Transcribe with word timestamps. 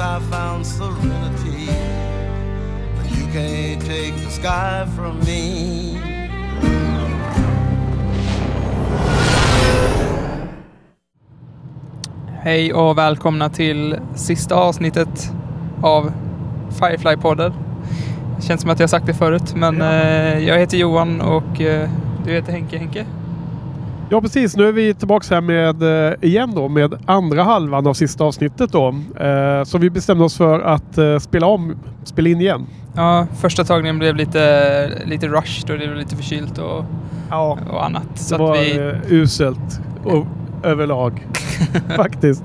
I 0.00 0.20
found 0.30 0.64
serenity. 0.64 1.66
But 2.96 3.10
you 3.18 3.26
can't 3.32 3.80
take 3.80 4.14
the 4.14 4.30
sky 4.30 4.86
from 4.96 5.18
me. 5.26 5.98
Hej 12.42 12.72
och 12.72 12.98
välkomna 12.98 13.48
till 13.48 13.96
sista 14.14 14.54
avsnittet 14.54 15.32
av 15.82 16.12
Firefly-podden. 16.70 17.52
Det 18.36 18.42
känns 18.42 18.60
som 18.60 18.70
att 18.70 18.80
jag 18.80 18.90
sagt 18.90 19.06
det 19.06 19.14
förut, 19.14 19.54
men 19.56 19.82
eh, 19.82 20.38
jag 20.48 20.58
heter 20.58 20.76
Johan 20.76 21.20
och 21.20 21.60
eh, 21.60 21.88
du 22.24 22.32
heter 22.32 22.52
Henke 22.52 22.78
Henke. 22.78 23.06
Ja 24.10 24.20
precis, 24.20 24.56
nu 24.56 24.68
är 24.68 24.72
vi 24.72 24.94
tillbaks 24.94 25.30
här 25.30 25.40
med 25.40 25.82
eh, 26.08 26.14
igen 26.20 26.52
då 26.54 26.68
med 26.68 26.94
andra 27.06 27.42
halvan 27.42 27.86
av 27.86 27.94
sista 27.94 28.24
avsnittet 28.24 28.72
då. 28.72 28.88
Eh, 29.20 29.64
så 29.64 29.78
vi 29.78 29.90
bestämde 29.90 30.24
oss 30.24 30.36
för 30.36 30.60
att 30.60 30.98
eh, 30.98 31.18
spela 31.18 31.46
om, 31.46 31.76
spela 32.04 32.28
in 32.28 32.40
igen. 32.40 32.66
Ja, 32.94 33.26
första 33.40 33.64
tagningen 33.64 33.98
blev 33.98 34.16
lite, 34.16 35.02
lite 35.06 35.28
rushed 35.28 35.70
och 35.70 35.78
det 35.78 35.86
blev 35.86 35.96
lite 35.96 36.16
förkylt 36.16 36.58
och, 36.58 36.84
Ja, 37.30 37.58
och 37.70 37.84
annat. 37.84 38.08
Så 38.14 38.36
det 38.36 38.42
var 38.42 38.54
vi, 38.54 38.92
uselt 39.14 39.80
och, 40.04 40.26
överlag 40.62 41.26
faktiskt. 41.96 42.44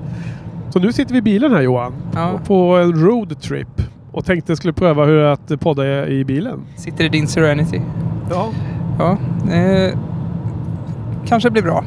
Så 0.70 0.78
nu 0.78 0.92
sitter 0.92 1.12
vi 1.12 1.18
i 1.18 1.22
bilen 1.22 1.52
här 1.52 1.62
Johan. 1.62 1.92
Ja. 2.14 2.40
På 2.46 2.76
en 2.76 3.04
roadtrip. 3.04 3.82
Och 4.12 4.24
tänkte 4.24 4.56
skulle 4.56 4.72
pröva 4.72 5.04
hur 5.04 5.18
att 5.18 5.60
podda 5.60 6.06
i 6.08 6.24
bilen. 6.24 6.60
sitter 6.76 7.04
i 7.04 7.08
din 7.08 7.28
Serenity. 7.28 7.80
Ja. 8.30 8.48
Ja, 8.98 9.18
eh, 9.52 9.98
kanske 11.26 11.50
blir 11.50 11.62
bra. 11.62 11.84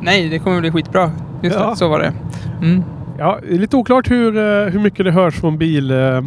Nej, 0.00 0.28
det 0.28 0.38
kommer 0.38 0.60
bli 0.60 0.70
skitbra. 0.70 1.10
Just 1.42 1.56
Ja. 1.58 1.70
det, 1.70 1.76
så 1.76 1.88
var 1.88 1.98
det. 1.98 2.12
Mm. 2.62 2.82
Ja, 3.18 3.38
det 3.48 3.54
är 3.54 3.58
lite 3.58 3.76
oklart 3.76 4.10
hur, 4.10 4.36
eh, 4.36 4.72
hur 4.72 4.80
mycket 4.80 5.04
det 5.04 5.10
hörs 5.12 5.34
från 5.34 5.58
bil 5.58 5.90
eh, 5.90 6.20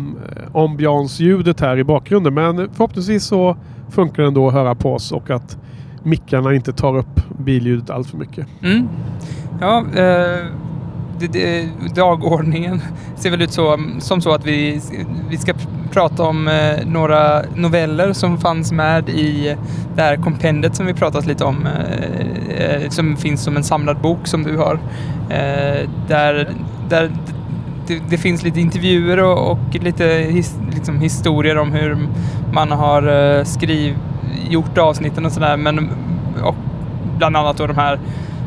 här 1.61 1.77
i 1.77 1.83
bakgrunden. 1.83 2.33
Men 2.33 2.55
förhoppningsvis 2.73 3.23
så 3.23 3.58
funkar 3.89 4.23
det 4.23 4.27
ändå 4.27 4.47
att 4.47 4.53
höra 4.53 4.75
på 4.75 4.94
oss 4.94 5.11
och 5.11 5.30
att 5.30 5.58
mickarna 6.03 6.53
inte 6.53 6.73
tar 6.73 6.97
upp 6.97 7.21
billjudet 7.38 7.89
allt 7.89 8.08
för 8.09 8.17
mycket. 8.17 8.47
Mm. 8.64 8.88
Ja, 9.61 9.86
eh, 9.95 10.45
dagordningen 11.96 12.82
ser 13.16 13.30
väl 13.30 13.42
ut 13.42 13.52
så, 13.52 13.80
som 14.00 14.22
så 14.22 14.32
att 14.34 14.46
vi, 14.46 14.82
vi 15.30 15.38
ska 15.38 15.54
prata 15.92 16.24
om 16.24 16.48
eh, 16.48 16.86
några 16.86 17.42
noveller 17.56 18.14
som 18.14 18.38
fanns 18.38 18.72
med 18.72 19.10
i 19.10 19.56
det 19.96 20.02
här 20.02 20.18
kompendet 20.18 20.76
som 20.76 20.86
vi 20.86 20.94
pratat 20.94 21.26
lite 21.26 21.44
om. 21.44 21.68
Eh, 21.68 22.84
eh, 22.84 22.90
som 22.90 23.18
finns 23.18 23.44
som 23.44 23.58
en 23.58 23.64
samlad 23.64 23.98
bok 23.98 24.28
som 24.28 24.44
du 24.44 24.58
har. 24.58 24.80
Eh, 25.30 25.90
där 26.08 26.50
där 26.89 27.12
det, 27.88 28.02
det 28.10 28.17
finns 28.17 28.44
lite 28.44 28.60
intervjuer 28.60 29.23
och, 29.23 29.52
och 29.52 29.76
lite 29.82 30.06
his, 30.06 30.56
liksom 30.73 31.00
historier 31.00 31.58
om 31.58 31.72
hur 31.72 31.98
man 32.54 32.72
har 32.72 33.38
eh, 33.38 33.44
skriv, 33.44 33.98
gjort 34.50 34.78
avsnitten 34.78 35.26
och 35.26 35.32
sådär. 35.32 35.58
Men 35.58 35.89
och 36.44 36.56
bland 37.17 37.38
annat 37.38 37.58
då 37.58 37.67
de 37.67 37.78
här 37.78 38.00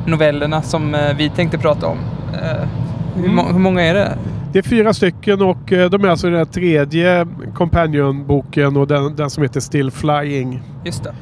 novellerna 0.06 0.62
som 0.62 0.94
eh, 0.94 1.16
vi 1.16 1.28
tänkte 1.30 1.58
prata 1.58 1.86
om. 1.86 1.98
Eh, 2.42 2.68
hur, 3.16 3.28
må- 3.28 3.46
hur 3.52 3.58
många 3.58 3.82
är 3.82 3.94
det? 3.94 4.18
Det 4.52 4.58
är 4.58 4.62
fyra 4.62 4.92
stycken 4.94 5.42
och 5.42 5.72
eh, 5.72 5.90
de 5.90 6.04
är 6.04 6.08
alltså 6.08 6.30
den 6.30 6.46
tredje 6.46 7.26
Companion-boken 7.54 8.76
och 8.76 8.86
den, 8.86 9.16
den 9.16 9.30
som 9.30 9.42
heter 9.42 9.60
Still 9.60 9.90
Flying. 9.90 10.62
Just 10.84 11.04
det. 11.04 11.12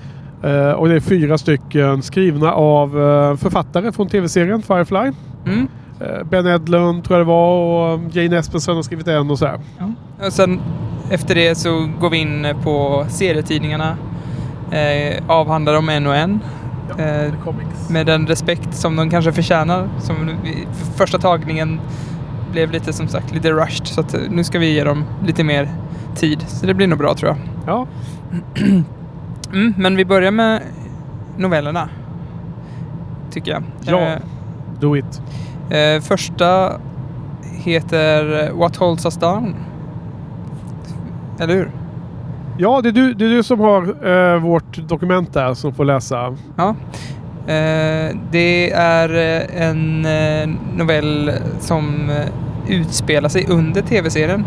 Eh, 0.50 0.72
och 0.72 0.88
det 0.88 0.94
är 0.94 1.00
fyra 1.00 1.38
stycken 1.38 2.02
skrivna 2.02 2.52
av 2.52 2.88
författare 3.36 3.92
från 3.92 4.08
tv-serien 4.08 4.62
Firefly. 4.62 5.12
Mm. 5.47 5.69
Ben 6.30 6.47
Edlund 6.47 7.04
tror 7.04 7.19
jag 7.19 7.26
det 7.26 7.31
var 7.31 7.92
och 7.94 8.00
Jane 8.12 8.38
Espenson 8.38 8.76
har 8.76 8.82
skrivit 8.82 9.08
en 9.08 9.31
och 9.31 9.38
så 9.38 9.46
här. 9.46 9.58
Och 10.26 10.32
sen 10.32 10.60
efter 11.10 11.34
det 11.34 11.54
så 11.54 11.88
går 12.00 12.10
vi 12.10 12.16
in 12.19 12.46
på 12.62 13.06
serietidningarna. 13.08 13.96
Avhandlar 15.26 15.75
dem 15.75 15.88
en 15.88 16.06
och 16.06 16.16
en. 16.16 16.41
Eh, 16.98 17.32
med 17.90 18.06
den 18.06 18.26
respekt 18.26 18.74
som 18.74 18.96
de 18.96 19.10
kanske 19.10 19.32
förtjänar. 19.32 19.88
Som 20.00 20.16
för 20.72 20.92
första 20.92 21.18
tagningen 21.18 21.80
blev 22.52 22.70
lite 22.70 22.92
som 22.92 23.08
sagt 23.08 23.34
lite 23.34 23.50
rushed. 23.50 23.86
Så 23.86 24.00
att 24.00 24.14
eh, 24.14 24.20
nu 24.30 24.44
ska 24.44 24.58
vi 24.58 24.74
ge 24.74 24.84
dem 24.84 25.04
lite 25.26 25.44
mer 25.44 25.68
tid. 26.14 26.44
Så 26.48 26.66
det 26.66 26.74
blir 26.74 26.86
nog 26.86 26.98
bra 26.98 27.14
tror 27.14 27.28
jag. 27.30 27.38
Ja, 27.66 27.86
Mm, 29.52 29.74
men 29.76 29.96
vi 29.96 30.04
börjar 30.04 30.30
med 30.30 30.62
novellerna. 31.36 31.88
Tycker 33.30 33.50
jag. 33.50 33.62
Ja. 33.80 34.00
Eh, 34.00 34.18
do 34.80 34.96
it. 34.96 35.20
Eh, 35.70 36.00
första 36.02 36.72
heter 37.42 38.50
What 38.52 38.76
Holds 38.76 39.04
Us 39.04 39.16
Down. 39.16 39.54
Eller 41.40 41.54
hur? 41.54 41.70
Ja, 42.59 42.81
det 42.82 42.88
är 42.88 42.92
du, 42.92 43.15
det 43.15 43.25
är 43.25 43.28
du 43.28 43.42
som 43.42 43.60
har 43.60 44.09
eh, 44.34 44.41
vårt 44.41 44.88
dokument 44.88 45.32
där 45.32 45.54
som 45.54 45.75
får 45.75 45.84
läsa. 45.84 46.37
Ja. 46.56 46.69
Eh, 47.47 48.16
det 48.31 48.70
är 48.72 49.09
eh, 49.15 49.69
en 49.69 50.06
eh, 50.06 50.48
novell 50.76 51.32
som 51.60 52.10
eh, 52.10 52.16
utspelar 52.69 53.28
sig 53.28 53.47
under 53.48 53.82
tv-serien. 53.82 54.44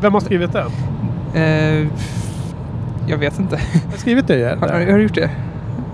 Vem 0.00 0.12
har 0.12 0.20
skrivit 0.20 0.52
den? 0.52 0.66
Eh, 1.34 1.86
jag 3.06 3.18
vet 3.18 3.38
inte. 3.38 3.58
Jag 3.84 3.90
har 3.90 3.98
skrivit 3.98 4.26
det? 4.26 4.58
Har, 4.60 4.68
Eller? 4.68 4.90
har 4.90 4.98
du 4.98 5.02
gjort 5.02 5.14
det? 5.14 5.30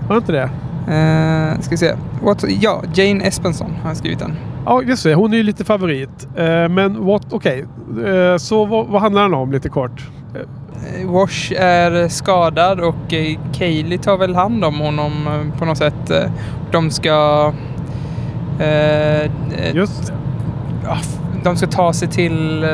Har 0.07 0.17
inte 0.17 0.31
det? 0.31 0.49
Eh, 0.93 1.59
ska 1.59 1.71
vi 1.71 1.77
se. 1.77 1.93
What, 2.23 2.45
ja, 2.61 2.83
Jane 2.93 3.23
Espenson 3.23 3.71
har 3.83 3.93
skrivit 3.93 4.19
den. 4.19 4.35
Ja, 4.65 4.81
just 4.83 5.03
det. 5.03 5.13
Hon 5.13 5.33
är 5.33 5.37
ju 5.37 5.43
lite 5.43 5.63
favorit. 5.63 6.27
Eh, 6.35 6.69
men 6.69 6.97
okej. 7.31 7.65
Eh, 8.05 8.37
så 8.37 8.65
vad, 8.65 8.87
vad 8.87 9.01
handlar 9.01 9.21
den 9.21 9.33
om 9.33 9.51
lite 9.51 9.69
kort? 9.69 10.09
Eh, 11.01 11.09
Wash 11.11 11.51
är 11.57 12.07
skadad 12.07 12.79
och 12.79 13.13
eh, 13.13 13.37
Kaylee 13.53 13.97
tar 13.97 14.17
väl 14.17 14.35
hand 14.35 14.65
om 14.65 14.79
honom 14.79 15.11
eh, 15.27 15.59
på 15.59 15.65
något 15.65 15.77
sätt. 15.77 16.11
De 16.71 16.91
ska... 16.91 17.51
eh, 18.59 19.31
Just 19.73 20.07
det. 20.07 20.13
f- 20.91 21.17
de 21.43 21.55
ska 21.55 21.67
ta 21.67 21.93
sig 21.93 22.07
till... 22.07 22.65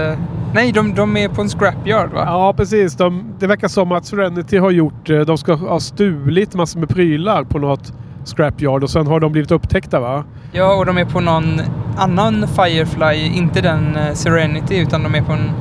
Nej, 0.53 0.72
de, 0.72 0.94
de 0.94 1.18
är 1.18 1.29
på 1.29 1.41
en 1.41 1.50
scrapyard 1.50 2.12
va? 2.13 2.23
Ja, 2.25 2.53
precis. 2.57 2.95
De, 2.95 3.23
det 3.40 3.47
verkar 3.47 3.68
som 3.68 3.91
att 3.91 4.06
Serenity 4.06 4.57
har 4.57 4.72
gjort... 4.72 5.06
De 5.28 5.38
ska 5.38 5.53
ha 5.53 5.79
stulit 5.79 6.56
massor 6.56 6.79
med 6.79 6.89
prylar 6.89 7.44
på 7.44 7.59
något 7.59 7.94
scrapyard 8.25 8.84
och 8.84 8.89
sen 8.89 9.07
har 9.07 9.19
de 9.19 9.31
blivit 9.31 9.51
upptäckta 9.51 10.00
va? 10.00 10.24
Ja, 10.51 10.75
och 10.75 10.85
de 10.85 10.97
är 10.97 11.06
på 11.06 11.19
någon 11.19 11.62
annan 11.97 12.47
Firefly, 12.47 13.25
inte 13.38 13.62
den 13.62 13.97
Serenity, 14.13 14.78
utan 14.78 15.03
de 15.03 15.16
är 15.16 15.22
på 15.22 15.31
en, 15.31 15.51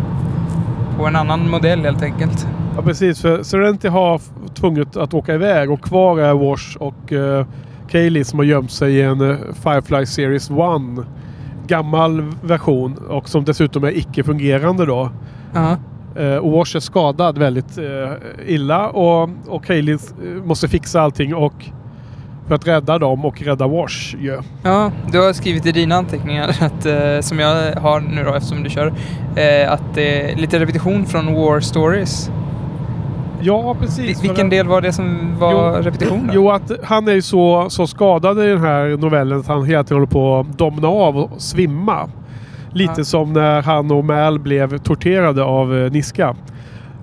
på 0.97 1.07
en 1.07 1.17
annan 1.17 1.51
modell 1.51 1.81
helt 1.81 2.03
enkelt. 2.03 2.47
Ja, 2.77 2.83
precis. 2.83 3.21
För 3.23 3.43
Serenity 3.43 3.89
har 3.89 4.21
tvunget 4.55 4.97
att 4.97 5.15
åka 5.15 5.35
iväg 5.35 5.71
och 5.71 5.81
kvar 5.81 6.19
är 6.19 6.35
Wash 6.35 6.77
och 6.77 7.13
uh, 7.13 7.47
Kaylee 7.89 8.25
som 8.25 8.39
har 8.39 8.47
gömt 8.47 8.71
sig 8.71 8.95
i 8.95 9.03
en 9.03 9.31
eh, 9.31 9.37
Firefly 9.63 10.07
Series 10.07 10.51
1. 10.51 10.57
Gammal 11.67 12.23
version 12.43 12.97
och 13.09 13.29
som 13.29 13.45
dessutom 13.45 13.85
är 13.85 13.99
icke-fungerande 13.99 14.87
då. 14.87 15.11
Ja. 15.55 15.77
Eh, 16.17 16.37
och 16.37 16.53
Wash 16.53 16.77
är 16.77 16.81
skadad 16.81 17.39
väldigt 17.39 17.79
eh, 17.79 18.13
illa 18.47 18.89
och, 18.89 19.31
och 19.47 19.71
eh, 19.71 19.99
måste 20.45 20.69
fixa 20.69 21.01
allting 21.01 21.35
och 21.35 21.65
för 22.49 22.55
att 22.55 22.67
rädda 22.67 22.99
dem 22.99 23.25
och 23.25 23.43
rädda 23.43 23.67
Wash 23.67 24.15
ju. 24.21 24.39
Ja, 24.63 24.91
du 25.13 25.21
har 25.21 25.33
skrivit 25.33 25.67
i 25.67 25.73
dina 25.73 25.95
anteckningar, 25.95 26.49
att, 26.61 26.87
eh, 26.87 27.21
som 27.21 27.39
jag 27.39 27.73
har 27.77 28.01
nu 28.01 28.25
då 28.25 28.35
eftersom 28.35 28.63
du 28.63 28.71
kör, 28.71 28.87
eh, 29.37 29.73
att 29.73 29.83
det 29.95 30.33
är 30.33 30.37
lite 30.37 30.59
repetition 30.59 31.07
från 31.07 31.35
War 31.35 31.61
Stories. 31.61 32.31
Ja, 33.41 33.73
Vi- 33.73 33.87
precis. 33.87 34.25
Vilken 34.25 34.37
För- 34.37 34.51
del 34.57 34.67
var 34.69 34.81
det 34.81 34.93
som 34.93 35.37
var 35.39 35.53
Jo, 35.77 35.83
repetition? 35.83 36.27
Då? 36.27 36.33
Jo, 36.35 36.51
att 36.51 36.73
han 36.85 37.09
är 37.09 37.13
ju 37.13 37.23
så, 37.23 37.67
så 37.71 37.87
skadad 37.87 38.39
i 38.39 38.47
den 38.47 38.61
här 38.61 38.97
novellen 38.97 39.41
att 39.41 39.47
han 39.49 39.65
hela 39.65 39.85
tiden 39.85 39.97
håller 39.97 40.07
på 40.13 40.39
att 40.39 40.59
domna 40.59 40.89
av 40.89 41.17
och 41.19 41.31
svimma. 41.39 42.09
Lite 42.73 42.93
Ja. 42.97 43.05
som 43.05 43.33
när 43.33 43.63
han 43.63 43.91
och 43.91 44.05
Mal 44.05 44.39
blev 44.39 44.79
torterade 44.79 45.43
av 45.45 45.77
eh, 45.79 45.91
Niska. 45.93 46.35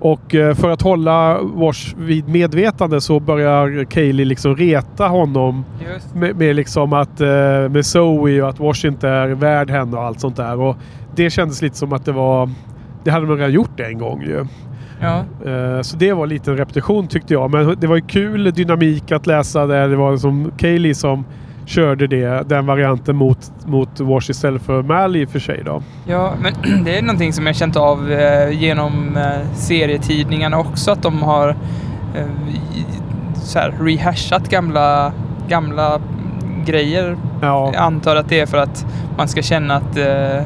Och 0.04 0.34
eh, 0.34 0.54
för 0.54 0.70
att 0.70 0.82
hålla 0.82 1.38
Wash 1.42 1.94
vid 1.96 2.28
medvetande 2.28 3.00
så 3.00 3.20
börjar 3.20 3.84
Kaylee 3.84 4.24
liksom 4.24 4.56
reta 4.56 5.06
honom 5.08 5.64
med, 6.14 6.36
med 6.36 6.56
liksom 6.56 6.92
att 6.92 7.20
eh, 7.20 7.28
med 7.70 7.86
Zoe 7.86 8.42
och 8.42 8.48
att 8.48 8.60
Wash 8.60 8.86
inte 8.86 9.08
är 9.08 9.28
värd 9.28 9.70
henne 9.70 9.96
och 9.96 10.02
allt 10.02 10.20
sånt 10.20 10.36
där. 10.36 10.60
Och 10.60 10.76
det 11.14 11.30
kändes 11.30 11.62
lite 11.62 11.76
som 11.76 11.92
att 11.92 12.04
det 12.04 12.12
var... 12.12 12.50
Det 13.04 13.10
hade 13.10 13.26
man 13.26 13.36
redan 13.36 13.52
gjort 13.52 13.80
en 13.80 13.98
gång 13.98 14.22
ju. 14.22 14.46
Ja. 15.00 15.24
Eh, 15.50 15.80
Så 15.80 15.96
det 15.96 16.12
var 16.12 16.26
lite 16.26 16.50
en 16.50 16.56
repetition 16.56 17.06
tyckte 17.08 17.34
jag. 17.34 17.50
Men 17.50 17.76
det 17.80 17.86
var 17.86 17.96
ju 17.96 18.02
kul 18.02 18.52
dynamik 18.52 19.12
att 19.12 19.26
läsa 19.26 19.66
där. 19.66 19.88
Det 19.88 19.96
var 19.96 20.16
som 20.16 20.50
Kaylee 20.58 20.94
som 20.94 21.24
körde 21.66 22.06
det, 22.06 22.48
den 22.48 22.66
varianten 22.66 23.16
mot, 23.16 23.38
mot 23.66 24.00
Wash 24.00 24.30
istället 24.30 24.62
för 24.62 24.82
Mally 24.82 25.22
i 25.22 25.24
och 25.24 25.30
för 25.30 25.38
sig 25.38 25.62
då. 25.64 25.82
Ja, 26.06 26.34
men 26.42 26.84
det 26.84 26.98
är 26.98 27.02
någonting 27.02 27.32
som 27.32 27.46
jag 27.46 27.56
känt 27.56 27.76
av 27.76 28.12
eh, 28.12 28.50
genom 28.50 29.16
eh, 29.16 29.52
serietidningarna 29.54 30.58
också, 30.58 30.90
att 30.90 31.02
de 31.02 31.22
har 31.22 31.48
eh, 32.14 32.26
så 33.34 33.58
här, 33.58 33.74
rehashat 33.80 34.48
gamla, 34.48 35.12
gamla 35.48 36.00
grejer. 36.64 37.16
Ja, 37.40 37.70
Jag 37.72 37.82
antar 37.82 38.16
att 38.16 38.28
det 38.28 38.40
är 38.40 38.46
för 38.46 38.58
att 38.58 38.86
man 39.16 39.28
ska 39.28 39.42
känna 39.42 39.74
att, 39.76 39.96
eh, 39.96 40.42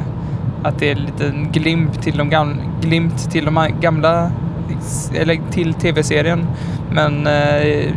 att 0.62 0.79
det 0.79 0.91
är 0.91 0.94
lite 0.94 1.26
en 1.26 1.53
glimt 1.53 2.03
till 2.03 2.17
de 2.17 2.31
gamla, 2.31 2.56
glimt 2.81 3.31
till 3.31 3.44
de 3.44 3.69
gamla, 3.81 4.31
eller 5.15 5.38
till 5.50 5.75
tv-serien. 5.75 6.47
Men 6.90 7.26
eh, 7.26 7.93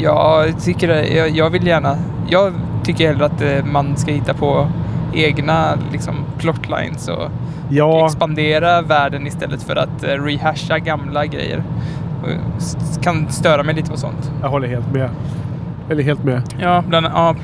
jag 0.00 0.60
tycker, 0.62 0.88
jag, 1.16 1.30
jag 1.30 1.50
vill 1.50 1.66
gärna, 1.66 1.96
jag 2.28 2.52
tycker 2.84 3.06
hellre 3.06 3.24
att 3.24 3.42
eh, 3.42 3.64
man 3.64 3.96
ska 3.96 4.12
hitta 4.12 4.34
på 4.34 4.68
egna 5.12 5.78
liksom, 5.92 6.14
plotlines 6.38 7.08
och 7.08 7.30
ja, 7.70 8.06
expandera 8.06 8.82
världen 8.82 9.26
istället 9.26 9.62
för 9.62 9.76
att 9.76 10.04
eh, 10.04 10.08
rehasha 10.08 10.78
gamla 10.78 11.26
grejer. 11.26 11.62
Och 12.22 12.28
kan 13.02 13.28
störa 13.30 13.62
mig 13.62 13.74
lite 13.74 13.90
på 13.90 13.96
sånt. 13.96 14.32
jag 14.42 14.48
håller 14.48 14.68
helt 14.68 14.92
med. 14.92 15.10
Eller 15.90 16.02
helt 16.02 16.24
med. 16.24 16.42
Ja, 16.60 16.84
bland, 16.88 17.06
ja, 17.06 17.34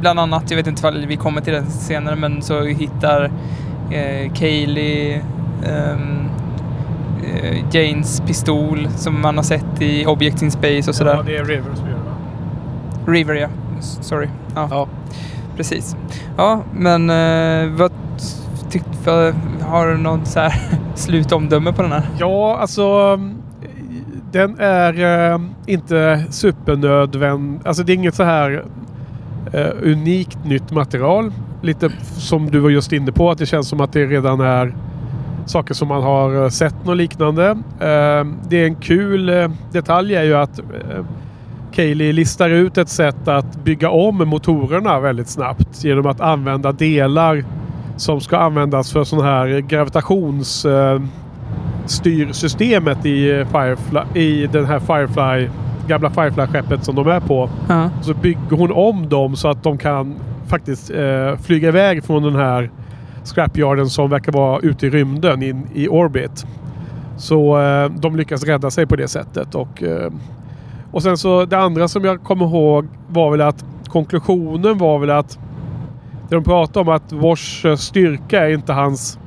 bland 0.00 0.20
annat. 0.20 0.50
Jag 0.50 0.56
vet 0.56 0.66
inte 0.66 0.88
om 0.88 1.04
vi 1.08 1.16
kommer 1.16 1.40
till 1.40 1.52
den 1.52 1.66
senare, 1.66 2.16
men 2.16 2.42
så 2.42 2.62
hittar 2.62 3.30
eh, 3.90 4.32
Kaylee 4.32 5.22
eh, 5.62 5.96
Janes 7.72 8.22
pistol 8.26 8.88
som 8.96 9.20
man 9.20 9.36
har 9.36 9.44
sett 9.44 9.82
i 9.82 10.06
Objects 10.06 10.42
in 10.42 10.50
Space 10.50 10.90
och 10.90 10.94
sådär. 10.94 11.14
Ja, 11.14 11.22
det 11.22 11.36
är 11.36 11.44
River 11.44 11.74
som 11.74 11.86
gör 11.88 11.94
det 11.96 12.02
va? 12.04 13.12
River, 13.12 13.34
ja. 13.34 13.48
Sorry. 13.80 14.28
Ja, 14.54 14.68
Ja. 14.70 14.88
precis. 15.56 15.96
Ja, 16.36 16.62
men 16.74 17.10
eh, 17.10 17.70
vad 17.76 17.92
tyckte... 18.70 19.34
Har 19.62 19.88
du 19.88 19.96
något 19.96 20.26
så 20.26 20.40
här 20.40 20.54
slutomdöme 20.94 21.72
på 21.72 21.82
den 21.82 21.92
här? 21.92 22.02
Ja, 22.18 22.58
alltså... 22.60 23.16
Den 24.32 24.58
är 24.58 25.32
eh, 25.32 25.40
inte 25.66 26.24
supernödvändig. 26.30 27.60
Alltså 27.66 27.82
det 27.82 27.92
är 27.92 27.94
inget 27.94 28.14
så 28.14 28.22
här 28.22 28.64
eh, 29.52 29.66
unikt 29.82 30.38
nytt 30.44 30.70
material. 30.70 31.32
Lite 31.62 31.90
som 32.16 32.46
du 32.50 32.58
var 32.58 32.70
just 32.70 32.92
inne 32.92 33.12
på, 33.12 33.30
att 33.30 33.38
det 33.38 33.46
känns 33.46 33.68
som 33.68 33.80
att 33.80 33.92
det 33.92 34.06
redan 34.06 34.40
är 34.40 34.74
saker 35.46 35.74
som 35.74 35.88
man 35.88 36.02
har 36.02 36.42
eh, 36.42 36.48
sett 36.48 36.84
något 36.84 36.96
liknande. 36.96 37.48
Eh, 37.80 38.26
det 38.48 38.56
är 38.62 38.64
en 38.64 38.74
kul 38.74 39.28
eh, 39.28 39.50
detalj 39.72 40.14
är 40.14 40.22
ju 40.22 40.36
att 40.36 40.58
eh, 40.58 41.04
Kaylee 41.72 42.12
listar 42.12 42.50
ut 42.50 42.78
ett 42.78 42.88
sätt 42.88 43.28
att 43.28 43.64
bygga 43.64 43.90
om 43.90 44.28
motorerna 44.28 45.00
väldigt 45.00 45.28
snabbt 45.28 45.84
genom 45.84 46.06
att 46.06 46.20
använda 46.20 46.72
delar 46.72 47.44
som 47.96 48.20
ska 48.20 48.38
användas 48.38 48.92
för 48.92 49.04
sån 49.04 49.24
här 49.24 49.58
gravitations 49.58 50.64
eh, 50.64 51.00
styrsystemet 51.86 53.06
i, 53.06 53.44
Firefly, 53.52 54.20
i 54.20 54.46
den 54.46 54.64
här 54.64 54.78
Firefly, 54.78 55.48
gamla 55.88 56.10
Firefly-skeppet 56.10 56.84
som 56.84 56.94
de 56.94 57.08
är 57.08 57.20
på. 57.20 57.50
Ja. 57.68 57.90
Så 58.02 58.14
bygger 58.14 58.56
hon 58.56 58.72
om 58.72 59.08
dem 59.08 59.36
så 59.36 59.48
att 59.48 59.62
de 59.62 59.78
kan 59.78 60.14
faktiskt 60.46 60.90
eh, 60.90 61.36
flyga 61.36 61.68
iväg 61.68 62.04
från 62.04 62.22
den 62.22 62.36
här 62.36 62.70
scrapyarden 63.24 63.90
som 63.90 64.10
verkar 64.10 64.32
vara 64.32 64.60
ute 64.60 64.86
i 64.86 64.90
rymden 64.90 65.42
in, 65.42 65.66
i 65.74 65.88
orbit. 65.88 66.46
Så 67.16 67.60
eh, 67.60 67.90
de 67.90 68.16
lyckas 68.16 68.44
rädda 68.44 68.70
sig 68.70 68.86
på 68.86 68.96
det 68.96 69.08
sättet. 69.08 69.54
Och, 69.54 69.82
eh, 69.82 70.12
och 70.92 71.02
sen 71.02 71.16
så 71.16 71.44
det 71.44 71.58
andra 71.58 71.88
som 71.88 72.04
jag 72.04 72.22
kommer 72.22 72.46
ihåg 72.46 72.86
var 73.08 73.30
väl 73.30 73.40
att 73.40 73.64
konklusionen 73.88 74.78
var 74.78 74.98
väl 74.98 75.10
att 75.10 75.38
det 76.28 76.36
de 76.36 76.44
pratade 76.44 76.80
om 76.80 76.96
att 76.96 77.12
Wash 77.12 77.66
eh, 77.66 77.76
styrka 77.76 78.46
är 78.46 78.50
inte 78.50 78.72
hans 78.72 79.18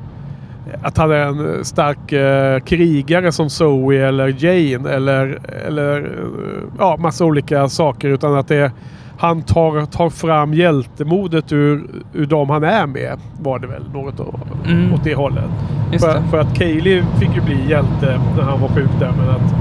eh, 0.72 0.80
att 0.84 0.98
han 0.98 1.12
är 1.12 1.16
en 1.16 1.56
eh, 1.56 1.62
stark 1.62 2.12
eh, 2.12 2.60
krigare 2.60 3.32
som 3.32 3.50
Zoe 3.50 4.08
eller 4.08 4.46
Jane 4.46 4.90
eller, 4.90 5.40
eller 5.68 6.02
eh, 6.02 6.64
ja, 6.80 6.98
massa 7.00 7.26
olika 7.26 7.70
saker. 7.70 8.10
Utan 8.10 8.36
att 8.36 8.48
det 8.48 8.56
är, 8.56 8.72
han 9.18 9.42
tar, 9.42 9.86
tar 9.86 10.10
fram 10.10 10.54
hjältemodet 10.54 11.52
ur, 11.52 11.90
ur 12.14 12.26
de 12.26 12.50
han 12.50 12.64
är 12.64 12.88
med. 12.88 13.20
Var 13.42 13.60
det 13.60 13.68
väl 13.68 13.84
något 13.94 14.20
å- 14.20 14.40
Mm. 14.68 14.94
åt 14.94 15.04
det 15.04 15.16
hållet. 15.16 15.44
Just 15.92 16.06
För, 16.06 16.14
det. 16.14 16.22
för 16.30 16.38
att 16.40 16.56
Kaylee 16.58 17.04
fick 17.20 17.36
ju 17.36 17.42
bli 17.42 17.70
hjälte 17.70 18.20
när 18.36 18.44
han 18.44 18.62
var 18.62 18.68
sjuk 18.68 18.90
där. 19.00 19.12
Men 19.18 19.30
att 19.30 19.56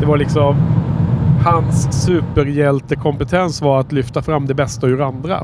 det 0.00 0.06
var 0.06 0.16
liksom 0.16 0.56
hans 1.44 2.04
superhjältekompetens 2.04 3.62
var 3.62 3.80
att 3.80 3.92
lyfta 3.92 4.22
fram 4.22 4.46
det 4.46 4.54
bästa 4.54 4.86
ur 4.86 5.02
andra. 5.02 5.40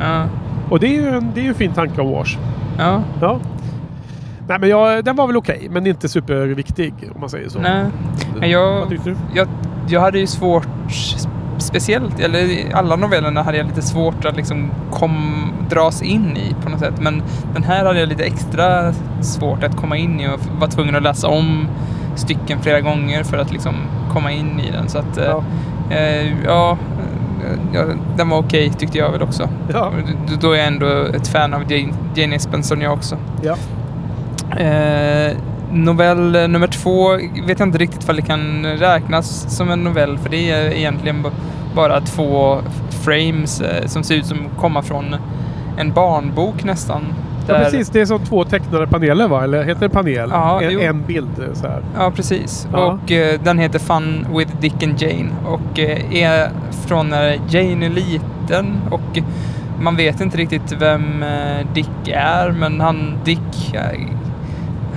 Ja. 0.00 0.24
Och 0.70 0.80
det 0.80 0.86
är 0.86 1.02
ju 1.02 1.08
en, 1.08 1.30
det 1.34 1.40
är 1.40 1.42
ju 1.42 1.48
en 1.48 1.54
fin 1.54 1.72
tanke 1.72 2.00
om 2.00 2.10
Wash. 2.10 2.36
ja. 2.78 3.02
Ja. 3.20 3.38
Nej 4.48 4.58
men 4.60 4.68
jag, 4.68 5.04
den 5.04 5.16
var 5.16 5.26
väl 5.26 5.36
okej, 5.36 5.68
men 5.70 5.86
inte 5.86 6.08
superviktig 6.08 6.94
om 7.14 7.20
man 7.20 7.28
säger 7.30 7.48
så. 7.48 7.58
Nej. 7.58 7.84
Men 8.40 8.50
jag, 8.50 8.98
jag, 9.34 9.48
jag 9.88 10.00
hade 10.00 10.18
ju 10.18 10.26
svårt, 10.26 10.68
speciellt, 11.66 12.20
eller 12.20 12.70
alla 12.74 12.96
novellerna 12.96 13.42
hade 13.42 13.56
jag 13.58 13.66
lite 13.66 13.82
svårt 13.82 14.24
att 14.24 14.36
liksom 14.36 14.70
kom, 14.90 15.42
dras 15.70 16.02
in 16.02 16.36
i 16.36 16.54
på 16.64 16.68
något 16.70 16.80
sätt. 16.80 17.00
Men 17.00 17.22
den 17.54 17.62
här 17.62 17.84
hade 17.84 18.00
jag 18.00 18.08
lite 18.08 18.24
extra 18.24 18.92
svårt 19.22 19.62
att 19.64 19.76
komma 19.76 19.96
in 19.96 20.20
i 20.20 20.28
och 20.28 20.40
var 20.60 20.68
tvungen 20.68 20.96
att 20.96 21.02
läsa 21.02 21.28
om 21.28 21.66
stycken 22.14 22.58
flera 22.62 22.80
gånger 22.80 23.22
för 23.24 23.38
att 23.38 23.52
liksom 23.52 23.74
komma 24.12 24.32
in 24.32 24.60
i 24.60 24.70
den. 24.70 24.88
Så 24.88 24.98
att, 24.98 25.16
Ja. 25.26 25.42
eh, 25.90 25.98
eh, 25.98 26.32
ja, 26.44 26.78
eh, 27.44 27.58
ja, 27.74 27.84
den 28.16 28.28
var 28.28 28.38
okej 28.38 28.70
tyckte 28.78 28.98
jag 28.98 29.12
väl 29.12 29.22
också. 29.22 29.48
Ja. 29.72 29.92
Då 30.40 30.52
är 30.52 30.56
jag 30.58 30.66
ändå 30.66 30.86
ett 31.16 31.28
fan 31.28 31.54
av 31.54 31.72
Jane, 31.72 31.92
Jane 32.14 32.36
Espenson 32.36 32.80
jag 32.80 32.92
också. 32.92 33.16
Ja. 33.42 33.56
Eh, 34.60 35.36
novell 35.72 36.48
nummer 36.50 36.66
två 36.66 37.12
vet 37.46 37.58
jag 37.58 37.68
inte 37.68 37.78
riktigt 37.78 38.06
vad 38.06 38.16
det 38.16 38.22
kan 38.22 38.66
räknas 38.66 39.56
som 39.56 39.70
en 39.70 39.84
novell 39.84 40.18
för 40.18 40.28
det 40.30 40.50
är 40.50 40.70
egentligen 40.70 41.22
b- 41.22 41.28
bara 41.76 42.00
två 42.00 42.58
frames 43.04 43.60
eh, 43.60 43.86
som 43.86 44.02
ser 44.02 44.14
ut 44.14 44.26
som 44.26 44.38
komma 44.60 44.82
från 44.82 45.16
en 45.78 45.92
barnbok 45.92 46.64
nästan. 46.64 47.02
ja 47.48 47.54
Där- 47.54 47.64
precis, 47.64 47.88
det 47.90 48.00
är 48.00 48.06
som 48.06 48.18
två 48.18 48.44
tecknade 48.44 48.86
paneler 48.86 49.28
va? 49.28 49.44
Eller 49.44 49.62
heter 49.64 49.80
det 49.80 49.88
panel? 49.88 50.28
Ja, 50.32 50.62
en, 50.62 50.80
en 50.80 51.02
bild 51.02 51.30
så 51.54 51.66
här. 51.66 51.82
Ja, 51.98 52.10
precis. 52.16 52.68
Ja. 52.72 52.78
Och 53.02 53.12
eh, 53.12 53.40
den 53.44 53.58
heter 53.58 53.78
Fun 53.78 54.26
with 54.36 54.56
Dick 54.60 54.82
and 54.82 55.02
Jane 55.02 55.28
och 55.46 55.78
eh, 55.78 56.14
är 56.22 56.50
från 56.86 57.08
när 57.08 57.38
Jane 57.48 57.86
är 57.86 57.90
liten 57.90 58.76
och 58.90 59.18
man 59.80 59.96
vet 59.96 60.20
inte 60.20 60.36
riktigt 60.38 60.72
vem 60.78 61.22
eh, 61.22 61.66
Dick 61.74 62.08
är 62.12 62.50
men 62.50 62.80
han 62.80 63.12
Dick 63.24 63.74
eh, 63.74 64.00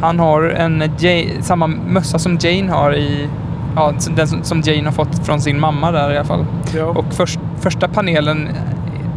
han 0.01 0.19
har 0.19 0.43
en 0.43 0.83
Ja- 0.99 1.41
samma 1.41 1.67
mössa 1.67 2.19
som 2.19 2.37
Jane 2.41 2.71
har 2.71 2.95
i 2.95 3.27
ja, 3.75 3.93
den 4.15 4.27
som- 4.27 4.43
som 4.43 4.61
Jane 4.61 4.85
har 4.85 4.91
fått 4.91 5.25
från 5.25 5.41
sin 5.41 5.59
mamma 5.59 5.91
där 5.91 6.11
i 6.13 6.15
alla 6.17 6.25
fall. 6.25 6.45
Ja. 6.75 6.85
Och 6.85 7.05
först, 7.09 7.39
första 7.59 7.87
panelen, 7.87 8.47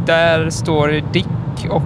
där 0.05 0.49
står 0.49 1.01
Dick 1.13 1.27
och 1.69 1.83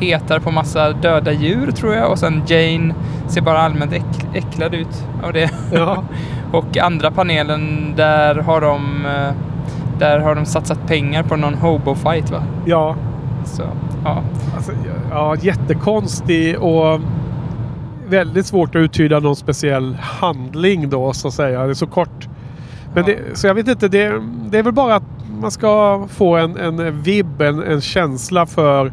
petar 0.00 0.38
på 0.38 0.50
massa 0.50 0.92
döda 0.92 1.32
djur 1.32 1.70
tror 1.70 1.94
jag. 1.94 2.10
Och 2.10 2.18
sen 2.18 2.42
Jane 2.46 2.94
ser 3.28 3.40
bara 3.40 3.58
allmänt 3.58 3.92
äck, 3.92 4.26
äcklad 4.34 4.74
ut 4.74 5.04
av 5.22 5.32
det. 5.32 5.50
ja. 5.72 6.02
och 6.52 6.78
andra 6.78 7.10
panelen, 7.10 7.92
där 7.96 8.34
har 8.34 8.60
de 8.60 9.06
eh, 9.06 9.32
där 9.98 10.18
har 10.18 10.34
de 10.34 10.44
satsat 10.44 10.86
pengar 10.86 11.22
på 11.22 11.36
någon 11.36 11.54
hobo-fight 11.54 12.30
va? 12.32 12.42
ja. 12.64 12.96
Så, 13.44 13.62
ja. 14.04 14.18
Alltså, 14.56 14.72
ja, 15.10 15.36
jättekonstig 15.40 16.58
och 16.58 17.00
väldigt 18.18 18.46
svårt 18.46 18.74
att 18.74 18.80
uttyda 18.80 19.20
någon 19.20 19.36
speciell 19.36 19.94
handling 20.00 20.90
då 20.90 21.12
så 21.12 21.28
att 21.28 21.34
säga. 21.34 21.64
Det 21.64 21.70
är 21.70 21.74
så 21.74 21.86
kort. 21.86 22.28
Men 22.94 23.04
det, 23.04 23.18
så 23.34 23.46
jag 23.46 23.54
vet 23.54 23.68
inte, 23.68 23.88
det, 23.88 24.22
det 24.50 24.58
är 24.58 24.62
väl 24.62 24.72
bara 24.72 24.94
att 24.94 25.02
man 25.40 25.50
ska 25.50 26.06
få 26.10 26.36
en, 26.36 26.56
en 26.56 27.02
vibb, 27.02 27.40
en, 27.42 27.62
en 27.62 27.80
känsla 27.80 28.46
för 28.46 28.92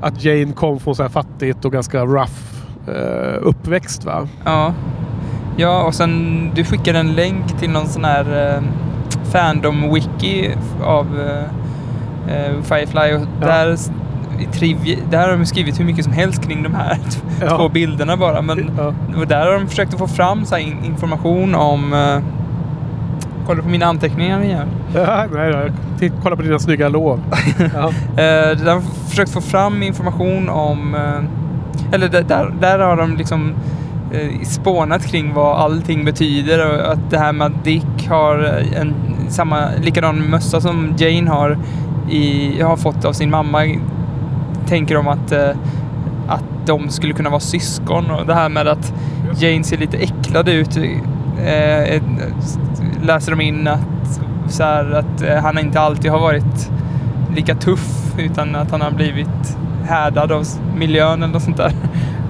att 0.00 0.24
Jane 0.24 0.52
kom 0.52 0.80
från 0.80 0.94
så 0.94 1.02
här 1.02 1.10
fattigt 1.10 1.64
och 1.64 1.72
ganska 1.72 2.04
rough 2.04 2.32
eh, 2.88 3.38
uppväxt 3.42 4.04
va? 4.04 4.28
Ja. 4.44 4.74
Ja, 5.56 5.82
och 5.82 5.94
sen 5.94 6.50
du 6.54 6.64
skickade 6.64 6.98
en 6.98 7.12
länk 7.12 7.58
till 7.58 7.70
någon 7.70 7.86
sån 7.86 8.04
här 8.04 8.54
eh, 8.56 8.62
Fandom-wiki 9.32 10.56
av 10.82 11.06
eh, 11.20 11.44
eh, 12.36 12.62
Firefly 12.62 13.14
och 13.14 13.20
Ja. 13.40 13.46
där 13.46 13.76
i 14.40 14.98
där 15.10 15.28
har 15.28 15.36
de 15.36 15.46
skrivit 15.46 15.80
hur 15.80 15.84
mycket 15.84 16.04
som 16.04 16.12
helst 16.12 16.42
kring 16.46 16.62
de 16.62 16.74
här 16.74 16.98
Ja. 17.40 17.56
två 17.56 17.68
bilderna 17.68 18.16
bara. 18.16 18.42
Men 18.42 18.70
Ja. 18.76 19.24
där 19.28 19.46
har 19.46 19.52
de 19.52 19.68
försökt 19.68 19.92
att 19.92 19.98
få 19.98 20.08
fram 20.08 20.44
så 20.44 20.56
information 20.58 21.54
om... 21.54 21.92
Uh, 21.92 22.18
kolla 23.46 23.62
på 23.62 23.68
mina 23.68 23.86
anteckningar 23.86 24.42
igen. 24.42 24.68
Ja, 24.94 25.26
nej, 25.34 25.50
nej. 25.52 25.72
Titt, 25.98 26.12
kolla 26.22 26.36
på 26.36 26.42
dina 26.42 26.58
snygga 26.58 26.88
lår. 26.88 27.20
Ja. 27.74 27.86
Uh, 27.86 28.58
där 28.58 28.66
har 28.66 28.74
de 28.74 28.82
försökt 29.08 29.32
få 29.32 29.40
fram 29.40 29.82
information 29.82 30.48
om... 30.48 30.94
eh, 30.94 31.94
eller 31.94 32.08
där, 32.08 32.52
där, 32.60 32.78
har 32.78 32.96
de 32.96 33.16
liksom 33.16 33.54
uh, 34.14 34.42
spånat 34.42 35.06
kring 35.06 35.34
vad 35.34 35.56
allting 35.56 36.04
betyder 36.04 36.66
och 36.74 36.92
att 36.92 37.10
det 37.10 37.18
här 37.18 37.32
med 37.32 37.46
att 37.46 37.64
Dick 37.64 38.08
har 38.08 38.38
en 38.76 38.94
samma 39.28 39.68
likadan 39.82 40.18
mössa 40.30 40.60
som 40.60 40.94
Jane 40.98 41.30
har, 41.30 41.58
i, 42.10 42.62
har 42.62 42.76
fått 42.76 43.04
av 43.04 43.12
sin 43.12 43.30
mamma 43.30 43.64
tänker 44.68 44.94
de 44.94 45.08
att, 45.08 45.32
eh, 45.32 45.50
att 46.28 46.44
de 46.66 46.90
skulle 46.90 47.14
kunna 47.14 47.30
vara 47.30 47.40
syskon 47.40 48.10
och 48.10 48.26
det 48.26 48.34
här 48.34 48.48
med 48.48 48.68
att 48.68 48.92
Jane 49.36 49.64
ser 49.64 49.76
lite 49.76 49.96
äcklad 49.96 50.48
ut 50.48 50.76
eh, 50.76 52.02
läser 53.02 53.30
de 53.30 53.40
in 53.40 53.68
att, 53.68 54.20
så 54.48 54.62
här, 54.62 54.92
att 54.92 55.22
eh, 55.22 55.36
han 55.36 55.58
inte 55.58 55.80
alltid 55.80 56.10
har 56.10 56.20
varit 56.20 56.70
lika 57.36 57.54
tuff 57.54 58.14
utan 58.18 58.56
att 58.56 58.70
han 58.70 58.80
har 58.80 58.90
blivit 58.90 59.56
härdad 59.84 60.32
av 60.32 60.46
miljön 60.76 61.22
eller 61.22 61.32
något 61.32 61.42
sånt 61.42 61.56
där. 61.56 61.72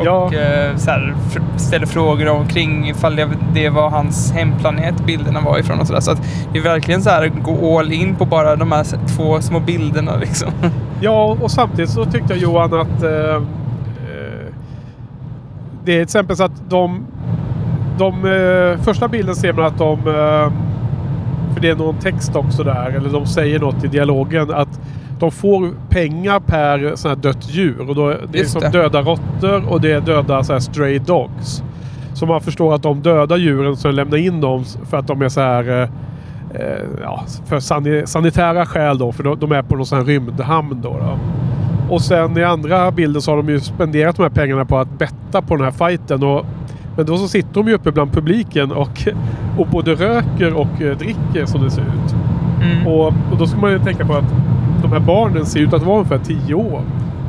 Ja. 0.05 0.13
Och 0.13 0.35
eh, 0.35 0.77
så 0.77 0.91
här, 0.91 1.15
ställer 1.57 1.87
frågor 1.87 2.29
omkring 2.29 2.89
ifall 2.89 3.17
det, 3.17 3.29
det 3.55 3.69
var 3.69 3.91
hans 3.91 4.33
hemplanet 4.33 5.07
bilderna 5.07 5.41
var 5.41 5.59
ifrån 5.59 5.81
och 5.81 5.87
sådär. 5.87 6.01
Så 6.01 6.11
att 6.11 6.23
det 6.53 6.59
är 6.59 6.63
verkligen 6.63 7.03
så 7.03 7.11
här 7.11 7.29
gå 7.29 7.79
all 7.79 7.93
in 7.93 8.17
på 8.17 8.25
bara 8.25 8.57
de 8.57 8.73
här 8.73 8.87
två 9.17 9.41
små 9.41 9.61
bilderna 9.61 10.17
liksom. 10.17 10.51
Ja, 11.01 11.37
och 11.41 11.51
samtidigt 11.51 11.91
så 11.91 12.05
tyckte 12.05 12.33
jag 12.33 12.39
Johan 12.43 12.75
att 12.81 13.03
eh, 13.03 13.35
eh, 13.35 13.43
det 15.85 15.93
är 15.93 15.97
till 15.97 16.03
exempel 16.03 16.37
så 16.37 16.45
att 16.45 16.71
de, 16.71 17.07
de 17.99 18.25
eh, 18.25 18.81
första 18.85 19.09
bilden 19.09 19.35
ser 19.35 19.53
man 19.53 19.65
att 19.65 19.79
de, 19.79 19.93
eh, 19.99 20.53
för 21.55 21.61
det 21.61 21.71
är 21.71 21.77
någon 21.77 21.99
text 21.99 22.37
också 22.37 22.63
där, 22.63 22.91
eller 22.91 23.11
de 23.11 23.27
säger 23.27 23.59
något 23.59 23.85
i 23.85 23.87
dialogen 23.87 24.51
att 24.51 24.81
de 25.19 25.31
får 25.31 25.71
pengar 25.89 26.41
per 26.41 26.97
sån 26.97 27.09
här 27.09 27.17
dött 27.17 27.49
djur. 27.51 27.89
Och 27.89 27.95
då, 27.95 28.09
det 28.09 28.39
är 28.39 28.43
Just 28.43 28.51
som 28.53 28.61
det. 28.61 28.69
döda 28.69 29.03
råttor 29.03 29.69
och 29.73 29.81
det 29.81 29.93
är 29.93 30.01
döda 30.01 30.45
så 30.45 30.53
här 30.53 30.61
stray 30.61 30.99
dogs. 30.99 31.63
Så 32.15 32.27
man 32.27 32.41
förstår 32.41 32.75
att 32.75 32.83
de 32.83 33.03
döda 33.03 33.37
djuren 33.37 33.77
så 33.77 33.91
lämnar 33.91 34.17
in 34.19 34.41
dem 34.41 34.65
för 34.91 34.97
att 34.97 35.07
de 35.07 35.23
är 35.23 35.29
så 35.29 35.41
här 35.41 35.89
eh, 36.55 36.85
ja, 37.03 37.25
för 37.47 37.57
sani- 37.61 38.07
sanitära 38.07 38.67
skäl 38.67 38.99
då. 38.99 39.13
För 39.13 39.23
de, 39.23 39.39
de 39.39 39.53
är 39.53 39.63
på 39.63 39.77
någon 39.77 39.87
sån 39.87 39.99
här 39.99 40.05
rymdhamn 40.05 40.81
då, 40.83 40.89
då. 40.99 41.19
Och 41.95 42.01
sen 42.03 42.39
i 42.39 42.45
andra 42.45 42.91
bilden 42.91 43.23
så 43.23 43.31
har 43.31 43.37
de 43.37 43.49
ju 43.49 43.61
spenderat 43.61 44.17
de 44.17 44.23
här 44.23 44.31
pengarna 44.31 44.65
på 44.65 44.79
att 44.79 44.99
betta 44.99 45.43
på 45.43 45.57
den 45.57 45.65
här 45.65 45.89
fighten. 45.89 46.23
Och, 46.23 46.47
men 46.97 47.07
då 47.07 47.17
så 47.17 47.29
sitter 47.29 47.55
de 47.55 47.69
ju 47.69 47.75
uppe 47.75 47.93
bland 47.93 48.13
publiken 48.13 48.73
och, 48.73 49.09
och 49.59 49.67
både 49.67 49.95
röker 49.95 50.53
och 50.55 50.83
eh, 50.83 50.97
dricker 50.99 51.47
som 51.47 51.65
det 51.65 51.71
ser 51.71 51.83
ut. 51.83 52.15
Mm. 52.63 52.87
Och, 52.87 53.07
och 53.07 53.39
då 53.39 53.47
ska 53.47 53.59
man 53.61 53.71
ju 53.71 53.79
tänka 53.79 54.05
på 54.07 54.13
att 54.15 54.25
de 54.83 54.93
här 54.93 55.01
barnen 55.01 55.47
ser 55.47 55.61
ut 55.61 55.73
att 55.73 55.83
vara 55.83 55.97
ungefär 55.97 56.19
10 56.19 56.55
år. 56.55 56.81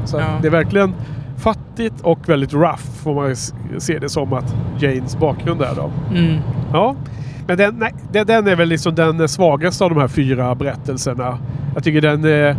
Så 0.05 0.17
Ja. 0.17 0.23
det 0.41 0.47
är 0.47 0.51
verkligen 0.51 0.93
fattigt 1.37 2.01
och 2.01 2.29
väldigt 2.29 2.53
rough 2.53 2.83
får 3.03 3.13
man 3.15 3.35
se 3.81 3.99
det 3.99 4.09
som 4.09 4.33
att 4.33 4.55
Janes 4.79 5.17
bakgrund 5.19 5.61
är 5.61 5.75
då. 5.75 5.89
Mm. 6.17 6.37
Ja. 6.73 6.95
Men 7.49 7.57
den, 7.57 7.75
nej, 7.79 7.93
den, 8.11 8.27
den 8.27 8.47
är 8.47 8.55
väl 8.55 8.69
liksom 8.69 8.95
den 8.95 9.29
svagaste 9.29 9.83
av 9.83 9.89
de 9.89 9.99
här 9.99 10.07
fyra 10.07 10.55
berättelserna. 10.55 11.37
Jag 11.73 11.83
tycker 11.83 12.01
den 12.01 12.25
är, 12.25 12.55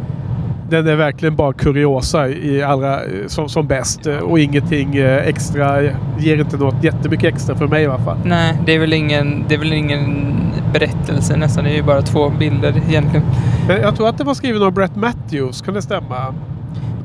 den 0.71 0.89
är 0.89 0.97
verkligen 0.97 1.37
bara 1.37 1.53
kuriosa 1.53 2.29
i 2.29 2.63
allra, 2.63 3.01
som, 3.27 3.49
som 3.49 3.67
bäst. 3.67 4.07
Och 4.07 4.39
ingenting 4.39 4.97
eh, 4.97 5.29
extra, 5.29 5.83
ger 6.19 6.41
inte 6.41 6.57
något 6.57 6.85
jättemycket 6.85 7.35
extra 7.35 7.57
för 7.57 7.67
mig 7.67 7.83
i 7.83 7.87
alla 7.87 7.99
fall. 7.99 8.19
Nej, 8.25 8.59
det 8.67 8.75
är, 8.75 8.79
väl 8.79 8.93
ingen, 8.93 9.45
det 9.49 9.55
är 9.55 9.59
väl 9.59 9.73
ingen 9.73 10.35
berättelse 10.73 11.37
nästan. 11.37 11.65
Det 11.65 11.71
är 11.71 11.77
ju 11.77 11.83
bara 11.83 12.03
två 12.03 12.31
bilder 12.39 12.83
egentligen. 12.89 13.27
Men 13.69 13.81
jag 13.81 13.97
tror 13.97 14.09
att 14.09 14.19
det 14.19 14.25
var 14.25 14.35
skriven 14.35 14.63
av 14.63 14.73
Brett 14.73 14.97
Matthews, 14.97 15.63
kan 15.63 15.75
det 15.75 15.83
stämma? 15.83 16.35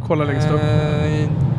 Kolla 0.07 0.23
längst 0.23 0.51
upp. 0.51 0.61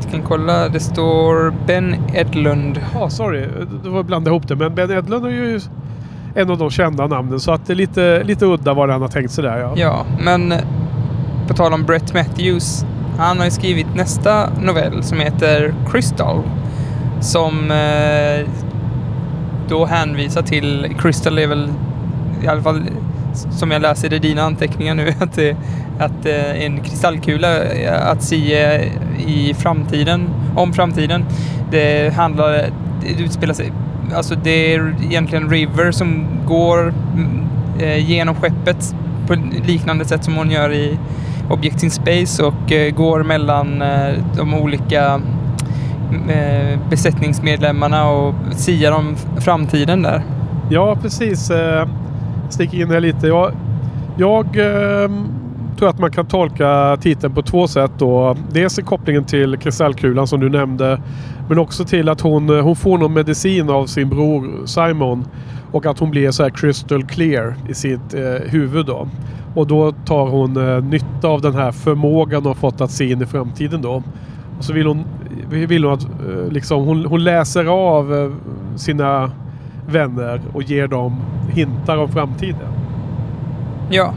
Jag 0.02 0.10
kan 0.10 0.22
kolla. 0.22 0.68
Det 0.68 0.80
står 0.80 1.54
Ben 1.66 1.96
Edlund. 2.14 2.80
Ja, 2.94 3.10
sorry. 3.10 3.46
Det 3.84 3.88
var 3.88 4.02
blanda 4.02 4.30
ihop 4.30 4.48
det. 4.48 4.56
Men 4.56 4.74
Ben 4.74 4.90
Edlund 4.90 5.26
är 5.26 5.30
ju 5.30 5.60
en 6.36 6.50
av 6.50 6.58
de 6.58 6.70
kända 6.70 7.06
namnen. 7.06 7.40
Så 7.40 7.52
att 7.52 7.66
det 7.66 7.72
är 7.72 7.74
lite, 7.74 8.22
lite 8.24 8.44
udda 8.46 8.74
vad 8.74 8.90
han 8.90 9.00
har 9.00 9.08
tänkt 9.08 9.30
sig 9.30 9.44
där. 9.44 9.58
Ja. 9.58 9.72
Ja, 9.76 10.06
men 10.20 10.54
på 11.48 11.54
tal 11.54 11.72
om 11.72 11.84
Brett 11.84 12.14
Matthews. 12.14 12.84
Han 13.18 13.38
har 13.38 13.44
ju 13.44 13.50
skrivit 13.50 13.86
nästa 13.94 14.50
novell 14.60 15.02
som 15.02 15.20
heter 15.20 15.74
Crystal. 15.90 16.42
Som 17.20 17.70
eh, 17.70 18.48
då 19.68 19.86
hänvisar 19.86 20.42
till... 20.42 20.96
Crystal 20.98 21.38
är 21.38 21.46
väl 21.46 21.68
i 22.42 22.46
alla 22.46 22.62
fall 22.62 22.82
som 23.50 23.70
jag 23.70 23.82
läser 23.82 24.12
i 24.12 24.18
dina 24.18 24.42
anteckningar 24.42 24.94
nu 24.94 25.08
att, 25.20 25.32
det, 25.32 25.56
att 25.98 26.26
eh, 26.26 26.64
en 26.64 26.80
kristallkula 26.80 27.60
att 28.02 28.22
se 28.22 28.80
i 29.26 29.54
framtiden, 29.58 30.28
om 30.56 30.72
framtiden. 30.72 31.24
Det 31.70 32.14
handlar, 32.14 32.52
det 33.02 33.22
utspelar 33.24 33.54
sig, 33.54 33.72
alltså 34.14 34.34
det 34.34 34.74
är 34.74 34.94
egentligen 35.02 35.50
River 35.50 35.90
som 35.90 36.26
går 36.46 36.78
mm, 37.14 37.40
eh, 37.78 38.10
genom 38.10 38.34
skeppet 38.34 38.94
på 39.26 39.34
liknande 39.66 40.04
sätt 40.04 40.24
som 40.24 40.36
hon 40.36 40.50
gör 40.50 40.72
i 40.72 40.98
Objects 41.50 41.84
in 41.84 41.90
Space 41.90 42.44
och 42.44 42.72
eh, 42.72 42.94
går 42.94 43.22
mellan 43.22 43.82
eh, 43.82 44.14
de 44.36 44.54
olika 44.54 45.20
mm, 46.10 46.30
eh, 46.30 46.78
besättningsmedlemmarna 46.90 48.10
och 48.10 48.34
siar 48.52 48.92
om 48.92 49.16
framtiden 49.40 50.02
där. 50.02 50.22
Ja, 50.70 50.96
precis. 51.02 51.50
Eh, 51.50 51.88
sticker 52.48 52.78
in 52.78 52.90
här 52.90 53.00
lite. 53.00 53.26
Jag, 53.26 53.52
jag 54.16 54.46
eh, 54.46 55.10
tror 55.78 55.88
att 55.88 55.98
man 55.98 56.10
kan 56.10 56.26
tolka 56.26 56.96
titeln 57.00 57.34
på 57.34 57.42
två 57.42 57.68
sätt. 57.68 57.90
Då. 57.98 58.36
Dels 58.52 58.78
i 58.78 58.82
kopplingen 58.82 59.24
till 59.24 59.56
kristallkulan 59.56 60.26
som 60.26 60.40
du 60.40 60.48
nämnde. 60.48 61.00
Men 61.48 61.58
också 61.58 61.84
till 61.84 62.08
att 62.08 62.20
hon, 62.20 62.50
eh, 62.50 62.64
hon 62.64 62.76
får 62.76 62.98
någon 62.98 63.12
medicin 63.12 63.70
av 63.70 63.86
sin 63.86 64.08
bror 64.08 64.66
Simon. 64.66 65.24
Och 65.72 65.86
att 65.86 65.98
hon 65.98 66.10
blir 66.10 66.30
så 66.30 66.42
här 66.42 66.50
crystal 66.50 67.04
clear 67.04 67.54
i 67.68 67.74
sitt 67.74 68.14
eh, 68.14 68.50
huvud. 68.50 68.86
Då. 68.86 69.08
Och 69.54 69.66
då 69.66 69.92
tar 69.92 70.26
hon 70.26 70.56
eh, 70.56 70.84
nytta 70.84 71.28
av 71.28 71.40
den 71.40 71.54
här 71.54 71.72
förmågan 71.72 72.44
hon 72.46 72.54
fått 72.54 72.80
att 72.80 72.90
se 72.90 73.10
in 73.10 73.22
i 73.22 73.26
framtiden. 73.26 73.82
Då. 73.82 74.02
Och 74.58 74.64
så 74.64 74.72
vill 74.72 74.86
hon, 74.86 75.04
vill 75.48 75.84
hon 75.84 75.94
att 75.94 76.04
eh, 76.04 76.50
liksom, 76.50 76.84
hon, 76.84 77.04
hon 77.04 77.24
läser 77.24 77.64
av 77.64 78.14
eh, 78.14 78.30
sina 78.76 79.30
vänner 79.88 80.40
och 80.52 80.62
ger 80.62 80.86
dem 80.88 81.16
hintar 81.50 81.96
om 81.96 82.08
framtiden. 82.08 82.72
Ja. 83.90 84.14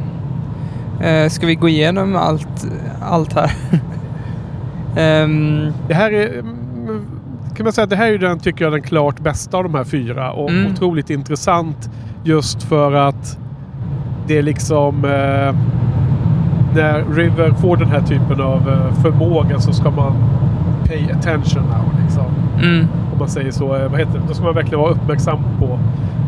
Eh, 1.02 1.30
ska 1.30 1.48
vi 1.48 1.56
gå 1.56 1.70
igenom 1.70 2.16
allt, 2.16 2.68
allt 3.02 3.34
här? 3.34 3.52
Ehm, 4.96 5.74
Det 5.88 5.94
här 5.94 6.12
är 6.12 6.44
kan 7.60 7.64
man 7.64 7.74
säga 7.74 7.84
att 7.84 7.90
det 7.90 7.96
här 7.96 8.12
är 8.14 8.18
den, 8.18 8.40
tycker 8.40 8.66
jag, 8.66 8.74
den 8.74 8.82
klart 8.82 9.20
bästa 9.20 9.58
av 9.58 9.64
de 9.64 9.74
här 9.76 9.84
fyra. 9.84 10.32
Och 10.32 10.50
Mm. 10.50 10.72
otroligt 10.72 11.10
intressant 11.10 11.90
just 12.24 12.64
för 12.64 12.94
att 12.94 13.38
det 14.28 14.38
är 14.38 14.42
liksom 14.42 14.96
eh, 15.06 15.56
när 16.76 17.04
River 17.16 17.52
får 17.52 17.78
den 17.78 17.88
här 17.88 18.02
typen 18.02 18.42
av 18.42 18.70
eh, 18.70 19.02
förmåga 19.02 19.60
så 19.60 19.74
ska 19.74 19.92
man 19.92 20.14
pay 20.88 21.12
attention 21.12 21.64
now. 21.64 22.02
Liksom. 22.04 22.24
mm, 22.64 22.88
Om 23.14 23.20
man 23.20 23.30
säger 23.30 23.52
så. 23.52 23.76
Eh, 23.76 23.92
vad 23.92 24.00
heter 24.00 24.14
det? 24.14 24.22
Då 24.28 24.34
ska 24.34 24.44
man 24.46 24.56
verkligen 24.56 24.80
vara 24.80 24.92
uppmärksam 24.92 25.40
på. 25.60 25.80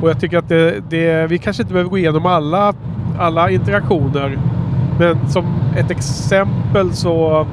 Och 0.02 0.10
jag 0.10 0.20
tycker 0.20 0.38
att 0.38 0.50
det, 0.50 0.76
det, 0.90 1.28
vi 1.30 1.38
kanske 1.38 1.64
inte 1.64 1.74
behöver 1.74 1.90
gå 1.90 1.98
igenom 1.98 2.26
alla, 2.26 2.74
alla 3.20 3.50
interaktioner. 3.50 4.38
Men 5.00 5.18
som 5.30 5.46
ett 5.78 5.92
exempel 5.92 6.94
så 6.94 7.46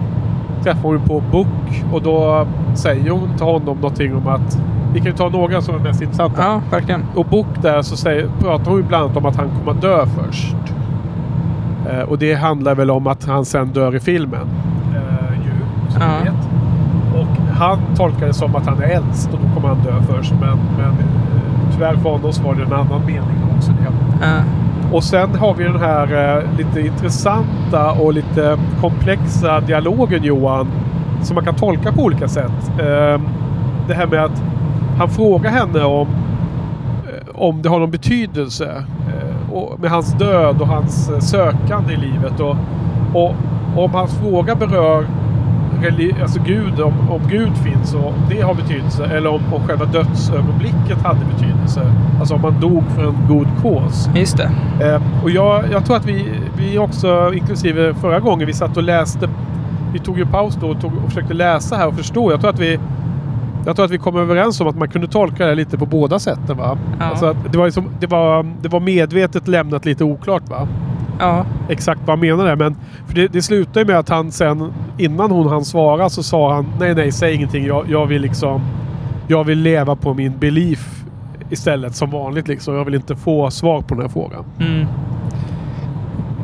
träffar 0.65 0.83
hon 0.89 1.01
på 1.01 1.23
Book 1.33 1.85
och 1.93 2.03
då 2.03 2.47
säger 2.75 3.11
hon 3.11 3.29
till 3.37 3.47
honom 3.47 3.77
någonting 3.77 4.15
om 4.17 4.27
att 4.29 4.59
vi 4.93 4.99
kan 4.99 5.07
ju 5.07 5.13
ta 5.13 5.29
några 5.29 5.61
som 5.61 5.75
är 5.75 5.79
mest 5.79 6.03
intressanta. 6.03 6.43
ja, 6.43 6.61
verkligen. 6.71 7.05
Och 7.15 7.25
Book 7.27 7.47
där 7.63 7.83
så 7.83 7.97
säger, 7.97 8.29
pratar 8.41 8.65
hon 8.71 8.77
ju 8.81 8.83
bland 8.87 9.05
annat 9.05 9.17
om 9.17 9.27
att 9.27 9.37
han 9.37 9.49
kommer 9.59 9.71
att 9.73 9.81
dö 9.83 10.07
först. 10.07 10.57
Eh, 11.91 12.01
och 12.01 12.19
det 12.19 12.35
handlar 12.35 12.75
väl 12.75 12.91
om 12.91 13.07
att 13.07 13.25
han 13.25 13.45
sen 13.45 13.69
dör 13.69 13.97
i 13.97 14.01
filmen. 14.01 14.47
Eh, 14.95 15.35
ju, 15.45 15.53
som 15.93 16.03
Ja. 16.03 16.09
vet. 16.25 16.35
Och 17.21 17.57
han 17.57 17.79
tolkar 17.97 18.27
det 18.27 18.33
som 18.35 18.57
att 18.57 18.67
han 18.67 18.79
är 18.83 18.89
äldst 18.89 19.31
och 19.33 19.39
då 19.43 19.55
kommer 19.55 19.69
han 19.75 19.85
dö 19.85 20.15
först. 20.15 20.33
Men, 20.41 20.59
men 20.79 20.91
eh, 20.91 21.73
tyvärr 21.75 21.95
för 21.97 22.11
honom 22.11 22.33
så 22.33 22.43
var 22.43 22.55
det 22.55 22.63
en 22.63 22.73
annan 22.73 23.07
mening 23.07 23.37
också. 23.57 23.71
Det. 23.73 24.27
Ja. 24.27 24.43
Och 24.93 25.05
sen 25.05 25.35
har 25.35 25.55
vi 25.55 25.65
den 25.65 25.81
här 25.81 26.37
eh, 26.37 26.57
lite 26.59 26.81
intressanta 26.81 27.93
och 27.93 28.13
lite 28.13 28.59
komplexa 28.81 29.61
dialogen 29.61 30.23
Johan. 30.23 30.69
Som 31.23 31.35
man 31.35 31.45
kan 31.45 31.55
tolka 31.55 31.93
på 31.93 32.03
olika 32.03 32.29
sätt. 32.29 32.71
Eh, 32.79 33.21
det 33.89 33.95
här 33.95 34.07
med 34.07 34.25
att 34.25 34.43
han 34.99 35.09
frågar 35.09 35.51
henne 35.51 35.85
om, 35.85 36.09
eh, 37.07 37.41
om 37.41 37.63
det 37.63 37.69
har 37.69 37.79
någon 37.79 37.91
betydelse. 37.91 38.85
Eh, 39.09 39.53
och 39.53 39.81
med 39.81 39.91
hans 39.91 40.13
död 40.13 40.61
och 40.61 40.69
hans 40.69 41.11
eh, 41.11 41.19
sökande 41.19 41.93
i 41.93 41.97
livet. 41.97 42.41
Och, 42.41 42.57
och 43.15 43.35
om 43.77 43.95
hans 43.95 44.19
fråga 44.19 44.55
berör 44.55 45.07
alltså 46.23 46.41
Gud, 46.47 46.81
om, 46.81 47.11
om 47.11 47.21
Gud 47.29 47.57
finns 47.57 47.95
och 47.95 48.15
det 48.31 48.41
har 48.41 48.55
betydelse. 48.55 49.05
Eller 49.05 49.31
om, 49.31 49.41
om 49.53 49.69
själva 49.69 49.85
dödsögonblicket 49.85 51.03
hade 51.03 51.21
betydelse. 51.25 51.93
Alltså 52.19 52.35
om 52.35 52.41
man 52.41 52.61
dog 52.61 52.85
för 52.95 53.09
en 53.09 53.17
god 53.29 53.49
cause. 53.63 54.11
Just 54.15 54.37
det. 54.37 54.51
Eh, 54.81 55.23
och 55.23 55.31
jag, 55.31 55.65
jag 55.73 55.87
tror 55.87 55.97
att 55.97 56.07
vi, 56.07 56.27
vi 56.57 56.79
också, 56.79 57.33
inklusive 57.35 57.95
förra 57.95 58.21
gången 58.21 58.47
vi 58.47 58.53
satt 58.53 58.77
och 58.77 58.83
läste. 58.83 59.29
Vi 59.93 59.99
tog 59.99 60.19
ju 60.19 60.27
paus 60.27 60.59
då 60.61 60.69
och, 60.69 60.81
tog, 60.81 60.93
och 61.05 61.09
försökte 61.09 61.35
läsa 61.35 61.77
här 61.77 61.89
och 61.89 61.95
förstå. 61.95 62.31
Jag 62.31 62.41
tror 62.41 62.51
att 62.51 62.61
vi 62.61 62.79
jag 63.67 63.77
tror 63.77 63.85
att 63.85 63.91
vi 63.91 63.99
kom 63.99 64.17
överens 64.17 64.61
om 64.61 64.69
att 64.69 64.77
man 64.77 64.89
kunde 64.89 65.09
tolka 65.09 65.47
det 65.47 65.55
lite 65.55 65.79
på 65.79 65.87
båda 65.87 66.19
sätten. 66.19 66.57
Va? 66.57 66.79
Ja. 66.99 67.05
Alltså 67.05 67.37
det, 67.51 67.59
var 67.59 67.65
liksom, 67.65 67.91
det, 68.01 68.07
var, 68.07 68.47
det 68.63 68.69
var 68.69 68.81
medvetet 68.81 69.49
lämnat 69.49 69.85
lite 69.85 70.05
oklart. 70.05 70.49
Va? 70.49 70.69
Ja. 71.19 71.45
exakt 71.69 72.01
vad 72.01 72.09
han 72.19 72.21
menade. 72.21 72.57
Men 72.57 72.77
för 73.07 73.15
det, 73.15 73.29
det 73.29 73.43
slutar 73.43 73.81
ju 73.81 73.87
med 73.87 73.99
att 73.99 74.09
han 74.09 74.33
sen, 74.33 74.73
innan 74.99 75.31
hon 75.31 75.47
hann 75.49 75.65
svara, 75.65 76.09
så 76.09 76.23
sa 76.23 76.55
han 76.55 76.67
nej, 76.81 76.95
nej, 76.95 77.13
säg 77.13 77.35
ingenting. 77.35 77.67
Jag, 77.67 77.85
jag 77.91 78.07
vill 78.07 78.23
liksom, 78.23 78.61
jag 79.29 79.45
vill 79.45 79.59
leva 79.59 79.97
på 79.97 80.15
min 80.15 80.39
belief 80.39 81.05
istället 81.51 81.95
som 81.97 82.11
vanligt. 82.11 82.49
Liksom. 82.49 82.75
Jag 82.75 82.85
vill 82.85 82.95
inte 82.95 83.17
få 83.17 83.51
svar 83.51 83.81
på 83.81 83.95
den 83.95 84.03
här 84.03 84.09
frågan. 84.09 84.45
Mm. 84.61 84.87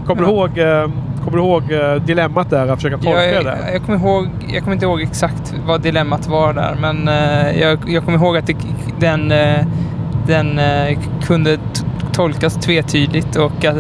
Kommer 0.06 0.22
Ja. 0.22 0.28
du 0.28 0.34
ihåg, 0.34 0.58
eh, 0.58 0.90
kommer 1.24 1.38
du 1.38 1.44
ihåg 1.44 1.72
eh, 1.72 1.94
dilemmat 2.04 2.50
där? 2.50 2.68
Att 2.68 2.74
försöka 2.78 2.96
tolka 2.96 3.24
Jag, 3.32 3.44
det? 3.44 3.58
jag, 3.72 3.82
kommer 3.82 3.98
ihåg, 3.98 4.26
jag 4.52 4.62
kommer 4.62 4.72
inte 4.72 4.86
ihåg 4.86 5.00
exakt 5.02 5.54
vad 5.66 5.80
dilemmat 5.80 6.26
var 6.28 6.52
där, 6.52 6.76
men 6.80 7.08
eh, 7.08 7.60
jag, 7.60 7.78
jag 7.86 8.04
kommer 8.04 8.18
ihåg 8.18 8.36
att 8.36 8.46
det, 8.46 8.56
den, 9.00 9.32
den 10.26 10.60
kunde 11.22 11.58
tolkas 12.12 12.54
tvetydigt 12.54 13.36
och 13.36 13.64
att, 13.64 13.76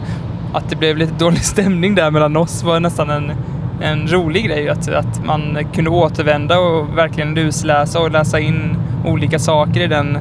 att 0.54 0.70
det 0.70 0.76
blev 0.76 0.96
lite 0.96 1.14
dålig 1.14 1.44
stämning 1.44 1.94
där 1.94 2.10
mellan 2.10 2.36
oss 2.36 2.62
var 2.62 2.80
nästan 2.80 3.10
en, 3.10 3.32
en 3.80 4.08
rolig 4.08 4.44
grej. 4.44 4.68
Att, 4.68 4.88
att 4.88 5.24
man 5.24 5.58
kunde 5.74 5.90
återvända 5.90 6.58
och 6.58 6.98
verkligen 6.98 7.34
lusläsa 7.34 8.00
och 8.00 8.10
läsa 8.10 8.40
in 8.40 8.76
olika 9.04 9.38
saker 9.38 9.80
i 9.80 9.86
den, 9.86 10.18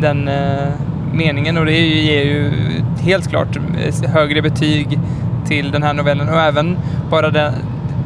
den 0.00 0.28
eh, 0.28 0.68
meningen 1.12 1.58
och 1.58 1.64
det 1.64 1.78
ger 1.78 2.24
ju 2.24 2.52
helt 3.00 3.28
klart 3.28 3.56
eh, 3.56 4.10
högre 4.10 4.42
betyg 4.42 4.98
till 5.46 5.70
den 5.70 5.82
här 5.82 5.94
novellen 5.94 6.28
och 6.28 6.40
även 6.40 6.76
bara 7.10 7.30
det 7.30 7.54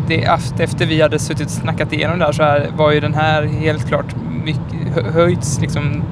det, 0.09 0.25
efter 0.59 0.87
vi 0.87 1.03
hade 1.03 1.19
suttit 1.19 1.47
och 1.47 1.53
snackat 1.53 1.93
igenom 1.93 2.19
det 2.19 2.25
här 2.25 2.33
så 2.33 2.43
här 2.43 2.67
var 2.77 2.93
ju 2.93 3.01
den 3.01 3.15
här 3.15 3.43
helt 3.43 3.89
klart 3.89 4.15
mycket, 4.45 5.15
höjts 5.15 5.61
liksom 5.61 6.03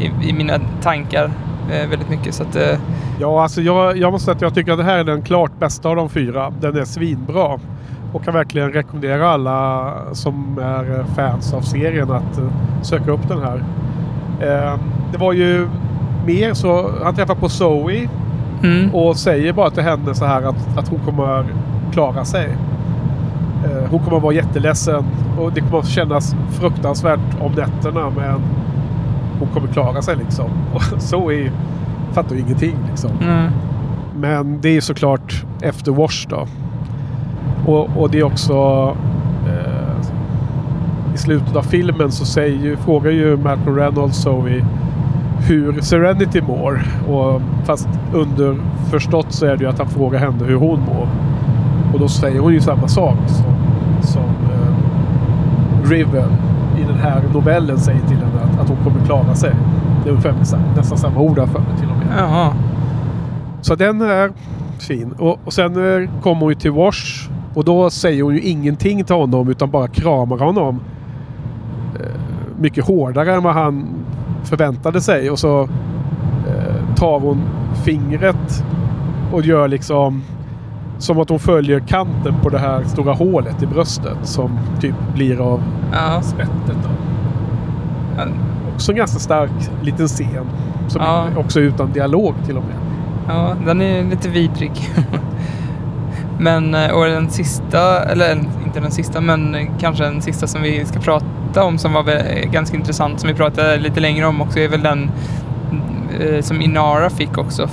i, 0.00 0.28
i 0.28 0.32
mina 0.32 0.60
tankar 0.82 1.30
väldigt 1.68 2.08
mycket. 2.08 2.34
Så 2.34 2.42
att, 2.42 2.56
eh, 2.56 2.78
Ja, 3.20 3.42
alltså 3.42 3.62
jag, 3.62 3.96
jag 3.96 4.12
måste 4.12 4.24
säga 4.24 4.34
att 4.34 4.42
jag 4.42 4.54
tycker 4.54 4.72
att 4.72 4.78
det 4.78 4.84
här 4.84 4.98
är 4.98 5.04
den 5.04 5.22
klart 5.22 5.50
bästa 5.58 5.88
av 5.88 5.96
de 5.96 6.08
fyra. 6.08 6.52
Den 6.60 6.76
är 6.76 6.84
svinbra. 6.84 7.58
Och 8.12 8.24
kan 8.24 8.34
verkligen 8.34 8.72
rekommendera 8.72 9.30
alla 9.30 9.94
som 10.12 10.58
är 10.58 11.04
fans 11.16 11.54
av 11.54 11.60
serien 11.60 12.10
att 12.10 12.38
eh, 12.38 12.44
söka 12.82 13.10
upp 13.10 13.28
den 13.28 13.38
här. 13.42 13.64
Eh, 14.40 14.78
det 15.12 15.18
var 15.18 15.32
ju 15.32 15.68
mer 16.26 16.54
så, 16.54 16.90
han 17.04 17.14
träffar 17.14 17.34
på 17.34 17.48
Zoe 17.48 18.08
mm, 18.62 18.94
och 18.94 19.16
säger 19.16 19.52
bara 19.52 19.70
till 19.70 19.82
henne 19.82 20.14
så 20.14 20.24
här 20.24 20.42
att, 20.42 20.78
att 20.78 20.88
hon 20.88 20.98
kommer 20.98 21.44
klara 21.92 22.24
sig. 22.24 22.48
Eh, 23.64 23.90
hon 23.90 24.00
kommer 24.00 24.20
vara 24.20 24.34
jätteledsen 24.34 25.04
och 25.38 25.52
det 25.52 25.60
kommer 25.60 25.78
att 25.78 25.88
kännas 25.88 26.34
fruktansvärt 26.50 27.20
om 27.40 27.52
nätterna 27.52 28.10
men 28.16 28.40
hon 29.38 29.48
kommer 29.48 29.68
klara 29.68 30.02
sig 30.02 30.16
liksom. 30.16 30.50
Och 30.74 30.82
Zoe 31.02 31.50
fattar 32.12 32.34
ju 32.36 32.40
ingenting 32.40 32.76
liksom. 32.90 33.10
mm, 33.22 33.50
Men 34.20 34.60
det 34.60 34.76
är 34.76 34.80
såklart 34.80 35.44
efter 35.62 35.92
Wash 35.92 36.26
då. 36.28 36.46
Och, 37.66 37.88
och 37.96 38.10
det 38.10 38.18
är 38.18 38.22
också... 38.24 38.52
Eh, 39.46 41.14
I 41.14 41.18
slutet 41.18 41.56
av 41.56 41.62
filmen 41.62 42.12
så 42.12 42.24
säger, 42.24 42.56
ju- 42.64 42.76
frågar 42.76 43.10
ju 43.10 43.36
Malcolm 43.36 43.76
Reynolds 43.76 44.16
Zoe 44.22 44.64
hur 45.48 45.80
Serenity 45.80 46.40
mår. 46.42 46.82
Och, 47.08 47.42
fast 47.64 47.88
underförstått 48.12 49.32
så 49.32 49.46
är 49.46 49.56
det 49.56 49.64
ju 49.64 49.70
att 49.70 49.78
han 49.78 49.88
frågar 49.88 50.18
henne 50.18 50.44
hur 50.44 50.56
hon 50.56 50.80
mår. 50.80 51.08
Och 51.92 52.00
då 52.00 52.08
säger 52.08 52.40
hon 52.40 52.52
ju 52.52 52.60
samma 52.60 52.88
sak 52.88 53.16
som, 53.26 53.44
som 54.02 54.22
eh, 54.22 55.90
River 55.90 56.24
i 56.78 56.82
den 56.82 56.98
här 56.98 57.22
novellen 57.34 57.78
säger 57.78 58.00
till 58.00 58.16
henne 58.16 58.37
att, 58.72 58.78
hon 58.84 58.92
kommer 58.92 59.06
klara 59.06 59.34
sig. 59.34 59.54
Det 60.02 60.08
är 60.08 60.10
ungefär 60.10 60.32
nästan- 60.76 60.98
samma 60.98 61.20
ord 61.20 61.34
för 61.36 61.58
mig 61.58 61.76
till 61.80 61.88
och 61.90 61.96
med. 61.96 62.06
jaha. 62.18 62.52
Så 63.60 63.74
den 63.74 64.00
är 64.00 64.32
fin. 64.78 65.12
Och, 65.18 65.38
och 65.44 65.52
sen 65.52 66.02
eh, 66.02 66.10
kommer 66.22 66.40
hon 66.40 66.48
ju 66.48 66.54
till 66.54 66.72
Wash. 66.72 67.28
Och 67.54 67.64
då 67.64 67.90
säger 67.90 68.22
hon 68.22 68.34
ju 68.34 68.40
ingenting 68.40 69.04
till 69.04 69.14
honom 69.14 69.48
utan 69.48 69.70
bara 69.70 69.88
kramar 69.88 70.38
honom. 70.38 70.80
Eh, 72.00 72.20
mycket 72.60 72.84
hårdare 72.86 73.34
än 73.34 73.42
vad 73.42 73.54
han 73.54 73.86
förväntade 74.44 75.00
sig. 75.00 75.30
Och 75.30 75.38
så 75.38 75.62
eh, 76.48 76.94
tar 76.96 77.20
hon 77.20 77.40
fingret 77.84 78.64
och 79.32 79.42
gör 79.42 79.68
liksom 79.68 80.22
som 80.98 81.18
att 81.20 81.28
hon 81.28 81.38
följer 81.38 81.80
kanten 81.80 82.34
på 82.42 82.48
det 82.48 82.58
här 82.58 82.82
stora 82.84 83.12
hålet 83.12 83.62
i 83.62 83.66
bröstet 83.66 84.16
som 84.22 84.58
typ 84.80 84.94
blir 85.14 85.40
av 85.40 85.62
Ja. 85.92 86.22
spettet. 86.22 86.76
Då. 86.82 86.90
Också 88.78 88.92
en 88.92 88.98
ganska 88.98 89.18
stark 89.18 89.50
liten 89.82 90.08
scen. 90.08 90.46
Som 90.88 91.02
Ja. 91.02 91.26
också 91.36 91.60
är 91.60 91.64
utan 91.64 91.92
dialog 91.92 92.34
till 92.46 92.56
och 92.56 92.64
med. 92.64 92.76
Ja, 93.28 93.54
den 93.66 93.82
är 93.82 94.04
lite 94.04 94.28
vidrig. 94.28 94.72
men, 96.38 96.74
eh, 96.74 96.90
och 96.90 97.04
den 97.04 97.30
sista, 97.30 98.02
eller 98.02 98.32
inte 98.66 98.80
den 98.80 98.90
sista, 98.90 99.20
men 99.20 99.56
kanske 99.80 100.04
den 100.04 100.22
sista 100.22 100.46
som 100.46 100.62
vi 100.62 100.84
ska 100.84 101.00
prata 101.00 101.64
om 101.64 101.78
som 101.78 101.92
var 101.92 102.04
ganska 102.52 102.76
intressant, 102.76 103.20
som 103.20 103.28
vi 103.28 103.34
pratade 103.34 103.76
lite 103.76 104.00
längre 104.00 104.26
om 104.26 104.40
också, 104.40 104.58
är 104.58 104.68
väl 104.68 104.82
den 104.82 105.10
eh, 106.20 106.40
som 106.42 106.62
Inara 106.62 107.10
fick 107.10 107.38
också. 107.38 107.68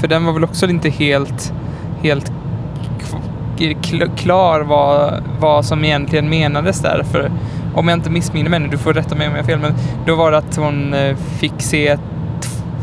För 0.00 0.08
den 0.08 0.24
var 0.24 0.32
väl 0.32 0.44
också 0.44 0.66
inte 0.66 0.90
helt, 0.90 1.52
helt 2.02 2.32
klar 4.16 4.60
vad, 4.60 5.14
vad 5.40 5.64
som 5.64 5.84
egentligen 5.84 6.28
menades 6.28 6.80
där. 6.80 7.02
För 7.02 7.30
om 7.74 7.88
jag 7.88 7.96
inte 7.96 8.10
missminner 8.10 8.50
mig 8.50 8.68
du 8.70 8.78
får 8.78 8.92
rätta 8.92 9.14
mig 9.14 9.28
om 9.28 9.34
jag 9.34 9.42
har 9.42 9.48
fel, 9.48 9.58
men 9.58 9.72
då 10.06 10.14
var 10.14 10.30
det 10.30 10.38
att 10.38 10.56
hon 10.56 10.94
eh, 10.94 11.16
fick 11.16 11.54
se 11.58 11.96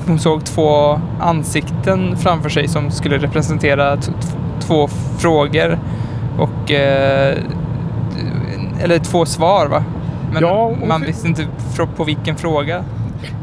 hon 0.08 0.20
såg 0.20 0.46
två 0.46 1.00
ansikten 1.20 2.18
framför 2.18 2.50
sig 2.50 2.68
som 2.68 2.92
skulle 2.92 3.18
representera 3.18 3.98
två 4.60 4.88
frågor 5.18 5.80
och 6.38 6.72
eh, 6.72 7.38
eller 8.84 9.00
två 9.00 9.26
svar 9.26 9.68
va? 9.68 9.84
Men 10.34 10.42
Ja, 10.42 10.74
man 10.88 11.02
visste 11.02 11.28
inte 11.28 11.48
på 11.96 12.04
vilken 12.04 12.36
fråga. 12.36 12.84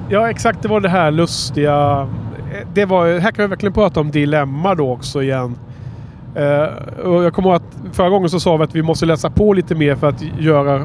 Ja, 0.08 0.30
exakt. 0.30 0.62
Det 0.62 0.68
var 0.68 0.80
det 0.80 0.88
här 0.88 1.10
lustiga. 1.10 2.08
Det 2.74 2.84
var, 2.84 3.18
här 3.18 3.30
kan 3.30 3.42
vi 3.42 3.46
verkligen 3.46 3.72
prata 3.72 4.00
om 4.00 4.10
dilemma 4.10 4.74
då 4.74 4.92
också 4.92 5.22
igen. 5.22 5.58
Eh, 6.34 7.04
och 7.04 7.24
jag 7.24 7.32
kommer 7.32 7.48
ihåg 7.48 7.56
att 7.56 7.94
förra 7.96 8.08
gången 8.08 8.30
så 8.30 8.40
sa 8.40 8.56
vi 8.56 8.64
att 8.64 8.74
vi 8.74 8.82
måste 8.82 9.06
läsa 9.06 9.30
på 9.30 9.52
lite 9.52 9.74
mer 9.74 9.94
för 9.94 10.08
att 10.08 10.22
göra 10.38 10.82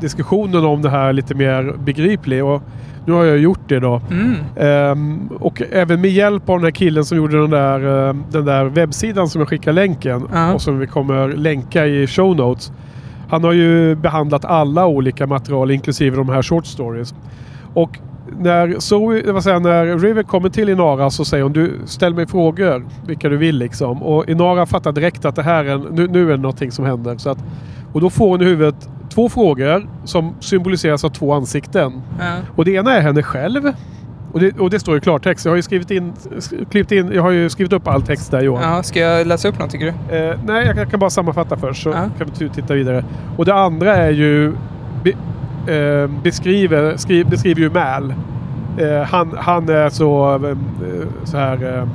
diskussionen 0.00 0.64
om 0.64 0.82
det 0.82 0.90
här 0.90 1.12
lite 1.12 1.34
mer 1.34 1.74
begriplig. 1.84 2.44
Och 2.44 2.62
nu 3.06 3.12
har 3.12 3.24
jag 3.24 3.38
gjort 3.38 3.68
det 3.68 3.80
då. 3.80 4.00
Mm. 4.10 4.34
Ehm, 4.56 5.28
och 5.40 5.62
även 5.72 6.00
med 6.00 6.10
hjälp 6.10 6.48
av 6.48 6.56
den 6.56 6.64
här 6.64 6.70
killen 6.70 7.04
som 7.04 7.16
gjorde 7.18 7.40
den 7.40 7.50
där, 7.50 8.08
ehm, 8.10 8.24
den 8.30 8.44
där 8.44 8.64
webbsidan 8.64 9.28
som 9.28 9.40
jag 9.40 9.48
skickar 9.48 9.72
länken 9.72 10.28
Ja. 10.32 10.54
och 10.54 10.62
som 10.62 10.78
vi 10.78 10.86
kommer 10.86 11.28
länka 11.28 11.86
i 11.86 12.06
show 12.06 12.36
notes. 12.36 12.72
Han 13.28 13.44
har 13.44 13.52
ju 13.52 13.94
behandlat 13.94 14.44
alla 14.44 14.86
olika 14.86 15.26
material 15.26 15.70
inklusive 15.70 16.16
de 16.16 16.28
här 16.28 16.42
short 16.42 16.66
stories. 16.66 17.14
Och 17.74 17.98
när, 18.38 18.76
Zoe, 18.78 19.32
vad 19.32 19.42
säger, 19.42 19.60
när 19.60 19.98
River 19.98 20.22
kommer 20.22 20.48
till 20.48 20.68
Inara 20.68 21.10
så 21.10 21.24
säger 21.24 21.42
hon 21.42 21.52
du 21.52 21.72
ställ 21.84 22.14
mig 22.14 22.26
frågor 22.26 22.86
vilka 23.06 23.28
du 23.28 23.36
vill 23.36 23.58
liksom. 23.58 24.02
Och 24.02 24.28
Inara 24.28 24.66
fattar 24.66 24.92
direkt 24.92 25.24
att 25.24 25.36
det 25.36 25.42
här 25.42 25.64
är 25.64 25.80
nu, 25.92 26.08
nu 26.08 26.26
är 26.26 26.36
det 26.36 26.42
någonting 26.42 26.70
som 26.70 26.84
händer. 26.84 27.16
Så 27.18 27.30
att, 27.30 27.38
och 27.92 28.00
då 28.00 28.10
får 28.10 28.28
hon 28.28 28.42
i 28.42 28.44
huvudet 28.44 28.88
två 29.16 29.28
frågor 29.28 29.88
som 30.04 30.34
symboliseras 30.40 31.04
av 31.04 31.08
två 31.08 31.32
ansikten. 31.34 32.02
Ja. 32.18 32.24
Och 32.56 32.64
det 32.64 32.70
ena 32.72 32.96
är 32.96 33.00
henne 33.00 33.22
själv. 33.22 33.72
Och 34.32 34.40
det, 34.40 34.58
och 34.58 34.70
det 34.70 34.80
står 34.80 34.96
i 34.96 35.00
klartext. 35.00 35.44
Jag 35.44 35.52
har 35.52 35.56
ju 35.56 35.62
skrivit 35.62 35.90
in, 35.90 36.12
klippt 36.70 36.92
in, 36.92 37.10
jag 37.14 37.22
har 37.22 37.30
ju 37.30 37.50
skrivit 37.50 37.72
upp 37.72 37.88
all 37.88 38.02
text 38.02 38.30
där 38.30 38.40
Johan. 38.40 38.62
ja, 38.76 38.82
ska 38.82 39.00
jag 39.00 39.26
läsa 39.26 39.48
upp 39.48 39.58
något 39.58 39.70
tycker 39.70 39.94
du? 40.08 40.16
Eh, 40.16 40.38
nej, 40.46 40.72
jag, 40.76 40.90
kan 40.90 41.00
bara 41.00 41.10
sammanfatta 41.10 41.56
först 41.56 41.82
så 41.82 41.88
Ja. 41.88 42.08
kan 42.18 42.28
vi 42.38 42.48
titta 42.48 42.74
vidare. 42.74 43.04
Och 43.36 43.44
det 43.44 43.54
andra 43.54 43.96
är 43.96 44.10
ju 44.10 44.52
be, 45.04 45.10
eh, 45.74 46.10
beskriver, 46.22 46.96
skriv, 46.96 47.28
beskriver 47.28 47.60
ju 47.60 47.70
Mal. 47.70 48.14
Eh, 48.78 49.02
han, 49.02 49.34
han 49.38 49.68
är 49.68 49.88
så, 49.88 50.34
eh, 50.34 50.56
så 51.24 51.36
här 51.36 51.78
eh, 51.78 51.88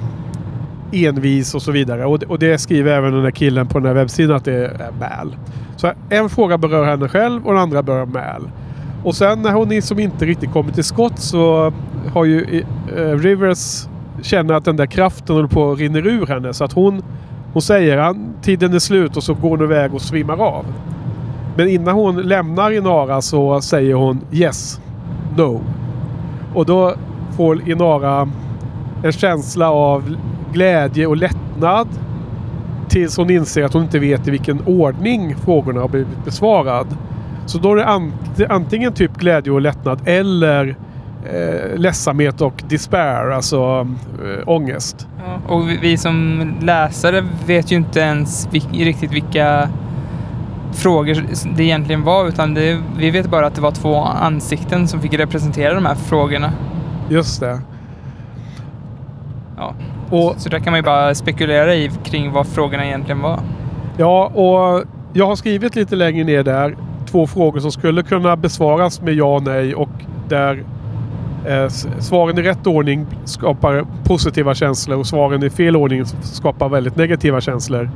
envis 0.92 1.56
och 1.56 1.62
så 1.62 1.72
vidare. 1.72 2.06
Och, 2.06 2.20
det- 2.20 2.26
och 2.26 2.40
det 2.40 2.58
skriver 2.58 2.92
även 2.92 3.14
den 3.14 3.24
där 3.24 3.32
killen 3.32 3.68
på 3.68 3.80
den 3.80 3.88
här 3.88 3.94
webbsidan 3.94 4.36
att 4.36 4.46
det 4.46 4.54
är 4.54 4.92
Mal. 5.00 5.36
Så 5.76 5.92
en 6.10 6.30
fråga 6.30 6.58
berör 6.58 6.86
henne 6.86 7.10
själv 7.10 7.46
och 7.48 7.54
den 7.54 7.62
andra 7.62 7.84
berör 7.84 8.06
Mal. 8.06 8.50
Och 9.04 9.16
sen 9.16 9.42
när 9.42 9.52
hon 9.52 9.82
som 9.82 10.00
inte 10.00 10.26
riktigt 10.26 10.52
kommer 10.52 10.72
till 10.72 10.84
skott 10.84 11.20
så 11.20 11.74
har 12.14 12.26
ju 12.26 12.64
eh, 12.98 13.02
Rivers 13.18 13.88
känner 14.22 14.54
att 14.54 14.66
den 14.66 14.76
där 14.78 14.86
kraften 14.86 15.36
håller 15.36 15.48
på 15.48 15.72
att 15.72 15.80
rinna 15.80 16.00
ur 16.00 16.26
henne. 16.28 16.54
Så 16.54 16.64
att 16.64 16.74
hon, 16.74 17.02
hon 17.54 17.62
säger 17.62 17.98
att 17.98 18.18
tiden 18.42 18.74
är 18.74 18.80
slut 18.80 19.18
och 19.18 19.24
så 19.24 19.34
går 19.34 19.50
hon 19.50 19.62
iväg 19.62 19.94
och 19.94 20.02
svimmar 20.02 20.42
av. 20.42 20.66
Men 21.58 21.68
innan 21.70 21.94
hon 21.96 22.16
lämnar 22.22 22.72
Inara 22.72 23.22
så 23.22 23.62
säger 23.62 23.94
hon 23.96 24.22
yes, 24.32 24.82
no. 25.38 25.62
Och 26.54 26.66
då 26.66 26.94
får 27.38 27.70
Inara 27.70 28.30
en 29.04 29.12
känsla 29.12 29.70
av 29.72 30.16
glädje 30.54 31.08
och 31.08 31.18
lättnad. 31.18 31.88
Tills 32.90 33.18
hon 33.18 33.30
inser 33.30 33.64
att 33.64 33.74
hon 33.74 33.84
inte 33.84 34.00
vet 34.00 34.28
i 34.28 34.32
vilken 34.32 34.62
ordning 34.66 35.36
frågorna 35.36 35.82
har 35.82 35.88
blivit 35.88 36.26
besvarad. 36.26 36.88
Så 37.46 37.58
då 37.58 37.72
är 37.72 37.76
det 37.76 37.86
ant- 37.86 38.46
antingen 38.50 38.94
typ 38.94 39.18
glädje 39.18 39.54
och 39.54 39.62
lättnad 39.62 40.00
eller 40.06 40.76
eh, 41.34 41.78
ledsamhet 41.78 42.42
och 42.42 42.64
despair, 42.70 43.30
alltså 43.32 43.88
eh, 44.26 44.50
ångest. 44.50 45.08
Ja. 45.26 45.54
Och 45.56 45.70
vi, 45.70 45.78
vi 45.78 45.98
som 45.98 46.42
läsare 46.62 47.24
vet 47.46 47.72
ju 47.72 47.76
inte 47.76 48.00
ens 48.00 48.48
vil- 48.52 48.86
riktigt 48.86 49.12
vilka 49.12 49.70
frågor 50.74 51.24
det 51.56 51.64
egentligen 51.64 52.04
var 52.04 52.28
utan 52.28 52.54
det, 52.54 52.80
vi 52.98 53.12
vet 53.12 53.30
bara 53.30 53.48
att 53.48 53.56
det 53.56 53.62
var 53.62 53.72
två 53.72 53.96
ansikten 54.04 54.88
som 54.88 55.00
fick 55.02 55.14
representera 55.14 55.74
de 55.74 55.86
här 55.86 55.96
frågorna. 55.96 56.52
Just 57.10 57.40
det. 57.40 57.60
Ja. 59.58 59.74
Och, 60.12 60.36
Så 60.38 60.50
där 60.50 60.60
kan 60.60 60.72
man 60.72 60.80
ju 60.80 60.84
bara 60.84 61.16
spekulera 61.16 61.76
i 61.76 61.92
kring 62.04 62.32
vad 62.32 62.48
frågorna 62.48 62.86
egentligen 62.86 63.22
var. 63.22 63.40
ja, 63.98 64.26
och 64.26 64.84
jag 65.14 65.28
har 65.28 65.36
skrivit 65.36 65.76
lite 65.76 65.96
längre 65.96 66.24
ner 66.24 66.44
där 66.44 66.76
två 67.12 67.28
frågor 67.28 67.60
som 67.60 67.72
skulle 67.72 68.04
kunna 68.04 68.36
besvaras 68.36 69.02
med 69.02 69.14
ja 69.14 69.36
och 69.36 69.44
nej 69.44 69.76
och 69.76 69.90
där 70.30 70.64
eh, 71.48 71.68
svaren 72.00 72.38
i 72.38 72.42
rätt 72.42 72.68
ordning 72.68 73.06
skapar 73.26 73.86
positiva 74.04 74.56
känslor 74.56 74.98
och 75.00 75.08
svaren 75.08 75.44
i 75.44 75.50
fel 75.50 75.76
ordning 75.76 76.06
skapar 76.22 76.70
väldigt 76.70 76.96
negativa 76.96 77.42
känslor. 77.42 77.90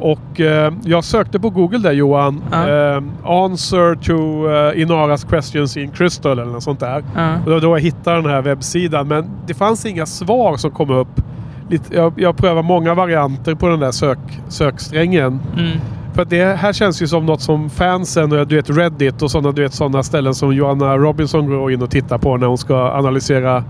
Och 0.00 0.40
eh, 0.40 0.72
jag 0.84 1.04
sökte 1.04 1.40
på 1.40 1.50
Google 1.50 1.78
där 1.78 1.92
Johan. 1.92 2.42
Ja. 2.50 2.68
Eh, 2.68 3.02
answer 3.24 3.94
to 3.94 4.48
eh, 4.50 4.82
Inaras 4.82 5.24
questions 5.24 5.76
in 5.76 5.90
crystal 5.90 6.38
eller 6.38 6.52
något 6.52 6.62
sånt 6.62 6.80
där. 6.80 7.04
Ja. 7.16 7.34
Och 7.34 7.44
det 7.44 7.50
var 7.50 7.60
då 7.60 7.76
jag 7.76 7.80
hittade 7.80 8.22
den 8.22 8.30
här 8.30 8.42
webbsidan. 8.42 9.08
Men 9.08 9.30
det 9.46 9.54
fanns 9.54 9.86
inga 9.86 10.06
svar 10.06 10.56
som 10.56 10.70
kom 10.70 10.90
upp. 10.90 11.20
Lite, 11.68 11.96
jag, 11.96 12.12
jag 12.16 12.36
prövar 12.36 12.62
många 12.62 12.94
varianter 12.94 13.54
på 13.54 13.68
den 13.68 13.80
där 13.80 13.90
sök, 13.90 14.18
söksträngen. 14.48 15.40
Mm. 15.56 15.78
För 16.14 16.22
att 16.22 16.30
det 16.30 16.58
här 16.58 16.72
känns 16.72 17.02
ju 17.02 17.06
som 17.06 17.26
något 17.26 17.40
som 17.40 17.70
fansen, 17.70 18.32
och 18.32 18.46
du 18.46 18.56
vet 18.56 18.70
Reddit 18.70 19.22
och 19.22 19.30
sådana 19.30 19.52
du 19.52 19.62
vet, 19.62 19.74
sådana 19.74 20.02
ställen 20.02 20.34
som 20.34 20.54
Joanna 20.54 20.96
Robinson 20.96 21.46
går 21.46 21.72
in 21.72 21.82
och 21.82 21.90
tittar 21.90 22.18
på 22.18 22.36
när 22.36 22.46
hon 22.46 22.58
ska 22.58 22.90
analysera 22.90 23.64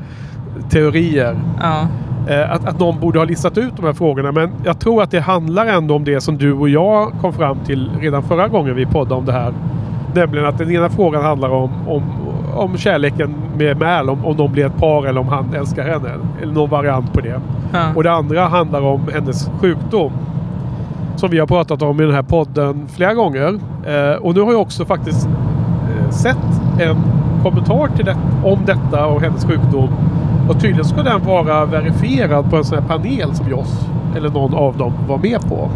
teorier. 0.70 1.37
Ja. 1.61 1.88
Eh, 2.28 2.52
att, 2.52 2.66
att 2.66 2.78
någon 2.78 3.00
borde 3.00 3.18
ha 3.18 3.24
listat 3.24 3.58
ut 3.58 3.76
de 3.76 3.84
här 3.84 3.92
frågorna. 3.92 4.32
Men 4.32 4.50
jag 4.64 4.80
tror 4.80 5.02
att 5.02 5.11
det 5.11 5.20
handlar 5.20 5.66
ändå 5.66 5.94
om 5.94 6.04
det 6.04 6.20
som 6.20 6.38
du 6.38 6.52
och 6.52 6.68
jag 6.68 7.12
kom 7.20 7.32
fram 7.32 7.58
till 7.58 7.90
redan 8.00 8.22
förra 8.22 8.48
gången 8.48 8.76
vi 8.76 8.87
poddade 8.87 9.14
om 9.14 9.24
det 9.24 9.32
här. 9.32 9.52
Nämligen 10.14 10.46
att 10.46 10.58
den 10.58 10.70
ena 10.70 10.88
frågan 10.88 11.24
handlar 11.24 11.48
om, 11.48 11.70
om, 11.88 12.02
om 12.59 12.77
kärleken 12.77 13.35
med 13.59 13.81
Mal. 13.81 14.11
Om, 14.11 14.25
om 14.25 14.37
de 14.37 14.53
blir 14.53 14.66
ett 14.66 14.77
par 14.77 15.07
eller 15.07 15.21
om 15.21 15.29
han 15.29 15.55
älskar 15.55 15.88
henne. 15.88 16.09
Eller 16.42 16.53
någon 16.53 16.71
variant 16.71 17.12
på 17.12 17.21
det. 17.21 17.40
Ja. 17.73 17.94
Och 17.97 18.03
det 18.03 18.12
andra 18.12 18.47
handlar 18.47 18.81
om 18.81 19.01
hennes 19.14 19.51
sjukdom. 19.61 20.12
Som 21.16 21.31
vi 21.31 21.38
har 21.38 21.47
pratat 21.47 21.83
om 21.83 22.01
i 22.01 22.05
den 22.05 22.14
här 22.14 22.23
podden 22.23 22.88
flera 22.88 23.14
gånger. 23.14 23.59
Eh, 23.87 24.16
och 24.16 24.35
nu 24.35 24.40
har 24.40 24.53
jag 24.53 24.61
också 24.61 24.85
faktiskt 24.85 25.27
eh, 25.27 26.11
sett 26.11 26.37
en 26.81 26.97
kommentar 27.42 27.88
till 27.97 28.05
det, 28.05 28.16
om 28.44 28.59
detta 28.66 29.07
och 29.07 29.21
hennes 29.21 29.44
sjukdom. 29.44 29.88
Och 30.49 30.61
tydligen 30.61 30.85
ska 30.85 31.03
den 31.03 31.25
vara 31.25 31.64
verifierad 31.64 32.51
på 32.51 32.57
en 32.57 32.64
sån 32.64 32.79
här 32.79 32.88
panel 32.88 33.35
som 33.35 33.51
Joss 33.51 33.88
eller 34.16 34.29
någon 34.29 34.55
av 34.55 34.77
dem 34.77 34.92
var 35.09 35.18
med 35.18 35.40
på. 35.40 35.71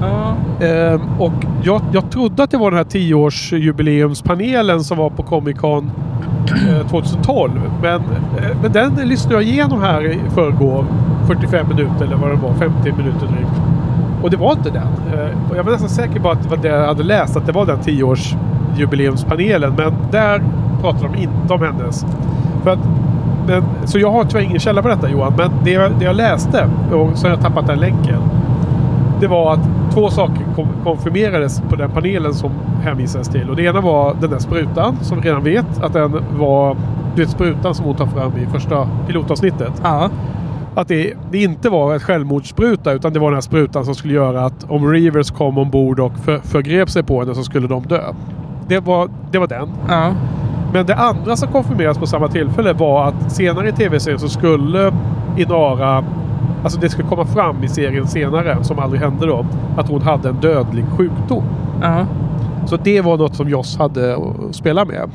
Ja. 0.00 0.34
Ehm, 0.66 1.00
och 1.18 1.32
jag, 1.62 1.82
jag 1.92 2.10
trodde 2.10 2.42
att 2.42 2.50
det 2.50 2.56
var 2.56 2.70
den 2.70 2.78
här 2.78 2.84
10-årsjubileumspanelen 2.84 4.78
som 4.78 4.98
var 4.98 5.10
på 5.10 5.22
Comic 5.22 5.58
Con 5.58 5.90
eh, 6.68 6.86
2012. 6.88 7.50
Men, 7.82 7.94
eh, 7.94 8.56
men 8.62 8.72
den 8.72 8.94
lyssnade 8.94 9.34
jag 9.34 9.42
igenom 9.42 9.82
här 9.82 10.04
i 10.04 10.18
förrgår. 10.34 10.84
45 11.26 11.68
minuter 11.68 12.04
eller 12.04 12.16
vad 12.16 12.30
det 12.30 12.36
var. 12.36 12.54
50 12.54 12.92
minuter 12.92 13.26
drygt. 13.26 13.60
Och 14.22 14.30
det 14.30 14.36
var 14.36 14.52
inte 14.52 14.70
den. 14.70 14.88
Eh, 15.12 15.50
och 15.50 15.56
jag 15.56 15.64
var 15.64 15.72
nästan 15.72 15.88
säker 15.88 16.20
på 16.20 16.30
att 16.30 16.42
det 16.42 16.48
var 16.48 16.56
det 16.56 16.68
jag 16.68 16.86
hade 16.86 17.02
läst. 17.02 17.36
Att 17.36 17.46
det 17.46 17.52
var 17.52 17.66
den 17.66 17.78
10-årsjubileumspanelen. 17.78 19.72
Men 19.76 19.94
där 20.10 20.42
pratade 20.80 21.08
de 21.12 21.22
inte 21.22 21.52
om 21.54 21.62
hennes. 21.62 22.06
För 22.62 22.70
att, 22.70 22.78
men, 23.46 23.62
så 23.84 23.98
jag 23.98 24.10
har 24.10 24.24
tyvärr 24.24 24.44
ingen 24.44 24.60
källa 24.60 24.82
på 24.82 24.88
detta 24.88 25.10
Johan. 25.10 25.32
Men 25.36 25.50
det 25.64 25.76
det 25.98 26.04
jag 26.04 26.16
läste, 26.16 26.68
och 26.92 27.18
så 27.18 27.26
har 27.26 27.30
jag 27.30 27.40
tappat 27.40 27.66
den 27.66 27.78
länken. 27.78 28.22
Det 29.20 29.26
var 29.26 29.52
att 29.52 29.60
två 29.94 30.10
saker 30.10 30.44
konfirmerades 30.84 31.60
på 31.60 31.76
den 31.76 31.90
panelen 31.90 32.34
som 32.34 32.50
hänvisades 32.82 33.28
till. 33.28 33.50
Och 33.50 33.56
det 33.56 33.62
ena 33.62 33.80
var 33.80 34.16
den 34.20 34.30
där 34.30 34.38
sprutan 34.38 34.96
som 35.02 35.20
vi 35.20 35.28
redan 35.28 35.44
vet 35.44 35.82
att 35.82 35.92
den 35.92 36.24
var 36.38 36.76
du 37.14 37.22
vet, 37.22 37.30
sprutan 37.30 37.74
som 37.74 37.84
hon 37.84 37.96
tar 37.96 38.06
fram 38.06 38.32
i 38.36 38.46
första 38.46 38.88
pilotavsnittet. 39.06 39.72
Ja. 39.82 40.10
Att 40.74 40.88
det, 40.88 41.14
det 41.30 41.42
inte 41.42 41.70
var 41.70 41.94
ett 41.94 42.02
självmordsspruta 42.02 42.92
utan 42.92 43.12
det 43.12 43.18
var 43.18 43.30
den 43.30 43.36
här 43.36 43.40
sprutan 43.40 43.84
som 43.84 43.94
skulle 43.94 44.14
göra 44.14 44.44
att 44.44 44.66
om 44.68 44.92
Reavers 44.92 45.30
kom 45.30 45.58
ombord 45.58 46.00
och 46.00 46.12
för, 46.18 46.38
förgrep 46.38 46.90
sig 46.90 47.02
på 47.02 47.20
henne 47.20 47.34
så 47.34 47.44
skulle 47.44 47.68
de 47.68 47.82
dö. 47.82 48.02
Det 48.68 48.80
var, 48.80 49.08
det 49.30 49.38
var 49.38 49.46
den. 49.46 49.68
Ja. 49.88 50.12
Men 50.72 50.86
det 50.86 50.94
andra 50.94 51.36
som 51.36 51.52
konfirmerades 51.52 51.98
på 51.98 52.06
samma 52.06 52.28
tillfälle 52.28 52.72
var 52.72 53.08
att 53.08 53.32
senare 53.32 53.68
i 53.68 53.72
tv-serien 53.72 54.20
så 54.20 54.28
skulle 54.28 54.92
Inara 55.36 56.04
Alltså 56.68 56.80
det 56.80 56.88
skulle 56.88 57.08
komma 57.08 57.26
fram 57.26 57.64
i 57.64 57.68
serien 57.68 58.06
senare, 58.06 58.64
som 58.64 58.78
aldrig 58.78 59.02
hände 59.02 59.26
då, 59.26 59.46
att 59.76 59.88
hon 59.88 60.02
hade 60.02 60.28
en 60.28 60.36
dödlig 60.40 60.84
sjukdom. 60.96 61.44
Ja. 61.82 62.06
Så 62.66 62.76
det 62.76 63.00
var 63.00 63.16
något 63.16 63.36
som 63.36 63.48
Joss 63.48 63.78
hade 63.78 64.16
att 64.16 64.54
spela 64.54 64.84
med. 64.84 65.10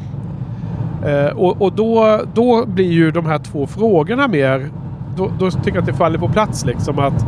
Eh, 1.06 1.38
och 1.38 1.62
och 1.62 1.74
då, 1.74 2.22
då 2.34 2.66
blir 2.66 2.92
ju 2.92 3.12
de 3.12 3.26
här 3.26 3.38
två 3.38 3.68
frågorna 3.68 4.28
mer... 4.28 4.70
Då, 5.18 5.30
då 5.40 5.52
tycker 5.52 5.72
jag 5.72 5.78
att 5.78 5.86
det 5.86 5.94
faller 5.94 6.20
på 6.20 6.30
plats 6.30 6.66
liksom 6.66 7.00
att, 7.00 7.26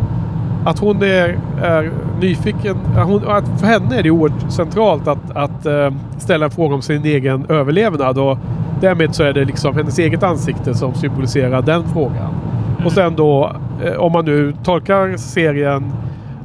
att 0.66 0.80
hon 0.80 1.04
är, 1.04 1.40
är 1.62 1.92
nyfiken. 2.22 2.78
att 2.98 3.08
Hon, 3.08 3.28
att 3.28 3.60
för 3.60 3.68
henne 3.68 4.00
är 4.00 4.04
det 4.04 4.12
oerhört 4.12 4.52
centralt 4.52 5.08
att, 5.08 5.32
att 5.36 5.66
eh, 5.66 5.94
ställa 6.18 6.46
en 6.46 6.52
fråga 6.52 6.76
om 6.76 6.82
sin 6.82 7.06
egen 7.06 7.46
överlevnad. 7.50 8.18
Och 8.18 8.38
därmed 8.82 9.16
så 9.16 9.24
är 9.24 9.34
det 9.34 9.46
liksom 9.46 9.76
hennes 9.76 10.00
eget 10.00 10.24
ansikte 10.24 10.74
som 10.74 10.94
symboliserar 10.94 11.62
den 11.62 11.84
frågan. 11.94 12.55
Och 12.86 12.92
sen 12.92 13.16
då, 13.16 13.52
eh, 13.86 13.94
om 14.00 14.12
man 14.12 14.26
nu 14.26 14.54
tolkar 14.64 15.18
serien 15.18 15.84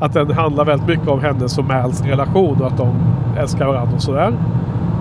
att 0.01 0.13
den 0.13 0.31
handlar 0.33 0.65
väldigt 0.65 0.89
mycket 0.89 1.09
om 1.09 1.21
hennes 1.21 1.59
och 1.59 1.65
Mals 1.65 2.03
relation 2.05 2.61
och 2.61 2.67
att 2.67 2.77
de 2.77 2.89
älskar 3.39 3.67
varandra 3.67 3.95
och 3.97 4.03
sådär. 4.03 4.33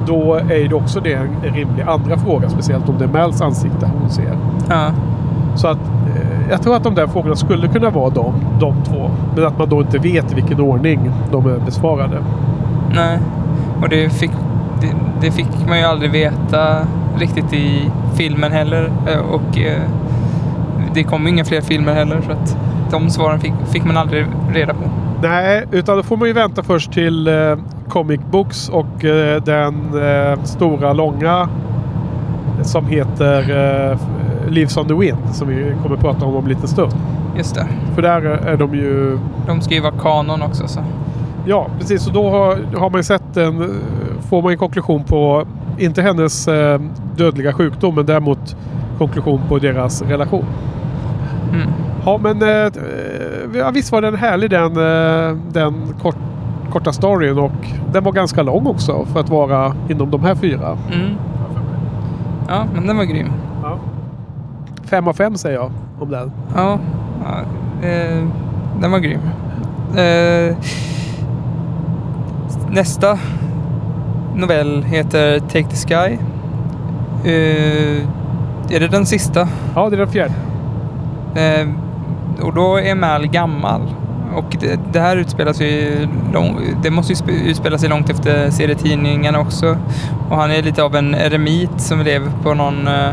Då 0.08 0.34
är 0.34 0.70
det 0.70 0.76
också 0.76 1.00
det 1.00 1.14
en 1.14 1.54
rimlig 1.54 1.84
andra 1.88 2.18
fråga. 2.18 2.50
Speciellt 2.50 2.90
om 2.90 2.96
det 2.98 3.04
är 3.04 3.10
Mals 3.10 3.42
ansikte 3.42 3.90
hon 4.02 4.10
ser. 4.10 4.38
Ja. 4.70 4.86
Så 5.56 5.68
att 5.68 5.78
eh, 6.16 6.50
jag 6.50 6.62
tror 6.62 6.76
att 6.76 6.84
de 6.84 6.96
där 6.96 7.08
frågorna 7.08 7.36
skulle 7.36 7.68
kunna 7.68 7.90
vara 7.90 8.10
de, 8.10 8.34
de 8.60 8.74
två. 8.84 9.10
Men 9.36 9.46
att 9.46 9.58
man 9.58 9.70
då 9.70 9.82
inte 9.82 9.98
vet 9.98 10.32
i 10.32 10.36
vilken 10.36 10.60
ordning 10.60 11.12
de 11.32 11.46
är 11.46 11.60
besvarade. 11.66 12.18
Nej. 12.96 13.20
Och 13.82 13.90
det 13.90 14.10
fick, 14.10 14.32
det, 14.82 14.88
det 15.22 15.32
fick 15.32 15.68
man 15.68 15.78
ju 15.78 15.84
aldrig 15.84 16.12
veta 16.12 16.78
riktigt 17.20 17.54
i 17.54 17.92
filmen 18.16 18.52
heller. 18.52 18.92
Eh, 19.08 19.20
Och 19.20 19.58
det 20.94 21.04
kom 21.04 21.24
ju 21.24 21.30
inga 21.30 21.46
fler 21.46 21.62
filmer 21.62 21.94
heller 21.94 22.22
så 22.26 22.32
att 22.32 22.58
de 22.92 23.10
svaren 23.10 23.40
fick, 23.40 23.54
fick 23.72 23.86
man 23.86 23.98
aldrig 23.98 24.26
reda 24.54 24.74
på. 24.74 24.84
Nej, 25.22 25.66
utan 25.72 25.98
då 25.98 26.04
får 26.04 26.18
man 26.18 26.28
ju 26.28 26.34
vänta 26.34 26.64
först 26.64 26.92
till 26.92 27.28
eh, 27.28 27.58
Comic 27.90 28.20
Books 28.32 28.70
och 28.70 29.06
eh, 29.06 29.44
den 29.44 29.76
eh, 30.04 30.44
stora 30.44 30.94
långa 30.94 31.50
som 32.62 32.88
heter 32.88 33.40
eh, 33.92 33.98
Lives 34.50 34.78
on 34.78 34.88
the 34.88 34.94
Wind 34.94 35.18
som 35.32 35.48
vi 35.48 35.76
kommer 35.84 35.96
att 35.96 36.02
prata 36.02 36.26
om 36.26 36.36
om 36.36 36.44
en 36.44 36.50
liten 36.50 36.68
stund. 36.68 36.94
Just 37.38 37.56
det. 37.56 37.68
För 37.96 38.02
där 38.02 38.22
är 38.22 38.58
de 38.58 38.76
ju... 38.76 39.20
De 39.48 39.62
ska 39.62 39.74
ju 39.74 39.82
vara 39.82 39.94
kanon 40.00 40.42
också 40.42 40.68
så. 40.68 40.80
Ja, 41.46 41.68
precis. 41.80 42.08
Och 42.08 42.14
då 42.14 42.30
har, 42.30 42.58
har 42.78 42.90
man 42.90 43.00
ju 43.00 43.04
sett 43.04 43.38
en... 43.38 43.82
Får 44.30 44.42
man 44.42 44.52
en 44.52 44.58
konklusion 44.58 45.04
på, 45.04 45.46
inte 45.78 46.02
hennes 46.02 46.48
eh, 46.48 46.82
dödliga 47.18 47.54
sjukdom, 47.54 47.96
men 47.96 48.06
däremot 48.06 48.56
konklusion 49.00 49.42
på 49.48 49.60
deras 49.60 50.02
relation. 50.02 50.46
Mm. 51.54 51.68
Ja, 52.06 52.20
men 52.24 52.42
eh, 52.42 52.72
ja, 53.60 53.72
visst 53.72 53.92
var 53.92 54.02
den 54.02 54.16
härlig 54.16 54.50
den, 54.50 54.72
eh, 54.78 55.38
den 55.52 55.74
kort, 56.02 56.18
korta 56.72 56.94
storyn 56.94 57.38
och 57.38 57.68
den 57.94 58.04
var 58.04 58.12
ganska 58.12 58.44
lång 58.44 58.68
också 58.68 59.06
för 59.06 59.20
att 59.20 59.30
vara 59.30 59.74
inom 59.90 60.12
de 60.12 60.24
här 60.24 60.36
fyra. 60.36 60.78
Mm. 60.94 61.16
Ja, 62.48 62.66
men 62.74 62.88
den 62.88 62.98
var 62.98 63.04
grym. 63.04 63.32
Ja. 63.64 63.80
Fem 64.84 65.08
av 65.08 65.14
fem 65.14 65.36
säger 65.36 65.56
jag 65.56 65.72
om 66.00 66.10
den. 66.10 66.32
Ja, 66.56 66.80
ja 67.24 67.40
eh, 67.88 68.24
den 68.82 68.92
var 68.92 69.00
grym. 69.00 69.22
Eh, 69.98 70.58
nästa 72.70 73.20
novell 74.36 74.84
heter 74.84 75.40
Take 75.40 75.64
the 75.64 75.76
Sky. 75.76 76.18
Eh, 77.30 78.08
är 78.72 78.80
det 78.80 78.88
den 78.88 79.06
sista? 79.06 79.48
Ja, 79.76 79.90
det 79.90 79.96
är 79.96 79.98
den 79.98 80.08
fjärde. 80.12 80.34
Eh, 81.36 81.68
och 82.46 82.54
då 82.54 82.80
är 82.80 82.96
Mal 82.96 83.28
gammal. 83.28 83.82
och 84.36 84.58
det, 84.60 84.80
det 84.94 85.00
här 85.00 85.18
utspelas 85.18 85.62
ju 85.62 86.08
lång, 86.34 86.60
det 86.84 86.92
måste 86.92 87.14
ju 87.14 87.18
sp- 87.20 87.50
utspela 87.50 87.78
sig 87.78 87.90
långt 87.90 88.10
efter 88.10 88.50
serietidningarna 88.50 89.40
också. 89.40 89.78
Och 90.30 90.38
han 90.38 90.52
är 90.52 90.62
lite 90.64 90.84
av 90.84 90.96
en 90.96 91.16
eremit 91.16 91.82
som 91.82 92.02
lever 92.02 92.32
på 92.44 92.54
någon, 92.54 92.88
eh, 92.88 93.10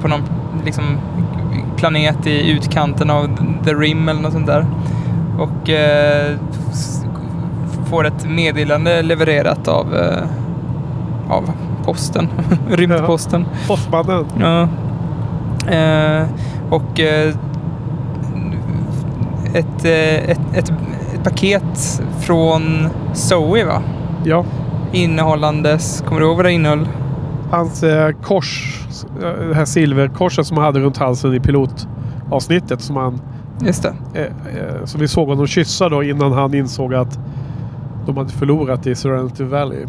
på, 0.00 0.08
någon 0.08 0.22
liksom, 0.64 0.84
planet 1.76 2.26
i 2.26 2.50
utkanten 2.50 3.10
av 3.10 3.28
The 3.64 3.74
Rim 3.74 4.08
eller 4.08 4.20
något 4.22 4.32
sånt 4.32 4.46
där. 4.46 4.66
Och 5.38 5.70
eh, 5.70 6.36
får 7.90 8.06
ett 8.06 8.28
meddelande 8.30 9.02
levererat 9.02 9.68
av, 9.68 9.96
eh, 9.96 10.22
av 11.28 11.50
posten, 11.86 12.28
rymdposten. 12.70 13.46
Postmannen. 13.68 14.24
Ja. 14.40 14.62
Eh, 15.72 16.26
och 16.70 17.00
eh, 17.00 17.34
ett, 19.54 19.84
eh, 19.84 20.30
ett, 20.30 20.40
ett, 20.54 20.72
ett 21.14 21.24
paket 21.24 22.02
från 22.20 22.88
Zoe 23.12 23.64
va? 23.64 23.82
Ja. 24.24 24.44
Innehållandes, 24.92 26.04
kommer 26.06 26.20
du 26.20 26.26
ihåg 26.26 26.36
vad 26.36 26.44
det 26.44 26.52
innehöll? 26.52 26.88
Hans 27.50 27.82
eh, 27.82 28.10
kors, 28.22 28.80
eh, 29.22 29.48
det 29.48 29.54
här 29.54 29.64
silverkorset 29.64 30.46
som 30.46 30.56
han 30.56 30.66
hade 30.66 30.80
runt 30.80 30.96
halsen 30.96 31.34
i 31.34 31.40
pilotavsnittet 31.40 32.80
som, 32.80 32.96
han, 32.96 33.20
Just 33.66 33.82
det. 33.82 33.94
eh, 34.14 34.22
eh, 34.24 34.84
som 34.84 35.00
vi 35.00 35.08
såg 35.08 35.28
honom 35.28 35.46
kyssa 35.46 35.88
då 35.88 36.02
innan 36.02 36.32
han 36.32 36.54
insåg 36.54 36.94
att 36.94 37.18
de 38.06 38.16
hade 38.16 38.30
förlorat 38.30 38.86
i 38.86 38.94
Serenity 38.94 39.44
Valley. 39.44 39.86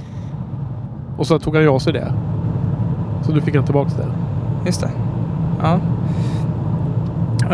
Och 1.17 1.27
så 1.27 1.39
tog 1.39 1.56
han 1.56 1.63
ju 1.63 1.69
av 1.69 1.80
sig 1.80 1.93
det. 1.93 2.13
Så 3.21 3.32
nu 3.32 3.41
fick 3.41 3.56
han 3.56 3.65
tillbaka 3.65 3.91
det. 3.97 4.08
Just 4.65 4.82
det. 4.82 4.89
Ja. 5.62 5.80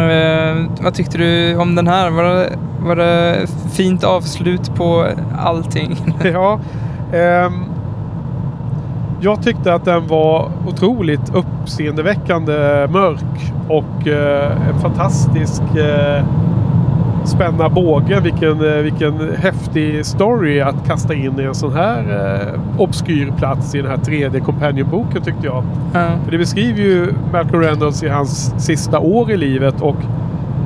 Eh, 0.01 0.65
vad 0.81 0.93
tyckte 0.93 1.17
du 1.17 1.57
om 1.57 1.75
den 1.75 1.87
här? 1.87 2.09
Var 2.09 2.23
det, 2.23 2.57
var 2.81 2.95
det 2.95 3.47
fint 3.71 4.03
avslut 4.03 4.75
på 4.75 5.07
allting? 5.37 5.97
ja. 6.23 6.59
ehm, 7.13 7.65
jag 9.21 9.43
tyckte 9.43 9.73
att 9.73 9.85
den 9.85 10.07
var 10.07 10.51
otroligt 10.67 11.35
uppseendeväckande 11.35 12.87
mörk 12.89 13.53
och 13.69 14.07
eh, 14.07 14.69
en 14.69 14.79
fantastisk 14.79 15.61
eh, 15.61 16.23
spänna 17.27 17.69
båge. 17.69 18.19
Vilken, 18.19 18.65
eh, 18.65 18.81
vilken 18.81 19.35
häftig 19.37 20.05
story 20.05 20.61
att 20.61 20.87
kasta 20.87 21.13
in 21.13 21.39
i 21.39 21.43
en 21.43 21.55
sån 21.55 21.73
här 21.73 21.99
eh, 21.99 22.81
obskyr 22.81 23.33
plats 23.37 23.75
i 23.75 23.81
den 23.81 23.91
här 23.91 23.97
3D 23.97 24.39
Companion-boken 24.39 25.21
tyckte 25.21 25.45
jag. 25.45 25.63
ja. 25.93 26.07
För 26.23 26.31
det 26.31 26.37
beskriver 26.37 26.79
ju 26.79 27.13
Malcolm 27.31 27.61
Reynolds 27.61 28.03
i 28.03 28.09
hans 28.09 28.53
sista 28.57 28.99
år 28.99 29.31
i 29.31 29.37
livet 29.37 29.81
och 29.81 29.95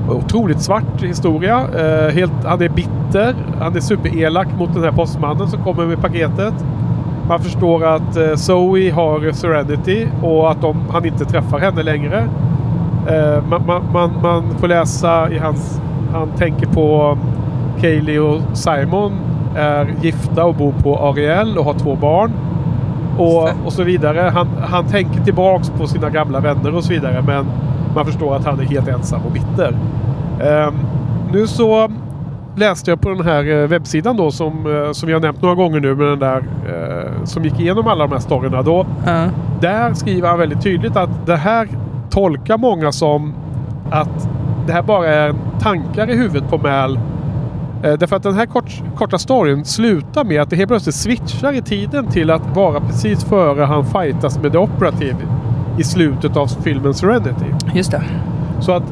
otroligt 0.10 0.62
svart 0.62 1.04
historia. 1.04 1.68
Eh, 1.78 2.14
helt, 2.14 2.44
han 2.44 2.62
är 2.62 2.70
bitter. 2.70 3.36
Han 3.60 3.76
är 3.76 3.80
superelak 3.80 4.48
mot 4.58 4.74
den 4.74 4.84
här 4.84 4.92
postmannen 4.92 5.48
som 5.48 5.64
kommer 5.64 5.86
med 5.86 6.02
paketet. 6.02 6.54
Man 7.28 7.40
förstår 7.40 7.86
att 7.86 8.18
eh, 8.18 8.36
Zoe 8.36 8.92
har 8.92 9.32
Serenity 9.32 10.08
och 10.22 10.52
att 10.52 10.62
de, 10.62 10.78
han 10.92 11.06
inte 11.06 11.26
träffar 11.26 11.60
henne 11.60 11.84
längre. 11.84 12.28
Eh, 13.08 13.44
man, 13.50 13.64
man, 13.68 13.84
man, 13.94 14.12
man 14.22 14.44
får 14.60 14.68
läsa 14.68 15.30
i 15.32 15.38
hans... 15.38 15.82
Han 16.14 16.30
tänker 16.38 16.66
på 16.68 17.18
Kaylee 17.82 18.20
och 18.20 18.42
Simon 18.54 19.12
är 19.56 19.94
gifta 20.02 20.46
och 20.46 20.56
bor 20.56 20.72
på 20.84 20.98
Ariel 20.98 21.58
och 21.58 21.66
har 21.66 21.74
två 21.74 21.96
barn. 21.96 22.32
Och, 23.18 23.50
och 23.66 23.74
så 23.74 23.84
vidare. 23.84 24.20
Han, 24.34 24.48
han 24.62 24.86
tänker 24.86 25.22
tillbaks 25.24 25.70
på 25.70 25.88
sina 25.88 26.10
gamla 26.10 26.40
vänner 26.40 26.76
och 26.76 26.84
så 26.84 26.94
vidare. 26.94 27.24
Men 27.28 27.46
man 27.96 28.06
förstår 28.06 28.36
att 28.36 28.46
han 28.46 28.60
är 28.60 28.64
helt 28.64 28.88
ensam 28.88 29.22
och 29.26 29.32
bitter. 29.32 29.76
Ehm, 30.42 30.74
nu 31.34 31.48
så 31.48 31.90
läste 32.56 32.92
jag 32.92 33.02
på 33.02 33.10
den 33.10 33.22
här 33.26 33.62
eh, 33.62 33.68
webbsidan 33.68 34.18
då 34.18 34.32
som, 34.32 34.84
eh, 34.86 34.92
som 34.92 35.14
har 35.14 35.20
nämnt 35.20 35.42
några 35.42 35.56
gånger 35.56 35.80
nu 35.80 35.96
med 35.96 36.08
den 36.08 36.20
där 36.20 36.38
eh, 36.68 37.24
som 37.24 37.44
gick 37.44 37.60
igenom 37.60 37.88
alla 37.88 38.08
de 38.08 38.14
här 38.14 38.20
storyna. 38.20 38.62
Då, 38.62 38.86
Ja. 39.06 39.26
där 39.62 39.94
skriver 39.94 40.30
han 40.30 40.40
väldigt 40.40 40.62
tydligt 40.62 40.96
att 40.98 41.26
det 41.26 41.36
här 41.36 41.68
tolkar 42.10 42.58
många 42.58 42.92
som 42.92 43.34
att 43.92 44.30
det 44.68 44.74
här 44.74 44.82
bara 44.82 45.08
är 45.08 45.34
tankar 45.60 46.10
i 46.10 46.18
huvudet 46.18 46.50
på 46.50 46.58
Mal. 46.58 47.00
Eh, 47.84 47.94
därför 47.94 48.16
att 48.16 48.24
den 48.24 48.34
här 48.34 48.46
kort, 48.46 48.82
korta 48.96 49.18
storyn 49.18 49.66
slutar 49.66 50.24
med 50.24 50.42
att 50.42 50.50
det 50.50 50.56
helt 50.56 50.70
plötsligt 50.70 50.96
switchar 50.96 51.54
i 51.54 51.62
tiden 51.62 52.08
till 52.08 52.32
att 52.32 52.56
vara 52.56 52.80
precis 52.80 53.24
före 53.24 53.64
han 53.64 53.86
fightas 53.86 54.40
med 54.40 54.52
The 54.52 54.58
Operative 54.58 55.18
i 55.78 55.84
slutet 55.84 56.38
av 56.38 56.48
filmen 56.48 56.94
Serenity. 56.94 57.46
Just 57.74 57.92
det. 57.92 58.04
Så 58.60 58.72
att 58.72 58.84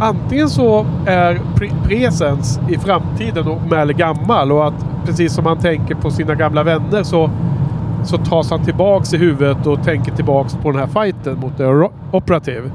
antingen 0.00 0.48
så 0.48 0.86
är 1.06 1.34
pre- 1.34 1.88
presens 1.88 2.60
i 2.68 2.78
framtiden 2.78 3.46
och 3.46 3.70
Mal 3.70 3.90
är 3.90 3.94
gammal 3.94 4.52
och 4.52 4.66
att 4.66 4.86
precis 5.06 5.32
som 5.34 5.46
han 5.46 5.58
tänker 5.58 5.94
på 5.94 6.10
sina 6.10 6.34
gamla 6.34 6.62
vänner 6.62 7.02
så, 7.02 7.30
så 8.04 8.18
tas 8.18 8.50
han 8.50 8.64
tillbaks 8.64 9.14
i 9.14 9.16
huvudet 9.16 9.66
och 9.66 9.82
tänker 9.84 10.12
tillbaks 10.12 10.54
på 10.54 10.70
den 10.70 10.80
här 10.80 10.86
fighten 11.02 11.38
mot 11.40 11.56
The 11.56 11.64
Operative. 12.12 12.70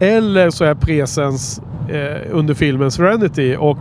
Eller 0.00 0.50
så 0.50 0.64
är 0.64 0.74
presens 0.74 1.62
eh, 1.92 2.20
under 2.30 2.54
filmen 2.54 2.90
Serenity 2.90 3.56
och 3.58 3.78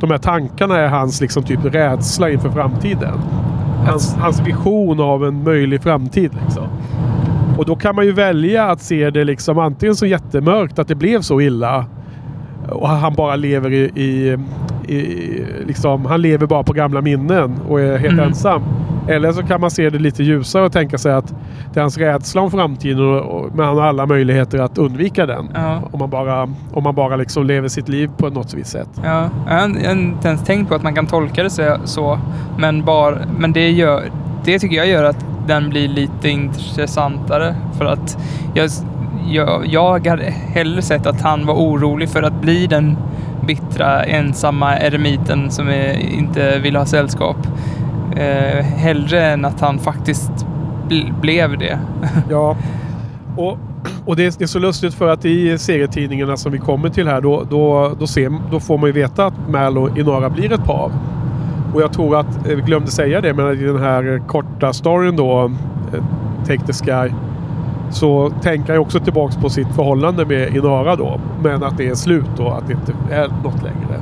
de 0.00 0.10
här 0.10 0.18
tankarna 0.18 0.78
är 0.78 0.88
hans 0.88 1.20
liksom 1.20 1.42
typ 1.42 1.64
rädsla 1.64 2.30
inför 2.30 2.50
framtiden. 2.50 3.14
Hans, 3.86 4.14
hans 4.14 4.40
vision 4.46 5.00
av 5.00 5.24
en 5.24 5.44
möjlig 5.44 5.82
framtid. 5.82 6.30
Liksom. 6.44 6.64
Och 7.58 7.66
då 7.66 7.76
kan 7.76 7.94
man 7.94 8.04
ju 8.06 8.12
välja 8.12 8.64
att 8.70 8.80
se 8.80 9.10
det 9.10 9.24
liksom 9.24 9.58
antingen 9.58 9.96
så 9.96 10.06
jättemörkt 10.06 10.78
att 10.78 10.88
det 10.88 10.94
blev 10.94 11.20
så 11.20 11.40
illa 11.40 11.84
och 12.68 12.88
han 12.88 13.14
bara 13.14 13.36
lever 13.36 13.72
i, 13.72 13.90
i, 13.94 14.36
i 14.94 15.44
liksom, 15.66 16.06
han 16.06 16.22
lever 16.22 16.46
bara 16.46 16.62
på 16.62 16.72
gamla 16.72 17.00
minnen 17.00 17.54
och 17.68 17.80
är 17.80 17.98
helt 17.98 18.12
Mm. 18.12 18.28
ensam. 18.28 18.62
Eller 19.08 19.32
så 19.32 19.42
kan 19.42 19.60
man 19.60 19.70
se 19.70 19.90
det 19.90 19.98
lite 19.98 20.22
ljusare 20.22 20.64
och 20.64 20.72
tänka 20.72 20.98
sig 20.98 21.12
att 21.12 21.34
det 21.72 21.80
är 21.80 21.82
hans 21.82 21.98
rädsla 21.98 22.40
om 22.40 22.50
framtiden 22.50 23.00
och, 23.00 23.20
och, 23.20 23.56
men 23.56 23.66
han 23.66 23.76
har 23.76 23.84
alla 23.84 24.06
möjligheter 24.06 24.58
att 24.58 24.78
undvika 24.78 25.26
den. 25.26 25.50
Ja. 25.54 25.82
Om 25.90 25.98
man 25.98 26.10
bara, 26.10 26.42
om 26.72 26.82
man 26.82 26.94
bara 26.94 27.16
liksom 27.16 27.46
lever 27.46 27.68
sitt 27.68 27.88
liv 27.88 28.10
på 28.16 28.30
något 28.30 28.54
visst 28.54 28.70
sätt. 28.70 28.88
Ja, 29.04 29.28
jag 29.46 29.54
har 29.54 29.92
inte 29.92 30.28
ens 30.28 30.44
tänkt 30.44 30.68
på 30.68 30.74
att 30.74 30.82
man 30.82 30.94
kan 30.94 31.06
tolka 31.06 31.42
det 31.42 31.50
så, 31.50 31.76
så 31.84 32.18
men, 32.58 32.84
bara, 32.84 33.18
men 33.38 33.52
det, 33.52 33.70
gör, 33.70 34.02
det 34.44 34.58
tycker 34.58 34.76
jag 34.76 34.86
gör 34.86 35.04
att 35.04 35.24
den 35.46 35.70
blir 35.70 35.88
lite 35.88 36.28
intressantare. 36.28 37.54
För 37.78 37.84
att 37.84 38.18
jag, 38.54 38.70
jag, 39.28 39.66
jag 39.66 40.06
hade 40.06 40.24
hellre 40.30 40.82
sett 40.82 41.06
att 41.06 41.20
han 41.20 41.46
var 41.46 41.54
orolig 41.54 42.08
för 42.08 42.22
att 42.22 42.40
bli 42.40 42.66
den 42.66 42.96
bittra, 43.46 44.04
ensamma 44.04 44.78
eremiten 44.78 45.50
som 45.50 45.68
är, 45.68 45.92
inte 45.98 46.58
vill 46.58 46.76
ha 46.76 46.86
sällskap. 46.86 47.36
Eh, 48.16 48.64
hellre 48.64 49.26
än 49.26 49.44
att 49.44 49.60
han 49.60 49.78
faktiskt 49.78 50.46
bl- 50.88 51.20
blev 51.20 51.58
det. 51.58 51.78
Ja. 52.30 52.56
Och, 53.36 53.58
och 54.06 54.16
det, 54.16 54.26
är, 54.26 54.32
det 54.38 54.44
är 54.44 54.46
så 54.46 54.58
lustigt 54.58 54.94
för 54.94 55.08
att 55.08 55.24
i 55.24 55.58
serietidningarna 55.58 56.36
som 56.36 56.52
vi 56.52 56.58
kommer 56.58 56.88
till 56.88 57.08
här 57.08 57.20
då, 57.20 57.44
då, 57.50 57.92
då, 57.98 58.06
ser, 58.06 58.32
då 58.50 58.60
får 58.60 58.78
man 58.78 58.86
ju 58.86 58.92
veta 58.92 59.26
att 59.26 59.34
Mal 59.48 59.78
och 59.78 59.98
Inara 59.98 60.30
blir 60.30 60.52
ett 60.52 60.64
par. 60.64 60.90
Och 61.74 61.82
jag 61.82 61.92
tror 61.92 62.16
att, 62.20 62.46
eh, 62.48 62.56
vi 62.56 62.62
glömde 62.62 62.90
säga 62.90 63.20
det, 63.20 63.34
men 63.34 63.52
i 63.52 63.64
den 63.64 63.78
här 63.78 64.22
korta 64.26 64.72
storyn 64.72 65.16
då, 65.16 65.44
eh, 65.94 66.04
Take 66.46 66.66
the 66.66 66.72
Sky, 66.72 67.14
så 67.90 68.30
tänker 68.42 68.72
jag 68.72 68.82
också 68.82 69.00
tillbaks 69.00 69.36
på 69.36 69.48
sitt 69.48 69.68
förhållande 69.68 70.26
med 70.26 70.56
Inara 70.56 70.96
då. 70.96 71.20
Men 71.42 71.62
att 71.64 71.76
det 71.76 71.88
är 71.88 71.94
slut 71.94 72.30
då, 72.36 72.48
att 72.48 72.66
det 72.66 72.72
inte 72.72 72.92
är 73.10 73.28
något 73.44 73.62
längre. 73.62 74.00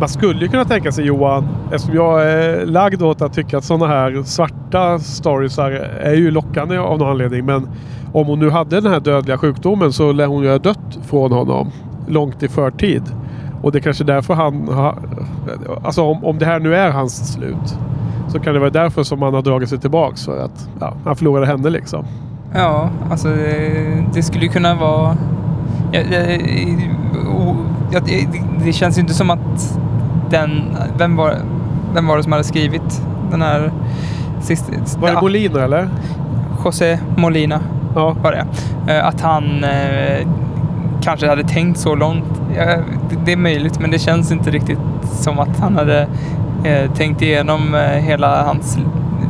Man 0.00 0.08
skulle 0.08 0.40
ju 0.40 0.48
kunna 0.48 0.64
tänka 0.64 0.92
sig 0.92 1.04
Johan, 1.06 1.48
eftersom 1.72 1.94
jag 1.94 2.32
är 2.32 2.66
lagd 2.66 3.02
åt 3.02 3.22
att 3.22 3.32
tycka 3.32 3.58
att 3.58 3.64
sådana 3.64 3.86
här 3.86 4.22
svarta 4.22 4.98
storiesar 4.98 5.70
är 6.00 6.14
ju 6.14 6.30
lockande 6.30 6.78
av 6.78 6.98
någon 6.98 7.10
anledning. 7.10 7.44
Men 7.44 7.68
om 8.12 8.26
hon 8.26 8.38
nu 8.38 8.50
hade 8.50 8.80
den 8.80 8.92
här 8.92 9.00
dödliga 9.00 9.38
sjukdomen 9.38 9.92
så 9.92 10.12
lär 10.12 10.26
hon 10.26 10.42
ju 10.42 10.50
ha 10.50 10.58
dött 10.58 10.98
från 11.06 11.32
honom 11.32 11.70
långt 12.06 12.42
i 12.42 12.48
förtid. 12.48 13.02
Och 13.62 13.72
det 13.72 13.78
är 13.78 13.80
kanske 13.80 14.04
därför 14.04 14.34
han 14.34 14.68
har... 14.68 14.94
Alltså 15.84 16.02
om, 16.02 16.24
om 16.24 16.38
det 16.38 16.46
här 16.46 16.60
nu 16.60 16.74
är 16.74 16.90
hans 16.90 17.32
slut. 17.32 17.78
Så 18.28 18.38
kan 18.38 18.54
det 18.54 18.60
vara 18.60 18.70
därför 18.70 19.02
som 19.02 19.22
han 19.22 19.34
har 19.34 19.42
dragit 19.42 19.68
sig 19.68 19.78
tillbaks. 19.78 20.24
För 20.24 20.44
att 20.44 20.68
ja, 20.80 20.94
han 21.04 21.16
förlorade 21.16 21.46
henne 21.46 21.70
liksom. 21.70 22.04
Ja, 22.54 22.90
alltså 23.10 23.28
det, 23.28 24.04
det 24.14 24.22
skulle 24.22 24.44
ju 24.44 24.50
kunna 24.50 24.74
vara... 24.74 25.16
Ja, 25.92 26.00
det, 26.10 26.40
o- 27.98 28.02
ja, 28.08 28.26
det, 28.32 28.64
det 28.64 28.72
känns 28.72 28.98
ju 28.98 29.00
inte 29.00 29.14
som 29.14 29.30
att 29.30 29.78
den... 30.30 30.76
Vem 30.98 31.16
var, 31.16 31.34
vem 31.94 32.06
var 32.06 32.16
det 32.16 32.22
som 32.22 32.32
hade 32.32 32.44
skrivit 32.44 33.02
den 33.30 33.42
här 33.42 33.72
sista... 34.40 34.72
Var 35.00 35.08
det 35.08 35.14
ja, 35.14 35.20
Molina 35.20 35.64
eller? 35.64 35.88
José 36.64 36.98
Molina 37.16 37.60
Ja. 37.94 38.16
var 38.22 38.32
det. 38.32 38.46
Eh, 38.94 39.06
Att 39.06 39.20
han 39.20 39.64
eh, 39.64 40.26
kanske 41.02 41.28
hade 41.28 41.42
tänkt 41.44 41.78
så 41.78 41.94
långt. 41.94 42.24
Det 43.24 43.32
är 43.32 43.36
möjligt, 43.36 43.80
men 43.80 43.90
det 43.90 43.98
känns 43.98 44.32
inte 44.32 44.50
riktigt 44.50 44.78
som 45.04 45.38
att 45.38 45.58
han 45.60 45.76
hade 45.76 46.06
eh, 46.64 46.90
tänkt 46.92 47.22
igenom 47.22 47.74
eh, 47.74 47.80
hela 47.80 48.42
hans 48.42 48.78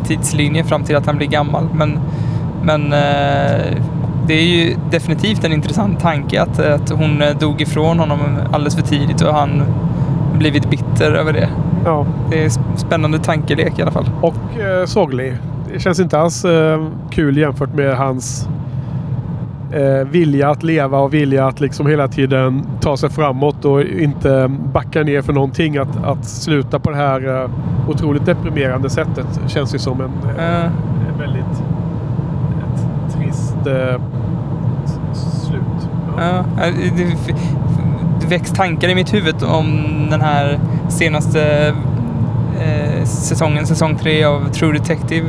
tidslinje 0.04 0.64
fram 0.64 0.82
till 0.82 0.96
att 0.96 1.06
han 1.06 1.16
blir 1.16 1.28
gammal. 1.28 1.68
Men, 1.74 1.98
men 2.62 2.92
eh, 2.92 3.76
det 4.26 4.34
är 4.34 4.44
ju 4.44 4.76
definitivt 4.90 5.44
en 5.44 5.52
intressant 5.52 6.00
tanke 6.00 6.42
att, 6.42 6.58
att 6.58 6.90
hon 6.90 7.22
eh, 7.22 7.38
dog 7.38 7.60
ifrån 7.60 7.98
honom 7.98 8.18
alldeles 8.52 8.74
för 8.74 8.82
tidigt 8.82 9.22
och 9.22 9.34
han 9.34 9.62
blivit 10.38 10.70
bitter 10.70 11.12
över 11.12 11.32
det. 11.32 11.48
Ja. 11.84 12.06
Det 12.30 12.44
är 12.44 12.50
spännande 12.76 13.18
tankelek 13.18 13.78
i 13.78 13.82
alla 13.82 13.90
fall. 13.90 14.10
Och 14.20 14.60
eh, 14.60 14.86
sorglig. 14.86 15.36
Det 15.72 15.80
känns 15.80 16.00
inte 16.00 16.18
alls 16.18 16.44
eh, 16.44 16.86
kul 17.10 17.36
jämfört 17.36 17.74
med 17.74 17.96
hans 17.96 18.48
eh, 19.72 20.08
vilja 20.08 20.50
att 20.50 20.62
leva 20.62 20.98
och 20.98 21.14
vilja 21.14 21.46
att 21.46 21.60
liksom 21.60 21.86
hela 21.86 22.08
tiden 22.08 22.66
ta 22.80 22.96
sig 22.96 23.10
framåt 23.10 23.64
och 23.64 23.82
inte 23.82 24.48
backa 24.72 25.02
ner 25.02 25.22
för 25.22 25.32
någonting. 25.32 25.76
Att, 25.76 26.04
att 26.04 26.24
sluta 26.24 26.78
på 26.78 26.90
det 26.90 26.96
här 26.96 27.42
eh, 27.42 27.50
otroligt 27.88 28.26
deprimerande 28.26 28.90
sättet 28.90 29.40
känns 29.46 29.74
ju 29.74 29.78
som 29.78 30.00
en, 30.00 30.10
eh, 30.38 30.70
väldigt 31.18 31.62
trist 33.16 33.66
eh. 33.66 34.00
Ja, 36.18 36.38
eh, 36.64 36.74
det, 36.96 37.16
väcks 38.28 38.50
tankar 38.50 38.88
i 38.88 38.94
mitt 38.94 39.14
huvud 39.14 39.42
om 39.42 39.86
den 40.10 40.20
här 40.20 40.60
senaste 40.88 41.74
eh, 42.60 43.04
säsongen, 43.04 43.66
säsong 43.66 43.96
tre 43.98 44.24
av 44.24 44.48
True 44.48 44.72
Detective. 44.72 45.26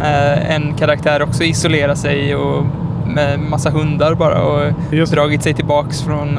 Eh, 0.00 0.54
en 0.54 0.74
karaktär 0.74 1.22
också 1.22 1.44
isolerar 1.44 1.94
sig 1.94 2.36
och 2.36 2.64
med 3.06 3.40
massa 3.40 3.70
hundar 3.70 4.14
bara 4.14 4.42
och 4.42 4.72
Just 4.92 5.12
dragit 5.12 5.42
sig 5.42 5.54
tillbaks 5.54 6.02
från, 6.02 6.38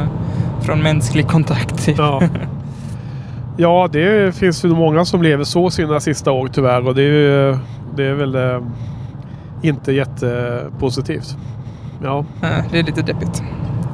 från 0.62 0.84
mänsklig 0.84 1.28
kontakt. 1.28 1.88
Ja. 1.98 2.22
ja, 3.58 3.90
det 3.92 4.36
finns 4.36 4.66
ju 4.66 4.70
många 4.70 5.06
som 5.06 5.24
lever 5.24 5.44
så 5.44 5.70
sina 5.70 6.00
sista 6.00 6.32
år 6.32 6.48
tyvärr 6.54 6.88
och 6.88 6.96
det 6.96 7.02
är, 7.02 7.06
ju, 7.06 7.58
det 7.96 8.06
är 8.06 8.14
väl 8.14 8.36
eh, 8.36 8.62
inte 9.62 9.92
jättepositivt. 9.92 11.38
Ja. 12.04 12.26
Det 12.72 12.80
är 12.80 12.84
lite 12.84 13.02
deppigt. 13.02 13.44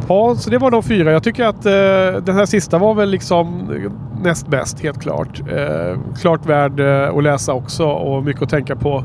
Ja, 0.07 0.35
så 0.35 0.49
det 0.49 0.57
var 0.57 0.71
de 0.71 0.83
fyra. 0.83 1.11
Jag 1.11 1.23
tycker 1.23 1.45
att 1.45 1.65
eh, 1.65 2.21
den 2.23 2.35
här 2.35 2.45
sista 2.45 2.77
var 2.77 2.93
väl 2.93 3.09
liksom 3.09 3.69
näst 4.23 4.47
bäst 4.47 4.79
helt 4.83 5.01
klart. 5.01 5.39
Eh, 5.39 5.99
klart 6.21 6.45
värd 6.45 6.79
eh, 6.79 7.17
att 7.17 7.23
läsa 7.23 7.53
också 7.53 7.83
och 7.85 8.23
mycket 8.23 8.41
att 8.43 8.49
tänka 8.49 8.75
på. 8.75 9.03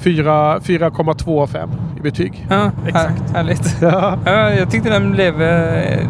Fyra- 0.00 0.58
4,2 0.58 1.42
av 1.42 1.46
5 1.46 1.70
i 1.98 2.00
betyg. 2.00 2.46
Ja, 2.50 2.70
Exakt. 2.86 3.20
Här, 3.20 3.34
härligt. 3.34 3.76
Ja. 3.82 4.14
Ja, 4.24 4.50
jag 4.50 4.70
tyckte 4.70 4.90
den 4.90 5.12
blev 5.12 5.42
eh, 5.42 6.06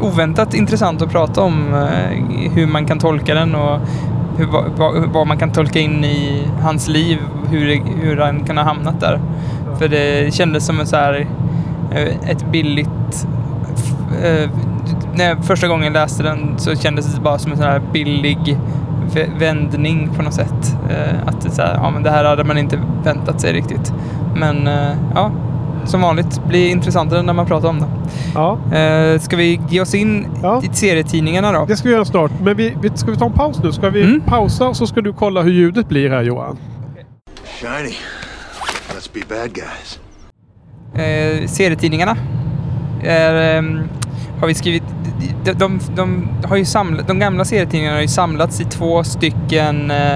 oväntat 0.00 0.54
intressant 0.54 1.02
att 1.02 1.10
prata 1.10 1.40
om 1.40 1.74
eh, 1.74 2.50
hur 2.54 2.66
man 2.66 2.86
kan 2.86 2.98
tolka 2.98 3.34
den 3.34 3.54
och 3.54 3.78
hur, 4.36 4.46
vad, 4.76 4.94
vad, 5.12 5.26
man 5.26 5.38
kan 5.38 5.52
tolka 5.52 5.78
in 5.78 6.04
i 6.04 6.42
hans 6.62 6.88
liv, 6.88 7.18
hur, 7.50 7.82
hur 8.02 8.16
han 8.16 8.40
kan 8.44 8.56
ha 8.56 8.64
hamnat 8.64 9.00
där. 9.00 9.20
För 9.78 9.88
det 9.88 10.34
kändes 10.34 10.66
som 10.66 10.80
en 10.80 10.86
så 10.86 10.96
här, 10.96 11.26
ett 12.28 12.46
billigt... 12.52 13.26
eh, 14.24 14.50
när 15.14 15.24
jag 15.28 15.44
första 15.44 15.68
gången 15.68 15.92
läste 15.92 16.22
den 16.22 16.54
så 16.58 16.74
kändes 16.76 17.14
det 17.14 17.20
bara 17.20 17.38
som 17.38 17.52
en 17.52 17.58
sån 17.58 17.66
här 17.66 17.80
billig 17.92 18.58
vä- 19.12 19.38
vändning 19.38 20.10
på 20.16 20.22
något 20.22 20.34
sätt. 20.34 20.76
Eh, 20.90 21.28
Att 21.28 21.40
det, 21.40 21.50
så 21.50 21.62
här, 21.62 21.74
ja, 21.74 21.90
men 21.90 22.02
det 22.02 22.10
här 22.10 22.24
hade 22.24 22.44
man 22.44 22.58
inte 22.58 22.78
väntat 23.04 23.40
sig 23.40 23.52
riktigt. 23.52 23.92
Men 24.36 24.66
eh, 24.66 24.92
ja, 25.14 25.30
som 25.84 26.00
vanligt 26.00 26.44
blir 26.48 26.70
intressantare 26.70 27.22
när 27.22 27.32
man 27.32 27.46
pratar 27.46 27.68
om 27.68 27.78
det. 27.80 27.86
ja, 28.34 28.58
Eh, 28.76 29.20
ska 29.20 29.36
vi 29.36 29.60
ge 29.68 29.80
oss 29.80 29.94
in 29.94 30.26
Ja. 30.42 30.62
i 30.62 30.74
serietidningarna 30.74 31.52
då? 31.52 31.64
det 31.68 31.76
ska 31.76 31.88
vi 31.88 31.94
göra 31.94 32.04
snart. 32.04 32.30
Men 32.42 32.56
vi, 32.56 32.76
vi, 32.82 32.90
ska 32.94 33.10
vi 33.10 33.16
ta 33.16 33.26
en 33.26 33.32
paus 33.32 33.58
nu? 33.62 33.72
Ska 33.72 33.90
vi 33.90 34.02
Mm. 34.02 34.20
pausa 34.20 34.68
och 34.68 34.76
så 34.76 34.86
ska 34.86 35.00
du 35.00 35.12
kolla 35.12 35.42
hur 35.42 35.52
ljudet 35.52 35.88
blir 35.88 36.10
här 36.10 36.22
Johan? 36.22 36.56
Shiny. 37.60 37.94
Let's 38.94 39.10
be 39.14 39.20
bad 39.36 39.52
guys. 39.52 40.00
Eh, 41.00 41.46
serietidningarna 41.46 42.16
är, 43.02 43.58
ehm, 43.58 43.80
har 44.40 44.46
vi 44.46 44.54
skrivit... 44.54 44.82
De, 45.44 45.52
de, 45.52 45.80
de, 45.96 46.28
har 46.44 46.56
ju 46.56 46.64
samlat, 46.64 47.08
de 47.08 47.18
gamla 47.18 47.44
serietidningarna 47.44 47.96
har 47.96 48.02
ju 48.02 48.08
samlats 48.08 48.60
i 48.60 48.64
två 48.64 49.04
stycken... 49.04 49.90
Eh, 49.90 50.14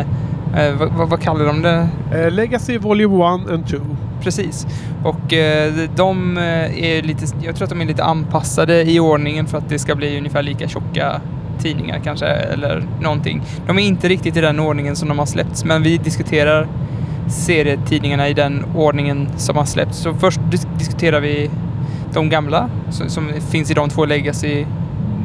eh, 0.57 0.75
vad, 0.97 1.09
vad, 1.09 1.21
kallar 1.21 1.47
de 1.47 1.63
det? 1.63 1.89
Eh, 2.15 2.31
Legacy 2.31 2.79
Volume 2.79 3.45
1 3.45 3.51
and 3.51 3.69
2. 3.69 3.77
Precis. 4.23 4.67
Och 5.05 5.33
eh, 5.33 5.73
de 5.97 6.39
eh, 6.39 6.85
är 6.85 7.03
lite, 7.03 7.27
jag 7.43 7.57
tror 7.57 7.65
att 7.65 7.71
de 7.71 7.81
är 7.81 7.87
lite 7.87 8.05
anpassade 8.05 8.91
i 8.91 9.01
ordningen 9.01 9.47
för 9.47 9.59
att 9.59 9.69
det 9.69 9.79
ska 9.79 9.95
bli 9.95 10.19
ungefär 10.19 10.43
lika 10.43 10.69
tjocka 10.69 11.21
tidningar 11.59 12.01
kanske, 12.05 12.27
eller 12.27 12.87
någonting. 13.01 13.43
De 13.67 13.79
är 13.79 13.83
inte 13.83 14.09
riktigt 14.09 14.37
i 14.37 14.41
den 14.41 14.61
ordningen 14.61 14.97
som 14.97 15.09
de 15.09 15.19
har 15.19 15.27
släppts, 15.27 15.65
men 15.65 15.83
vi 15.83 15.97
diskuterar 15.97 16.69
serietidningarna 17.29 18.29
i 18.29 18.35
den 18.35 18.65
ordningen 18.77 19.29
som 19.37 19.57
har 19.57 19.65
släppts. 19.65 19.99
Så 19.99 20.15
först 20.15 20.41
dis- 20.41 20.67
diskuterar 20.79 21.21
vi 21.21 21.51
de 22.13 22.29
gamla 22.29 22.69
som, 22.91 23.09
som 23.09 23.29
finns 23.51 23.71
i 23.71 23.75
de 23.75 23.89
två 23.89 24.05
legacy, 24.05 24.65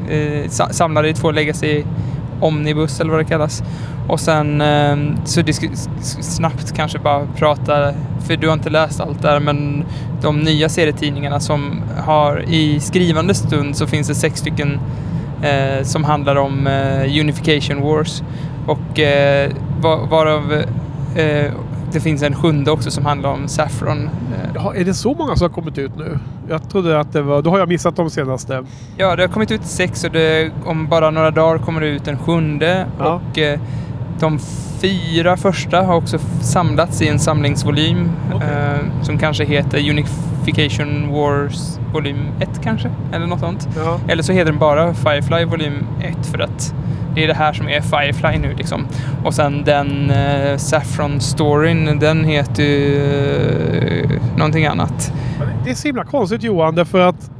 eh, 0.09 0.49
samlade 0.49 1.09
i 1.09 1.13
två 1.13 1.31
legacy 1.31 1.83
omnibus 2.39 2.99
eller 2.99 3.11
vad 3.11 3.19
det 3.19 3.25
kallas. 3.25 3.63
Och 4.07 4.19
sen 4.19 4.61
eh, 4.61 4.97
så 5.25 5.41
disk- 5.41 5.69
snabbt 6.21 6.75
kanske 6.75 6.99
bara 6.99 7.27
prata, 7.35 7.93
för 8.27 8.37
du 8.37 8.47
har 8.47 8.53
inte 8.53 8.69
läst 8.69 8.99
allt 9.01 9.21
där, 9.21 9.39
men 9.39 9.83
de 10.21 10.39
nya 10.39 10.69
serietidningarna 10.69 11.39
som 11.39 11.81
har 11.97 12.43
i 12.49 12.79
skrivande 12.79 13.33
stund 13.33 13.77
så 13.77 13.87
finns 13.87 14.07
det 14.07 14.15
sex 14.15 14.39
stycken 14.39 14.79
eh, 15.41 15.83
som 15.83 16.03
handlar 16.03 16.35
om 16.35 16.67
eh, 16.67 17.19
Unification 17.21 17.81
Wars. 17.81 18.23
Och 18.65 18.99
eh, 18.99 19.51
var, 19.81 20.07
varav 20.07 20.53
eh, 21.15 21.51
det 21.93 21.99
finns 21.99 22.23
en 22.23 22.35
sjunde 22.35 22.71
också 22.71 22.91
som 22.91 23.05
handlar 23.05 23.29
om 23.29 23.47
Saffron. 23.47 24.09
Jaha, 24.55 24.75
är 24.75 24.85
det 24.85 24.93
så 24.93 25.13
många 25.13 25.35
som 25.35 25.45
har 25.45 25.49
kommit 25.49 25.77
ut 25.77 25.91
nu? 25.97 26.19
Jag 26.49 26.69
trodde 26.69 26.99
att 26.99 27.13
det 27.13 27.21
var... 27.21 27.41
Då 27.41 27.49
har 27.49 27.59
jag 27.59 27.69
missat 27.69 27.95
de 27.95 28.09
senaste. 28.09 28.63
Ja, 28.97 29.15
det 29.15 29.23
har 29.23 29.27
kommit 29.27 29.51
ut 29.51 29.65
sex 29.65 30.03
och 30.03 30.11
det, 30.11 30.51
om 30.65 30.87
bara 30.87 31.11
några 31.11 31.31
dagar 31.31 31.57
kommer 31.57 31.81
det 31.81 31.87
ut 31.87 32.07
en 32.07 32.17
sjunde. 32.17 32.85
Ja. 32.99 33.21
Och 33.31 33.37
eh, 33.37 33.59
de 34.19 34.39
fyra 34.81 35.37
första 35.37 35.81
har 35.81 35.95
också 35.95 36.17
samlats 36.41 37.01
i 37.01 37.07
en 37.07 37.19
samlingsvolym 37.19 38.11
Okej. 38.33 38.47
eh, 38.49 39.03
som 39.03 39.17
kanske 39.17 39.45
heter 39.45 39.89
Unification 39.89 41.13
Wars 41.13 41.79
volym 41.93 42.25
1 42.39 42.49
kanske, 42.63 42.91
eller 43.13 43.27
något 43.27 43.39
sånt. 43.39 43.67
Ja. 43.77 43.99
Eller 44.07 44.23
så 44.23 44.33
heter 44.33 44.51
den 44.51 44.59
bara 44.59 44.93
Firefly 44.93 45.45
volym 45.45 45.85
1 46.01 46.25
för 46.25 46.39
att 46.39 46.73
det 47.19 47.23
är 47.23 47.27
det 47.27 47.33
här 47.33 47.53
som 47.53 47.69
är 47.69 47.81
Firefly 47.81 48.37
nu 48.37 48.55
liksom. 48.57 48.87
Och 49.25 49.33
sen 49.33 49.63
den 49.63 50.09
eh, 50.09 50.57
Saffron-storyn, 50.57 51.99
den 51.99 52.23
heter 52.25 52.63
ju 52.63 54.03
eh, 54.03 54.37
någonting 54.37 54.65
annat. 54.65 55.13
Det 55.63 55.69
är 55.69 55.75
så 55.75 55.87
himla 55.87 56.03
konstigt 56.03 56.43
Johan, 56.43 56.75
därför 56.75 56.99
att 56.99 57.31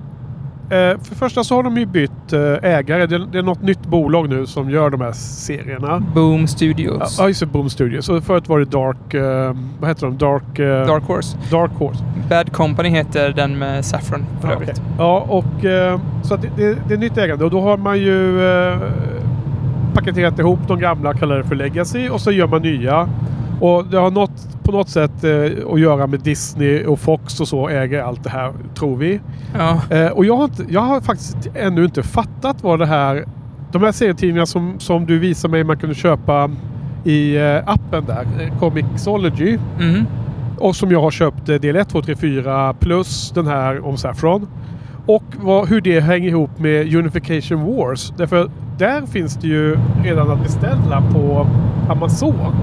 eh, 0.64 0.70
för 0.70 1.10
det 1.10 1.16
första 1.16 1.44
så 1.44 1.56
har 1.56 1.64
de 1.64 1.78
ju 1.78 1.86
bytt 1.86 2.34
eh, 2.34 2.40
ägare. 2.62 3.06
Det, 3.06 3.38
är 3.38 3.42
något 3.42 3.62
nytt 3.62 3.86
bolag 3.86 4.30
nu 4.30 4.46
som 4.46 4.70
gör 4.70 4.90
de 4.90 5.02
här 5.02 5.12
serierna. 5.12 6.00
Boom 6.00 6.48
Studios. 6.48 7.16
Ja, 7.20 7.28
just 7.28 7.40
det. 7.40 7.46
Boom 7.46 7.70
Studios. 7.70 8.10
Och 8.10 8.24
förut 8.24 8.50
var 8.50 8.60
det 8.60 8.66
Dark... 8.66 9.14
Eh, 9.14 9.56
vad 9.80 9.90
heter 9.90 10.06
de? 10.06 10.18
Dark... 10.18 10.58
Dark 10.88 11.04
Horse. 11.04 11.38
Dark 11.52 11.72
Horse. 11.72 12.04
Bad 12.30 12.52
Company 12.52 12.90
heter 12.90 13.30
den 13.30 13.58
med 13.58 13.86
Saffron 13.86 14.26
för 14.42 14.52
övrigt. 14.52 14.70
okej. 14.70 14.84
Ja, 14.98 15.26
och 15.30 15.46
så 16.24 16.36
det, 16.36 16.50
det, 16.58 16.78
det 16.88 16.94
är 16.94 16.98
nytt 16.98 17.18
ägande 17.18 17.46
och 17.46 17.52
då 17.52 17.62
har 17.62 17.78
man 17.78 18.00
ju 18.00 18.40
paketerat 20.00 20.40
ihop 20.40 20.60
de 20.68 20.80
gamla, 20.80 21.14
kallar 21.14 21.38
det 21.38 21.44
för 21.44 21.56
Legacy 21.56 22.10
och 22.10 22.22
så 22.22 22.32
gör 22.32 22.48
man 22.48 22.62
nya. 22.62 23.10
Och 23.62 23.86
det 23.86 23.98
har 23.98 24.12
något, 24.12 24.64
på 24.64 24.72
något 24.72 24.90
sätt 24.90 25.24
eh, 25.24 25.74
att 25.74 25.80
göra 25.80 26.08
med 26.08 26.20
Disney 26.20 26.86
och 26.86 27.00
Fox 27.00 27.40
och 27.40 27.48
så 27.48 27.70
äger 27.70 28.02
allt 28.04 28.24
det 28.24 28.30
här, 28.30 28.54
tror 28.76 28.98
vi. 28.98 29.20
Ja. 29.58 29.82
Eh, 29.90 30.08
och 30.08 30.26
jag 30.26 30.38
har, 30.38 30.44
inte, 30.44 30.66
jag 30.70 30.82
har 30.82 31.02
faktiskt 31.02 31.38
ännu 31.56 31.86
inte 31.86 32.04
fattat 32.04 32.64
vad 32.64 32.80
det 32.80 32.86
här... 32.86 33.26
De 33.72 33.84
här 33.84 33.92
serietidningarna 33.92 34.46
som, 34.46 34.80
som 34.80 35.06
du 35.06 35.20
visade 35.20 35.52
mig 35.52 35.64
man 35.64 35.78
kunde 35.78 35.96
köpa 35.96 36.50
i 37.04 37.36
eh, 37.38 37.58
appen 37.66 38.06
där, 38.06 38.26
eh, 38.40 38.60
Comixology. 38.60 39.58
Mhm. 39.80 40.06
Och 40.58 40.76
som 40.76 40.92
jag 40.92 41.02
har 41.02 41.12
köpt 41.12 41.50
eh, 41.50 41.56
del 41.56 41.76
1, 41.76 41.90
2, 41.90 42.02
3, 42.02 42.16
4 42.16 42.74
plus 42.74 43.32
den 43.32 43.48
här 43.48 43.86
om 43.86 43.98
Saffron. 43.98 44.48
Och 45.06 45.24
vad, 45.42 45.70
hur 45.70 45.82
det 45.82 46.00
hänger 46.00 46.30
ihop 46.30 46.60
med 46.60 46.96
Unification 46.96 47.76
Wars. 47.76 48.14
Därför 48.18 48.50
där 48.78 49.06
finns 49.06 49.36
det 49.36 49.48
ju 49.48 49.78
redan 50.04 50.32
att 50.32 50.44
beställa 50.44 51.04
på 51.14 51.48
Amazon. 51.90 52.56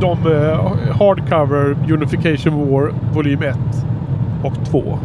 De 0.00 0.32
eh, 0.32 0.76
hardcover 0.92 1.76
Unification 1.92 2.70
War 2.70 2.92
volym 3.14 3.42
1 3.42 3.56
och 4.42 4.54
2. 4.70 4.98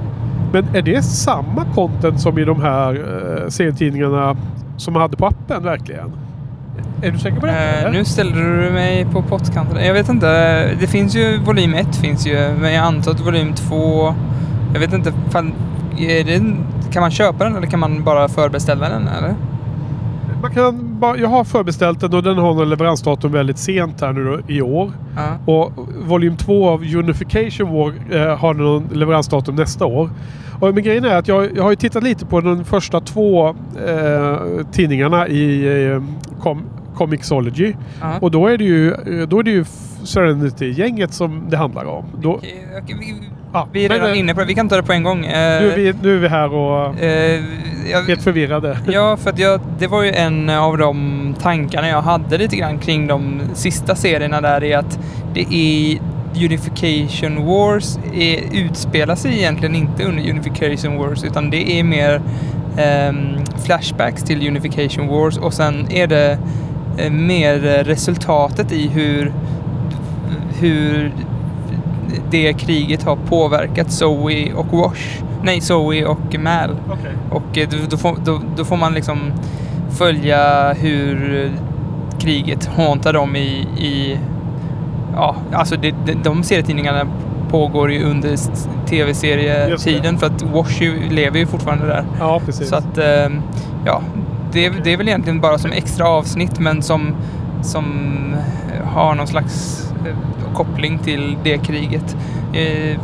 Men 0.54 0.66
är 0.76 0.82
det 0.82 1.02
samma 1.02 1.66
content 1.66 2.22
som 2.22 2.40
i 2.40 2.46
de 2.46 2.62
här 2.62 2.94
eh, 2.94 3.48
serietidningarna 3.50 4.38
som 4.78 4.94
man 4.94 5.02
hade 5.02 5.18
på 5.18 5.26
appen 5.26 5.64
verkligen? 5.64 6.12
Är 7.02 7.12
du 7.12 7.20
säker 7.20 7.40
på 7.40 7.46
det? 7.46 7.84
Eh, 7.86 7.92
nu 7.92 8.06
ställer 8.06 8.32
du 8.32 8.72
mig 8.72 9.06
på 9.06 9.22
pottkanten. 9.22 9.86
Jag 9.86 9.94
vet 9.94 10.10
inte. 10.10 10.28
Det 10.80 10.88
finns 10.88 11.16
ju 11.16 11.38
volym 11.38 11.74
1 11.74 11.96
finns 11.96 12.28
ju, 12.28 12.54
men 12.62 12.74
jag 12.74 12.86
antar 12.86 13.12
att 13.12 13.20
volym 13.20 13.54
2... 13.54 14.14
Jag 14.74 14.80
vet 14.80 14.94
inte. 14.94 15.14
Är 16.02 16.24
det, 16.24 16.42
kan 16.92 17.02
man 17.02 17.12
köpa 17.12 17.44
den 17.44 17.56
eller 17.56 17.68
kan 17.68 17.80
man 17.80 18.04
bara 18.04 18.30
förbeställa 18.30 18.90
den? 18.90 19.08
Eller? 19.08 19.36
man 20.42 20.52
kan 20.52 21.00
bara, 21.00 21.18
jag 21.18 21.30
har 21.30 21.44
förbeställt 21.44 22.00
den 22.00 22.14
och 22.14 22.24
den 22.24 22.38
har 22.38 22.54
någon 22.54 22.70
leveransdatum 22.70 23.32
väldigt 23.32 23.58
sent 23.58 24.02
här 24.02 24.14
nu 24.14 24.24
då, 24.24 24.54
i 24.54 24.62
år. 24.62 24.92
Ja. 25.16 25.54
Och 25.54 25.72
volym 26.08 26.38
2 26.38 26.70
av 26.70 26.84
Unification 26.96 27.74
War 27.74 27.94
eh, 28.12 28.38
har 28.38 28.54
någon 28.54 28.90
leveransdatum 28.94 29.56
nästa 29.56 29.86
år. 29.86 30.10
Och, 30.60 30.74
men 30.74 30.84
grejen 30.84 31.06
är 31.06 31.16
att 31.16 31.28
jag, 31.28 31.58
jag 31.58 31.64
har 31.64 31.70
ju 31.70 31.76
tittat 31.76 32.04
lite 32.04 32.26
på 32.26 32.42
de 32.42 32.66
första 32.66 33.00
två 33.00 33.48
eh, 33.88 34.38
tidningarna 34.72 35.28
i 35.28 35.66
eh, 35.92 36.04
com, 36.40 36.64
Comixology. 36.96 37.74
Ja. 38.02 38.14
Och 38.22 38.32
då 38.32 38.48
är 38.48 38.58
det 38.58 38.64
ju, 38.64 38.92
eh, 38.92 39.28
då 39.28 39.40
är 39.40 39.44
det 39.44 39.52
ju 39.52 39.66
Serenity-gänget 40.04 41.14
som 41.14 41.46
det 41.50 41.58
handlar 41.58 41.86
om. 41.86 42.06
Då, 42.22 42.40
ja, 43.54 43.68
vi 43.72 43.86
är 43.86 43.90
men, 43.90 43.98
redan 43.98 44.12
eh, 44.12 44.20
inne 44.20 44.34
på 44.34 44.40
det. 44.40 44.46
Vi 44.46 44.56
kan 44.56 44.70
ta 44.70 44.76
det 44.76 44.84
på 44.84 44.94
en 44.94 45.04
gång. 45.04 45.22
Nu 45.22 45.28
är, 45.28 45.76
vi, 45.76 45.94
nu 46.02 46.16
är 46.16 46.20
vi 46.20 46.28
här 46.28 46.54
och 46.54 46.82
Eh, 47.00 47.44
jag, 47.92 48.04
helt 48.04 48.24
förvirrade. 48.24 48.78
Ja, 48.88 49.18
för 49.18 49.30
att 49.30 49.40
jag, 49.40 49.62
det 49.80 49.88
var 49.88 50.04
ju 50.04 50.12
en 50.12 50.50
av 50.50 50.78
de 50.78 51.36
tankarna 51.42 51.88
jag 51.88 52.02
hade 52.02 52.38
lite 52.38 52.56
grann 52.56 52.80
kring 52.80 53.08
de 53.08 53.42
sista 53.54 53.96
serierna 53.96 54.42
där 54.42 54.64
är 54.64 54.78
att 54.78 55.00
det 55.34 55.54
är 55.54 56.00
Unification 56.36 57.46
Wars 57.46 57.98
är, 58.14 58.40
utspelar 58.66 59.16
sig 59.16 59.38
egentligen 59.38 59.76
inte 59.76 60.04
under 60.04 60.30
Unification 60.30 60.98
Wars 60.98 61.24
utan 61.24 61.50
det 61.50 61.80
är 61.80 61.84
mer 61.84 62.22
ehm, 62.78 63.38
flashbacks 63.66 64.24
till 64.24 64.48
Unification 64.48 65.08
Wars 65.08 65.38
och 65.38 65.54
sen 65.54 65.92
är 65.92 66.08
det 66.08 66.38
eh, 66.98 67.12
mer 67.12 67.60
resultatet 67.84 68.72
i 68.72 68.88
hur, 68.88 69.34
hur 70.60 71.12
det 72.30 72.54
kriget 72.54 73.04
har 73.04 73.16
påverkat 73.16 73.92
Zoe 73.92 74.54
och 74.54 74.66
Wash. 74.78 75.24
Nej, 75.44 75.62
Zoe 75.62 76.06
och 76.06 76.40
Mal. 76.40 76.70
Okej. 76.92 77.12
Och 77.32 77.58
eh, 77.58 77.68
då, 77.70 77.78
då, 77.90 77.98
får, 77.98 78.18
då, 78.26 78.42
då 78.58 78.66
får 78.66 78.78
man 78.78 78.94
liksom 78.94 79.20
följa 79.98 80.74
hur 80.74 81.52
kriget 82.20 82.66
hauntar 82.66 83.14
dem 83.14 83.36
i, 83.36 83.68
i 83.78 84.18
ja, 85.16 85.36
alltså 85.54 85.76
det, 85.76 85.96
det, 86.06 86.14
de 86.24 86.44
serietidningarna 86.44 87.08
pågår 87.50 87.92
ju 87.92 88.04
under 88.04 88.36
tv-serietiden 88.88 90.18
för 90.18 90.28
att 90.28 90.42
Wash 90.42 90.82
ju, 90.84 91.10
lever 91.10 91.40
ju 91.40 91.46
fortfarande 91.46 91.86
där. 91.88 92.04
Ja, 92.20 92.42
precis. 92.46 92.70
Så 92.70 92.76
att, 92.76 92.98
eh, 92.98 93.30
ja, 93.86 94.02
det, 94.52 94.66
är- 94.66 94.74
det 94.84 94.94
är 94.94 94.98
väl 94.98 95.08
egentligen 95.08 95.42
bara 95.42 95.58
som 95.58 95.72
extra 95.72 96.08
avsnitt 96.08 96.60
men 96.60 96.82
som, 96.82 97.16
som 97.62 97.86
har 98.86 99.16
någon 99.16 99.28
slags 99.28 99.88
Eh, 100.06 100.16
koppling 100.54 101.00
till 101.00 101.38
det 101.44 101.58
kriget. 101.58 102.16
Eh, 102.54 103.00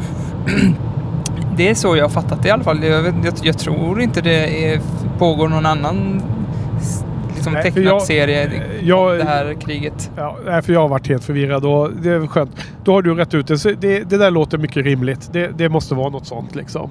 det 1.57 1.69
är 1.69 1.75
så 1.75 1.97
jag 1.97 2.03
har 2.03 2.09
fattat 2.09 2.43
det 2.43 2.47
i 2.47 2.51
alla 2.51 2.63
fall. 2.63 2.83
Jag, 2.83 3.05
jag, 3.05 3.33
jag 3.43 3.57
tror 3.57 4.01
inte 4.01 4.21
det 4.21 4.65
är, 4.73 4.81
pågår 5.19 5.47
någon 5.47 5.65
annan 5.65 6.21
liksom, 7.37 7.53
Nej, 7.53 7.63
tecknad 7.63 7.83
jag- 7.85 8.01
serie 8.01 8.51
jag- 8.83 9.11
om 9.11 9.17
det 9.17 9.23
här 9.23 9.53
kriget. 9.61 10.11
Ja, 10.17 10.37
nej, 10.45 10.61
för 10.61 10.73
jag 10.73 10.79
har 10.79 10.87
varit 10.87 11.07
helt 11.07 11.23
förvirrad 11.23 11.65
och 11.65 11.89
det 12.01 12.09
är 12.09 12.27
skönt. 12.27 12.51
Då 12.83 12.93
har 12.93 13.01
du 13.01 13.13
rätt 13.15 13.33
ut 13.33 13.47
det. 13.47 13.81
Det. 13.81 14.09
Det 14.09 14.17
där 14.17 14.31
låter 14.31 14.57
mycket 14.57 14.85
rimligt. 14.85 15.29
Det, 15.33 15.49
det 15.57 15.69
måste 15.69 15.95
vara 15.95 16.09
något 16.09 16.27
sånt 16.27 16.55
liksom. 16.55 16.89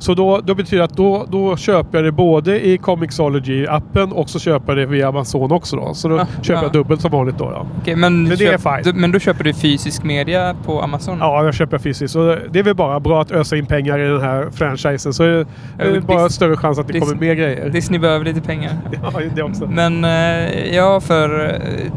Så 0.00 0.14
då, 0.14 0.40
då 0.44 0.54
betyder 0.54 0.78
det 0.78 0.84
att 0.84 0.96
då, 0.96 1.26
då 1.30 1.56
köper 1.56 1.98
jag 1.98 2.04
det 2.04 2.12
både 2.12 2.66
i 2.66 2.76
Comixology-appen 2.76 4.12
och 4.12 4.30
så 4.30 4.38
köper 4.38 4.72
jag 4.72 4.76
det 4.76 4.86
via 4.86 5.08
Amazon 5.08 5.52
också 5.52 5.76
då. 5.76 5.94
Så 5.94 6.08
då 6.08 6.16
Ja, 6.16 6.26
köper 6.42 6.60
ja. 6.60 6.62
jag 6.62 6.72
dubbelt 6.72 7.00
som 7.00 7.10
vanligt 7.10 7.38
då. 7.38 7.50
då. 7.50 7.66
Okej, 7.80 7.96
men, 7.96 8.22
Men 8.22 8.38
det 8.38 8.44
är 8.46 8.52
köp, 8.58 8.60
fine. 8.62 8.82
du, 8.94 9.00
men 9.00 9.12
då 9.12 9.18
köper 9.18 9.44
du 9.44 9.54
fysisk 9.54 10.02
media 10.04 10.56
på 10.64 10.82
Amazon? 10.82 11.16
Ja, 11.20 11.44
jag 11.44 11.54
köper 11.54 11.78
fysiskt. 11.78 12.12
Så 12.12 12.36
det 12.50 12.58
är 12.58 12.62
väl 12.62 12.74
bara 12.74 13.00
bra 13.00 13.22
att 13.22 13.30
ösa 13.30 13.56
in 13.56 13.66
pengar 13.66 13.98
i 13.98 14.08
den 14.08 14.20
här 14.20 14.48
franchisen. 14.52 15.12
Så 15.12 15.22
är 15.22 15.28
det 15.28 15.46
Ja, 15.78 15.84
är 15.84 16.00
bara 16.00 16.18
Dis- 16.26 16.28
större 16.28 16.56
chans 16.56 16.78
att 16.78 16.86
det 16.88 16.92
Dis- 16.94 17.00
kommer 17.00 17.14
mer 17.20 17.34
grejer. 17.34 17.68
Disney 17.70 18.00
behöver 18.00 18.24
lite 18.24 18.40
pengar. 18.40 18.72
Ja, 19.02 19.20
det 19.34 19.42
också. 19.42 19.66
Men 19.66 19.97
Eh, 20.04 20.74
ja, 20.74 21.00
för 21.00 21.48
eh, 21.48 21.92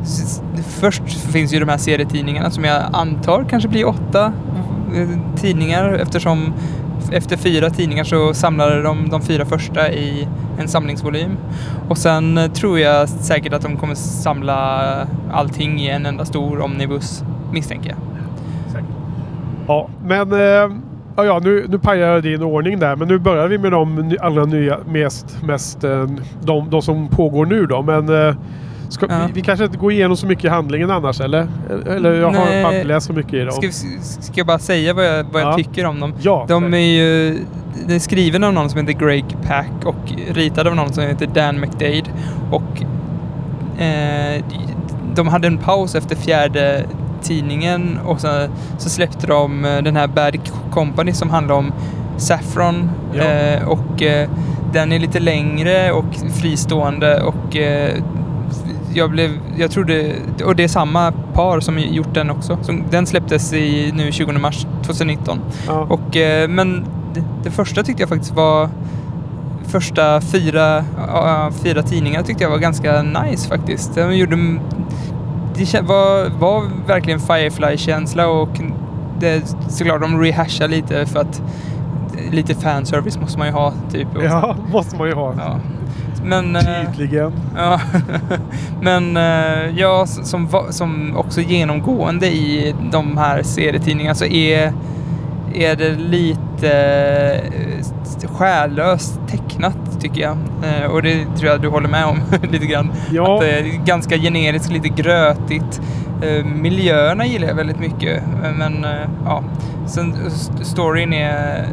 först 0.67 1.03
finns 1.31 1.53
ju 1.53 1.59
de 1.59 1.69
här 1.69 1.77
serietidningarna 1.77 2.51
som 2.51 2.63
jag 2.63 2.83
antar 2.93 3.45
kanske 3.49 3.69
blir 3.69 3.87
åtta 3.87 4.33
eh, 4.95 5.09
tidningar 5.35 5.93
eftersom 5.93 6.53
efter 7.11 7.37
fyra 7.37 7.69
tidningar 7.69 8.03
så 8.03 8.33
samlade 8.33 8.81
de 8.81 9.09
de 9.09 9.21
fyra 9.21 9.45
första 9.45 9.91
i 9.91 10.27
en 10.59 10.67
samlingsvolym. 10.67 11.37
Och 11.89 11.97
sen 11.97 12.39
tror 12.53 12.79
jag 12.79 13.09
säkert 13.09 13.53
att 13.53 13.61
de 13.61 13.77
kommer 13.77 13.95
samla 13.95 15.07
allting 15.31 15.81
i 15.81 15.89
en 15.89 16.05
enda 16.05 16.25
stor 16.25 16.61
omnibus, 16.61 17.23
misstänker 17.51 17.89
jag. 17.89 17.97
Ja, 19.67 19.89
men... 20.03 20.31
Eh, 20.31 20.90
ja, 21.15 21.25
ja, 21.25 21.39
nu, 21.43 21.65
nu 21.69 21.79
pajar 21.79 22.07
jag 22.13 22.23
din 22.23 22.43
ordning 22.43 22.79
där. 22.79 22.95
Men 22.95 23.07
nu 23.07 23.17
börjar 23.19 23.47
vi 23.47 23.57
med 23.57 23.71
de 23.71 24.17
allra 24.21 24.45
nya, 24.45 24.77
mest, 24.87 25.37
mest 25.43 25.83
eh, 25.83 26.07
de, 26.43 26.69
de 26.69 26.81
som 26.81 27.07
pågår 27.07 27.45
nu 27.45 27.65
då. 27.65 27.81
Men 27.81 28.27
eh, 28.27 28.35
ska, 28.89 29.05
Ja. 29.09 29.15
vi, 29.27 29.33
vi 29.33 29.41
kanske 29.41 29.65
inte 29.65 29.77
går 29.77 29.91
igenom 29.91 30.17
så 30.17 30.27
mycket 30.27 30.45
i 30.45 30.47
handlingen 30.47 30.91
annars, 30.91 31.21
eller? 31.21 31.47
Eller 31.89 32.13
jag 32.13 32.27
har 32.31 32.45
Nej. 32.45 32.63
inte 32.75 32.83
läst 32.87 33.07
så 33.07 33.13
mycket 33.13 33.33
i 33.33 33.39
dem. 33.39 33.51
Ska, 33.51 33.67
ska 34.21 34.33
jag 34.35 34.47
bara 34.47 34.59
säga 34.59 34.93
vad 34.93 35.05
jag, 35.05 35.25
vad 35.31 35.41
jag 35.41 35.49
Ja. 35.51 35.55
tycker 35.57 35.85
om 35.85 35.99
dem? 35.99 36.13
Ja, 36.21 36.45
De 36.47 36.73
är 36.73 36.77
ju 36.77 37.37
det 37.87 37.95
är 37.95 37.99
skriven 37.99 38.43
av 38.43 38.53
någon 38.53 38.69
som 38.69 38.79
heter 38.87 39.05
Greg 39.05 39.25
Pack 39.47 39.85
och 39.85 40.11
ritad 40.33 40.67
av 40.67 40.75
någon 40.75 40.93
som 40.93 41.03
heter 41.03 41.27
Dan 41.27 41.59
McDade. 41.61 42.03
Och 42.51 42.83
eh, 43.81 44.43
de 45.15 45.27
hade 45.27 45.47
en 45.47 45.57
paus 45.57 45.95
efter 45.95 46.15
fjärde 46.15 46.85
tidningen 47.21 47.99
och 48.05 48.21
så, 48.21 48.47
så 48.77 48.89
släppte 48.89 49.27
de 49.27 49.65
eh, 49.65 49.81
den 49.81 49.95
här 49.95 50.07
Bad 50.07 50.37
Company 50.71 51.13
som 51.13 51.29
handlar 51.29 51.55
om 51.55 51.73
Saffron. 52.17 52.89
Ja. 53.13 53.23
Eh, 53.23 53.67
och 53.67 54.01
eh, 54.01 54.29
den 54.73 54.91
är 54.91 54.99
lite 54.99 55.19
längre 55.19 55.91
och 55.91 56.15
fristående 56.41 57.21
och 57.21 57.55
eh, 57.55 58.03
jag 58.93 59.11
blev, 59.11 59.31
jag 59.57 59.71
trodde, 59.71 60.15
och 60.45 60.55
det 60.55 60.63
är 60.63 60.67
samma 60.67 61.11
par 61.11 61.59
som 61.59 61.79
gjort 61.79 62.13
den 62.13 62.29
också. 62.29 62.57
Som, 62.61 62.83
den 62.91 63.05
släpptes 63.05 63.53
i 63.53 63.91
nu 63.95 64.11
20 64.11 64.31
mars 64.31 64.65
2019. 64.85 65.39
ja. 65.67 65.73
Och, 65.73 66.17
eh, 66.17 66.47
men 66.49 66.85
det, 67.13 67.23
det 67.43 67.51
första 67.51 67.83
tyckte 67.83 68.01
jag 68.01 68.09
faktiskt 68.09 68.33
var 68.33 68.69
första 69.71 70.21
fyra, 70.21 70.85
ja, 70.97 71.51
fyra 71.63 71.83
tidningar 71.83 72.23
tyckte 72.23 72.43
jag 72.43 72.51
var 72.51 72.57
ganska 72.57 73.01
nice 73.03 73.49
faktiskt. 73.49 73.95
De 73.95 74.15
gjorde, 74.17 74.59
det 75.55 75.81
var, 75.81 76.29
var 76.39 76.63
verkligen 76.87 77.19
Firefly-känsla 77.19 78.27
och 78.27 78.61
det, 79.19 79.55
såklart 79.69 80.01
de 80.01 80.21
rehashar 80.21 80.67
lite 80.67 81.05
för 81.05 81.19
att 81.19 81.41
lite 82.31 82.55
fanservice 82.55 83.19
måste 83.19 83.37
man 83.37 83.47
ju 83.47 83.53
ha 83.53 83.73
typ. 83.91 84.07
Ja, 84.23 84.55
måste 84.71 84.97
man 84.97 85.07
ju 85.07 85.13
ha. 85.13 85.33
ja. 85.37 85.59
Men, 86.23 86.55
eh, 86.55 86.63
Tydligen. 86.97 87.31
Ja, 87.55 87.81
men 88.81 89.17
eh, 89.17 89.79
ja, 89.79 90.05
som, 90.05 90.47
som 90.69 91.17
också 91.17 91.41
genomgående 91.41 92.27
i 92.27 92.75
de 92.91 93.17
här 93.17 93.43
serietidningarna 93.43 94.15
så 94.15 94.25
är, 94.25 94.73
är 95.53 95.75
det 95.75 95.95
lite 95.95 96.71
eh, 98.23 98.29
själlöst 98.37 99.19
tecknat 99.27 99.90
tycker 100.01 100.21
jag. 100.21 100.37
Eh, 100.63 100.91
och 100.91 101.01
det 101.03 101.25
tror 101.37 101.51
jag 101.51 101.61
du 101.61 101.67
håller 101.67 101.89
med 101.89 102.05
om 102.05 102.19
lite 102.51 102.65
grann. 102.65 102.91
Ja. 103.11 103.35
Att 103.35 103.41
det 103.41 103.51
är 103.51 103.85
ganska 103.85 104.17
generiskt, 104.17 104.71
lite 104.71 104.89
grötigt. 104.89 105.81
Eh, 106.21 106.45
miljöerna 106.45 107.25
gillar 107.25 107.47
jag 107.47 107.55
väldigt 107.55 107.79
mycket. 107.79 108.23
Eh, 108.43 108.51
Men 108.57 108.83
eh, 108.85 108.91
ja, 109.25 109.43
sen 109.85 110.15
st- 110.27 110.63
storyn 110.65 111.13
är, 111.13 111.65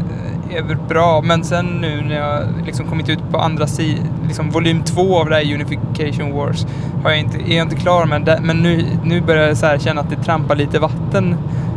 är 0.51 0.63
väl 0.63 0.77
bra. 0.89 1.21
Men 1.23 1.45
sen 1.45 1.67
nu 1.67 2.03
när 2.09 2.17
jag 2.17 2.43
liksom 2.67 2.87
kommit 2.87 3.09
ut 3.09 3.31
på 3.31 3.39
andra 3.39 3.67
sidan, 3.67 4.05
liksom 4.27 4.51
volym 4.51 4.83
två 4.83 5.19
av 5.21 5.29
det 5.29 5.35
här 5.37 5.55
Unification 5.55 6.33
Wars, 6.37 6.67
har 7.03 7.11
jag 7.11 7.19
inte, 7.19 7.39
är 7.53 7.57
jag 7.57 7.65
inte 7.67 7.77
klar 7.77 8.07
med 8.07 8.23
det. 8.23 8.41
Men 8.43 8.57
nu, 8.57 8.85
nu 9.05 9.21
börjar 9.21 9.49
jag 9.49 9.57
så 9.57 9.79
känna 9.79 10.01
att 10.01 10.11
det 10.11 10.17
trampar 10.17 10.57
lite 10.57 10.79
vatten, 10.79 11.35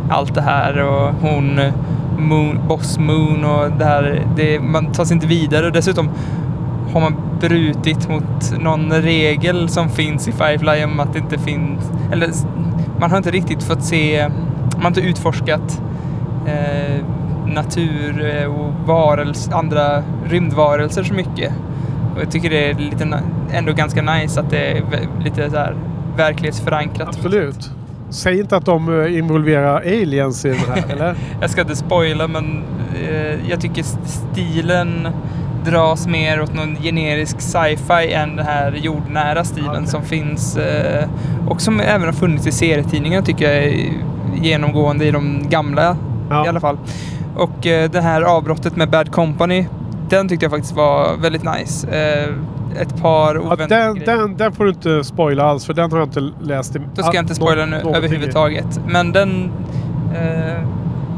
allt 0.10 0.36
det 0.36 0.42
här. 0.42 0.78
Och 0.84 1.14
hon, 1.22 1.60
eh, 1.60 1.74
Moon, 2.18 2.60
Boss 2.68 2.98
Moon 3.00 3.46
och 3.46 3.72
det 3.80 3.86
här, 3.86 4.26
det, 4.36 4.60
man 4.60 4.86
tar 4.92 5.06
sig 5.06 5.14
inte 5.16 5.28
vidare. 5.28 5.66
Och 5.66 5.72
dessutom 5.72 6.10
har 6.94 7.02
man 7.02 7.16
brutit 7.40 8.10
mot 8.10 8.60
någon 8.60 8.92
regel 8.94 9.70
som 9.70 9.90
finns 9.90 10.28
i 10.28 10.32
Firefly 10.32 10.84
om 10.84 11.00
att 11.00 11.14
det 11.14 11.20
inte 11.20 11.38
finns... 11.40 11.92
Eller 12.12 12.30
man 13.00 13.10
har 13.12 13.18
inte 13.18 13.32
riktigt 13.32 13.64
fått 13.64 13.84
se... 13.84 14.30
Man 14.74 14.82
har 14.82 14.88
inte 14.88 15.02
utforskat 15.02 15.82
eh, 16.48 17.06
natur 17.46 18.36
eh, 18.36 18.46
och 18.46 18.74
varelse, 18.88 19.54
andra 19.54 20.04
rymdvarelser 20.26 21.04
så 21.04 21.14
mycket. 21.14 21.54
Och 22.16 22.22
jag 22.22 22.32
tycker 22.32 22.50
det 22.50 22.70
är 22.70 22.74
lite, 22.74 23.20
ändå 23.52 23.74
ganska 23.74 24.02
nice 24.02 24.40
att 24.40 24.50
det 24.50 24.72
är 24.72 24.84
lite 25.24 25.50
så 25.50 25.58
här 25.58 25.76
verklighetsförankrat. 26.18 27.08
Absolut. 27.08 27.72
Säg 28.10 28.40
inte 28.40 28.58
att 28.58 28.66
de 28.66 29.02
eh, 29.02 29.18
involverar 29.18 29.76
aliens 29.82 30.46
i 30.46 30.50
den 30.50 30.58
här, 30.58 30.84
eller? 30.94 31.16
Jag 31.42 31.50
ska 31.50 31.62
inte 31.62 31.76
spoila 31.76 32.28
men 32.28 32.64
eh, 33.10 33.50
jag 33.50 33.62
tycker 33.62 33.82
st- 33.82 34.08
stilen 34.08 35.08
dras 35.66 36.08
mer 36.08 36.42
åt 36.42 36.54
någon 36.54 36.76
generisk 36.76 37.42
sci-fi 37.42 38.14
än 38.14 38.36
den 38.36 38.46
här 38.46 38.72
jordnära 38.72 39.44
stilen 39.44 39.70
Okej. 39.72 39.88
som 39.88 40.04
finns 40.04 40.58
eh, 40.58 41.10
och 41.48 41.62
som 41.62 41.80
även 41.80 42.06
har 42.06 42.14
funnits 42.14 42.48
i 42.48 42.52
serietidningar 42.52 43.22
tycker 43.22 43.46
jag 43.54 43.64
är 43.64 43.90
genomgående 44.42 45.06
i 45.06 45.12
de 45.12 45.50
gamla 45.50 45.98
Ja. 46.30 46.46
i 46.46 46.50
alla 46.50 46.60
fall. 46.60 46.78
Och 47.36 47.68
eh, 47.68 47.90
det 47.92 48.02
här 48.02 48.22
avbrottet 48.22 48.76
med 48.76 48.90
Bad 48.90 49.12
Company 49.12 49.66
den 50.10 50.30
tyckte 50.30 50.46
jag 50.46 50.52
faktiskt 50.52 50.76
var 50.76 51.18
väldigt 51.18 51.44
nice. 51.44 51.88
Eh, 51.88 52.34
ett 52.82 53.02
par 53.02 53.36
Ja, 53.36 53.42
oväntade 53.42 53.76
den, 53.84 53.96
grejer. 53.96 54.18
den, 54.18 54.38
den 54.38 54.52
får 54.52 54.64
du 54.64 54.70
inte 54.70 55.04
spoila 55.04 55.44
alls 55.46 55.66
för 55.66 55.74
den 55.74 55.92
har 55.92 56.00
jag 56.00 56.08
inte 56.08 56.32
läst. 56.42 56.76
i- 56.76 56.80
Då 56.96 57.04
ska 57.04 57.14
jag 57.16 57.24
inte 57.24 57.36
spoila 57.36 57.66
nu 57.66 57.76
överhuvudtaget. 57.96 58.80
Men 58.88 59.12
den, 59.12 59.52
eh, 60.16 60.68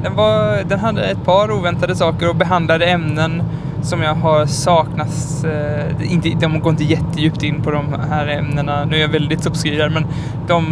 den, 0.04 0.16
var, 0.16 0.64
den 0.70 0.80
hade 0.80 1.02
ett 1.04 1.26
par 1.26 1.52
oväntade 1.52 1.96
saker 1.96 2.30
och 2.30 2.36
behandlade 2.36 2.86
ämnen 2.86 3.44
som 3.84 4.02
jag 4.02 4.16
har 4.16 4.46
saknat. 4.46 5.44
Eh, 5.44 6.14
inte, 6.14 6.30
de 6.30 6.60
går 6.60 6.72
inte 6.72 6.84
jättedjupt 6.84 7.44
in 7.44 7.62
på 7.62 7.72
de 7.72 7.86
här 8.10 8.28
ämnena. 8.28 8.86
Nu 8.86 8.96
är 8.96 9.02
jag 9.02 9.08
väldigt 9.08 9.46
obskyr 9.46 9.90
men 9.90 10.06
de, 10.48 10.66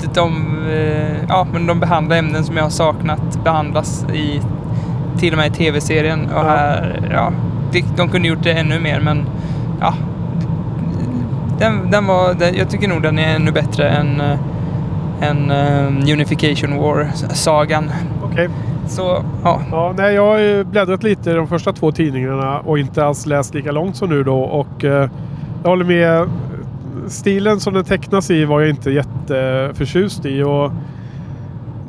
de, 0.00 0.08
de, 0.14 0.58
eh, 0.68 1.24
ja, 1.28 1.46
men 1.52 1.66
de 1.66 1.80
behandlar 1.80 2.16
ämnen 2.16 2.44
som 2.44 2.56
jag 2.56 2.64
har 2.64 2.70
saknat 2.70 3.44
behandlas 3.44 4.06
i 4.12 4.40
till 5.18 5.32
och 5.32 5.38
med 5.38 5.46
i 5.46 5.50
tv-serien. 5.50 6.28
Och 6.34 6.44
här, 6.44 7.08
ja, 7.12 7.32
de, 7.72 7.84
de 7.96 8.08
kunde 8.08 8.28
gjort 8.28 8.42
det 8.42 8.52
ännu 8.52 8.80
mer, 8.80 9.00
men 9.00 9.26
ja, 9.80 9.94
den, 11.58 11.90
den 11.90 12.06
var, 12.06 12.34
den, 12.34 12.54
jag 12.56 12.70
tycker 12.70 12.88
nog 12.88 13.02
den 13.02 13.18
är 13.18 13.34
ännu 13.34 13.52
bättre 13.52 13.88
än, 13.88 14.20
eh, 14.20 14.38
än 15.20 15.50
eh, 15.50 16.12
Unification 16.12 16.78
War-sagan. 16.78 17.90
Okej. 18.22 18.48
Så, 18.86 19.24
ja. 19.44 19.60
Ja, 19.70 19.94
nej, 19.96 20.14
jag 20.14 20.26
har 20.26 20.38
ju 20.38 20.64
bläddrat 20.64 21.02
lite 21.02 21.30
i 21.30 21.34
de 21.34 21.48
första 21.48 21.72
två 21.72 21.92
tidningarna 21.92 22.60
och 22.60 22.78
inte 22.78 23.04
alls 23.04 23.26
läst 23.26 23.54
lika 23.54 23.72
långt 23.72 23.96
som 23.96 24.10
nu 24.10 24.24
då. 24.24 24.38
Och 24.40 24.84
eh, 24.84 25.10
jag 25.62 25.70
håller 25.70 25.84
med. 25.84 26.28
Stilen 27.08 27.60
som 27.60 27.74
den 27.74 27.84
tecknas 27.84 28.30
i 28.30 28.44
var 28.44 28.60
jag 28.60 28.70
inte 28.70 28.90
jätteförtjust 28.90 30.26
i. 30.26 30.42
Och 30.42 30.72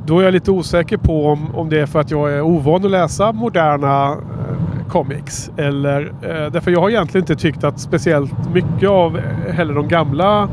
då 0.06 0.20
är 0.20 0.24
jag 0.24 0.34
lite 0.34 0.52
osäker 0.52 0.98
på 0.98 1.28
om, 1.28 1.56
om 1.56 1.70
det 1.70 1.80
är 1.80 1.86
för 1.86 2.00
att 2.00 2.12
jag 2.12 2.34
är 2.34 2.42
ovan 2.42 2.86
att 2.86 2.92
läsa 2.92 3.32
moderna 3.32 4.12
eh, 4.12 4.88
comics. 4.90 5.52
Eller, 5.58 6.02
eh, 6.02 6.52
därför 6.52 6.72
jag 6.72 6.82
har 6.82 6.90
egentligen 6.90 7.24
inte 7.24 7.36
tyckt 7.36 7.64
att 7.64 7.80
speciellt 7.80 8.54
mycket 8.54 8.90
av 8.90 9.20
heller 9.50 9.74
de 9.74 9.88
gamla 9.88 10.50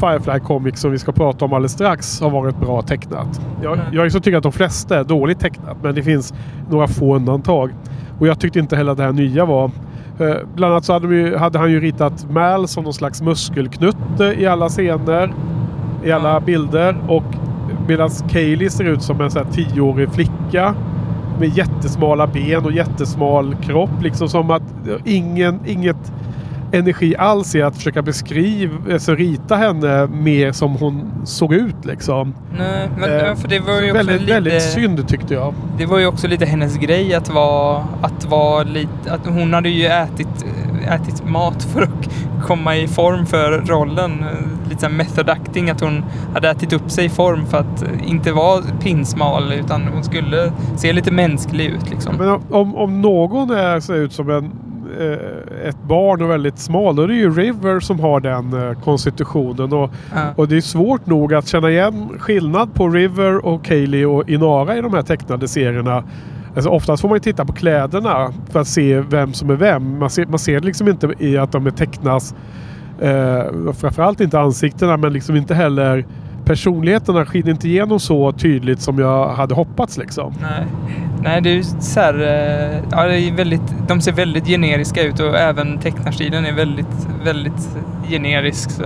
Firefly 0.00 0.40
Comics 0.40 0.80
som 0.80 0.90
vi 0.90 0.98
ska 0.98 1.12
prata 1.12 1.44
om 1.44 1.52
alldeles 1.52 1.72
strax 1.72 2.20
har 2.20 2.30
varit 2.30 2.60
bra 2.60 2.82
tecknat. 2.82 3.40
Jag, 3.62 3.78
jag 3.92 4.12
så 4.12 4.20
tycker 4.20 4.36
att 4.36 4.42
de 4.42 4.52
flesta 4.52 4.98
är 4.98 5.04
dåligt 5.04 5.40
tecknat 5.40 5.76
men 5.82 5.94
det 5.94 6.02
finns 6.02 6.34
några 6.70 6.88
få 6.88 7.16
undantag. 7.16 7.70
Och 8.18 8.26
jag 8.26 8.40
tyckte 8.40 8.58
inte 8.58 8.76
heller 8.76 8.92
att 8.92 8.98
det 8.98 9.04
här 9.04 9.12
nya 9.12 9.44
var. 9.44 9.70
Eh, 10.18 10.34
bland 10.54 10.72
annat 10.72 10.84
så 10.84 10.92
hade, 10.92 11.06
de 11.06 11.14
ju, 11.16 11.36
hade 11.36 11.58
han 11.58 11.70
ju 11.70 11.80
ritat 11.80 12.30
Mal 12.30 12.68
som 12.68 12.84
någon 12.84 12.94
slags 12.94 13.22
muskelknutte 13.22 14.34
i 14.38 14.46
alla 14.46 14.68
scener. 14.68 15.34
I 16.04 16.12
alla 16.12 16.40
bilder. 16.40 16.96
Och 17.08 17.24
medan 17.88 18.10
Kaylee 18.28 18.70
ser 18.70 18.84
ut 18.84 19.02
som 19.02 19.20
en 19.20 19.30
sån 19.30 19.44
här 19.44 19.52
tioårig 19.52 20.12
flicka. 20.12 20.74
Med 21.40 21.48
jättesmala 21.48 22.26
ben 22.26 22.64
och 22.64 22.72
jättesmal 22.72 23.54
kropp. 23.54 24.02
Liksom 24.02 24.28
som 24.28 24.50
att 24.50 24.62
ingen, 25.04 25.60
inget 25.66 26.12
energi 26.74 27.16
alls 27.16 27.54
i 27.54 27.62
att 27.62 27.76
försöka 27.76 28.02
beskriva, 28.02 28.92
alltså 28.92 29.14
rita 29.14 29.56
henne 29.56 30.06
mer 30.06 30.52
som 30.52 30.74
hon 30.76 31.12
såg 31.24 31.54
ut 31.54 31.84
liksom. 31.84 32.34
Nej, 32.58 32.88
men 32.98 33.10
Eh, 33.14 33.34
för 33.34 33.48
det 33.48 33.60
var 33.60 33.80
ju 33.80 33.90
också 33.90 33.96
väldigt, 33.96 34.20
lite... 34.20 34.32
väldigt 34.34 34.62
synd 34.62 35.08
tyckte 35.08 35.34
jag. 35.34 35.54
Det 35.78 35.86
var 35.86 35.98
ju 35.98 36.06
också 36.06 36.28
lite 36.28 36.46
hennes 36.46 36.76
grej 36.76 37.14
att 37.14 37.30
vara, 37.30 37.84
att 38.02 38.24
vara 38.24 38.62
lite, 38.62 39.12
att 39.12 39.26
hon 39.26 39.54
hade 39.54 39.68
ju 39.68 39.86
ätit, 39.86 40.46
ätit 40.88 41.24
mat 41.24 41.62
för 41.62 41.82
att 41.82 42.10
komma 42.42 42.76
i 42.76 42.88
form 42.88 43.26
för 43.26 43.62
rollen. 43.66 44.24
Lite 44.68 44.80
såhär 44.80 44.94
method 44.94 45.30
acting, 45.30 45.70
att 45.70 45.80
hon 45.80 46.04
hade 46.34 46.50
ätit 46.50 46.72
upp 46.72 46.90
sig 46.90 47.04
i 47.04 47.08
form 47.08 47.46
för 47.46 47.58
att 47.58 47.84
inte 48.06 48.32
vara 48.32 48.62
pinsmal 48.80 49.52
utan 49.52 49.82
hon 49.82 50.04
skulle 50.04 50.52
se 50.76 50.92
lite 50.92 51.10
mänsklig 51.10 51.66
ut 51.66 51.90
liksom. 51.90 52.16
Men 52.16 52.28
om, 52.50 52.74
om 52.74 53.00
någon 53.00 53.50
är, 53.50 53.80
ser 53.80 53.94
ut 53.94 54.12
som 54.12 54.30
en, 54.30 54.50
ett 55.68 55.82
barn 55.88 56.22
och 56.22 56.30
väldigt 56.30 56.58
smal, 56.58 56.96
då 56.96 57.02
är 57.02 57.08
det 57.08 57.14
ju 57.14 57.30
River 57.30 57.80
som 57.80 58.00
har 58.00 58.20
den 58.20 58.52
eh, 58.68 58.80
konstitutionen. 58.80 59.72
Och, 59.72 59.90
Ja. 60.14 60.20
och 60.36 60.48
det 60.48 60.56
är 60.56 60.60
svårt 60.60 61.06
nog 61.06 61.34
att 61.34 61.46
känna 61.48 61.70
igen 61.70 62.08
skillnad 62.18 62.74
på 62.74 62.88
River 62.88 63.46
och 63.46 63.64
Kaylee 63.64 64.06
och 64.06 64.28
Inara 64.28 64.76
i 64.76 64.80
de 64.80 64.94
här 64.94 65.02
tecknade 65.02 65.48
serierna. 65.48 66.04
Alltså 66.54 66.70
oftast 66.70 67.00
får 67.00 67.08
man 67.08 67.16
ju 67.16 67.20
titta 67.20 67.44
på 67.44 67.52
kläderna 67.52 68.32
för 68.50 68.60
att 68.60 68.68
se 68.68 69.00
vem 69.00 69.32
som 69.32 69.50
är 69.50 69.54
vem. 69.54 69.98
Man 69.98 70.10
ser, 70.10 70.26
man 70.26 70.38
ser 70.38 70.60
liksom 70.60 70.88
inte 70.88 71.14
i 71.18 71.38
att 71.38 71.52
de 71.52 71.66
är 71.66 71.70
tecknas, 71.70 72.34
eh, 73.00 73.72
framförallt 73.72 74.20
inte 74.20 74.40
ansiktena 74.40 74.96
men 74.96 75.12
liksom 75.12 75.36
inte 75.36 75.54
heller 75.54 76.06
personligheterna 76.44 77.26
skiner 77.26 77.50
inte 77.50 77.68
igenom 77.68 78.00
så 78.00 78.32
tydligt 78.32 78.80
som 78.80 78.98
jag 78.98 79.28
hade 79.28 79.54
hoppats 79.54 79.96
liksom. 79.96 80.34
Nej. 80.42 80.66
Nej, 81.22 81.40
det 81.40 81.50
är 81.58 81.62
så 81.62 82.00
här, 82.00 82.14
eh, 82.14 82.82
ja, 82.90 83.04
det 83.04 83.20
är 83.20 83.32
väldigt, 83.32 83.74
de 83.88 84.00
ser 84.00 84.12
väldigt 84.12 84.46
generiska 84.46 85.02
ut 85.02 85.20
och 85.20 85.38
även 85.38 85.78
tecknarstilen 85.78 86.46
är 86.46 86.52
väldigt, 86.52 87.08
väldigt 87.24 87.68
generisk. 88.08 88.70
Så, 88.70 88.82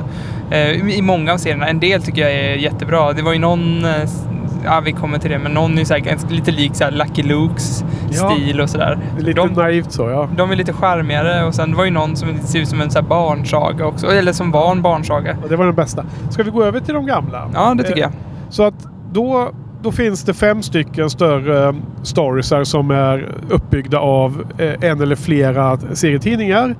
eh, 0.50 0.90
I 0.98 1.02
många 1.02 1.32
av 1.32 1.38
serierna. 1.38 1.66
En 1.68 1.80
del 1.80 2.02
tycker 2.02 2.22
jag 2.22 2.32
är 2.32 2.54
jättebra. 2.54 3.12
Det 3.12 3.22
var 3.22 3.32
ju 3.32 3.38
någon, 3.38 3.84
eh, 3.84 4.08
ja 4.64 4.80
vi 4.84 4.92
kommer 4.92 5.18
till 5.18 5.30
det, 5.30 5.38
men 5.38 5.52
någon 5.52 5.78
är 5.78 5.84
så 5.84 5.94
här, 5.94 6.16
lite 6.30 6.50
lik 6.50 6.74
så 6.74 6.90
Lucky 6.90 7.22
Lukes 7.22 7.84
Ja. 8.10 8.30
stil 8.30 8.60
och 8.60 8.70
sådär. 8.70 8.98
Lite 9.18 9.40
De, 9.40 9.48
naivt 9.52 9.92
så 9.92 10.08
ja. 10.08 10.28
de 10.36 10.50
är 10.50 10.56
lite 10.56 10.72
charmigare 10.72 11.44
och 11.44 11.54
sen 11.54 11.76
var 11.76 11.84
ju 11.84 11.90
någon 11.90 12.16
som 12.16 12.28
ser 12.38 12.58
ut 12.58 12.68
som 12.68 12.80
en 12.80 12.90
så 12.90 13.02
barnsaga 13.02 13.86
också, 13.86 14.06
eller 14.06 14.32
som 14.32 14.50
var 14.50 14.72
en 14.72 14.82
barnsaga. 14.82 15.36
Ja, 15.42 15.48
Det 15.48 15.56
var 15.56 15.66
den 15.66 15.74
bästa. 15.74 16.04
Ska 16.30 16.42
vi 16.42 16.50
gå 16.50 16.64
över 16.64 16.80
till 16.80 16.94
de 16.94 17.06
gamla? 17.06 17.50
Ja, 17.54 17.74
det 17.74 17.82
tycker 17.84 17.96
Eh, 17.96 18.02
jag. 18.02 18.10
Så 18.54 18.62
att 18.62 18.74
då, 19.12 19.50
då 19.82 19.92
finns 19.92 20.24
det 20.24 20.34
fem 20.34 20.62
stycken 20.62 21.10
större 21.10 21.74
storiesar 22.02 22.64
som 22.64 22.90
är 22.90 23.28
uppbyggda 23.48 23.98
av 23.98 24.44
eh, 24.58 24.90
en 24.90 25.00
eller 25.00 25.16
flera 25.16 25.76
serietidningar. 25.78 26.76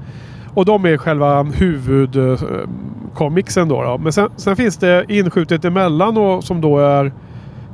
Och 0.55 0.65
de 0.65 0.85
är 0.87 0.97
själva 0.97 1.43
huvudkomicsen 1.43 3.69
då, 3.69 3.83
då. 3.83 3.99
Men 3.99 4.13
sen, 4.13 4.29
sen 4.37 4.57
finns 4.57 4.77
det 4.77 5.05
inskjutet 5.09 5.65
emellan 5.65 6.17
och 6.17 6.45
som 6.45 6.61
då 6.61 6.79
är 6.79 7.13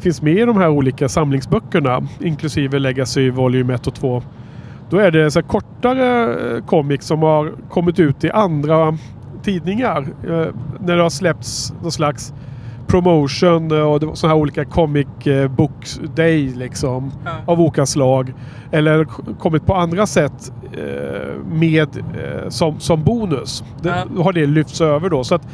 finns 0.01 0.22
med 0.22 0.34
i 0.34 0.45
de 0.45 0.57
här 0.57 0.68
olika 0.68 1.09
samlingsböckerna 1.09 2.03
inklusive 2.20 2.78
Legacy 2.78 3.30
Volume 3.30 3.74
1 3.74 3.86
och 3.86 3.95
2. 3.95 4.22
Då 4.90 4.99
är 4.99 5.11
det 5.11 5.30
så 5.30 5.42
kortare 5.42 6.34
eh, 6.57 6.64
comics 6.64 7.07
som 7.07 7.22
har 7.22 7.53
kommit 7.70 8.01
ut 8.01 8.24
i 8.24 8.30
andra 8.30 8.99
tidningar. 9.42 10.07
Eh, 10.24 10.47
när 10.80 10.97
det 10.97 11.03
har 11.03 11.11
släppts 11.11 11.74
någon 11.82 11.92
slags 11.92 12.32
promotion 12.86 13.72
eh, 13.72 13.80
och 13.80 14.18
sådana 14.18 14.34
här 14.34 14.40
olika 14.40 14.64
comic 14.64 15.07
books 15.57 16.01
day 16.16 16.53
liksom. 16.57 17.12
Ja. 17.24 17.30
Av 17.47 17.61
olika 17.61 17.86
slag. 17.86 18.34
Eller 18.72 19.05
kommit 19.38 19.66
på 19.66 19.74
andra 19.74 20.07
sätt 20.07 20.53
med 21.47 21.88
som, 22.49 22.80
som 22.80 23.05
bonus. 23.05 23.64
Ja. 23.82 23.95
Då 24.16 24.22
har 24.22 24.32
det 24.32 24.47
lyfts 24.47 24.80
över 24.80 25.11
då. 25.11 25.24
Så 25.24 25.34
att, 25.34 25.49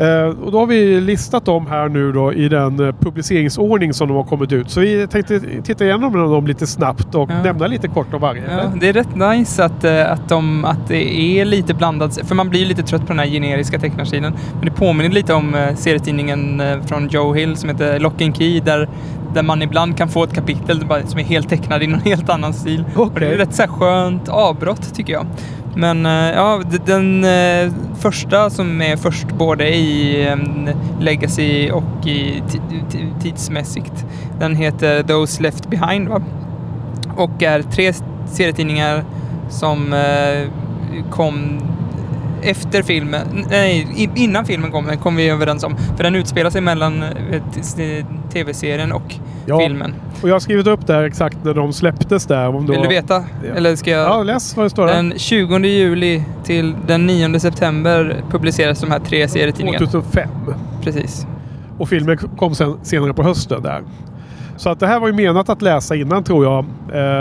eh, 0.00 0.42
och 0.44 0.52
då 0.52 0.58
har 0.58 0.66
vi 0.66 1.00
listat 1.00 1.44
dem 1.44 1.66
här 1.66 1.88
nu 1.88 2.12
då 2.12 2.32
i 2.32 2.48
den 2.48 2.80
eh, 2.86 2.94
publiceringsordning 3.00 3.92
som 3.94 4.08
de 4.08 4.16
har 4.16 4.24
kommit 4.24 4.52
ut. 4.52 4.70
Så 4.70 4.80
vi 4.80 5.06
tänkte 5.06 5.40
titta 5.64 5.84
igenom 5.84 6.12
dem 6.12 6.46
lite 6.46 6.66
snabbt 6.66 7.14
och 7.14 7.30
Ja. 7.30 7.42
nämna 7.42 7.66
lite 7.66 7.88
kort 7.88 8.14
om 8.14 8.20
varje. 8.20 8.42
Ja, 8.50 8.72
det 8.80 8.88
är 8.88 8.92
rätt 8.92 9.14
nice 9.16 9.64
att, 9.64 9.84
eh, 9.84 10.12
att, 10.12 10.28
de, 10.28 10.64
att 10.64 10.88
det 10.88 11.14
är 11.40 11.44
lite 11.44 11.74
blandat. 11.74 12.18
För 12.24 12.34
man 12.34 12.48
blir 12.50 12.66
lite 12.66 12.82
trött 12.82 13.00
på 13.02 13.06
den 13.12 13.18
här 13.18 13.26
generiska 13.26 13.78
tecknarstilen. 13.78 14.32
Men 14.56 14.64
det 14.64 14.70
påminner 14.72 15.10
lite 15.10 15.34
om 15.34 15.54
eh, 15.54 15.74
serietidningen 15.74 16.62
från 16.86 17.08
Joe 17.08 17.34
Hill 17.34 17.56
som 17.56 17.68
heter 17.68 17.98
Lock 18.00 18.22
and 18.22 18.36
Key 18.36 18.60
där, 18.60 18.88
där 19.34 19.42
man 19.42 19.62
ibland 19.62 19.96
kan 19.96 20.08
få 20.08 20.24
ett 20.24 20.32
kapitel 20.34 20.84
som 21.06 21.18
är 21.20 21.24
helt 21.24 21.48
tecknad 21.48 21.82
i 21.82 21.86
någon 21.86 22.00
helt 22.04 22.28
annan 22.30 22.54
stil. 22.54 22.84
Och 22.96 23.12
det 23.20 23.26
är 23.26 23.36
rätt 23.36 23.54
så 23.54 23.62
här 23.62 23.68
skönt 23.68 24.28
avbrott 24.28 24.94
tycker 24.94 25.12
jag. 25.12 25.26
Men 25.76 26.06
eh, 26.06 26.30
ja, 26.34 26.62
den 26.86 27.24
eh, 27.24 27.72
första 27.98 28.50
som 28.50 28.82
är 28.82 28.96
först 28.96 29.28
både 29.32 29.68
i 29.68 30.26
Legacy 31.00 31.70
och 31.70 32.06
i 32.06 32.42
tidsmässigt. 33.22 34.04
Den 34.38 34.56
heter 34.56 35.02
Those 35.02 35.42
Left 35.42 35.70
Behind 35.70 36.08
va? 36.08 36.22
Och 37.16 37.42
är 37.42 37.62
tre 37.62 37.92
serietidningar 38.26 39.04
som 39.48 39.92
eh, 39.92 40.48
kom 41.10 41.60
efter 42.42 42.82
filmen, 42.82 43.26
nej 43.50 44.08
innan 44.14 44.44
filmen 44.44 44.70
kom, 44.70 44.86
kom 45.02 45.16
vi 45.16 45.28
överens 45.28 45.64
om. 45.64 45.76
För 45.96 46.04
den 46.04 46.14
utspelar 46.14 46.50
sig 46.50 46.60
mellan 46.60 47.02
eh, 47.02 47.42
t- 47.76 48.04
tv-serien 48.32 48.92
och 48.92 49.14
Ja. 49.46 49.58
filmen. 49.60 49.94
Och 50.22 50.28
jag 50.28 50.34
har 50.34 50.40
skrivit 50.40 50.66
upp 50.66 50.86
där 50.86 51.02
exakt 51.02 51.36
när 51.44 51.54
de 51.54 51.72
släpptes 51.72 52.26
där. 52.26 52.48
Om 52.48 52.66
Vill 52.66 52.80
du 52.82 52.88
veta? 52.88 53.14
Ja. 53.48 53.54
Eller 53.56 53.76
ska 53.76 53.90
jag? 53.90 54.08
Ja, 54.08 54.22
läs 54.22 54.56
vad 54.56 54.66
det 54.66 54.70
står 54.70 54.86
där. 54.86 54.94
Den 54.94 55.12
20 55.18 55.58
juli 55.58 56.22
till 56.44 56.74
den 56.86 57.06
9 57.06 57.40
september 57.40 58.22
publiceras 58.30 58.80
de 58.80 58.90
här 58.90 58.98
tre 58.98 59.28
serietidningarna. 59.28 59.86
2005. 59.86 60.28
Precis. 60.82 61.26
Och 61.78 61.88
filmen 61.88 62.16
kom 62.16 62.54
sen, 62.54 62.76
senare 62.82 63.14
på 63.14 63.22
hösten 63.22 63.62
där. 63.62 63.82
Så 64.56 64.70
att 64.70 64.80
det 64.80 64.86
här 64.86 65.00
var 65.00 65.06
ju 65.08 65.14
menat 65.14 65.48
att 65.48 65.62
läsa 65.62 65.96
innan 65.96 66.24
tror 66.24 66.44
jag. 66.44 66.58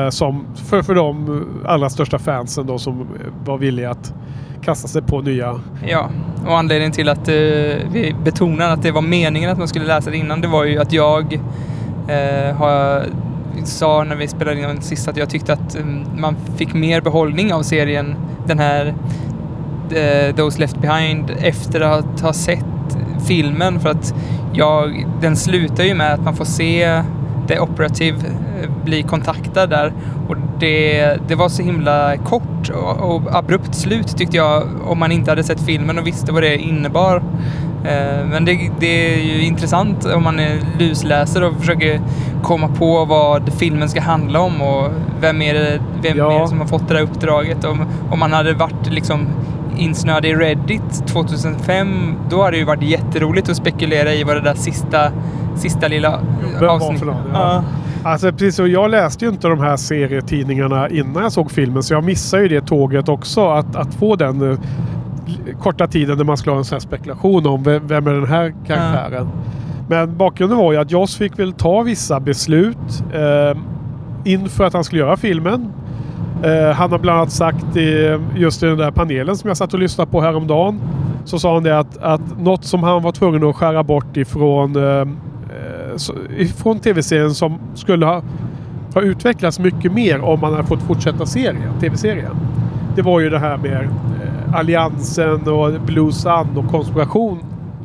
Eh, 0.06 0.10
som 0.10 0.46
för, 0.70 0.82
för 0.82 0.96
de 0.96 1.46
allra 1.66 1.90
största 1.90 2.20
fansen 2.20 2.66
då 2.68 2.78
som 2.78 3.08
var 3.46 3.58
villiga 3.58 3.92
att 3.92 4.14
kasta 4.62 4.88
sig 4.88 5.02
på 5.02 5.22
nya. 5.22 5.60
Ja, 5.88 6.10
och 6.48 6.58
anledningen 6.58 6.92
till 6.92 7.10
att 7.10 7.28
eh, 7.28 7.34
vi 7.92 8.16
betonar 8.24 8.70
att 8.70 8.84
det 8.84 8.92
var 8.92 9.02
meningen 9.02 9.50
att 9.50 9.58
man 9.58 9.68
skulle 9.68 9.86
läsa 9.86 10.10
det 10.10 10.18
innan, 10.18 10.42
det 10.42 10.48
var 10.48 10.64
ju 10.64 10.80
att 10.80 10.94
jag 10.94 11.34
eh, 12.08 12.56
har 12.56 13.06
sa 13.64 14.04
när 14.04 14.16
vi 14.16 14.28
spelade 14.28 14.58
in 14.58 14.68
den 14.68 14.82
sist 14.82 15.08
att 15.08 15.18
jag 15.18 15.30
tyckte 15.30 15.54
att 15.54 15.76
eh, 15.76 15.86
man 16.18 16.36
fick 16.58 16.74
mer 16.74 17.02
behållning 17.02 17.54
av 17.54 17.64
serien, 17.64 18.16
den 18.48 18.60
här 18.60 18.94
eh, 19.92 20.36
Those 20.36 20.60
Left 20.60 20.78
Behind, 20.78 21.32
efter 21.42 21.82
att 21.82 22.22
ha 22.22 22.34
sett 22.34 22.66
filmen. 23.28 23.80
För 23.80 23.90
att 23.90 24.14
jag, 24.54 25.06
den 25.22 25.36
slutar 25.36 25.84
ju 25.84 25.94
med 25.94 26.14
att 26.14 26.24
man 26.24 26.36
får 26.36 26.46
se 26.46 27.04
The 27.50 27.60
Operative 27.60 28.18
eh, 28.28 28.70
bli 28.84 29.04
kontaktad 29.04 29.70
där. 29.70 29.94
Och 30.30 30.36
det, 30.60 31.18
det 31.28 31.36
var 31.36 31.50
så 31.50 31.64
himla 31.64 32.18
kort 32.18 32.70
och, 32.70 33.16
och 33.16 33.36
abrupt 33.36 33.76
slut 33.76 34.18
tyckte 34.18 34.38
jag 34.38 34.64
om 34.86 35.00
man 35.00 35.12
inte 35.12 35.32
hade 35.32 35.44
sett 35.44 35.62
filmen 35.62 35.98
och 36.00 36.08
visste 36.08 36.32
vad 36.32 36.44
det 36.44 36.58
innebar. 36.58 37.24
Eh, 37.84 38.26
men 38.32 38.46
det, 38.46 38.70
det, 38.80 39.14
är 39.14 39.24
ju 39.24 39.42
intressant 39.42 40.06
om 40.06 40.24
man 40.24 40.40
är 40.40 40.60
lusläser 40.80 41.44
och 41.44 41.60
försöker 41.60 42.02
komma 42.44 42.68
på 42.68 43.06
vad 43.06 43.54
filmen 43.54 43.90
ska 43.90 44.02
handla 44.02 44.40
om 44.40 44.62
och 44.62 44.92
vem 45.22 45.42
är 45.42 45.54
det, 45.54 45.80
vem 46.02 46.18
ja. 46.18 46.34
är 46.34 46.42
det 46.42 46.48
som 46.48 46.60
har 46.60 46.68
fått 46.68 46.88
det 46.88 46.94
där 46.94 47.02
uppdraget. 47.02 47.64
Om, 47.64 47.86
om 48.12 48.20
man 48.20 48.34
hade 48.34 48.54
varit 48.54 48.92
liksom 48.92 49.28
insnöad 49.80 50.26
i 50.26 50.34
Reddit 50.34 51.08
2005, 51.08 52.14
då 52.30 52.42
hade 52.44 52.52
det 52.52 52.58
ju 52.58 52.66
varit 52.66 52.84
jätteroligt 52.84 53.50
att 53.50 53.56
spekulera 53.56 54.14
i 54.14 54.24
vad 54.24 54.36
det 54.36 54.42
där 54.42 54.54
sista, 54.54 55.12
sista 55.56 55.88
lilla 55.88 56.20
avsnittet... 56.62 57.08
Ja. 57.34 57.64
Alltså 58.04 58.32
precis 58.32 58.56
så, 58.56 58.68
jag 58.68 58.92
läste 58.92 59.26
ju 59.26 59.32
inte 59.32 59.48
de 59.48 59.60
här 59.60 59.78
serietidningarna 59.78 60.90
innan 60.90 61.24
jag 61.24 61.32
såg 61.32 61.52
filmen 61.52 61.84
så 61.84 61.94
jag 61.94 62.04
missade 62.04 62.44
ju 62.44 62.50
det 62.50 62.62
tåget 62.62 63.10
också. 63.10 63.50
Att, 63.50 63.76
att 63.76 63.94
få 63.94 64.16
den 64.16 64.42
uh, 64.42 64.60
korta 65.62 65.88
tiden 65.88 66.18
när 66.18 66.24
man 66.24 66.38
skulle 66.38 66.52
ha 66.52 66.58
en 66.58 66.66
sån 66.66 66.76
här 66.76 66.80
spekulation 66.80 67.48
om 67.48 67.64
vem, 67.64 67.88
vem 67.88 68.08
är 68.08 68.14
den 68.14 68.28
här 68.28 68.54
karaktären. 68.68 69.28
Ja. 69.34 69.52
Men 69.90 70.18
bakgrunden 70.18 70.58
var 70.58 70.72
ju 70.72 70.78
att 70.78 70.92
Joss 70.92 71.18
fick 71.18 71.40
väl 71.40 71.54
ta 71.54 71.82
vissa 71.82 72.20
beslut 72.20 73.04
eh, 73.14 73.58
inför 74.24 74.64
att 74.64 74.74
han 74.74 74.84
skulle 74.84 75.02
göra 75.02 75.18
filmen. 75.18 75.72
Eh, 76.44 76.76
han 76.76 76.92
har 76.92 77.00
bland 77.00 77.18
annat 77.20 77.32
sagt 77.32 77.78
i, 77.78 78.20
just 78.36 78.64
i 78.64 78.66
den 78.66 78.78
där 78.78 78.92
panelen 78.92 79.38
som 79.38 79.48
jag 79.48 79.58
satt 79.58 79.74
och 79.74 79.80
lyssnade 79.80 80.12
på 80.12 80.22
häromdagen. 80.22 80.82
Så 81.26 81.40
sa 81.40 81.54
han 81.54 81.64
det 81.64 81.80
att, 81.80 81.98
att 81.98 82.40
något 82.40 82.66
som 82.66 82.84
han 82.84 83.04
var 83.04 83.12
tvungen 83.12 83.44
att 83.44 83.56
skära 83.56 83.84
bort 83.84 84.18
ifrån, 84.18 84.76
eh, 84.76 85.02
eh 85.02 85.08
ifrån 86.38 86.80
tv-serien 86.80 87.34
som 87.34 87.60
skulle 87.76 88.06
ha, 88.06 88.22
ha 88.94 89.02
utvecklats 89.02 89.60
mycket 89.60 89.92
mer 89.92 90.22
om 90.22 90.40
man 90.40 90.54
hade 90.54 90.68
fått 90.68 90.82
fortsätta 90.82 91.26
serien, 91.26 91.80
tv-serien. 91.80 92.36
Det 92.96 93.02
var 93.02 93.20
ju 93.20 93.30
det 93.30 93.40
här 93.40 93.58
med 93.58 93.84
eh, 93.84 94.56
alliansen 94.56 95.48
och 95.48 95.82
Blue 95.82 96.12
Sun 96.12 96.58
och 96.58 96.72
konspiration 96.72 97.40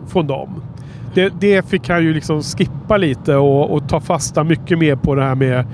från 0.06 0.26
dem. 0.26 0.48
Det, 1.14 1.32
det 1.40 1.68
fick 1.68 1.88
han 1.88 2.02
ju 2.02 2.14
liksom 2.14 2.42
skippa 2.42 2.96
lite 2.96 3.36
och, 3.36 3.70
och 3.70 3.88
ta 3.88 4.00
fasta 4.00 4.44
mycket 4.44 4.78
mer 4.78 4.96
på 4.96 5.14
det 5.14 5.22
här 5.22 5.34
med 5.34 5.64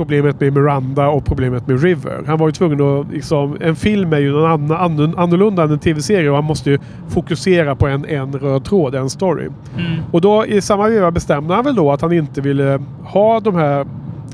problemet 0.00 0.40
med 0.40 0.52
Miranda 0.52 1.08
och 1.08 1.24
problemet 1.24 1.66
med 1.66 1.82
River. 1.82 2.22
Han 2.26 2.38
var 2.38 2.48
ju 2.48 2.52
tvungen 2.52 2.80
att... 2.80 3.12
Liksom, 3.12 3.56
en 3.60 3.76
film 3.76 4.12
är 4.12 4.18
ju 4.18 4.32
någon 4.32 4.72
annan, 4.72 5.18
annorlunda 5.18 5.62
än 5.62 5.70
en 5.70 5.78
tv-serie 5.78 6.30
och 6.30 6.36
han 6.36 6.44
måste 6.44 6.70
ju 6.70 6.78
fokusera 7.08 7.74
på 7.76 7.86
en, 7.86 8.04
en 8.04 8.32
röd 8.32 8.64
tråd, 8.64 8.94
en 8.94 9.10
story. 9.10 9.48
Mm. 9.76 10.00
Och 10.10 10.20
då 10.20 10.46
i 10.46 10.60
samma 10.60 10.88
veva 10.88 11.10
bestämde 11.10 11.54
han 11.54 11.64
väl 11.64 11.74
då 11.74 11.92
att 11.92 12.00
han 12.00 12.12
inte 12.12 12.40
ville 12.40 12.80
ha 13.04 13.40
de 13.40 13.54
här 13.54 13.80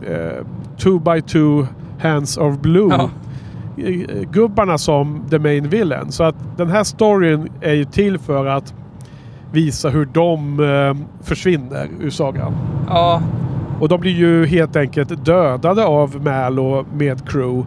eh, 0.07 0.45
two 0.79 0.99
by 0.99 1.23
two 1.23 1.67
hands 2.01 2.37
of 2.37 2.59
blue. 2.59 2.91
Ja. 2.91 3.11
Gubbarna 4.33 4.79
som 4.79 5.23
the 5.31 5.39
main 5.39 5.69
villain. 5.69 6.13
Så 6.13 6.25
att 6.25 6.37
den 6.57 6.71
här 6.71 6.85
storyn 6.85 7.49
är 7.61 7.75
ju 7.75 7.85
till 7.85 8.19
för 8.19 8.47
att 8.47 8.75
visa 9.53 9.89
hur 9.89 10.05
de 10.05 10.61
eh, 10.61 11.25
försvinner 11.27 11.89
ur 12.01 12.11
sagan. 12.11 12.53
Ja, 12.89 13.23
och 13.81 13.89
de 13.89 14.01
blir 14.01 14.13
ju 14.13 14.47
helt 14.47 14.77
enkelt 14.77 15.25
dödade 15.25 15.85
av 15.85 16.25
Mal 16.25 16.59
och 16.59 16.87
med 16.95 17.29
crew. 17.29 17.67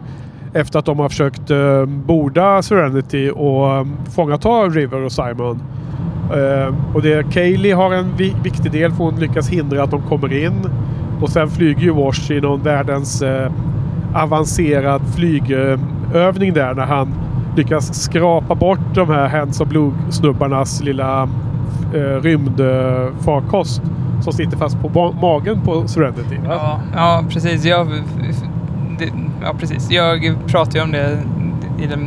Efter 0.54 0.78
att 0.78 0.84
de 0.84 0.98
har 0.98 1.08
försökt 1.08 1.50
eh, 1.50 1.84
borda 1.86 2.62
Serenity 2.62 3.30
och 3.30 3.70
eh, 3.70 3.80
um, 3.80 3.96
fångata 4.14 4.48
River 4.48 5.04
och 5.04 5.12
Simon. 5.12 5.62
Eh, 6.32 6.74
och 6.94 7.02
det, 7.02 7.32
Kaylee 7.32 7.74
har 7.74 7.94
en 7.94 8.12
vi 8.16 8.34
viktig 8.42 8.72
del 8.72 8.90
för 8.90 9.04
hon 9.04 9.20
lyckas 9.20 9.48
hindra 9.48 9.82
att 9.82 9.90
de 9.90 10.02
kommer 10.02 10.32
in. 10.44 10.66
Och 11.20 11.28
sen 11.28 11.50
flyger 11.50 11.82
ju 11.82 11.90
Wash 11.90 12.30
i 12.30 12.40
någon 12.40 12.62
världens 12.62 13.22
eh, 13.22 13.52
avancerad 14.14 15.02
flygövning 15.16 16.52
där 16.54 16.74
när 16.74 16.86
han 16.86 17.08
lyckas 17.56 17.94
skrapa 18.02 18.54
bort 18.54 18.94
de 18.94 19.08
här 19.08 19.28
Hands 19.28 19.60
of 19.60 19.68
Blue-snubbarnas 19.68 20.82
lilla 20.82 21.22
eh, 21.94 22.22
rymdfarkost 22.22 23.82
som 24.20 24.32
sitter 24.32 24.56
fast 24.56 24.80
på 24.80 25.12
magen 25.20 25.60
på 25.60 25.88
Serenity. 25.88 26.38
Ja, 26.44 26.80
ja 26.94 27.24
precis. 27.28 27.64
Jag, 27.64 27.88
det, 28.98 29.12
ja, 29.42 29.54
precis. 29.58 29.90
Jag 29.90 30.36
pratade 30.46 30.78
ju 30.78 30.84
om 30.84 30.92
det 30.92 31.18
i 31.78 31.86
det 31.86 31.98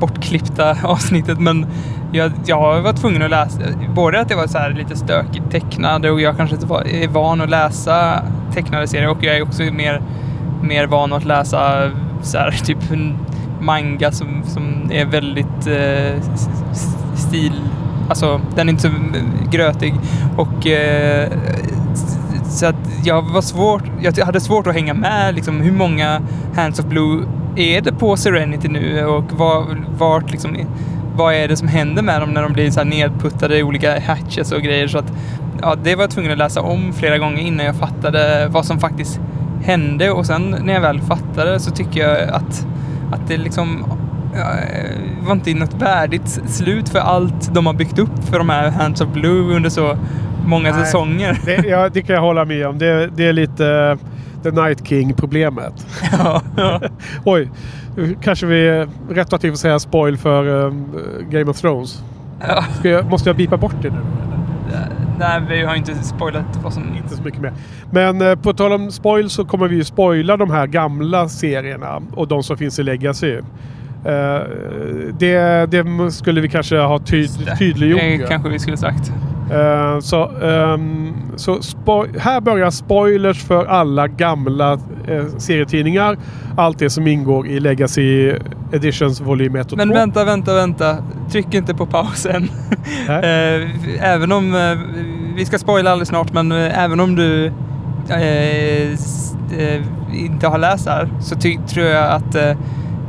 bortklippta 0.00 0.76
avsnittet 0.88 1.40
men 1.40 1.66
jag, 2.12 2.32
jag 2.46 2.82
var 2.82 2.92
tvungen 2.92 3.22
att 3.22 3.30
läsa, 3.30 3.58
både 3.94 4.20
att 4.20 4.28
det 4.28 4.34
var 4.34 4.46
så 4.46 4.58
här 4.58 4.70
lite 4.70 4.96
stökigt 4.96 5.50
tecknade 5.50 6.10
och 6.10 6.20
jag 6.20 6.36
kanske 6.36 6.56
inte 6.56 6.66
var, 6.66 6.88
är 6.88 7.08
van 7.08 7.40
att 7.40 7.50
läsa 7.50 8.22
tecknade 8.54 8.86
serier 8.86 9.10
och 9.10 9.24
jag 9.24 9.36
är 9.36 9.42
också 9.42 9.62
mer, 9.62 10.02
mer 10.62 10.86
van 10.86 11.12
att 11.12 11.24
läsa 11.24 11.90
så 12.22 12.38
här, 12.38 12.50
typ 12.50 12.78
manga 13.60 14.12
som, 14.12 14.42
som 14.44 14.90
är 14.90 15.06
väldigt 15.06 15.66
eh, 15.66 16.22
stil 17.16 17.52
Alltså, 18.12 18.40
den 18.56 18.68
är 18.68 18.72
inte 18.72 18.82
så 18.82 18.90
grötig. 19.50 19.94
Och 20.36 20.66
eh, 20.66 21.32
så 22.50 22.66
att 22.66 22.76
jag 23.04 23.22
var 23.22 23.40
svårt, 23.40 23.82
jag 24.00 24.24
hade 24.24 24.40
svårt 24.40 24.66
att 24.66 24.74
hänga 24.74 24.94
med 24.94 25.34
liksom 25.34 25.60
hur 25.60 25.72
många 25.72 26.20
Hands 26.56 26.78
of 26.78 26.84
Blue 26.84 27.24
är 27.56 27.80
det 27.80 27.92
på 27.92 28.16
Serenity 28.16 28.68
nu 28.68 29.04
och 29.04 29.32
var, 29.32 29.64
vart 29.98 30.30
liksom, 30.30 30.56
vad 31.16 31.34
är 31.34 31.48
det 31.48 31.56
som 31.56 31.68
händer 31.68 32.02
med 32.02 32.20
dem 32.20 32.30
när 32.30 32.42
de 32.42 32.52
blir 32.52 32.70
så 32.70 32.80
här 32.80 32.84
nedputtade 32.84 33.58
i 33.58 33.62
olika 33.62 34.00
hatches 34.00 34.52
och 34.52 34.62
grejer. 34.62 34.88
Så 34.88 34.98
att, 34.98 35.12
ja, 35.62 35.74
det 35.82 35.94
var 35.94 36.02
jag 36.02 36.10
tvungen 36.10 36.32
att 36.32 36.38
läsa 36.38 36.60
om 36.60 36.92
flera 36.92 37.18
gånger 37.18 37.42
innan 37.42 37.66
jag 37.66 37.76
fattade 37.76 38.48
vad 38.50 38.64
som 38.64 38.80
faktiskt 38.80 39.20
hände 39.64 40.10
och 40.10 40.26
sen 40.26 40.56
när 40.64 40.74
jag 40.74 40.80
väl 40.80 41.00
fattade 41.00 41.60
så 41.60 41.70
tycker 41.70 42.08
jag 42.08 42.28
att, 42.28 42.66
att 43.12 43.28
det 43.28 43.36
liksom 43.36 43.84
var 45.20 45.32
inte 45.32 45.54
något 45.54 45.74
värdigt 45.74 46.28
slut 46.46 46.88
för 46.88 46.98
allt 46.98 47.54
de 47.54 47.66
har 47.66 47.72
byggt 47.72 47.98
upp 47.98 48.24
för 48.30 48.38
de 48.38 48.48
här 48.48 48.70
Hands 48.70 49.00
of 49.00 49.08
Blue 49.08 49.56
under 49.56 49.70
så 49.70 49.96
många 50.46 50.72
Nej, 50.72 50.84
säsonger. 50.84 51.40
Det, 51.44 51.68
ja, 51.68 51.88
det 51.88 52.02
kan 52.02 52.14
jag 52.14 52.22
hålla 52.22 52.44
med 52.44 52.66
om. 52.66 52.78
Det, 52.78 53.06
det 53.06 53.26
är 53.26 53.32
lite 53.32 53.64
uh, 53.64 53.98
The 54.42 54.50
Night 54.50 54.88
King-problemet. 54.88 55.86
Ja, 56.12 56.42
ja. 56.56 56.80
Oj, 57.24 57.50
kanske 58.22 58.46
vi 58.46 58.86
rättar 59.10 59.38
till 59.38 59.52
att 59.52 59.58
säga 59.58 59.78
spoil 59.78 60.16
för 60.16 60.46
um, 60.46 60.86
Game 61.30 61.50
of 61.50 61.60
Thrones. 61.60 62.02
Ja. 62.48 62.64
Jag, 62.82 63.10
måste 63.10 63.28
jag 63.28 63.36
bipa 63.36 63.56
bort 63.56 63.82
det 63.82 63.90
nu? 63.90 63.98
Nej, 65.18 65.42
vi 65.48 65.64
har 65.64 65.74
inte 65.74 65.94
spoilat 65.94 66.58
vad 66.62 66.72
som... 66.72 66.96
Inte 66.96 67.16
så 67.16 67.22
mycket 67.22 67.40
mer. 67.40 67.52
Men 67.90 68.22
eh, 68.22 68.34
på 68.34 68.52
tal 68.52 68.72
om 68.72 68.92
spoil 68.92 69.30
så 69.30 69.44
kommer 69.44 69.68
vi 69.68 69.76
ju 69.76 69.84
spoila 69.84 70.36
de 70.36 70.50
här 70.50 70.66
gamla 70.66 71.28
serierna 71.28 72.02
och 72.14 72.28
de 72.28 72.42
som 72.42 72.56
finns 72.56 72.78
i 72.78 72.82
Legacy. 72.82 73.40
Uh, 74.06 75.12
det, 75.18 75.66
det, 75.70 76.12
skulle 76.12 76.40
vi 76.40 76.48
kanske 76.48 76.76
ha 76.76 76.98
ty 76.98 77.28
tydliggjort. 77.58 78.00
Det 78.00 78.26
kanske 78.28 78.48
vi 78.48 78.58
skulle 78.58 78.76
sagt. 78.76 79.12
Uh, 79.52 80.00
så 80.00 80.28
um, 80.28 81.14
så 81.36 81.60
här 82.18 82.40
börjar 82.40 82.70
spoilers 82.70 83.44
för 83.44 83.66
alla 83.66 84.08
gamla 84.08 84.74
uh, 84.74 85.26
serietidningar. 85.38 86.18
Allt 86.56 86.78
det 86.78 86.90
som 86.90 87.06
ingår 87.06 87.46
i 87.46 87.60
Legacy 87.60 88.34
Editions 88.72 89.20
volym 89.20 89.56
1 89.56 89.64
och 89.64 89.70
2. 89.70 89.76
Men 89.76 89.88
vänta, 89.88 90.24
vänta, 90.24 90.54
vänta. 90.54 90.96
Tryck 91.30 91.54
inte 91.54 91.74
på 91.74 91.86
pausen. 91.86 92.48
även 94.00 94.32
om... 94.32 94.76
vi 95.36 95.44
ska 95.44 95.58
spoila 95.58 95.90
alldeles 95.90 96.08
snart, 96.08 96.32
men 96.32 96.52
även 96.52 97.00
om 97.00 97.14
du 97.14 97.52
inte 100.12 100.46
har 100.46 100.58
läst 100.58 100.88
här 100.88 101.08
så 101.20 101.36
tror 101.68 101.86
jag 101.86 102.10
att 102.10 102.36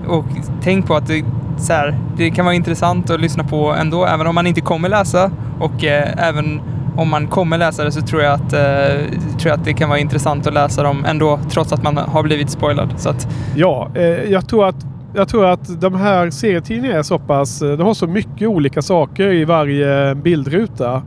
och 0.07 0.25
tänk 0.61 0.87
på 0.87 0.95
att 0.95 1.07
det, 1.07 1.25
så 1.57 1.73
här, 1.73 1.97
det 2.17 2.31
kan 2.31 2.45
vara 2.45 2.55
intressant 2.55 3.09
att 3.09 3.21
lyssna 3.21 3.43
på 3.43 3.73
ändå, 3.73 4.05
även 4.05 4.27
om 4.27 4.35
man 4.35 4.47
inte 4.47 4.61
kommer 4.61 4.89
läsa. 4.89 5.31
Och 5.59 5.83
eh, 5.83 6.27
även 6.27 6.61
om 6.95 7.09
man 7.09 7.27
kommer 7.27 7.57
läsa 7.57 7.83
det 7.83 7.91
så 7.91 8.01
tror 8.01 8.21
jag, 8.21 8.33
att, 8.33 8.53
eh, 8.53 9.05
tror 9.39 9.51
jag 9.51 9.59
att 9.59 9.65
det 9.65 9.73
kan 9.73 9.89
vara 9.89 9.99
intressant 9.99 10.47
att 10.47 10.53
läsa 10.53 10.83
dem 10.83 11.05
ändå, 11.05 11.39
trots 11.49 11.73
att 11.73 11.83
man 11.83 11.97
har 11.97 12.23
blivit 12.23 12.49
spoilad. 12.49 12.89
Så 12.97 13.09
att... 13.09 13.27
Ja, 13.55 13.89
eh, 13.95 14.03
jag 14.03 14.47
tror 14.47 14.67
att 14.67 14.85
jag 15.15 15.27
tror 15.27 15.45
att 15.45 15.81
de 15.81 15.95
här 15.95 16.29
serietidningarna 16.29 16.99
är 16.99 17.03
så 17.03 17.19
pass... 17.19 17.61
Eh, 17.61 17.77
de 17.77 17.87
har 17.87 17.93
så 17.93 18.07
mycket 18.07 18.47
olika 18.47 18.81
saker 18.81 19.31
i 19.31 19.45
varje 19.45 20.15
bildruta. 20.15 21.01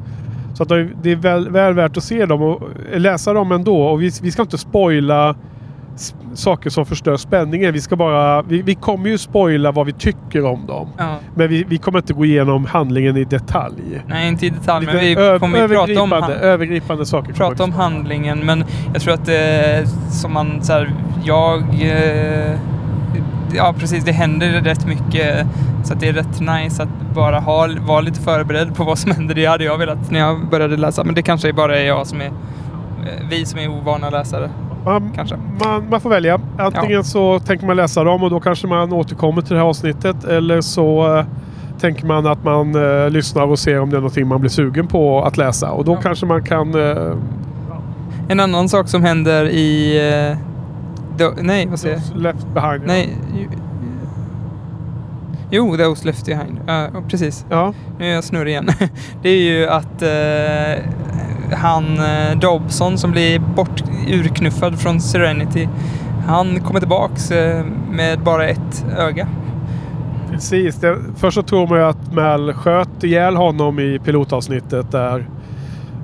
Så 0.55 0.63
att 0.63 0.69
det 1.03 1.13
är 1.13 1.17
väl, 1.17 1.51
väl 1.51 1.75
värt 1.75 1.97
att 1.97 2.05
se 2.05 2.27
dem 2.27 2.43
och 2.43 2.63
läsa 2.95 3.33
dem 3.33 3.53
ändå. 3.53 3.83
Och 3.83 4.03
vi, 4.03 4.11
vi 4.23 4.31
ska 4.31 4.43
inte 4.43 4.59
spoila 4.59 5.35
saker 6.35 6.71
som 6.71 6.87
förstör 6.87 7.17
spänningen. 7.17 7.73
Vi 7.73 7.81
ska 7.81 7.97
bara... 7.97 8.43
Vi, 8.43 8.63
vi 8.63 8.75
kommer 8.75 9.09
ju 9.09 9.19
spoila 9.19 9.73
vad 9.73 9.87
vi 9.87 9.93
tycker 9.93 10.45
om 10.45 10.67
dem. 10.67 10.89
Ja. 10.99 11.17
Men 11.35 11.49
vi, 11.49 11.65
vi 11.65 11.79
kommer 11.79 11.99
inte 11.99 12.13
gå 12.13 12.25
igenom 12.25 12.65
handlingen 12.65 13.17
i 13.17 13.25
detalj. 13.25 14.03
Nej, 14.07 14.29
inte 14.29 14.47
i 14.47 14.51
detalj, 14.51 14.87
men 14.87 14.95
Lite 14.97 15.07
vi 15.21 15.27
ö- 15.27 15.39
kommer 15.39 15.59
ju 15.59 15.69
prata 15.69 16.03
om, 16.03 16.13
övergripande, 16.43 17.07
saker. 17.07 17.33
prata 17.33 17.65
om 17.65 17.71
vi- 17.71 17.77
handlingen. 17.77 18.39
Men 18.39 18.65
jag 18.93 19.03
tror 19.03 19.15
att 19.15 19.27
det 19.27 19.85
som 20.11 20.33
man 20.33 20.63
så 20.63 20.73
här, 20.73 20.91
jag... 21.25 21.61
Eh, 21.83 22.59
ja, 23.55 23.75
precis. 23.79 24.05
Det 24.05 24.13
händer 24.13 24.49
rätt 24.61 24.87
mycket. 24.87 25.47
Så 25.85 25.93
att 25.93 26.01
det 26.01 26.09
är 26.09 26.13
rätt 26.13 26.41
nice 26.41 26.83
att 26.83 27.15
bara 27.15 27.39
ha, 27.41 27.69
vara 27.87 28.01
lite 28.01 28.21
förberedd 28.21 28.75
på 28.77 28.85
vad 28.85 28.99
som 28.99 29.11
händer. 29.17 29.35
Det 29.35 29.47
hade 29.47 29.65
jag 29.65 29.79
velat 29.79 30.11
när 30.11 30.21
jag 30.21 30.49
började 30.51 30.77
läsa. 30.77 31.05
Men 31.05 31.15
det 31.15 31.23
kanske 31.23 31.53
bara 31.53 31.79
är 31.79 31.87
jag 31.87 32.07
som 32.07 32.21
är... 32.21 32.27
eh, 32.27 32.33
Vi 33.31 33.45
som 33.47 33.61
är 33.61 33.69
ovana 33.69 34.11
läsare. 34.11 34.51
Man, 34.87 35.11
Kanske. 35.15 35.37
man, 35.65 35.89
man 35.91 36.01
får 36.01 36.11
välja. 36.11 36.41
Antingen 36.59 37.05
så 37.05 37.39
tänker 37.39 37.67
man 37.67 37.77
läsa 37.77 38.05
dem 38.05 38.23
och 38.23 38.31
då 38.31 38.41
kanske 38.41 38.67
man 38.67 38.93
återkommer 38.93 39.43
till 39.43 39.53
det 39.55 39.61
här 39.61 39.67
avsnittet. 39.69 40.25
Eller 40.25 40.61
så 40.61 41.17
eh, 41.19 41.25
tänker 41.81 42.07
man 42.07 42.27
att 42.27 42.45
man 42.45 42.75
eh, 42.75 43.11
lyssnar 43.11 43.43
och 43.43 43.59
ser 43.59 43.81
om 43.81 43.91
det 43.91 43.97
är 43.97 44.01
någonting 44.01 44.27
man 44.27 44.41
blir 44.41 44.51
sugen 44.51 44.87
på 44.87 45.23
att 45.25 45.37
läsa. 45.37 45.71
Och 45.71 45.85
då 45.85 45.93
Ja. 45.93 46.01
kanske 46.03 46.27
man 46.27 46.45
kan... 46.45 46.75
Eh, 46.75 47.13
En 48.29 48.41
annan 48.41 48.69
sak 48.69 48.89
som 48.89 49.03
händer 49.05 49.45
i... 49.45 49.99
Eh, 50.31 50.39
då, 51.19 51.33
nej, 51.41 51.67
vad 51.67 51.79
säger 51.79 52.01
jag? 52.13 52.23
left 52.23 52.47
behind. 52.55 52.83
Nej. 52.87 53.09
ju- 53.39 53.49
Jo, 55.51 55.77
Those 55.77 56.07
Left 56.07 56.27
Behind. 56.27 56.59
Ja, 56.67 56.89
precis. 57.09 57.47
Ja. 57.51 57.73
Nu 57.99 58.11
är 58.11 58.15
jag 58.15 58.25
snurrig 58.25 58.51
igen. 58.53 58.69
Det 59.23 59.29
är 59.29 59.43
ju 59.43 59.69
att 59.69 60.03
eh, 60.03 60.85
han 61.59 61.85
eh, 61.99 62.39
Dobson 62.41 62.99
som 62.99 63.11
blir 63.11 63.39
bort 63.39 63.83
urknuffad 64.07 64.81
från 64.81 65.01
Serenity. 65.01 65.69
Han 66.27 66.61
kommer 66.61 66.81
tillbaks 66.81 67.31
eh, 67.31 67.65
med 67.91 68.21
bara 68.21 68.47
ett 68.47 68.87
öga. 68.99 69.29
Precis. 70.31 70.77
Det, 70.77 70.97
först 71.17 71.35
så 71.35 71.43
tror 71.43 71.67
man 71.67 71.79
ju 71.79 71.85
att 71.85 72.15
Mal 72.15 72.53
sköt 72.53 73.05
ihjäl 73.05 73.37
honom 73.37 73.79
i 73.79 73.99
pilotavsnittet 74.05 74.91
där. 74.91 75.29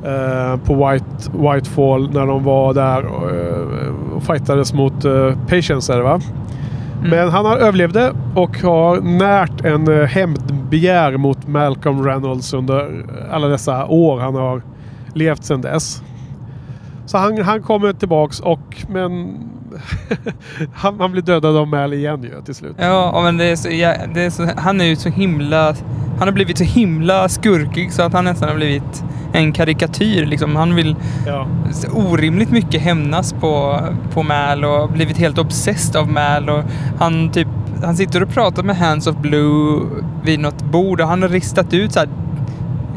Eh, 0.04 0.56
på 0.56 0.74
White, 0.74 1.30
Whitefall 1.32 2.10
när 2.12 2.26
de 2.26 2.44
var 2.44 2.74
där 2.74 3.04
och, 3.06 3.30
eh, 3.30 4.16
och 4.16 4.22
fightades 4.22 4.72
mot 4.72 5.04
eh, 5.04 5.34
Patience 5.48 5.92
är 5.92 5.96
det 5.96 6.02
va? 6.02 6.20
Mm. 6.98 7.10
Men 7.10 7.28
han 7.28 7.44
har 7.44 7.56
överlevde 7.56 8.12
och 8.34 8.58
har 8.58 9.00
närt 9.00 9.64
en 9.64 10.00
eh, 10.00 10.06
hämndbegär 10.06 11.16
mot 11.16 11.48
Malcolm 11.48 12.04
Reynolds 12.04 12.54
under 12.54 13.04
alla 13.30 13.48
dessa 13.48 13.86
år 13.86 14.20
han 14.20 14.34
har 14.34 14.62
levt 15.14 15.44
sedan 15.44 15.60
dess. 15.60 16.02
Så 17.12 17.18
han, 17.18 17.42
han 17.42 17.62
kommer 17.62 17.92
tillbaks 17.92 18.40
och 18.40 18.76
men 18.88 19.38
han, 20.74 21.00
han 21.00 21.12
blir 21.12 21.22
dödad 21.22 21.56
av 21.56 21.68
Mal 21.68 21.92
igen 21.92 22.22
ju 22.22 22.42
till 22.44 22.54
slut. 22.54 22.76
Ja, 22.78 23.20
men 23.24 23.36
det 23.36 23.44
är 23.44 23.56
så, 23.56 23.68
ja, 23.70 23.94
det 24.14 24.22
är 24.22 24.30
så, 24.30 24.48
han 24.56 24.80
är 24.80 24.84
ju 24.84 24.96
så 24.96 25.08
himla... 25.08 25.74
Han 26.18 26.28
har 26.28 26.32
blivit 26.32 26.58
så 26.58 26.64
himla 26.64 27.28
skurkig 27.28 27.92
så 27.92 28.02
att 28.02 28.12
han 28.12 28.24
nästan 28.24 28.48
har 28.48 28.56
blivit 28.56 29.04
en 29.32 29.52
karikatyr. 29.52 30.26
Liksom. 30.26 30.56
Han 30.56 30.74
vill 30.74 30.96
Ja. 31.26 31.46
orimligt 31.92 32.50
mycket 32.50 32.82
hämnas 32.82 33.32
på, 33.32 33.80
på 34.14 34.22
Mal 34.22 34.64
och 34.64 34.88
blivit 34.88 35.16
helt 35.18 35.38
obsessed 35.38 35.96
av 35.96 36.08
Mal. 36.08 36.50
Och 36.50 36.62
han, 36.98 37.30
typ, 37.30 37.48
han 37.84 37.96
sitter 37.96 38.22
och 38.22 38.28
pratar 38.28 38.62
med 38.62 38.76
Hands 38.76 39.06
of 39.06 39.16
Blue 39.16 39.80
vid 40.24 40.40
något 40.40 40.62
bord 40.62 41.00
och 41.00 41.08
han 41.08 41.22
har 41.22 41.28
ristat 41.28 41.74
ut 41.74 41.92
så 41.92 41.98
här, 41.98 42.08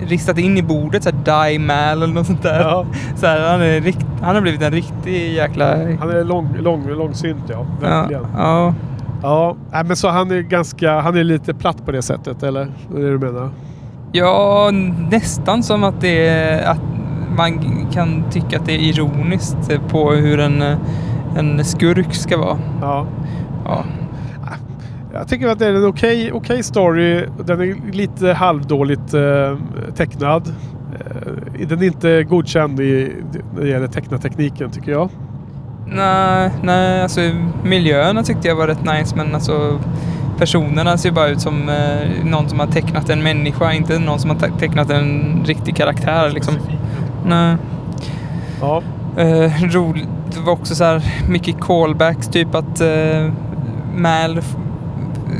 ristat 0.07 0.37
in 0.37 0.57
i 0.57 0.61
bordet 0.61 1.03
så 1.03 1.09
här, 1.09 1.49
Die 1.49 1.59
Mal 1.59 2.03
eller 2.03 2.13
något 2.13 2.27
sånt 2.27 2.43
där. 2.43 2.59
Ja. 2.59 2.85
Så 3.15 3.27
här, 3.27 3.51
han, 3.51 3.61
är 3.61 3.81
rikt, 3.81 4.05
han 4.21 4.35
har 4.35 4.41
blivit 4.41 4.61
en 4.61 4.71
riktig 4.71 5.33
jäkla... 5.33 5.65
Han 5.99 6.09
är 6.09 6.23
lång, 6.23 6.49
lång, 6.59 6.89
långsynt 6.89 7.43
ja. 7.47 7.65
ja, 7.81 7.87
Verkligen. 7.87 8.25
ja. 8.37 8.73
Ja, 9.23 9.55
nej, 9.71 9.83
men 9.83 9.95
så 9.95 10.09
han 10.09 10.31
är 10.31 10.41
ganska, 10.41 10.99
han 10.99 11.17
är 11.17 11.23
lite 11.23 11.53
platt 11.53 11.85
på 11.85 11.91
det 11.91 12.01
sättet 12.01 12.43
eller? 12.43 12.67
Det 12.91 12.97
är 12.97 13.01
det 13.01 13.11
du 13.11 13.19
menar? 13.19 13.49
Ja, 14.11 14.69
nästan 15.11 15.63
som 15.63 15.83
att 15.83 16.01
det 16.01 16.27
är, 16.27 16.71
att 16.71 16.81
man 17.37 17.59
kan 17.91 18.23
tycka 18.31 18.59
att 18.59 18.65
det 18.65 18.73
är 18.73 18.79
ironiskt 18.79 19.71
på 19.89 20.11
hur 20.11 20.39
en, 20.39 20.63
en 21.37 21.65
skurk 21.65 22.13
ska 22.13 22.37
vara. 22.37 22.57
Ja. 22.81 23.05
Ja. 23.65 23.83
Jag 25.15 25.27
tycker 25.27 25.47
att 25.47 25.59
det 25.59 25.65
är 25.65 25.73
en 25.73 25.85
okej 25.85 26.31
okej 26.33 26.63
story. 26.63 27.25
Den 27.45 27.61
är 27.61 27.91
lite 27.91 28.33
halvdåligt 28.33 29.13
eh, 29.13 29.57
tecknad. 29.95 30.53
Eh, 30.99 31.67
den 31.67 31.79
är 31.81 31.83
inte 31.87 32.23
godkänd 32.23 32.79
i, 32.79 33.13
när 33.55 33.61
det 33.61 33.67
gäller 33.69 33.87
tecknartekniken 33.87 34.71
tycker 34.71 34.91
jag. 34.91 35.09
Nej, 35.87 36.49
nej, 36.63 37.01
alltså 37.01 37.21
miljöerna 37.63 38.23
tyckte 38.23 38.47
jag 38.47 38.55
var 38.55 38.67
rätt 38.67 38.85
nice 38.85 39.15
men 39.15 39.35
alltså 39.35 39.79
personerna 40.37 40.97
ser 40.97 41.11
bara 41.11 41.27
ut 41.27 41.41
som 41.41 41.69
eh, 41.69 42.25
någon 42.25 42.49
som 42.49 42.59
har 42.59 42.67
tecknat 42.67 43.09
en 43.09 43.23
människa, 43.23 43.73
inte 43.73 43.99
någon 43.99 44.19
som 44.19 44.29
har 44.29 44.37
te- 44.37 44.59
tecknat 44.59 44.89
en 44.89 45.41
riktig 45.45 45.75
karaktär 45.75 46.29
liksom. 46.29 46.53
Nej. 47.25 47.55
Ja. 48.61 48.81
Eh, 49.17 49.51
roligt. 49.63 50.07
Det 50.33 50.39
var 50.39 50.53
också 50.53 50.75
så 50.75 50.83
här 50.83 51.03
mycket 51.29 51.59
callbacks, 51.61 52.27
typ 52.27 52.55
att 52.55 52.81
eh, 52.81 53.31
Mal 53.95 54.41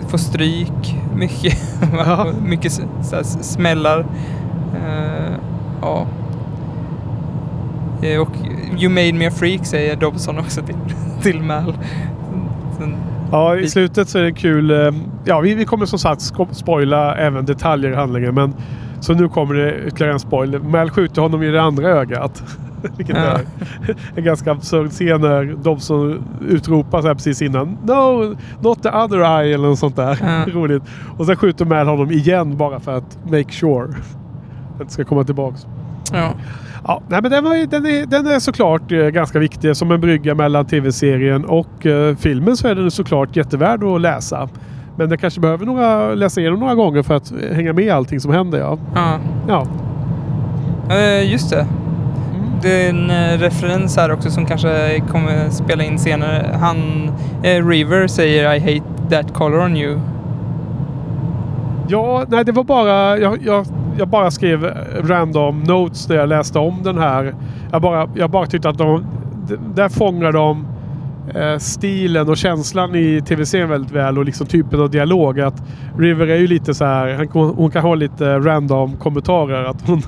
får 0.08 0.18
stryk. 0.18 0.96
Mycket, 1.16 1.58
Ja. 2.06 2.28
mycket 2.46 2.72
så 2.72 2.82
här, 3.16 3.24
smällar. 3.24 4.06
Eh, 4.76 5.34
ja. 5.82 6.06
Eh, 8.02 8.22
och 8.22 8.30
You 8.80 8.90
made 8.90 9.14
me 9.14 9.28
a 9.28 9.32
freak 9.32 9.66
säger 9.66 9.96
Dobson 9.96 10.40
också 10.40 10.62
till, 10.62 10.76
till 11.22 11.42
Mal. 11.42 11.74
Sen, 12.78 12.96
Ja, 13.32 13.58
i 13.58 13.68
slutet 13.70 14.10
så 14.10 14.18
är 14.20 14.24
det 14.24 14.32
kul. 14.32 14.72
eh, 14.72 14.92
Ja, 15.26 15.40
vi, 15.40 15.54
vi 15.54 15.66
kommer 15.66 15.86
som 15.86 16.00
sagt 16.00 16.22
spoila 16.52 17.16
även 17.16 17.46
detaljer 17.46 17.92
i 17.92 17.96
handlingen. 17.96 18.36
Men, 18.36 18.54
så 19.00 19.14
nu 19.14 19.28
kommer 19.30 19.54
det 19.56 19.76
ytterligare 19.88 20.14
en 20.14 20.20
spoiler. 20.20 20.60
Mal 20.60 20.90
skjuter 20.90 21.22
honom 21.22 21.44
i 21.44 21.48
det 21.48 21.62
andra 21.62 21.88
ögat. 21.90 22.44
Vilket 22.98 23.16
Ja. 23.18 23.24
är 23.24 23.46
en 24.16 24.24
ganska 24.24 24.52
absurd 24.52 24.90
scen 24.90 25.22
när 25.22 25.56
Dobson 25.64 26.24
utropar 26.50 27.02
så 27.02 27.08
här 27.08 27.14
precis 27.16 27.42
innan. 27.42 27.78
No, 27.86 28.36
not 28.62 28.84
the 28.84 28.90
other 28.90 29.18
eye 29.42 29.54
eller 29.54 29.68
något 29.68 29.80
sånt 29.80 29.96
där. 29.96 30.18
Ja. 30.22 30.52
Roligt. 30.54 30.84
Och 31.18 31.26
sen 31.26 31.36
skjuter 31.36 31.66
Mal 31.66 31.88
honom 31.88 32.12
igen 32.12 32.58
bara 32.58 32.80
för 32.80 32.98
att 32.98 33.18
make 33.26 33.52
sure. 33.52 33.88
Att 34.80 34.88
det 34.88 34.94
ska 34.94 35.04
komma 35.04 35.24
tillbaks. 35.24 35.66
ja. 36.14 36.32
Ja, 36.88 37.02
nej, 37.08 37.22
men 37.22 37.32
den, 37.32 37.44
var, 37.44 37.68
den, 37.68 37.86
är, 37.86 38.06
den 38.06 38.28
är 38.28 38.40
såklart 38.40 38.92
eh, 38.92 38.98
ganska 39.00 39.40
viktig 39.40 39.76
som 39.78 39.92
en 39.92 40.02
brygga 40.02 40.36
mellan 40.36 40.66
tv-serien 40.66 41.46
och 41.46 41.86
eh, 41.86 42.16
filmen 42.16 42.58
så 42.58 42.68
är 42.68 42.76
den 42.76 42.92
såklart 42.92 43.36
jättevärd 43.36 43.84
att 43.84 44.02
läsa. 44.02 44.50
Men 44.98 45.10
den 45.10 45.18
kanske 45.18 45.40
behöver 45.40 45.66
några, 45.66 46.14
läsa 46.14 46.40
igenom 46.42 46.60
några 46.60 46.76
gånger 46.76 47.04
för 47.04 47.14
att 47.16 47.34
hänga 47.54 47.74
med 47.74 47.84
i 47.86 47.90
allting 47.90 48.20
som 48.20 48.32
händer. 48.34 48.60
Ja, 48.60 48.78
ja. 48.96 49.20
ja. 49.48 49.66
Eh, 50.96 51.32
just 51.32 51.50
det. 51.50 51.68
Det 52.62 52.86
är 52.86 52.90
en 52.90 53.10
eh, 53.10 53.40
referens 53.40 53.98
här 53.98 54.12
också 54.12 54.30
som 54.30 54.46
kanske 54.46 55.00
kommer 55.00 55.50
spela 55.50 55.84
in 55.84 56.00
senare. 56.00 56.58
Han, 56.60 57.12
eh, 57.44 57.68
River 57.68 58.08
säger 58.08 58.54
I 58.54 58.60
hate 58.60 59.10
that 59.10 59.34
color 59.34 59.66
on 59.66 59.78
you. 59.78 60.00
ja 61.88 62.26
nej, 62.28 62.46
det 62.46 62.52
var 62.52 62.64
bara... 62.64 63.18
Jag, 63.18 63.38
jag, 63.44 63.66
jag 63.98 64.08
bara 64.08 64.32
skrev 64.32 64.74
random 65.04 65.64
notes 65.64 66.10
när 66.10 66.16
jag 66.16 66.30
läste 66.30 66.60
om 66.60 66.84
den 66.84 66.98
här. 66.98 67.36
Jag 67.72 67.82
bara, 67.82 68.10
jag 68.16 68.30
bara 68.30 68.46
tyckte 68.46 68.70
att 68.70 68.78
de... 68.78 69.06
Där 69.76 69.90
fångar 69.90 70.32
de 70.32 70.68
stilen 71.60 72.30
och 72.30 72.38
känslan 72.38 72.96
i 72.96 73.22
tv-serien 73.28 73.70
väldigt 73.70 73.92
väl 73.92 74.18
och 74.18 74.26
liksom 74.26 74.48
typen 74.48 74.80
av 74.82 74.90
dialog. 74.90 75.40
Att 75.40 75.64
River 75.98 76.28
är 76.28 76.36
ju 76.38 76.48
lite 76.48 76.74
så 76.74 76.86
här, 76.86 77.28
hon 77.34 77.72
kan 77.72 77.82
ha 77.82 77.96
lite 77.96 78.40
random 78.40 78.98
kommentarer. 78.98 79.64
Att 79.64 79.88
hon, 79.88 80.02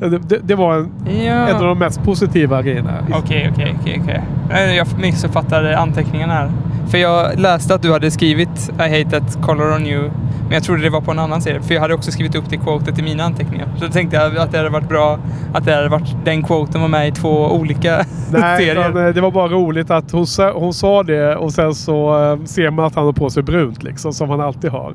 det, 0.28 0.38
det 0.42 0.54
var 0.54 0.74
en, 0.74 0.90
Ja. 1.06 1.32
en 1.48 1.56
av 1.56 1.62
de 1.62 1.78
mest 1.78 2.02
positiva 2.02 2.62
grejerna. 2.62 2.90
Okej, 3.14 3.50
okej, 3.52 3.76
okej. 3.80 4.22
Eh, 4.50 4.76
Jag 4.76 4.86
missuppfattade 5.00 5.78
anteckningarna 5.78 6.32
här. 6.32 6.50
För 6.92 6.98
jag 6.98 7.38
läste 7.40 7.74
att 7.74 7.82
du 7.82 7.92
hade 7.92 8.10
skrivit 8.10 8.70
I 8.78 8.82
hate 8.82 9.20
that 9.20 9.42
color 9.42 9.74
on 9.76 9.86
you. 9.86 10.02
Men 10.44 10.52
jag 10.52 10.62
trodde 10.62 10.82
det 10.82 10.90
var 10.90 11.00
på 11.00 11.10
en 11.10 11.18
annan 11.18 11.42
serie. 11.42 11.60
För 11.60 11.74
jag 11.74 11.80
hade 11.80 11.94
också 11.94 12.10
skrivit 12.10 12.34
upp 12.34 12.44
det 12.50 12.56
quotet 12.56 12.98
i 12.98 13.02
mina 13.02 13.24
anteckningar. 13.24 13.68
Så 13.78 13.84
då 13.86 13.90
tänkte 13.92 14.16
jag 14.16 14.36
att 14.38 14.50
det 14.52 14.56
hade 14.58 14.70
varit 14.70 14.88
bra 14.88 15.18
att 15.54 15.64
det 15.64 15.74
hade 15.74 15.88
varit, 15.88 16.16
den 16.24 16.42
quoten 16.42 16.80
var 16.80 16.88
med 16.88 17.08
i 17.08 17.12
två 17.12 17.46
olika 17.52 17.96
Nej, 18.32 18.58
serier. 18.66 19.06
eh, 19.08 19.14
det 19.14 19.20
var 19.20 19.30
bara 19.30 19.48
roligt 19.48 19.90
att 19.90 20.10
hon, 20.10 20.26
sa- 20.26 20.52
hon 20.52 20.74
sa 20.74 21.02
det 21.02 21.36
och 21.36 21.52
sen 21.52 21.74
så 21.74 22.24
eh, 22.32 22.44
ser 22.44 22.70
man 22.70 22.84
att 22.84 22.94
han 22.94 23.04
har 23.04 23.12
på 23.12 23.30
sig 23.30 23.42
brunt 23.42 23.82
liksom 23.82 24.12
som 24.12 24.30
han 24.30 24.40
alltid 24.40 24.70
har. 24.70 24.94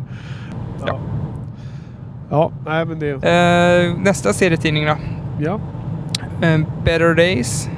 Ja. 0.87 0.99
Ja, 2.29 2.51
nej 2.65 2.85
men 2.85 2.99
det... 2.99 3.09
Eh, 3.11 3.93
nästa 4.03 4.33
serietidning 4.33 4.85
då. 4.85 4.95
Ja. 5.39 5.59
Eh, 6.41 6.59
Better 6.83 7.13
Days. 7.15 7.69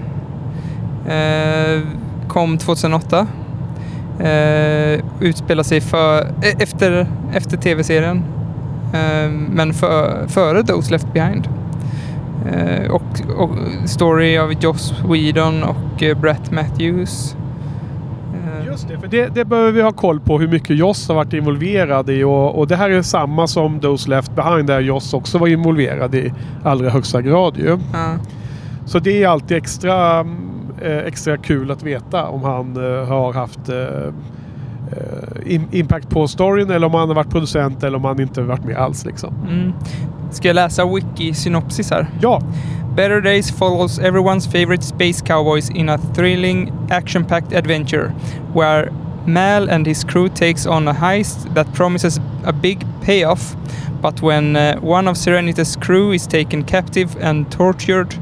Eh, 1.07 1.81
kom 2.27 2.57
2008. 2.57 3.27
Eh, 4.19 4.99
utspelar 5.19 5.63
sig 5.63 5.81
för, 5.81 6.21
eh, 6.21 6.55
efter, 6.59 7.07
efter 7.33 7.57
tv-serien. 7.57 8.23
Eh, 8.93 9.31
men 9.31 9.73
för, 9.73 10.27
före 10.27 10.63
Those 10.63 10.91
Left 10.91 11.13
Behind. 11.13 11.47
Eh, 12.51 12.91
och, 12.91 13.21
och 13.37 13.49
story 13.85 14.37
av 14.37 14.63
Joss 14.63 14.93
Whedon 15.09 15.63
och 15.63 16.03
eh, 16.03 16.17
Brett 16.17 16.51
Matthews. 16.51 17.35
Just 18.65 18.87
det, 18.87 18.99
för 18.99 19.07
det, 19.07 19.27
det 19.35 19.45
behöver 19.45 19.71
vi 19.71 19.81
ha 19.81 19.91
koll 19.91 20.19
på 20.19 20.39
hur 20.39 20.47
mycket 20.47 20.77
Joss 20.77 21.07
har 21.07 21.15
varit 21.15 21.33
involverad 21.33 22.09
i. 22.09 22.23
Och, 22.23 22.59
och 22.59 22.67
det 22.67 22.75
här 22.75 22.89
är 22.89 23.01
samma 23.01 23.47
som 23.47 23.79
Those 23.79 24.09
Left 24.09 24.35
Behind 24.35 24.67
där 24.67 24.79
Joss 24.79 25.13
också 25.13 25.37
var 25.37 25.47
involverad 25.47 26.15
i 26.15 26.33
allra 26.63 26.89
högsta 26.89 27.21
grad 27.21 27.57
ju. 27.57 27.77
Ja. 27.93 28.15
Så 28.85 28.99
det 28.99 29.23
är 29.23 29.27
alltid 29.27 29.57
extra, 29.57 30.19
eh, 30.19 30.25
extra 30.81 31.37
kul 31.37 31.71
att 31.71 31.83
veta 31.83 32.27
om 32.27 32.43
han 32.43 32.77
eh, 32.77 33.07
har 33.07 33.33
haft 33.33 33.69
eh, 33.69 33.75
eh, 33.75 34.11
im- 35.45 35.67
impact 35.71 36.09
på 36.09 36.27
storyn 36.27 36.69
eller 36.71 36.87
om 36.87 36.93
han 36.93 37.07
har 37.07 37.15
varit 37.15 37.29
producent 37.29 37.83
eller 37.83 37.97
om 37.97 38.03
han 38.03 38.21
inte 38.21 38.41
varit 38.41 38.65
med 38.65 38.77
alls 38.77 39.05
liksom. 39.05 39.33
Mm. 39.49 39.73
Ska 40.31 40.47
jag 40.47 40.55
läsa 40.55 40.85
wiki-synopsis 40.85 41.91
här? 41.91 42.07
Ja, 42.21 42.41
Better 42.95 43.21
Days 43.21 43.51
follows 43.51 43.99
everyone's 43.99 44.51
favorite 44.51 44.83
space 44.83 45.25
cowboys 45.25 45.69
in 45.69 45.89
a 45.89 45.97
thrilling, 46.15 46.71
action-packed 46.89 47.53
adventure 47.57 48.11
where 48.53 48.89
Mal 49.25 49.69
and 49.69 49.87
his 49.87 50.03
crew 50.03 50.29
takes 50.29 50.65
on 50.65 50.87
a 50.87 50.93
heist 50.93 51.55
that 51.55 51.73
promises 51.73 52.19
a 52.45 52.51
big 52.51 52.79
payoff. 53.05 53.55
But 54.01 54.21
when 54.21 54.55
uh, 54.55 54.79
one 54.81 55.09
of 55.09 55.17
Serenity's 55.17 55.75
crew 55.75 56.13
is 56.13 56.27
taken 56.27 56.63
captive 56.63 57.09
and 57.21 57.51
tortured, 57.51 58.15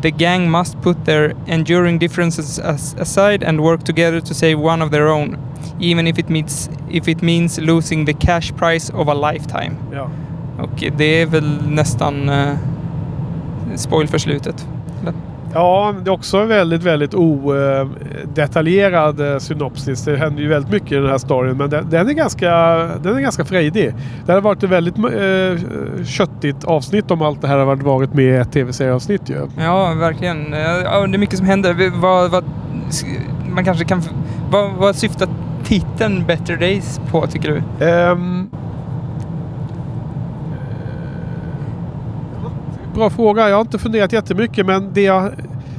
the 0.00 0.10
gang 0.10 0.50
must 0.50 0.80
put 0.80 1.04
their 1.04 1.34
enduring 1.46 1.98
differences 1.98 2.58
as 2.58 2.94
aside 2.98 3.42
and 3.42 3.60
work 3.60 3.84
together 3.84 4.20
to 4.20 4.34
save 4.34 4.58
one 4.58 4.84
of 4.84 4.90
their 4.90 5.08
own, 5.08 5.36
even 5.80 6.06
if 6.06 6.18
it 6.18 6.28
means 6.28 6.70
if 6.90 7.08
it 7.08 7.22
means 7.22 7.58
losing 7.58 8.06
the 8.06 8.14
cash 8.14 8.52
prize 8.56 8.90
of 8.94 9.08
a 9.08 9.14
lifetime. 9.14 9.76
ja. 9.92 10.10
Och 10.58 10.84
det 10.96 11.22
är 11.22 11.26
väl 11.26 11.58
nästan 11.68 12.28
eh, 12.28 12.56
spoil 13.76 14.08
för 14.08 14.18
slutet. 14.18 14.68
Ja, 15.54 15.94
det 16.04 16.10
är 16.10 16.12
också 16.12 16.38
en 16.38 16.48
väldigt, 16.48 16.82
väldigt 16.82 17.14
odetaljerad 17.14 19.20
eh, 19.32 19.38
synopsis. 19.38 20.04
Det 20.04 20.16
händer 20.16 20.42
ju 20.42 20.48
väldigt 20.48 20.72
mycket 20.72 20.92
i 20.92 20.94
den 20.94 21.10
här 21.10 21.18
storyn, 21.18 21.56
men 21.56 21.70
den, 21.70 21.90
den 21.90 22.08
är, 22.08 22.12
ganska, 22.12 22.50
den 23.02 23.16
är 23.16 23.20
ganska 23.20 23.44
frejdig. 23.44 23.94
Det 24.26 24.32
hade 24.32 24.44
varit 24.44 24.62
ett 24.62 24.70
väldigt 24.70 24.98
eh, 24.98 25.04
köttigt 26.04 26.64
avsnitt 26.64 27.10
om 27.10 27.22
allt 27.22 27.40
det 27.40 27.48
här 27.48 27.58
hade 27.58 27.84
varit 27.84 28.14
med 28.14 28.24
i 28.24 28.36
ett 28.36 28.52
tv-serieavsnitt 28.52 29.30
ju. 29.30 29.46
Ja, 29.58 29.94
verkligen. 29.94 30.54
Eh, 30.54 30.60
Ja, 30.84 31.06
det 31.06 31.16
är 31.16 31.18
mycket 31.18 31.38
som 31.38 31.46
händer. 31.46 31.90
Vad, 32.00 32.30
vad, 32.30 32.44
man 33.50 33.64
kanske 33.64 33.84
kan... 33.84 34.02
Vad, 34.50 34.72
vad 34.72 34.96
syftar 34.96 35.28
titeln 35.64 36.24
Better 36.26 36.56
Days 36.56 37.00
på, 37.10 37.26
tycker 37.26 37.62
du? 37.78 37.86
Ehm, 37.86 38.48
bra 42.98 43.10
fråga. 43.10 43.48
Jag 43.48 43.56
har 43.56 43.60
inte 43.60 43.78
funderat 43.78 44.12
jättemycket 44.12 44.66
men 44.66 44.90
det, 44.92 45.02
jag, 45.02 45.30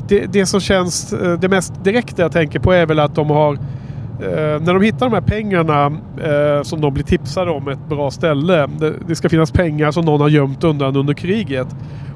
det, 0.08 0.26
det 0.34 0.46
som 0.46 0.60
känns 0.60 1.14
eh, 1.14 1.40
det 1.40 1.50
mest 1.50 1.84
direkta 1.84 2.22
jag 2.22 2.32
tänker 2.32 2.60
på 2.60 2.72
är 2.74 2.86
väl 2.86 3.00
att 3.00 3.16
de 3.16 3.30
har 3.30 3.54
eh, 3.54 4.62
när 4.62 4.74
de 4.74 4.82
hittar 4.82 5.06
de 5.10 5.14
här 5.14 5.22
pengarna 5.22 5.86
eh, 6.24 6.64
som 6.64 6.82
de 6.82 6.94
blir 6.94 7.04
tipsade 7.04 7.52
om 7.52 7.68
ett 7.68 7.90
bra 7.90 8.12
ställe. 8.12 8.68
Det, 8.68 8.94
det 9.08 9.16
ska 9.16 9.30
finnas 9.30 9.52
pengar 9.52 9.92
som 9.92 10.06
någon 10.06 10.22
har 10.22 10.30
gömt 10.30 10.64
undan 10.64 10.96
under 10.96 11.14
kriget. 11.14 11.68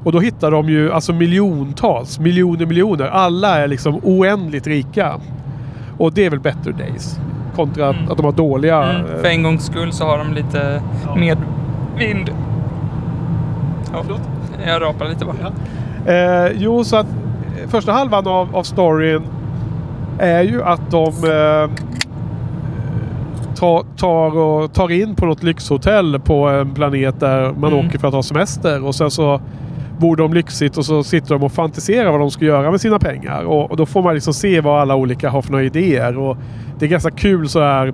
Och 0.04 0.12
då 0.12 0.20
hittar 0.20 0.50
de 0.50 0.68
ju 0.68 0.92
alltså 0.92 1.12
miljontals, 1.12 2.18
miljoner 2.18 2.66
miljoner. 2.66 3.06
Alla 3.06 3.58
är 3.58 3.68
liksom 3.68 4.00
oändligt 4.02 4.66
rika. 4.66 5.20
Och 5.98 6.12
det 6.12 6.24
är 6.26 6.30
väl 6.30 6.40
better 6.40 6.72
days. 6.72 7.18
Kontra 7.56 7.88
att- 7.88 7.96
Mm. 7.96 8.10
att 8.10 8.16
de 8.16 8.24
har 8.26 8.32
dåliga... 8.32 8.82
Mm, 8.82 9.06
eh, 9.06 9.20
för 9.20 9.28
en 9.28 9.42
gångs 9.42 9.64
skull 9.66 9.92
så 9.92 10.04
har 10.04 10.18
de 10.18 10.34
lite 10.34 10.82
Ja. 11.06 11.14
medvind. 11.16 12.30
Ja, 13.92 14.02
jag 14.66 14.82
rapar 14.82 15.08
lite 15.08 15.24
bara. 15.24 15.52
Eh, 16.14 16.52
jo, 16.56 16.84
så 16.84 16.96
att 16.96 17.06
eh, 17.62 17.68
första 17.68 17.92
halvan 17.92 18.26
av, 18.28 18.56
av 18.56 18.62
storyn 18.62 19.22
är 20.18 20.42
ju 20.42 20.62
att 20.62 20.90
de 20.90 21.06
eh, 21.06 21.70
tar, 23.54 23.96
tar, 23.96 24.38
och, 24.38 24.72
tar 24.72 24.90
in 24.90 25.14
på 25.14 25.26
något 25.26 25.42
lyxhotell 25.42 26.20
på 26.20 26.48
en 26.48 26.74
planet 26.74 27.20
där 27.20 27.52
man 27.52 27.72
Mm. 27.72 27.86
åker 27.86 27.98
för 27.98 28.08
att 28.08 28.14
ha 28.14 28.22
semester. 28.22 28.84
Och 28.84 28.94
sen 28.94 29.10
så 29.10 29.40
bor 29.98 30.16
de 30.16 30.34
lyxigt 30.34 30.76
och 30.76 30.84
så 30.84 31.02
sitter 31.04 31.34
de 31.34 31.42
och 31.42 31.52
fantiserar 31.52 32.10
vad 32.10 32.20
de 32.20 32.30
ska 32.30 32.44
göra 32.44 32.70
med 32.70 32.80
sina 32.80 32.98
pengar. 32.98 33.42
Och, 33.44 33.70
och 33.70 33.76
då 33.76 33.86
får 33.86 34.02
man 34.02 34.14
liksom 34.14 34.34
se 34.34 34.60
vad 34.60 34.80
alla 34.80 34.94
olika 34.96 35.30
har 35.30 35.42
för 35.42 35.50
några 35.52 35.64
idéer. 35.64 36.18
Och 36.18 36.36
det 36.78 36.84
är 36.84 36.88
ganska 36.90 37.10
kul 37.10 37.48
så 37.48 37.60
här 37.60 37.92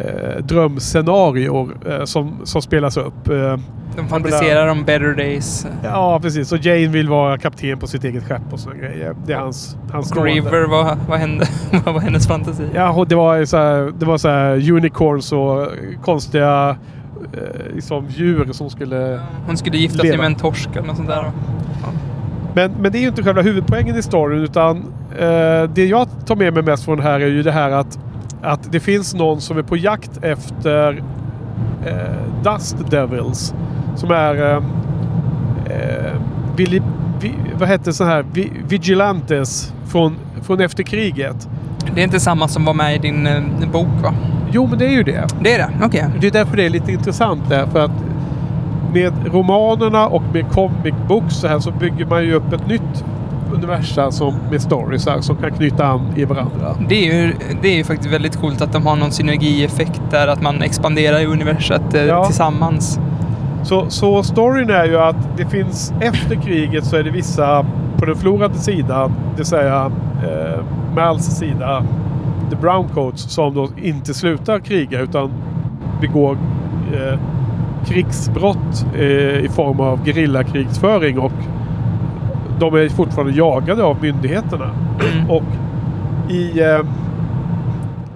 eh, 0.00 0.42
drömscenarior 0.44 1.76
eh, 1.88 2.04
som, 2.04 2.40
som 2.44 2.62
spelas 2.62 2.96
upp. 2.96 3.28
Eh, 3.28 3.56
De 3.96 4.08
fantiserar 4.08 4.68
om 4.68 4.84
better 4.84 5.14
days. 5.14 5.66
Ja, 5.84 6.20
precis. 6.22 6.52
Och 6.52 6.58
Jane 6.58 6.86
vill 6.86 7.08
vara 7.08 7.38
kapten 7.38 7.78
på 7.78 7.86
sitt 7.86 8.04
eget 8.04 8.24
skepp 8.24 8.52
och 8.52 8.60
sådana 8.60 8.80
grejer. 8.80 9.14
Det 9.26 9.32
är 9.32 9.38
hans, 9.38 9.76
hans. 9.92 10.16
River, 10.16 10.66
vad, 10.68 10.98
vad 11.08 11.18
hände? 11.18 11.46
vad 11.84 11.94
var 11.94 12.00
hennes 12.00 12.26
fantasi? 12.28 12.64
Ja, 12.74 13.06
det 13.08 13.14
var 13.14 13.44
så 13.44 13.56
här, 13.56 13.92
det 13.98 14.06
var 14.06 14.18
så 14.18 14.28
här 14.28 14.70
unicorns 14.72 15.32
och 15.32 15.68
konstiga 16.04 16.76
eh, 17.32 17.74
liksom 17.74 18.06
djur 18.08 18.52
som 18.52 18.70
skulle... 18.70 19.20
Hon 19.46 19.56
skulle 19.56 19.76
gifta 19.78 19.98
sig 19.98 20.10
Leva. 20.10 20.22
med 20.22 20.26
en 20.26 20.34
torsk 20.34 20.68
eller 20.76 20.94
sånt 20.94 21.08
där. 21.08 21.30
Men, 22.54 22.72
men 22.80 22.92
det 22.92 22.98
är 22.98 23.02
ju 23.02 23.08
inte 23.08 23.22
själva 23.22 23.42
huvudpoängen 23.42 23.96
i 23.96 24.02
storyn 24.02 24.42
utan 24.42 24.76
eh, 25.18 25.62
det 25.74 25.86
jag 25.86 26.08
tar 26.26 26.36
med 26.36 26.54
mig 26.54 26.62
mest 26.62 26.84
från 26.84 26.96
det 26.98 27.02
här 27.04 27.20
är 27.20 27.26
ju 27.26 27.42
det 27.42 27.52
här 27.52 27.70
att, 27.70 27.98
att 28.42 28.72
det 28.72 28.80
finns 28.80 29.14
någon 29.14 29.40
som 29.40 29.58
är 29.58 29.62
på 29.62 29.76
jakt 29.76 30.24
efter 30.24 31.02
eh, 31.86 32.42
Dust 32.42 32.90
Devils. 32.90 33.54
Som 33.96 34.10
är... 34.10 34.34
Eh, 34.34 34.56
eh, 35.66 36.12
vi, 36.56 36.82
vad 37.58 37.68
hette 37.68 37.92
så 37.92 38.04
här? 38.04 38.24
Vi, 38.32 38.52
vigilantes 38.68 39.74
från, 39.86 40.16
från 40.42 40.60
efter 40.60 40.82
kriget. 40.82 41.48
Det 41.94 42.00
är 42.00 42.04
inte 42.04 42.20
samma 42.20 42.48
som 42.48 42.64
var 42.64 42.74
med 42.74 42.94
i 42.94 42.98
din 42.98 43.26
eh, 43.26 43.42
bok 43.72 44.02
va? 44.02 44.14
Jo, 44.52 44.66
men 44.66 44.78
det 44.78 44.86
är 44.86 44.92
ju 44.92 45.02
det. 45.02 45.26
Det 45.40 45.54
är 45.54 45.58
det? 45.58 45.70
Okej. 45.82 46.06
Det 46.20 46.26
är 46.26 46.30
därför 46.30 46.56
det 46.56 46.66
är 46.66 46.70
lite 46.70 46.92
intressant 46.92 47.48
där. 47.48 47.66
För 47.66 47.84
att 47.84 47.92
med 48.92 49.12
romanerna 49.32 50.06
och 50.06 50.22
med 50.32 50.50
comic 50.50 50.94
books 51.08 51.34
så, 51.34 51.48
här, 51.48 51.58
så 51.58 51.70
bygger 51.70 52.06
man 52.06 52.24
ju 52.24 52.34
upp 52.34 52.52
ett 52.52 52.66
nytt 52.66 53.04
universum 53.54 54.12
som, 54.12 54.34
med 54.50 54.62
storiesar 54.62 55.20
som 55.20 55.36
kan 55.36 55.50
knyta 55.50 55.86
an 55.86 56.00
i 56.16 56.24
varandra. 56.24 56.76
Det 56.88 57.08
är, 57.08 57.14
ju, 57.14 57.32
det 57.62 57.68
är 57.68 57.76
ju 57.76 57.84
faktiskt 57.84 58.14
väldigt 58.14 58.36
coolt 58.36 58.60
att 58.60 58.72
de 58.72 58.86
har 58.86 58.96
någon 58.96 59.10
synergieffekt 59.12 60.00
där, 60.10 60.28
att 60.28 60.42
man 60.42 60.62
expanderar 60.62 61.20
i 61.20 61.26
universet 61.26 61.94
eh, 61.94 62.04
Ja. 62.04 62.24
tillsammans. 62.24 62.98
Så, 63.64 63.84
så 63.90 64.22
storyn 64.22 64.70
är 64.70 64.84
ju 64.84 64.98
att 64.98 65.36
det 65.36 65.46
finns 65.46 65.92
efter 66.00 66.34
kriget 66.36 66.84
så 66.84 66.96
är 66.96 67.02
det 67.02 67.10
vissa 67.10 67.66
på 67.98 68.06
den 68.06 68.16
förlorade 68.16 68.54
sidan, 68.58 69.12
det 69.30 69.36
vill 69.36 69.46
säga 69.46 69.90
eh, 70.22 70.64
Mals 70.96 71.24
sida, 71.24 71.84
the 72.50 72.56
browncoats, 72.56 73.22
som 73.22 73.54
då 73.54 73.68
inte 73.82 74.14
slutar 74.14 74.58
kriga 74.58 75.00
utan 75.00 75.30
begår 76.00 76.38
eh, 76.94 77.18
krigsbrott 77.86 78.86
eh, 78.94 79.04
i 79.44 79.48
form 79.54 79.80
av 79.80 80.04
gerillakrigsföring 80.04 81.18
och 81.18 81.32
de 82.60 82.74
är 82.74 82.88
fortfarande 82.88 83.32
jagade 83.32 83.84
av 83.84 83.96
myndigheterna. 84.02 84.70
Mm. 85.14 85.30
Och 85.30 85.42
i, 86.30 86.60
eh, 86.60 86.80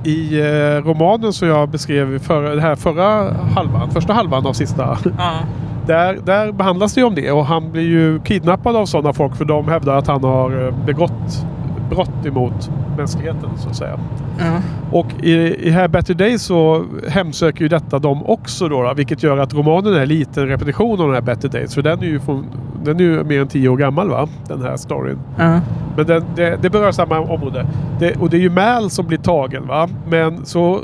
i 0.04 0.40
eh, 0.40 0.86
romanen 0.86 1.32
som 1.32 1.48
jag 1.48 1.68
beskrev 1.68 2.14
i 2.14 2.18
förra, 2.18 2.60
här 2.60 2.76
förra 2.76 3.32
halvan, 3.54 3.90
första 3.90 4.12
halvan 4.12 4.46
av 4.46 4.52
sista 4.52 4.98
Ja. 5.18 5.32
där, 5.86 6.18
där 6.24 6.52
behandlas 6.52 6.94
det 6.94 7.00
ju 7.00 7.06
om 7.06 7.14
det 7.14 7.32
och 7.32 7.46
han 7.46 7.72
blir 7.72 7.82
ju 7.82 8.20
kidnappad 8.20 8.76
av 8.76 8.86
sådana 8.86 9.12
folk 9.12 9.36
för 9.36 9.44
de 9.44 9.68
hävdar 9.68 9.96
att 9.96 10.06
han 10.06 10.24
har 10.24 10.66
eh, 10.66 10.74
begått 10.86 11.46
brott 11.94 12.26
emot 12.26 12.70
mänskligheten 12.96 13.50
så 13.56 13.68
att 13.68 13.76
säga. 13.76 13.98
Ja. 14.38 14.60
Och 14.92 15.06
i, 15.22 15.32
i 15.68 15.70
här 15.70 15.88
Better 15.88 16.14
Days 16.14 16.42
så 16.42 16.84
hemsöker 17.08 17.60
ju 17.60 17.68
detta 17.68 17.98
dem 17.98 18.26
också 18.26 18.68
då, 18.68 18.82
då 18.82 18.94
vilket 18.94 19.22
gör 19.22 19.38
att 19.38 19.54
romanen 19.54 19.94
är 19.94 20.06
lite 20.06 20.40
en 20.40 20.48
repetition 20.48 21.00
av 21.00 21.06
den 21.06 21.14
här 21.14 21.22
Better 21.22 21.48
Days 21.48 21.74
för 21.74 21.82
den 21.82 21.98
är 21.98 22.06
ju, 22.06 22.20
från, 22.20 22.46
den 22.84 23.00
är 23.00 23.04
ju 23.04 23.24
mer 23.24 23.40
än 23.40 23.48
tio 23.48 23.68
år 23.68 23.76
gammal 23.76 24.08
va? 24.08 24.28
Den 24.48 24.62
här 24.62 24.76
storyn. 24.76 25.18
Ja. 25.38 25.60
Men 25.96 26.06
den, 26.06 26.24
det, 26.36 26.58
det 26.62 26.70
berör 26.70 26.92
samma 26.92 27.20
område. 27.20 27.66
Det, 28.00 28.16
och 28.16 28.30
det 28.30 28.36
är 28.36 28.40
ju 28.40 28.50
Mal 28.50 28.90
som 28.90 29.06
blir 29.06 29.18
tagen 29.18 29.66
va. 29.66 29.88
Men 30.08 30.46
så 30.46 30.80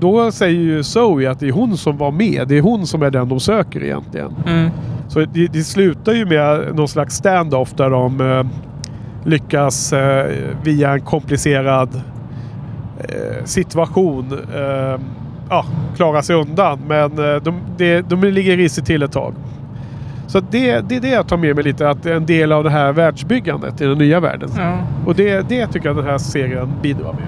då 0.00 0.32
säger 0.32 0.60
ju 0.60 0.82
Zoe 0.82 1.30
att 1.30 1.40
det 1.40 1.48
är 1.48 1.52
hon 1.52 1.76
som 1.76 1.96
var 1.98 2.10
med. 2.10 2.48
Det 2.48 2.58
är 2.58 2.62
hon 2.62 2.86
som 2.86 3.02
är 3.02 3.10
den 3.10 3.28
de 3.28 3.40
söker 3.40 3.84
egentligen. 3.84 4.34
Mm. 4.46 4.70
Så 5.08 5.20
det, 5.20 5.46
det 5.46 5.64
slutar 5.64 6.12
ju 6.12 6.26
med 6.26 6.76
någon 6.76 6.88
slags 6.88 7.16
stand-off 7.16 7.72
där 7.76 7.90
de 7.90 8.20
eh, 8.20 8.46
lyckas 9.24 9.92
eh, 9.92 10.26
via 10.62 10.92
en 10.92 11.00
komplicerad 11.00 11.88
eh, 12.98 13.44
situation 13.44 14.38
eh, 14.54 15.00
ja, 15.50 15.64
klara 15.96 16.22
sig 16.22 16.36
undan. 16.36 16.78
Men 16.88 17.18
eh, 17.18 17.42
de, 17.42 17.54
de, 17.76 18.00
de 18.02 18.24
ligger 18.24 18.56
risigt 18.56 18.86
till 18.86 19.02
ett 19.02 19.12
tag. 19.12 19.34
Så 20.26 20.40
det, 20.40 20.80
det 20.88 20.96
är 20.96 21.00
det 21.00 21.08
jag 21.08 21.28
tar 21.28 21.36
med 21.36 21.54
mig 21.54 21.64
lite. 21.64 21.88
Att 21.88 22.02
det 22.02 22.10
är 22.10 22.16
en 22.16 22.26
del 22.26 22.52
av 22.52 22.64
det 22.64 22.70
här 22.70 22.92
världsbyggandet 22.92 23.80
i 23.80 23.86
den 23.86 23.98
nya 23.98 24.20
världen. 24.20 24.50
Ja. 24.56 24.78
Och 25.06 25.14
det, 25.14 25.48
det 25.48 25.66
tycker 25.66 25.88
jag 25.88 25.96
den 25.96 26.06
här 26.06 26.18
serien 26.18 26.72
bidrar 26.82 27.12
med. 27.12 27.22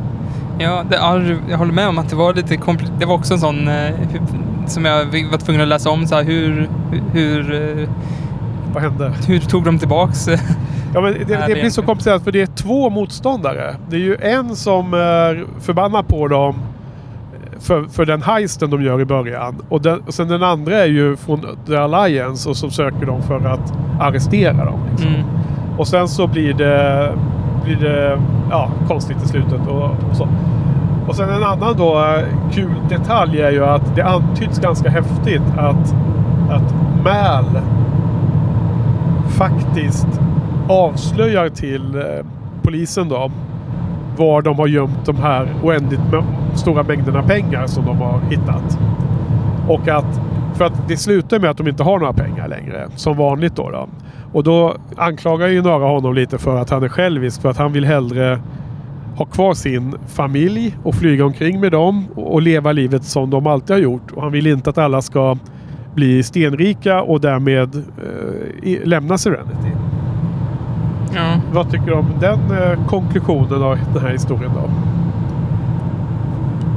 Ja, 0.58 0.84
det, 0.90 0.96
ja, 0.96 1.20
jag 1.50 1.58
håller 1.58 1.72
med 1.72 1.88
om 1.88 1.98
att 1.98 2.08
det 2.08 2.16
var 2.16 2.34
lite 2.34 2.54
kompl- 2.54 2.98
Det 2.98 3.06
var 3.06 3.14
också 3.14 3.34
en 3.34 3.40
sån 3.40 3.68
eh, 3.68 3.90
som 4.66 4.84
jag 4.84 5.04
var 5.04 5.38
tvungen 5.38 5.62
att 5.62 5.68
läsa 5.68 5.90
om. 5.90 6.06
Så 6.06 6.14
här, 6.14 6.22
hur, 6.24 6.68
hur, 7.12 7.54
eh, 7.54 7.88
Vad 8.72 8.82
hände? 8.82 9.12
Hur 9.28 9.38
tog 9.40 9.64
de 9.64 9.78
tillbaks? 9.78 10.28
eh, 10.28 10.40
Ja, 10.94 11.00
men 11.00 11.12
det, 11.12 11.46
det 11.46 11.54
blir 11.54 11.70
så 11.70 11.82
komplicerat 11.82 12.24
för 12.24 12.32
det 12.32 12.42
är 12.42 12.46
två 12.46 12.90
motståndare. 12.90 13.76
Det 13.90 13.96
är 13.96 14.00
ju 14.00 14.16
en 14.20 14.56
som 14.56 14.94
är 14.94 15.44
förbannad 15.60 16.08
på 16.08 16.28
dem 16.28 16.54
för, 17.60 17.84
för 17.84 18.06
den 18.06 18.22
heisten 18.22 18.70
de 18.70 18.82
gör 18.82 19.00
i 19.00 19.04
början. 19.04 19.54
Och, 19.68 19.82
den, 19.82 20.00
och 20.00 20.14
sen 20.14 20.28
den 20.28 20.42
andra 20.42 20.76
är 20.76 20.86
ju 20.86 21.16
från 21.16 21.46
The 21.66 21.76
Alliance 21.76 22.48
och 22.48 22.56
som 22.56 22.70
söker 22.70 23.06
dem 23.06 23.22
för 23.22 23.46
att 23.46 23.72
arrestera 24.00 24.64
dem. 24.64 24.80
Liksom. 24.90 25.08
Mm. 25.08 25.26
Och 25.78 25.88
sen 25.88 26.08
så 26.08 26.26
blir 26.26 26.54
det, 26.54 27.12
blir 27.64 27.76
det 27.76 28.18
ja, 28.50 28.70
konstigt 28.88 29.16
i 29.24 29.28
slutet. 29.28 29.60
Och, 29.68 29.84
och, 30.10 30.16
så. 30.16 30.28
och 31.08 31.16
sen 31.16 31.28
en 31.28 31.42
annan 31.42 31.76
då 31.76 31.98
eh, 31.98 32.24
kul 32.52 32.74
detalj 32.88 33.40
är 33.40 33.50
ju 33.50 33.64
att 33.64 33.96
det 33.96 34.02
antyds 34.02 34.58
ganska 34.58 34.90
häftigt 34.90 35.42
att, 35.56 35.94
att 36.50 36.74
Mal 37.04 37.60
faktiskt 39.36 40.06
avslöjar 40.68 41.48
till 41.48 41.94
eh, 41.94 42.02
polisen 42.62 43.08
då 43.08 43.30
var 44.16 44.42
de 44.42 44.58
har 44.58 44.66
gömt 44.66 45.06
de 45.06 45.16
här 45.16 45.48
oändligt 45.62 46.00
stora 46.54 46.82
mängderna 46.82 47.22
pengar 47.22 47.66
som 47.66 47.84
de 47.84 47.96
har 47.96 48.20
hittat. 48.30 48.78
Och 49.68 49.88
att, 49.88 50.20
för 50.54 50.64
att 50.64 50.88
det 50.88 50.96
slutar 50.96 51.38
med 51.38 51.50
att 51.50 51.56
de 51.56 51.68
inte 51.68 51.82
har 51.82 51.98
några 51.98 52.12
pengar 52.12 52.48
längre, 52.48 52.88
som 52.96 53.16
vanligt 53.16 53.56
då. 53.56 53.70
då. 53.70 53.88
Och 54.32 54.44
då 54.44 54.76
anklagar 54.96 55.48
ju 55.48 55.62
några 55.62 55.86
honom 55.86 56.14
lite 56.14 56.38
för 56.38 56.56
att 56.56 56.70
han 56.70 56.82
är 56.82 56.88
självisk, 56.88 57.42
för 57.42 57.48
att 57.48 57.56
han 57.56 57.72
vill 57.72 57.84
hellre 57.84 58.40
ha 59.16 59.24
kvar 59.24 59.54
sin 59.54 59.94
familj 60.06 60.76
och 60.82 60.94
flyga 60.94 61.24
omkring 61.24 61.60
med 61.60 61.72
dem 61.72 62.06
och 62.14 62.42
leva 62.42 62.72
livet 62.72 63.04
som 63.04 63.30
de 63.30 63.46
alltid 63.46 63.76
har 63.76 63.80
gjort. 63.80 64.12
Och 64.12 64.22
han 64.22 64.32
vill 64.32 64.46
inte 64.46 64.70
att 64.70 64.78
alla 64.78 65.02
ska 65.02 65.36
bli 65.96 66.22
stenrika 66.22 67.02
och 67.02 67.20
därmed 67.20 67.76
eh, 67.76 68.78
lämna 68.84 69.18
Serenity. 69.18 69.70
Ja. 71.14 71.40
Vad 71.52 71.70
tycker 71.70 71.86
du 71.86 71.92
om 71.92 72.06
den 72.20 72.38
eh, 72.38 72.86
konklusionen 72.86 73.62
av 73.62 73.78
den 73.94 74.02
här 74.02 74.10
historien 74.10 74.52
då? 74.54 74.70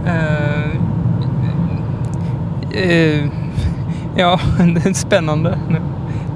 Eh, 0.06 0.70
eh, 2.84 3.26
ja, 4.16 4.40
det 4.76 4.86
är 4.90 4.94
spännande. 4.94 5.60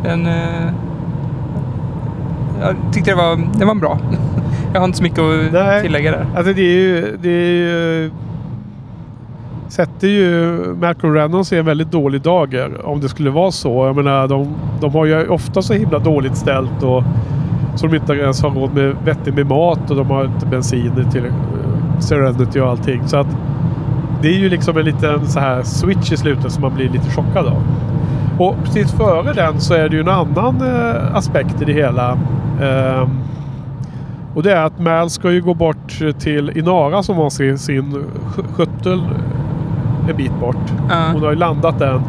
Den, 0.03 0.25
eh, 0.25 0.71
jag 2.61 2.75
tyckte 2.93 3.11
det 3.11 3.15
var, 3.15 3.59
det 3.59 3.65
var 3.65 3.75
bra. 3.75 3.99
Jag 4.73 4.79
har 4.79 4.85
inte 4.85 4.97
så 4.97 5.03
mycket 5.03 5.19
att 5.19 5.51
Nej. 5.51 5.81
tillägga 5.81 6.11
där. 6.11 6.25
Alltså 6.35 6.53
det 6.53 6.61
är 6.61 6.79
ju... 6.79 7.17
Det 7.21 7.29
är 7.29 7.51
ju 7.51 8.11
sätter 9.73 10.07
ju 10.07 10.57
Malcolm 10.81 11.13
Reynolds 11.13 11.53
i 11.53 11.57
en 11.57 11.65
väldigt 11.65 11.91
dålig 11.91 12.21
dager 12.21 12.79
eh, 12.79 12.89
om 12.89 12.99
det 12.99 13.09
skulle 13.09 13.29
vara 13.29 13.51
så. 13.51 13.85
Jag 13.85 13.95
menar, 13.95 14.27
de, 14.27 14.47
de 14.81 14.91
har 14.93 15.05
ju 15.05 15.27
ofta 15.27 15.61
så 15.61 15.73
himla 15.73 15.99
dåligt 15.99 16.37
ställt 16.37 16.83
och 16.83 17.03
så 17.75 17.87
de 17.87 17.95
inte 17.95 18.13
ens 18.13 18.41
har 18.41 18.49
råd 18.49 18.73
med 18.73 18.95
vettig 19.05 19.33
med 19.33 19.47
mat 19.47 19.89
och 19.89 19.95
de 19.95 20.07
har 20.07 20.25
inte 20.25 20.45
bensin 20.45 20.91
till 21.11 21.25
eh, 21.25 21.99
Serenity 21.99 22.59
och 22.59 22.69
allting. 22.69 23.07
Så 23.07 23.17
att 23.17 23.27
det 24.21 24.27
är 24.27 24.39
ju 24.39 24.49
liksom 24.49 24.77
en 24.77 24.85
liten 24.85 25.27
så 25.27 25.39
här 25.39 25.63
switch 25.63 26.11
i 26.11 26.17
slutet 26.17 26.51
som 26.51 26.61
man 26.61 26.75
blir 26.75 26.89
lite 26.89 27.09
chockad 27.09 27.45
av. 27.45 27.63
Och 28.39 28.55
precis 28.63 28.91
före 28.91 29.33
den 29.33 29.59
så 29.59 29.73
är 29.73 29.89
det 29.89 29.95
ju 29.95 30.01
en 30.01 30.09
annan 30.09 30.61
eh, 30.61 31.15
aspekt 31.15 31.61
i 31.61 31.65
det 31.65 31.73
hela. 31.73 32.11
Eh, 32.61 33.07
och 34.35 34.43
det 34.43 34.53
är 34.53 34.65
att 34.65 34.79
Mal 34.79 35.09
ska 35.09 35.31
ju 35.31 35.41
gå 35.41 35.53
bort 35.53 35.99
till 36.19 36.57
Inara 36.57 37.03
som 37.03 37.17
har 37.17 37.29
sin, 37.29 37.57
sin 37.57 38.05
sköttel 38.53 39.01
en 40.09 40.17
bit 40.17 40.39
bort. 40.39 40.73
Ja. 40.89 40.95
Hon 41.13 41.23
har 41.23 41.29
ju 41.29 41.35
landat 41.35 41.79
den 41.79 42.01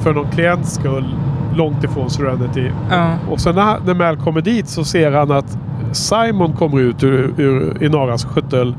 för 0.00 0.14
någon 0.14 0.30
klients 0.30 0.74
skull 0.74 1.14
långt 1.54 1.84
ifrån 1.84 2.10
Serenity. 2.10 2.70
Ja. 2.90 3.14
Och 3.30 3.40
sen 3.40 3.54
när, 3.54 3.78
när 3.86 3.94
Mal 3.94 4.16
kommer 4.16 4.40
dit 4.40 4.68
så 4.68 4.84
ser 4.84 5.12
han 5.12 5.30
att 5.30 5.58
Simon 5.92 6.52
kommer 6.52 6.80
ut 6.80 7.04
ur, 7.04 7.34
ur 7.36 7.82
Inaras 7.82 8.24
sköttel. 8.24 8.74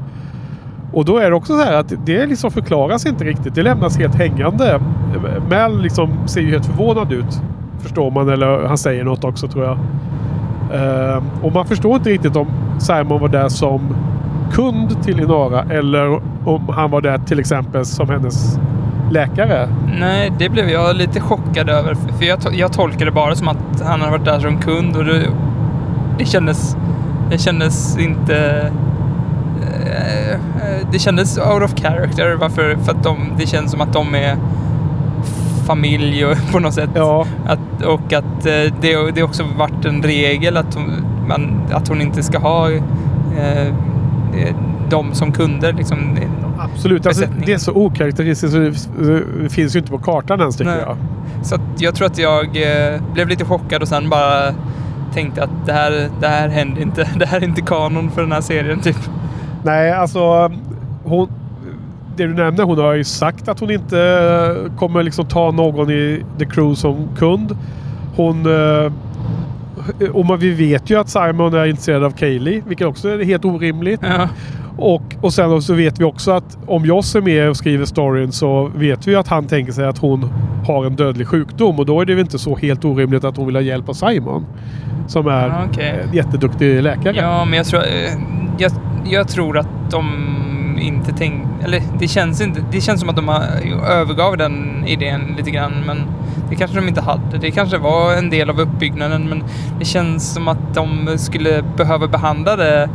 Och 0.93 1.05
då 1.05 1.17
är 1.17 1.29
det 1.29 1.35
också 1.35 1.53
så 1.53 1.63
här 1.63 1.73
att 1.73 1.93
det 2.05 2.25
liksom 2.25 2.51
förklaras 2.51 3.05
inte 3.05 3.23
riktigt. 3.23 3.55
Det 3.55 3.63
lämnas 3.63 3.97
helt 3.97 4.15
hängande. 4.15 4.79
Mal 5.49 5.81
liksom 5.81 6.09
ser 6.27 6.41
ju 6.41 6.51
helt 6.51 6.65
förvånad 6.65 7.11
ut. 7.11 7.41
Förstår 7.79 8.11
man. 8.11 8.29
Eller 8.29 8.67
han 8.67 8.77
säger 8.77 9.03
något 9.03 9.23
också 9.23 9.47
tror 9.47 9.65
jag. 9.65 9.77
Ehm, 10.73 11.23
och 11.43 11.53
man 11.53 11.65
förstår 11.65 11.95
inte 11.95 12.09
riktigt 12.09 12.35
om 12.35 12.47
Simon 12.79 13.21
var 13.21 13.27
där 13.27 13.49
som 13.49 13.81
kund 14.51 15.03
till 15.03 15.19
Inara 15.19 15.63
eller 15.69 16.19
om 16.49 16.69
han 16.69 16.91
var 16.91 17.01
där 17.01 17.17
till 17.17 17.39
exempel 17.39 17.85
som 17.85 18.09
hennes 18.09 18.59
läkare. 19.11 19.67
Nej, 19.99 20.31
det 20.39 20.49
blev 20.49 20.69
jag 20.69 20.95
lite 20.95 21.19
chockad 21.19 21.69
över. 21.69 21.93
För 22.19 22.25
jag, 22.25 22.39
to- 22.39 22.53
jag 22.53 22.73
tolkade 22.73 23.05
det 23.05 23.11
bara 23.11 23.35
som 23.35 23.47
att 23.47 23.81
han 23.85 23.99
hade 23.99 24.11
varit 24.11 24.25
där 24.25 24.39
som 24.39 24.57
kund 24.57 24.95
och 24.97 25.05
det, 25.05 25.27
det 26.17 26.25
kändes... 26.25 26.75
Det 27.31 27.37
kändes 27.37 27.97
inte... 27.97 28.71
eh, 29.85 30.31
eh, 30.31 30.87
Det 30.91 30.99
kändes 30.99 31.37
out 31.37 31.63
of 31.63 31.73
character. 31.81 32.37
Varför? 32.41 32.75
För 32.83 32.91
att 32.91 33.03
de, 33.03 33.17
det 33.37 33.47
känns 33.47 33.71
som 33.71 33.81
att 33.81 33.93
de 33.93 34.15
är 34.15 34.35
familj 35.67 36.25
och, 36.25 36.37
på 36.51 36.59
något 36.59 36.73
sätt. 36.73 36.89
Ja, 36.93 37.25
Att, 37.45 37.85
och 37.85 38.13
att 38.13 38.45
eh, 38.45 38.73
det, 38.81 39.11
det 39.15 39.23
också 39.23 39.43
varit 39.57 39.85
en 39.85 40.03
regel 40.03 40.57
att 40.57 40.75
hon, 40.75 40.91
man, 41.27 41.61
att 41.71 41.87
hon 41.87 42.01
inte 42.01 42.23
ska 42.23 42.39
ha 42.39 42.71
eh, 42.71 43.73
dem 44.89 45.13
som 45.13 45.32
kunder. 45.32 45.73
Liksom. 45.73 46.17
absolut. 46.59 47.05
Alltså, 47.05 47.25
det 47.45 47.53
är 47.53 47.57
så 47.57 47.71
okaraktäristiskt 47.71 48.53
så 48.53 48.59
det, 48.59 49.23
det 49.43 49.49
finns 49.49 49.75
ju 49.75 49.79
inte 49.79 49.91
på 49.91 49.97
kartan 49.97 50.39
ens 50.39 50.57
tycker 50.57 50.71
Nej. 50.71 50.79
jag. 50.86 50.97
Så 51.43 51.57
jag 51.77 51.95
tror 51.95 52.07
att 52.07 52.17
jag 52.17 52.45
eh, 52.45 53.01
blev 53.13 53.27
lite 53.27 53.45
chockad 53.45 53.82
och 53.82 53.88
sen 53.88 54.09
bara 54.09 54.53
tänkte 55.13 55.43
att 55.43 55.65
det 55.65 55.73
här, 55.73 56.09
det 56.19 56.27
här 56.27 56.49
händer 56.49 56.82
inte. 56.82 57.09
Det 57.19 57.25
här 57.25 57.38
är 57.38 57.43
inte 57.43 57.61
kanon 57.61 58.11
för 58.11 58.21
den 58.21 58.32
här 58.32 58.41
serien 58.41 58.79
typ. 58.79 58.97
Nej, 59.63 59.91
alltså 59.91 60.51
hon, 61.03 61.29
det 62.15 62.27
du 62.27 62.34
nämnde, 62.34 62.63
hon 62.63 62.77
har 62.77 62.93
ju 62.93 63.03
sagt 63.03 63.47
att 63.47 63.59
hon 63.59 63.71
inte 63.71 64.69
kommer 64.77 65.03
liksom 65.03 65.25
ta 65.25 65.51
någon 65.51 65.89
i 65.89 66.23
The 66.39 66.45
Crew 66.45 66.75
som 66.75 67.07
kund. 67.17 67.57
Hon... 68.15 68.45
eh, 69.99 70.09
Och 70.09 70.25
man, 70.25 70.39
vi 70.39 70.49
vet 70.49 70.89
ju 70.89 70.99
att 70.99 71.09
Simon 71.09 71.53
är 71.53 71.65
intresserad 71.65 72.03
av 72.03 72.11
Kaylee, 72.11 72.61
vilket 72.67 72.87
också 72.87 73.09
är 73.09 73.23
helt 73.25 73.45
orimligt. 73.45 73.99
Ja, 74.03 74.29
Och, 74.77 75.01
och 75.21 75.33
sen 75.33 75.61
så 75.61 75.73
vet 75.73 75.99
vi 75.99 76.03
också 76.03 76.31
att 76.31 76.57
om 76.67 76.85
Joss 76.85 77.15
är 77.15 77.21
med 77.21 77.49
och 77.49 77.57
skriver 77.57 77.85
storyn 77.85 78.31
så 78.31 78.71
vet 78.75 79.07
vi 79.07 79.15
att 79.15 79.27
han 79.27 79.47
tänker 79.47 79.71
sig 79.73 79.85
att 79.85 79.97
hon 79.97 80.29
har 80.67 80.85
en 80.85 80.95
dödlig 80.95 81.27
sjukdom 81.27 81.79
och 81.79 81.85
då 81.85 82.01
är 82.01 82.05
det 82.05 82.13
väl 82.13 82.21
inte 82.21 82.39
så 82.39 82.55
helt 82.55 82.85
orimligt 82.85 83.23
att 83.23 83.37
hon 83.37 83.45
vill 83.45 83.55
ha 83.55 83.61
hjälp 83.61 83.89
av 83.89 83.93
Simon. 83.93 84.45
Som 85.07 85.27
är 85.27 85.47
Ja, 85.47 85.65
okej. 85.71 85.99
en 86.09 86.13
jätteduktig 86.15 86.83
läkare. 86.83 87.15
ja 87.17 87.45
men 87.45 87.57
jag 87.57 87.65
tror, 87.65 87.79
eh, 87.79 88.13
jag, 88.57 88.71
jag 89.05 89.27
tror 89.27 89.57
att 89.57 89.67
de 89.91 90.05
inte 90.82 91.13
tänkt, 91.13 91.47
Eller 91.63 91.82
det 91.99 92.07
känns, 92.07 92.41
inte, 92.41 92.65
det 92.71 92.82
känns 92.82 92.99
som 92.99 93.09
att 93.09 93.15
de 93.15 93.27
har 93.27 93.43
övergav 93.89 94.38
den 94.38 94.84
idén 94.88 95.34
lite 95.38 95.51
grann. 95.51 95.73
Men 95.86 95.97
det 96.49 96.55
kanske 96.55 96.77
de 96.77 96.88
inte 96.88 97.01
hade. 97.01 97.38
Det 97.41 97.51
kanske 97.51 97.77
var 97.77 98.13
en 98.13 98.29
del 98.29 98.49
av 98.49 98.59
uppbyggnaden. 98.59 99.29
Men 99.29 99.43
det 99.79 99.86
känns 99.86 100.34
som 100.34 100.47
att 100.47 100.73
de 100.73 101.17
skulle 101.17 101.63
behöva 101.77 102.07
behandla 102.07 102.55
det 102.55 102.89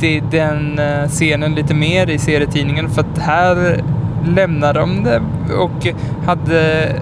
det 0.00 0.20
den 0.20 0.78
eh, 0.78 1.08
scenen 1.08 1.54
lite 1.54 1.74
mer 1.74 2.10
i 2.10 2.18
serietidningen 2.18 2.90
för 2.90 3.00
att 3.00 3.18
här 3.18 3.84
lämnar 4.24 4.74
de 4.74 5.04
det 5.04 5.20
och 5.54 5.86
hade, 6.26 6.92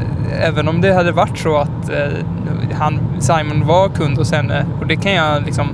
även 0.41 0.69
om 0.69 0.81
det 0.81 0.93
hade 0.93 1.13
varit 1.13 1.39
så 1.39 1.57
att 1.57 1.91
eh, 1.91 2.19
han, 2.73 3.01
Simon 3.19 3.67
var 3.67 3.89
kund 3.89 4.19
hos 4.19 4.33
henne 4.33 4.67
och 4.81 4.87
det 4.87 4.97
kan 4.97 5.13
jag 5.13 5.43
liksom 5.47 5.69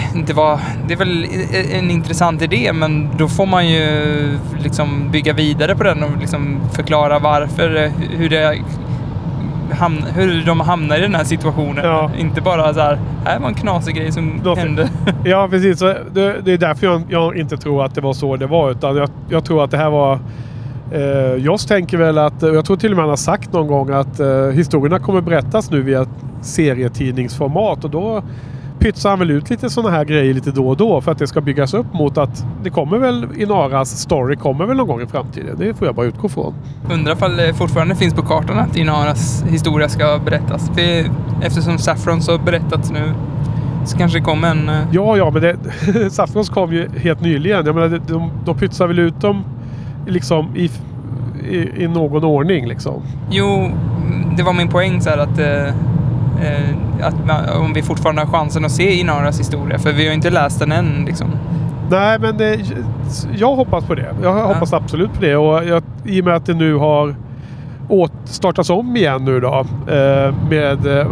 inte 0.14 0.34
vara, 0.34 0.60
det 0.88 0.94
är 0.94 0.98
väl 0.98 1.26
en 1.72 1.90
intressant 1.90 2.42
idé 2.42 2.72
men 2.72 3.08
då 3.18 3.28
får 3.28 3.46
man 3.46 3.68
ju 3.68 3.88
liksom 4.62 5.10
bygga 5.10 5.32
vidare 5.32 5.76
på 5.76 5.84
den 5.84 6.02
och 6.02 6.10
liksom 6.20 6.60
förklara 6.72 7.18
varför, 7.18 7.92
hur 8.16 8.28
det 8.30 8.58
hamn, 9.72 10.04
hur 10.14 10.42
de 10.46 10.60
hamnar 10.60 10.98
i 10.98 11.00
den 11.00 11.14
här 11.14 11.24
situationen. 11.24 11.84
Ja. 11.84 12.10
Inte 12.18 12.40
bara 12.40 12.74
så 12.74 12.80
här, 12.80 12.98
här 13.24 13.38
var 13.38 13.48
en 13.48 13.54
knasig 13.54 13.94
grej 13.94 14.12
som 14.12 14.40
Då- 14.44 14.54
hände. 14.54 14.88
Ja, 15.24 15.48
precis. 15.50 15.78
Så 15.78 15.86
det, 16.12 16.40
det 16.44 16.52
är 16.52 16.58
därför 16.58 16.86
jag, 16.86 17.02
jag 17.08 17.36
inte 17.36 17.56
tror 17.56 17.84
att 17.84 17.94
det 17.94 18.00
var 18.00 18.12
så 18.12 18.36
det 18.36 18.46
var. 18.46 18.70
Utan 18.70 18.96
jag, 18.96 19.08
jag 19.28 19.44
tror 19.44 19.64
att 19.64 19.70
det 19.70 19.76
här 19.76 19.90
var... 19.90 20.18
Eh, 20.92 21.34
Joss 21.34 21.66
tänker 21.66 21.96
väl 21.98 22.18
att... 22.18 22.42
och 22.42 22.54
Jag 22.54 22.64
tror 22.64 22.76
till 22.76 22.90
och 22.90 22.96
med 22.96 23.02
han 23.02 23.10
har 23.10 23.16
sagt 23.16 23.52
någon 23.52 23.66
gång 23.66 23.90
att 23.90 24.20
eh, 24.20 24.46
historierna 24.46 24.98
kommer 24.98 25.20
berättas 25.20 25.70
nu 25.70 25.82
via 25.82 26.06
serietidningsformat. 26.42 27.84
Och 27.84 27.90
då 27.90 28.22
pytsar 28.82 29.10
han 29.10 29.18
väl 29.18 29.30
ut 29.30 29.50
lite 29.50 29.70
sådana 29.70 29.96
här 29.96 30.04
grejer 30.04 30.34
lite 30.34 30.50
då 30.50 30.68
och 30.68 30.76
då 30.76 31.00
för 31.00 31.12
att 31.12 31.18
det 31.18 31.26
ska 31.26 31.40
byggas 31.40 31.74
upp 31.74 31.92
mot 31.94 32.18
att 32.18 32.44
det 32.62 32.70
kommer 32.70 32.98
väl 32.98 33.26
Inaras 33.38 33.98
story 34.00 34.36
kommer 34.36 34.66
väl 34.66 34.76
någon 34.76 34.86
gång 34.86 35.00
i 35.02 35.06
framtiden. 35.06 35.56
Det 35.58 35.74
får 35.74 35.86
jag 35.88 35.94
bara 35.94 36.06
utgå 36.06 36.28
från. 36.28 36.54
Undrar 36.92 37.12
ifall 37.12 37.36
det 37.36 37.54
fortfarande 37.54 37.94
finns 37.94 38.14
på 38.14 38.22
kartan 38.22 38.58
att 38.58 38.76
Inaras 38.76 39.44
historia 39.48 39.88
ska 39.88 40.18
berättas. 40.24 40.70
För 40.74 41.04
eftersom 41.42 41.78
Saffron 41.78 42.22
så 42.22 42.38
berättats 42.38 42.90
nu 42.90 43.12
så 43.86 43.98
kanske 43.98 44.18
det 44.18 44.24
kommer 44.24 44.50
en... 44.50 44.68
eh, 44.68 44.74
Ja, 44.92 45.16
ja, 45.16 45.30
men 45.30 45.42
det, 45.42 45.56
Saffrons 46.10 46.48
kom 46.48 46.72
ju 46.72 46.88
helt 46.98 47.20
nyligen. 47.20 47.66
Jag 47.66 47.74
menar, 47.74 47.88
de, 47.88 47.98
de, 47.98 48.30
de 48.44 48.56
pytsar 48.58 48.86
väl 48.86 48.98
ut 48.98 49.20
dem 49.20 49.44
liksom 50.06 50.56
i, 50.56 50.70
i, 51.50 51.84
i 51.84 51.88
någon 51.88 52.24
ordning 52.24 52.68
liksom. 52.68 53.02
Jo, 53.30 53.70
det 54.36 54.42
var 54.42 54.52
min 54.52 54.68
poäng 54.68 55.00
så 55.00 55.10
här 55.10 55.18
att, 55.18 55.38
eh, 55.38 55.74
att 57.02 57.26
man, 57.26 57.62
om 57.62 57.72
vi 57.72 57.82
fortfarande 57.82 58.22
har 58.22 58.28
chansen 58.28 58.64
att 58.64 58.72
se 58.72 58.92
Inaras 58.94 59.40
historia. 59.40 59.78
För 59.78 59.92
vi 59.92 60.06
har 60.06 60.14
inte 60.14 60.30
läst 60.30 60.58
den 60.58 60.72
än 60.72 61.04
liksom. 61.06 61.26
Nej, 61.90 62.18
men 62.18 62.36
det, 62.36 62.60
jag 63.36 63.56
hoppas 63.56 63.84
på 63.84 63.94
det. 63.94 64.14
Jag 64.22 64.32
hoppas 64.32 64.72
absolut 64.72 65.12
på 65.12 65.20
det. 65.20 65.36
Och 65.36 65.64
jag, 65.64 65.82
I 66.04 66.20
och 66.20 66.24
med 66.24 66.34
att 66.34 66.46
det 66.46 66.54
nu 66.54 66.74
har 66.74 67.14
åt, 67.88 68.12
startats 68.24 68.70
om 68.70 68.96
igen 68.96 69.24
nu 69.24 69.40
då. 69.40 69.66
Eh, 69.88 70.34
med 70.50 70.86
eh, 70.98 71.06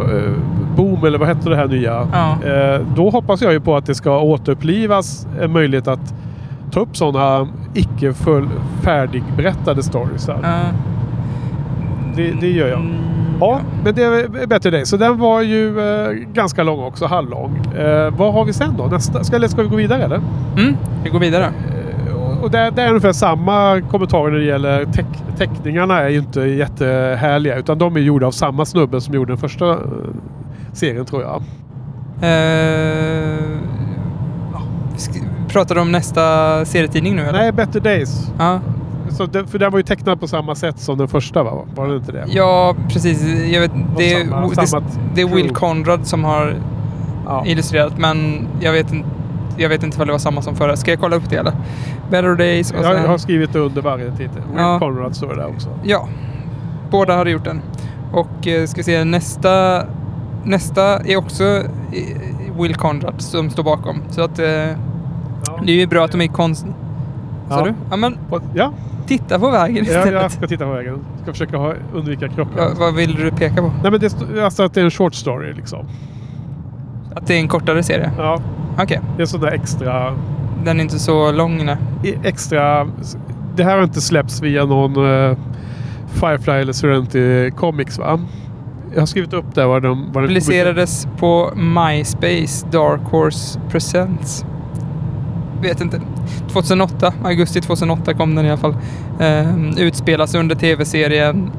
Boom, 0.75 1.05
eller 1.05 1.17
vad 1.17 1.27
hette 1.27 1.49
det 1.49 1.55
här 1.55 1.67
nya? 1.67 2.07
Ja. 2.13 2.49
Eh, 2.49 2.81
då 2.95 3.09
hoppas 3.09 3.41
jag 3.41 3.53
ju 3.53 3.59
på 3.59 3.75
att 3.75 3.85
det 3.85 3.95
ska 3.95 4.19
återupplivas 4.19 5.27
en 5.41 5.51
möjlighet 5.51 5.87
att 5.87 6.13
ta 6.71 6.79
upp 6.79 6.97
sådana 6.97 7.47
icke 7.73 8.13
full, 8.13 8.49
färdigberättade 8.81 9.83
stories. 9.83 10.27
Ja. 10.27 10.35
Det, 12.15 12.31
det 12.41 12.49
gör 12.51 12.67
jag. 12.67 12.79
Mm, 12.79 12.95
Ja, 13.39 13.59
men 13.83 13.95
det 13.95 14.03
är 14.03 14.47
bättre 14.47 14.69
dig. 14.69 14.85
Så 14.85 14.97
den 14.97 15.17
var 15.19 15.41
ju 15.41 15.79
eh, 15.79 16.11
ganska 16.11 16.63
lång 16.63 16.83
också, 16.83 17.05
halvlång. 17.05 17.57
Eh, 17.77 18.13
vad 18.17 18.33
har 18.33 18.45
vi 18.45 18.53
sen 18.53 18.73
då? 18.77 18.83
Nästa? 18.85 19.23
Ska, 19.23 19.35
eller 19.35 19.47
ska 19.47 19.61
vi 19.63 19.69
gå 19.69 19.75
vidare 19.75 20.03
eller? 20.03 20.21
Mm, 20.57 20.77
vi 21.03 21.09
går 21.09 21.19
vidare. 21.19 21.45
Eh, 21.45 22.43
och- 22.43 22.51
det, 22.51 22.57
är 22.57 22.87
ungefär 22.89 23.11
samma 23.11 23.81
kommentarer 23.91 24.31
när 24.31 24.37
det 24.39 24.45
gäller 24.45 24.85
teck, 24.85 25.05
teckningarna 25.37 25.99
är 25.99 26.09
ju 26.09 26.17
inte 26.17 26.41
jättehärliga. 26.41 27.55
Utan 27.55 27.77
de 27.77 27.95
är 27.95 27.99
gjorda 27.99 28.27
av 28.27 28.31
samma 28.31 28.65
snubbe 28.65 29.01
som 29.01 29.13
gjorde 29.13 29.31
den 29.31 29.37
första 29.37 29.69
eh, 29.69 29.77
serien 30.73 31.05
tror 31.05 31.21
jag. 31.21 31.43
Eh, 32.21 33.37
pratar 35.47 35.75
du 35.75 35.81
om 35.81 35.91
nästa 35.91 36.21
serietidning 36.65 37.15
nu 37.15 37.21
eller? 37.21 37.39
Nej, 37.39 37.51
Better 37.51 37.79
Days. 37.79 38.31
Ja. 38.39 38.59
Så 39.11 39.25
det, 39.25 39.47
för 39.47 39.59
den 39.59 39.71
var 39.71 39.79
ju 39.79 39.83
tecknad 39.83 40.19
på 40.19 40.27
samma 40.27 40.55
sätt 40.55 40.79
som 40.79 40.97
den 40.97 41.07
första 41.07 41.43
va? 41.43 41.51
Var 41.75 41.87
det 41.87 41.95
inte 41.95 42.11
det? 42.11 42.25
ja, 42.29 42.75
precis. 42.89 43.23
Jag 43.53 43.61
vet, 43.61 43.71
det, 43.97 44.13
är, 44.13 44.25
samma- 44.25 44.49
det, 44.61 44.67
samma 44.67 44.83
det 45.15 45.21
är 45.21 45.27
Will. 45.27 45.49
Conrad 45.49 46.07
som 46.07 46.23
har 46.23 46.55
Ja. 47.25 47.43
illustrerat 47.45 47.97
men 47.97 48.47
jag 48.59 48.71
vet 48.71 48.93
inte 48.93 49.07
jag 49.57 49.69
vet 49.69 49.83
inte 49.83 50.01
om 50.01 50.05
det 50.07 50.11
var 50.11 50.19
samma 50.19 50.41
som 50.41 50.55
förra. 50.55 50.75
Ska 50.75 50.91
jag 50.91 50.99
kolla 50.99 51.15
upp 51.15 51.29
det 51.29 51.35
eller? 51.35 51.53
Better 52.09 52.35
Days 52.35 52.71
och 52.71 52.77
Jag, 52.77 52.85
jag 52.85 52.95
sen... 53.01 53.09
har 53.09 53.17
skrivit 53.17 53.53
det 53.53 53.59
under 53.59 53.81
varje 53.81 54.11
titel. 54.11 54.27
Will 54.51 54.57
Ja. 54.57 54.79
Conrad 54.79 55.15
står 55.15 55.27
det 55.27 55.35
där 55.35 55.47
också. 55.47 55.69
Ja, 55.83 56.07
båda 56.91 57.15
har 57.15 57.25
gjort 57.25 57.43
den. 57.43 57.61
Och 58.13 58.47
eh, 58.47 58.65
ska 58.65 58.83
se, 58.83 59.03
nästa, 59.03 59.83
nästa 60.43 60.99
är 60.99 61.15
också 61.17 61.43
eh, 61.43 61.63
Will 62.61 62.75
Conrad 62.75 63.13
som 63.21 63.49
står 63.49 63.63
bakom. 63.63 64.01
Så 64.09 64.21
att 64.21 64.39
eh, 64.39 64.45
det 65.65 65.71
är 65.71 65.75
ju 65.75 65.87
bra 65.87 66.05
att 66.05 66.11
de 66.11 66.21
är 66.21 66.27
konst... 66.27 66.65
Sa 67.51 67.59
Ja. 67.59 67.65
du? 67.65 67.73
Ja 67.89 67.95
men 67.95 68.17
Och- 68.29 68.41
Ja, 68.53 68.73
titta 69.07 69.39
på 69.39 69.49
vägen 69.49 69.75
ja, 69.75 69.81
istället. 69.81 70.21
jag 70.21 70.31
ska 70.31 70.47
titta 70.47 70.65
på 70.65 70.71
vägen. 70.71 70.97
Ska 71.23 71.31
försöka 71.31 71.57
ha, 71.57 71.73
undvika 71.93 72.27
krockar. 72.27 72.57
Va, 72.61 72.71
vad 72.79 72.95
vill 72.95 73.15
du 73.15 73.31
peka 73.31 73.55
på? 73.61 73.71
Nej 73.83 73.91
men 73.91 73.99
det 73.99 74.41
alltså 74.43 74.63
att 74.63 74.73
det 74.73 74.81
är 74.81 74.85
en 74.85 74.91
short 74.91 75.13
story 75.13 75.53
liksom. 75.53 75.85
Att 77.15 77.27
det 77.27 77.33
är 77.35 77.39
en 77.39 77.47
kortare 77.47 77.83
serie? 77.83 78.11
Ja, 78.17 78.39
Okej, 78.79 78.99
det 79.17 79.21
är 79.21 79.25
sån 79.25 79.41
där 79.41 79.51
extra... 79.51 80.13
den 80.63 80.79
är 80.79 80.83
inte 80.83 80.99
så 80.99 81.31
lång 81.31 81.65
nej. 81.65 81.77
extra 82.23 82.87
det 83.55 83.63
här 83.63 83.75
har 83.75 83.83
inte 83.83 84.01
släppts 84.01 84.41
via 84.41 84.65
någon 84.65 84.95
eh, 85.29 85.37
Firefly 86.07 86.53
eller 86.53 86.73
Serenity 86.73 87.51
Comics 87.51 87.99
va? 87.99 88.19
Jag 88.93 89.01
har 89.01 89.05
skrivit 89.05 89.33
upp 89.33 89.55
där 89.55 89.65
vad 89.65 89.81
de... 89.83 90.11
Vad 90.13 90.23
Publicerades 90.23 91.07
på 91.19 91.51
MySpace 91.55 92.67
Dark 92.71 93.01
Horse 93.03 93.59
Presents. 93.69 94.45
Vet 95.61 95.81
inte. 95.81 96.01
2008, 96.51 97.13
augusti 97.23 97.61
2008 97.61 98.13
kom 98.13 98.35
den 98.35 98.45
i 98.45 98.49
alla 98.49 98.57
fall. 98.57 98.75
Ehm, 99.19 99.77
utspelas 99.77 100.35
under 100.35 100.55
tv-serien. 100.55 101.51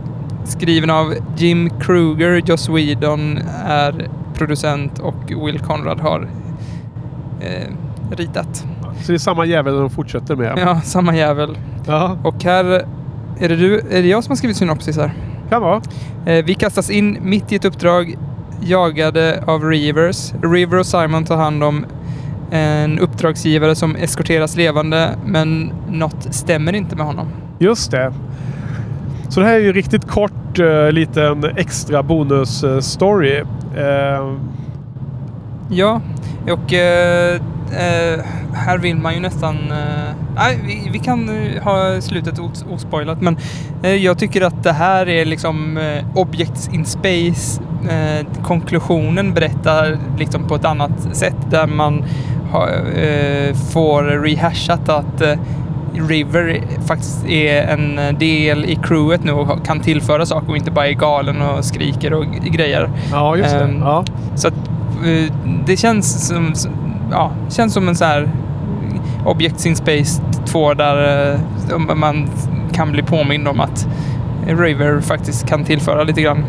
Skriven 0.44 0.90
av 0.90 1.14
Jim 1.36 1.70
Kruger, 1.80 2.42
Joss 2.46 2.68
Whedon 2.68 3.38
är 3.66 4.08
producent 4.34 4.98
och 4.98 5.46
Will 5.46 5.58
Conrad 5.58 6.00
har 6.00 6.28
eh, 7.40 7.72
ritat. 8.16 8.66
Så 9.02 9.12
det 9.12 9.16
är 9.16 9.18
samma 9.18 9.44
jävel 9.46 9.74
de 9.76 9.90
fortsätter 9.90 10.36
med. 10.36 10.58
Ja, 10.58 10.80
samma 10.80 11.16
jävel. 11.16 11.58
Ja, 11.86 12.16
Och 12.24 12.44
här 12.44 12.64
är 13.38 13.48
det, 13.48 13.56
du, 13.56 13.78
är 13.78 14.02
det 14.02 14.08
jag 14.08 14.24
som 14.24 14.30
har 14.30 14.36
skrivit 14.36 14.56
synopsis 14.56 14.96
här. 14.96 15.12
kan 15.48 15.62
vara. 15.62 15.82
Eh, 16.26 16.44
vi 16.44 16.54
kastas 16.54 16.90
in 16.90 17.18
mitt 17.22 17.52
i 17.52 17.56
ett 17.56 17.64
uppdrag 17.64 18.16
jagade 18.60 19.44
av 19.46 19.64
Rivers. 19.64 20.32
River 20.42 20.78
och 20.78 20.86
Simon 20.86 21.24
tar 21.24 21.36
hand 21.36 21.64
om 21.64 21.86
en 22.52 22.98
uppdragsgivare 22.98 23.74
som 23.74 23.96
eskorteras 23.96 24.56
levande 24.56 25.16
men 25.26 25.72
något 25.90 26.26
stämmer 26.34 26.72
inte 26.72 26.96
med 26.96 27.06
honom. 27.06 27.26
Just 27.58 27.90
det. 27.90 28.12
Så 29.28 29.40
det 29.40 29.46
här 29.46 29.54
är 29.54 29.58
ju 29.60 29.72
riktigt 29.72 30.08
kort 30.08 30.58
eh, 30.58 30.92
liten 30.92 31.44
extra 31.56 32.02
bonus-story. 32.02 33.40
Eh, 33.76 34.36
Ja, 35.74 36.00
och 36.50 36.72
eh, 36.72 37.34
eh, 37.72 38.20
här 38.54 38.78
vill 38.78 38.96
man 38.96 39.14
ju 39.14 39.20
nästan... 39.20 39.56
Eh, 39.56 40.14
nej, 40.36 40.58
vi, 40.66 40.88
vi 40.92 40.98
kan 40.98 41.28
eh, 41.28 41.62
ha 41.62 42.00
slutet 42.00 42.38
os- 42.38 42.64
ospoilat 42.70 43.20
men 43.20 43.36
eh, 43.82 43.94
jag 43.94 44.18
tycker 44.18 44.42
att 44.42 44.62
det 44.62 44.72
här 44.72 45.08
är 45.08 45.24
liksom 45.24 45.76
eh, 45.76 46.04
Objects 46.18 46.68
in 46.72 46.84
Space. 46.84 47.62
Eh, 47.90 48.26
konklusionen 48.42 49.34
berättar 49.34 49.98
liksom 50.18 50.44
på 50.48 50.54
ett 50.54 50.64
annat 50.64 51.16
sätt 51.16 51.36
där 51.50 51.66
man 51.66 52.04
har, 52.52 52.68
eh, 52.94 53.54
får 53.54 54.02
rehashat 54.02 54.88
att 54.88 55.20
eh, 55.20 55.34
River 56.08 56.60
faktiskt 56.86 57.26
är 57.28 57.62
en 57.62 58.18
del 58.18 58.64
i 58.64 58.78
crewet 58.82 59.24
nu 59.24 59.32
och 59.32 59.66
kan 59.66 59.80
tillföra 59.80 60.26
saker 60.26 60.50
och 60.50 60.56
inte 60.56 60.70
bara 60.70 60.88
är 60.88 60.92
galen 60.92 61.42
och 61.42 61.64
skriker 61.64 62.12
och 62.12 62.24
grejer. 62.44 62.90
ja, 63.12 63.36
just 63.36 63.50
det. 63.50 63.64
Ehm, 63.64 63.80
Ja. 63.80 64.04
Så 64.34 64.48
att, 64.48 64.54
eh, 65.04 65.32
det 65.66 65.76
känns 65.76 66.26
som, 66.28 66.52
ja, 67.10 67.30
känns 67.50 67.74
som 67.74 67.88
en 67.88 67.96
så 67.96 68.04
här 68.04 68.28
Objects 69.26 69.66
in 69.66 69.76
Space 69.76 70.22
2 70.46 70.74
där 70.74 71.32
eh, 71.72 71.78
man 71.96 72.28
kan 72.72 72.92
bli 72.92 73.02
påmind 73.02 73.48
om 73.48 73.60
att 73.60 73.86
River 74.46 75.00
faktiskt 75.00 75.46
kan 75.48 75.64
tillföra 75.64 76.02
lite 76.04 76.22
grann. 76.22 76.44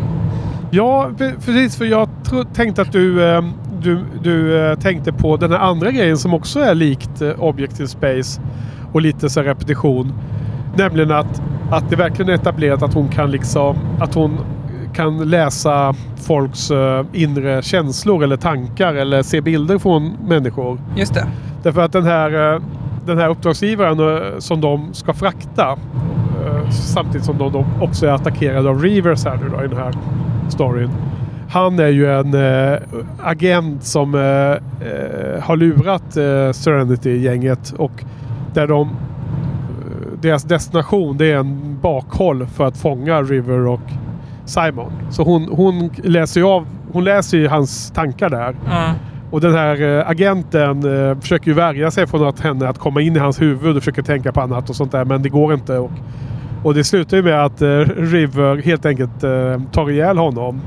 Ja, 0.71 1.09
pre- 1.17 1.35
precis. 1.45 1.77
För 1.77 1.85
jag 1.85 2.09
tänkte 2.53 2.81
att 2.81 2.91
du, 2.91 3.29
eh, 3.35 3.41
du, 3.83 3.99
du 4.21 4.57
eh, 4.57 4.75
tänkte 4.75 5.13
på 5.13 5.37
den 5.37 5.51
här 5.51 5.59
andra 5.59 5.91
grejen 5.91 6.17
som 6.17 6.33
också 6.33 6.59
är 6.59 6.75
likt 6.75 7.21
eh, 7.21 7.43
Object 7.43 7.79
in 7.79 7.87
Space 7.87 8.41
och 8.93 9.01
lite 9.01 9.29
så 9.29 9.41
repetition. 9.41 10.13
Nämligen 10.77 11.11
att, 11.11 11.41
att 11.71 11.89
det 11.89 11.95
verkligen 11.95 12.29
är 12.29 12.33
etablerat 12.33 12.83
att 12.83 12.93
hon 12.93 13.07
kan 13.07 13.31
liksom 13.31 13.77
att 13.99 14.13
hon 14.13 14.37
kan 14.93 15.29
läsa 15.29 15.95
folks 16.15 16.71
eh, 16.71 17.05
inre 17.13 17.61
känslor 17.61 18.23
eller 18.23 18.37
tankar 18.37 18.93
eller 18.93 19.23
se 19.23 19.41
bilder 19.41 19.77
från 19.77 20.13
människor. 20.27 20.79
Just 20.95 21.13
det. 21.13 21.27
Därför 21.63 21.81
att 21.81 21.91
den 21.91 22.03
här, 22.03 22.61
den 23.05 23.17
här 23.17 23.29
uppdragsgivaren 23.29 24.41
som 24.41 24.61
de 24.61 24.93
ska 24.93 25.13
frakta 25.13 25.77
samtidigt 26.71 27.25
som 27.25 27.37
de, 27.37 27.51
de 27.51 27.65
också 27.81 28.05
är 28.05 28.11
attackerade 28.11 28.69
av 28.69 28.83
Reavers 28.83 29.25
här 29.25 29.37
nu 29.37 29.49
då 29.57 29.63
i 29.65 29.67
den 29.67 29.77
här 29.77 29.93
storyn. 30.49 30.89
Han 31.49 31.79
är 31.79 31.87
ju 31.87 32.11
en 32.11 32.33
eh, 32.33 32.79
agent 33.19 33.83
som 33.83 34.15
eh, 34.15 35.43
har 35.43 35.55
lurat 35.55 36.17
eh, 36.17 36.51
Serenity-gänget 36.51 37.73
och 37.77 38.03
där 38.53 38.67
de 38.67 38.89
deras 40.21 40.43
destination 40.43 41.17
det 41.17 41.31
är 41.31 41.37
en 41.37 41.79
bakhåll 41.81 42.47
för 42.47 42.65
att 42.65 42.77
fånga 42.77 43.21
River 43.21 43.67
och 43.67 43.81
Simon. 44.45 44.91
Så 45.09 45.23
hon, 45.23 45.49
hon 45.51 45.89
läser 46.03 46.39
ju 46.39 46.47
av 46.47 46.67
hon 46.91 47.03
läser 47.03 47.37
ju 47.37 47.47
hans 47.47 47.91
tankar 47.91 48.29
där. 48.29 48.55
Ja. 48.65 48.93
Och 49.31 49.41
den 49.41 49.53
här 49.53 50.03
agenten 50.07 50.81
försöker 51.21 51.47
ju 51.47 51.53
värja 51.53 51.91
sig 51.91 52.07
från 52.07 52.27
att 52.27 52.39
henne 52.39 52.69
att 52.69 52.79
komma 52.79 53.01
in 53.01 53.15
i 53.15 53.19
hans 53.19 53.41
huvud 53.41 53.77
och 53.77 53.83
försöker 53.83 54.01
tänka 54.01 54.31
på 54.31 54.41
annat 54.41 54.69
och 54.69 54.75
sånt 54.75 54.91
där. 54.91 55.05
Men 55.05 55.21
det 55.21 55.29
går 55.29 55.53
inte. 55.53 55.77
Och, 55.77 55.91
och 56.63 56.73
det 56.73 56.83
slutar 56.83 57.17
ju 57.17 57.23
med 57.23 57.45
att 57.45 57.61
River 57.97 58.61
helt 58.61 58.85
enkelt 58.85 59.21
tar 59.71 59.91
ihjäl 59.91 60.17
honom. 60.17 60.61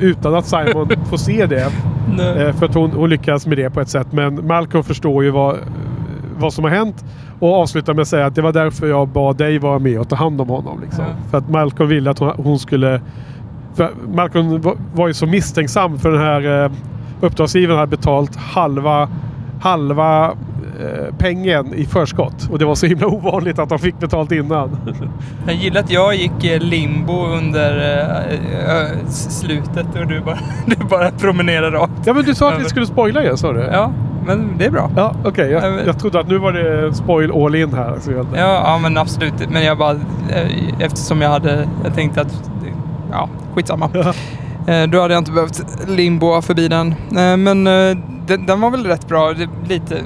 Utan 0.00 0.34
att 0.34 0.46
Simon 0.46 0.88
får 1.10 1.16
se 1.16 1.46
det. 1.46 1.72
Eh, 2.18 2.52
för 2.56 2.66
att 2.66 2.74
hon, 2.74 2.90
hon 2.90 3.10
lyckas 3.10 3.46
med 3.46 3.58
det 3.58 3.70
på 3.70 3.80
ett 3.80 3.88
sätt. 3.88 4.12
Men 4.12 4.46
Malcolm 4.46 4.84
förstår 4.84 5.24
ju 5.24 5.30
vad, 5.30 5.56
vad 6.38 6.52
som 6.52 6.64
har 6.64 6.70
hänt. 6.70 7.04
Och 7.40 7.54
avslutar 7.54 7.94
med 7.94 8.02
att 8.02 8.08
säga 8.08 8.26
att 8.26 8.34
det 8.34 8.42
var 8.42 8.52
därför 8.52 8.86
jag 8.86 9.08
bad 9.08 9.36
dig 9.36 9.58
vara 9.58 9.78
med 9.78 10.00
och 10.00 10.08
ta 10.08 10.16
hand 10.16 10.40
om 10.40 10.48
honom. 10.48 10.80
Liksom. 10.80 11.04
Ja. 11.08 11.30
För 11.30 11.38
att 11.38 11.48
Malcolm 11.48 11.88
ville 11.88 12.10
att 12.10 12.18
hon, 12.18 12.32
hon 12.36 12.58
skulle... 12.58 13.00
Malcolm 14.14 14.60
var, 14.60 14.74
var 14.94 15.08
ju 15.08 15.14
så 15.14 15.26
misstänksam 15.26 15.98
för 15.98 16.10
den 16.10 16.20
här 16.20 16.64
eh, 16.64 16.70
uppdragsgivaren 17.20 17.78
hade 17.78 17.96
betalt 17.96 18.36
halva, 18.36 19.08
halva 19.60 20.26
eh, 20.80 21.14
pengen 21.18 21.74
i 21.74 21.84
förskott. 21.84 22.48
Och 22.50 22.58
det 22.58 22.64
var 22.64 22.74
så 22.74 22.86
himla 22.86 23.06
ovanligt 23.06 23.58
att 23.58 23.68
de 23.68 23.78
fick 23.78 23.98
betalt 23.98 24.32
innan. 24.32 24.76
Jag 25.46 25.54
gillar 25.56 25.80
att 25.80 25.90
jag 25.90 26.14
gick 26.14 26.44
eh, 26.44 26.60
limbo 26.60 27.26
under 27.26 27.70
s- 29.06 29.38
slutet 29.40 29.86
och 30.00 30.06
du 30.06 30.20
bara, 30.20 30.38
du 30.66 30.76
bara 30.90 31.10
promenerade 31.10 31.76
rakt. 31.76 31.92
ja 32.04 32.12
men 32.14 32.24
du 32.24 32.34
sa 32.34 32.52
att 32.52 32.60
vi 32.60 32.64
skulle 32.64 32.86
spoila 32.86 33.24
ju, 33.24 33.36
sa 33.36 33.52
du? 33.52 33.60
Ja, 33.72 33.92
men 34.26 34.50
det 34.58 34.64
är 34.64 34.70
bra. 34.70 34.90
Ja, 34.96 35.14
okej. 35.24 35.50
Ja, 35.50 35.66
Jag, 35.66 35.86
jag 35.86 35.98
trodde 35.98 36.20
att 36.20 36.28
nu 36.28 36.38
var 36.38 36.52
det 36.52 36.94
spoil 36.94 37.32
all 37.44 37.54
in 37.54 37.74
här. 37.74 37.94
Så 38.00 38.10
jag, 38.12 38.26
Ja, 38.34 38.62
ja 38.64 38.78
men 38.82 38.96
absolut. 38.98 39.34
Men 39.50 39.64
jag 39.64 39.78
bara, 39.78 39.96
eftersom 40.78 41.20
jag 41.20 41.30
hade, 41.30 41.68
jag 41.84 41.94
tänkte 41.94 42.20
att 42.20 42.50
ja, 43.12 43.28
skitsamma. 43.54 43.90
Eh, 44.66 44.86
Då 44.88 45.00
hade 45.00 45.14
jag 45.14 45.20
inte 45.20 45.32
behövt 45.32 45.88
limboa 45.88 46.42
förbi 46.42 46.68
den. 46.68 46.94
Men 47.44 47.66
den, 48.30 48.46
den 48.46 48.60
var 48.60 48.70
väl 48.70 48.86
rätt 48.86 49.08
bra. 49.08 49.32
Det 49.32 49.42
är 49.42 49.68
lite 49.68 49.96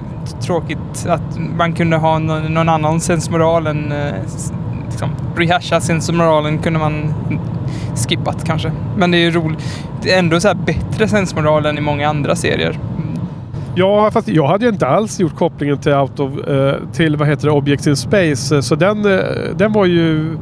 tråkigt 0.41 1.07
att 1.09 1.39
man 1.57 1.73
kunde 1.73 1.97
ha 1.97 2.19
någon, 2.19 2.55
någon 2.55 2.69
annan 2.69 3.01
sensmoral 3.01 3.67
än 3.67 3.93
eh, 3.93 4.15
liksom, 4.91 5.09
rehasha 5.37 5.81
sensmoralen 5.81 6.59
kunde 6.59 6.79
man 6.79 7.15
skippat 8.09 8.45
kanske. 8.45 8.73
Men 8.97 9.11
det 9.11 9.19
är 9.19 9.21
ju 9.21 9.31
roligt. 9.31 9.85
Det 10.03 10.13
är 10.13 10.19
ändå 10.19 10.41
så 10.41 10.49
här 10.49 10.55
bättre 10.55 11.09
sensmoral 11.09 11.67
än 11.67 11.79
i 11.79 11.81
många 11.81 12.09
andra 12.09 12.37
serier. 12.37 12.79
Ja, 13.75 14.11
fast 14.11 14.29
jag 14.29 14.47
hade 14.47 14.65
ju 14.65 14.71
inte 14.71 14.87
alls 14.87 15.21
gjort 15.21 15.37
kopplingen 15.37 15.79
till, 15.79 15.93
out 15.93 16.21
of, 16.21 16.49
eh, 16.49 16.75
till 16.93 17.17
vad 17.17 17.29
heter 17.29 17.47
det, 17.47 17.53
Objects 17.53 17.87
in 17.87 17.97
Space. 17.97 18.57
Eh, 18.57 18.61
så 18.61 18.75
den, 18.75 19.13
eh, 19.13 19.21
den 19.57 19.73
var 19.73 19.87
ju 19.87 20.39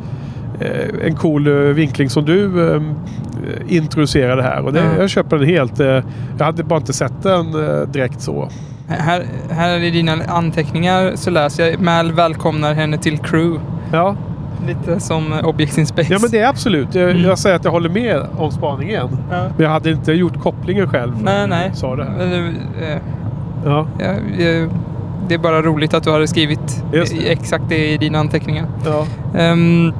en 1.04 1.16
cool 1.16 1.46
eh, 1.46 1.52
vinkling 1.54 2.10
som 2.10 2.24
du 2.24 2.72
eh, 2.74 2.82
introducerade 3.68 4.42
här. 4.42 4.64
Och 4.64 4.72
det, 4.72 4.78
Ja. 4.80 5.00
Jag 5.00 5.10
köper 5.10 5.38
den 5.38 5.48
helt. 5.48 5.80
Eh, 5.80 5.86
jag 6.38 6.44
hade 6.44 6.64
bara 6.64 6.76
inte 6.76 6.92
sett 6.92 7.22
den 7.22 7.54
eh, 7.68 7.80
direkt 7.88 8.20
så. 8.20 8.48
Här, 8.88 9.24
här 9.50 9.78
i 9.84 9.90
dina 9.90 10.12
anteckningar 10.28 11.12
så 11.14 11.30
läser 11.30 11.66
jag 11.70 11.80
Mal 11.80 12.12
välkomnar 12.12 12.74
henne 12.74 12.98
till 12.98 13.18
crew. 13.18 13.60
Ja, 13.92 14.16
Lite 14.66 15.00
som 15.00 15.32
eh, 15.32 15.48
Objects 15.48 15.78
in 15.78 15.86
Space. 15.86 16.12
ja 16.12 16.18
men 16.22 16.30
det 16.30 16.38
är 16.38 16.48
absolut. 16.48 16.94
Jag, 16.94 17.10
Mm. 17.10 17.22
jag 17.22 17.38
säger 17.38 17.56
att 17.56 17.64
jag 17.64 17.72
håller 17.72 17.88
med 17.90 18.20
om 18.36 18.50
spaningen. 18.50 19.08
Ja. 19.30 19.42
Men 19.56 19.64
jag 19.64 19.70
hade 19.70 19.90
inte 19.90 20.12
gjort 20.12 20.40
kopplingen 20.40 20.88
själv. 20.88 21.12
Nej, 21.22 21.46
nej. 21.46 21.70
Sa 21.74 21.96
det 21.96 22.04
här. 22.04 22.48
Eh, 22.82 22.96
Ja, 23.64 23.86
Ja, 23.98 24.04
eh, 24.44 24.68
det 25.28 25.34
är 25.34 25.38
bara 25.38 25.62
roligt 25.62 25.94
att 25.94 26.02
du 26.02 26.10
hade 26.12 26.28
skrivit 26.28 26.84
det. 26.92 27.30
exakt 27.32 27.64
det 27.68 27.88
i 27.92 27.96
dina 27.98 28.18
anteckningar. 28.18 28.66
ja. 28.84 29.06
Ehm, 29.38 29.92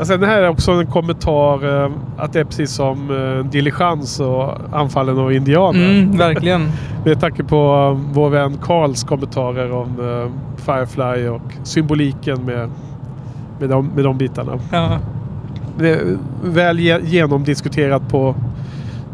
Alltså, 0.00 0.16
det 0.16 0.26
här 0.26 0.42
är 0.42 0.48
också 0.48 0.72
en 0.72 0.86
kommentar 0.86 1.82
eh, 1.84 1.90
att 2.18 2.32
det 2.32 2.40
är 2.40 2.44
precis 2.44 2.70
som 2.70 3.10
eh, 3.10 3.44
diligens 3.50 4.20
och 4.20 4.54
anfallen 4.72 5.18
av 5.18 5.32
indianer. 5.32 5.90
mm, 5.90 6.16
verkligen. 6.16 6.72
Med 7.04 7.20
tanke 7.20 7.44
på 7.44 7.56
eh, 7.96 8.12
vår 8.14 8.30
vän 8.30 8.58
Karls 8.62 9.04
kommentarer 9.04 9.72
om 9.72 9.88
eh, 10.00 10.30
Firefly 10.64 11.28
och 11.28 11.42
symboliken 11.62 12.44
med, 12.44 12.70
med, 13.60 13.68
de, 13.68 13.86
med 13.94 14.04
de 14.04 14.18
bitarna. 14.18 14.52
Ja, 14.72 14.98
Det 15.78 15.90
är 15.90 16.16
väl 16.44 16.80
ge, 16.80 16.98
genomdiskuterat 17.04 18.08
på 18.08 18.34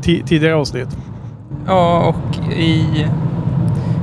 ti, 0.02 0.22
tidigare 0.26 0.54
avsnitt. 0.56 0.96
ja, 1.66 2.00
och 2.14 2.52
i 2.52 3.06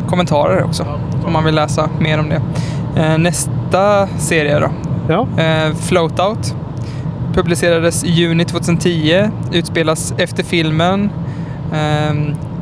kommentarer 0.07 0.63
också. 0.63 0.85
Om 1.25 1.33
man 1.33 1.43
vill 1.45 1.55
läsa 1.55 1.89
mer 1.99 2.19
om 2.19 2.29
det. 2.29 2.41
Eh, 3.01 3.17
nästa 3.17 4.07
serie 4.07 4.59
då. 4.59 4.69
Ja, 5.07 5.27
Eh, 5.43 5.73
Floatout. 5.75 6.55
Publicerades 7.33 8.03
i 8.03 8.09
juni 8.09 8.45
2010. 8.45 9.29
Utspelas 9.51 10.13
efter 10.17 10.43
filmen. 10.43 11.09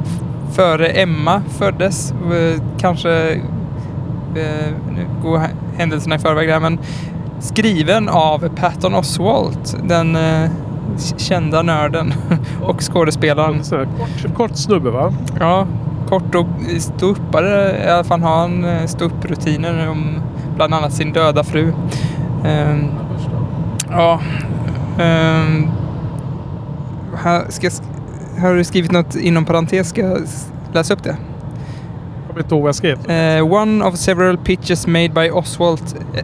F- 0.05 0.55
före 0.55 0.87
Emma 0.87 1.41
föddes. 1.49 2.11
Eh, 2.11 2.61
kanske... 2.77 3.31
Eh, 4.35 4.71
nu 4.95 5.05
går 5.23 5.37
hä- 5.37 5.55
händelserna 5.77 6.15
i 6.15 6.19
förväg 6.19 6.47
där, 6.47 6.59
men 6.59 6.79
skriven 7.39 8.09
av 8.09 8.49
Patton 8.55 8.93
Oswalt, 8.95 9.77
den 9.83 10.15
eh, 10.15 10.49
kända 11.17 11.61
nörden 11.61 12.13
och 12.61 12.81
skådespelaren. 12.81 13.61
kort, 13.97 14.35
kort 14.37 14.55
snubbe 14.57 14.89
va? 14.89 15.13
Ja, 15.39 15.67
kort 16.09 16.35
och 16.35 16.47
ståuppare. 16.79 17.83
I 17.85 17.89
alla 17.89 18.03
fall 18.03 18.21
har 18.21 18.37
han 18.39 18.65
eh, 18.65 18.85
ståupprutiner 18.85 19.89
om 19.89 20.05
bland 20.55 20.73
annat 20.73 20.93
sin 20.93 21.13
döda 21.13 21.43
fru. 21.43 21.73
Ehm, 22.45 22.85
ja. 23.89 24.19
Ehm, 25.01 25.67
här, 27.15 27.45
ska, 27.49 27.69
här 28.37 28.49
har 28.49 28.55
du 28.55 28.63
skrivit 28.63 28.91
något 28.91 29.15
inom 29.15 29.45
parentes. 29.45 29.89
Ska 29.89 30.01
jag 30.01 30.21
läsa 30.73 30.93
upp 30.93 31.03
det? 31.03 31.17
Jag 32.17 32.27
kommer 32.27 32.41
inte 32.41 32.55
ihåg 32.55 32.61
vad 32.61 32.67
jag 32.67 32.75
skrev. 32.75 33.09
Eh, 33.11 33.53
one 33.53 33.85
of 33.85 33.95
several 33.95 34.37
pitches 34.37 34.87
made 34.87 35.09
by 35.09 35.29
Oswald 35.31 35.81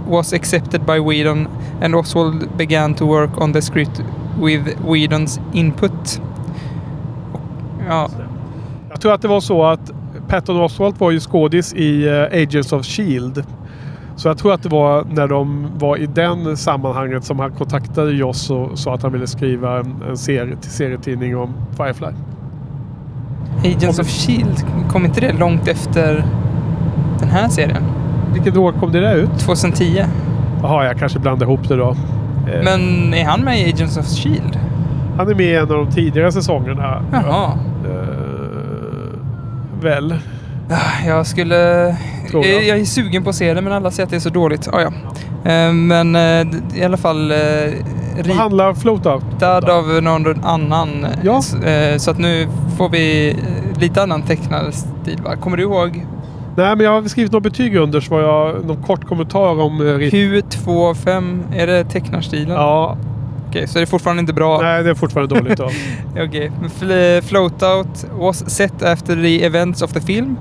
was 0.09 0.33
accepted 0.33 0.81
by 0.81 0.99
Whedon 0.99 1.47
and 1.81 1.95
Oswald 1.95 2.49
began 2.57 2.93
to 2.93 3.05
work 3.05 3.41
on 3.41 3.53
the 3.53 3.61
script 3.61 4.01
with 4.41 4.63
Whedons 4.91 5.39
input. 5.53 6.21
Ja, 7.87 8.09
Jag 8.89 9.01
tror 9.01 9.13
att 9.13 9.21
det 9.21 9.27
var 9.27 9.41
så 9.41 9.63
att 9.63 9.91
Patton 10.27 10.61
Oswalt 10.61 10.99
var 10.99 11.11
ju 11.11 11.19
skådis 11.19 11.73
i 11.73 12.07
eh, 12.07 12.41
Agents 12.41 12.73
of 12.73 12.85
Shield. 12.85 13.43
Så 14.18 14.27
jag 14.27 14.38
tror 14.38 14.53
att 14.53 14.64
det 14.64 14.69
var 14.69 15.06
när 15.11 15.27
de 15.27 15.68
var 15.77 15.98
i 15.98 16.06
den 16.06 16.57
sammanhanget 16.57 17.23
som 17.23 17.39
han 17.39 17.52
kontaktade 17.52 18.11
Joss 18.11 18.49
och 18.49 18.80
sa 18.80 18.94
att 18.94 19.03
han 19.03 19.11
ville 19.11 19.27
skriva 19.27 19.80
en, 19.80 19.95
en 20.10 20.18
serie, 20.18 20.56
till 20.61 20.72
serietidning 20.72 21.38
om 21.38 21.53
Firefly. 21.77 22.07
Agents 23.76 23.99
of 23.99 24.07
Shield, 24.07 24.65
kom 24.89 25.06
inte 25.06 25.22
det 25.22 25.34
långt 25.34 25.68
efter 25.68 26.26
den 27.19 27.30
här 27.30 27.49
serien? 27.49 27.84
Vilket 28.34 28.57
år 28.57 28.72
kom 28.72 28.91
det 28.91 28.99
där 28.99 29.15
ut? 29.15 29.39
2010. 29.39 30.03
Jaha, 30.61 30.85
jag 30.85 30.98
kanske 30.99 31.19
blandade 31.19 31.52
ihop 31.52 31.68
det 31.68 31.76
då. 31.76 31.89
Eh, 31.89 32.64
Men 32.64 33.14
är 33.14 33.26
han 33.26 33.41
med 33.41 33.60
i 33.60 33.73
Agents 33.73 33.98
of 33.98 34.06
Shield? 34.07 34.60
Han 35.18 35.30
är 35.30 35.35
med 35.35 35.45
i 35.45 35.56
en 35.56 35.61
av 35.61 35.68
de 35.68 35.91
tidigare 35.91 36.31
säsongerna. 36.31 37.02
Jaha. 37.11 37.52
Eh, 37.85 39.81
väl? 39.81 40.15
Ah, 40.69 41.06
Jag 41.07 41.27
skulle... 41.27 41.56
Jag. 42.34 42.45
Jag 42.45 42.80
är 42.80 42.85
sugen 42.85 43.23
på 43.23 43.30
att 43.30 43.35
se 43.35 43.53
det 43.53 43.61
men 43.61 43.73
alla 43.73 43.91
säger 43.91 44.03
att 44.06 44.10
det 44.10 44.15
är 44.15 44.19
så 44.19 44.30
dåligt. 44.30 44.68
Ah, 44.73 44.81
ja. 44.81 44.88
Eh, 45.52 45.73
Men 45.73 46.15
eh, 46.15 46.48
i 46.80 46.84
alla 46.85 46.98
fall 46.98 47.31
eh, 47.31 47.38
Vad 48.27 48.35
handlar 48.35 48.73
Floatout? 48.73 49.23
ritad 49.34 49.69
av 49.69 49.88
någon 50.03 50.44
annan. 50.44 51.06
Ja. 51.23 51.41
Så 51.98 52.11
att 52.11 52.18
nu 52.19 52.48
får 52.77 52.89
vi 52.89 53.35
lite 53.80 54.03
annan 54.03 54.22
tecknad 54.22 54.73
stil 54.73 55.19
va? 55.26 55.35
Kommer 55.35 55.57
du 55.57 55.64
ihåg? 55.64 56.06
Nej, 56.57 56.76
men 56.76 56.85
jag 56.85 56.91
har 57.02 57.07
skrivit 57.10 57.31
något 57.31 57.44
betyg 57.44 57.76
under 57.76 57.99
så 57.99 58.14
var 58.15 58.22
jag 58.22 58.65
någon 58.65 58.84
kort 58.84 59.06
kommentar 59.07 59.61
om... 59.61 59.81
eh, 59.88 59.94
rit- 59.94 60.14
Q25, 60.14 61.39
är 61.56 61.68
det 61.68 61.84
tecknarstilen? 61.84 62.56
Ja, 62.56 62.98
Okej, 63.49 63.67
så 63.67 63.79
det 63.79 63.83
är 63.83 63.85
fortfarande 63.85 64.19
inte 64.19 64.33
bra? 64.33 64.61
nej 64.61 64.83
det 64.83 64.89
är 64.89 64.93
fortfarande 64.95 65.35
dåligt 65.35 65.57
då. 65.57 65.69
Okay. 66.23 66.49
Fl- 66.79 67.21
Floatout 67.21 68.05
was 68.19 68.49
set 68.49 68.83
after 68.83 69.15
the 69.15 69.45
events 69.45 69.81
of 69.81 69.93
the 69.93 70.01
film 70.01 70.37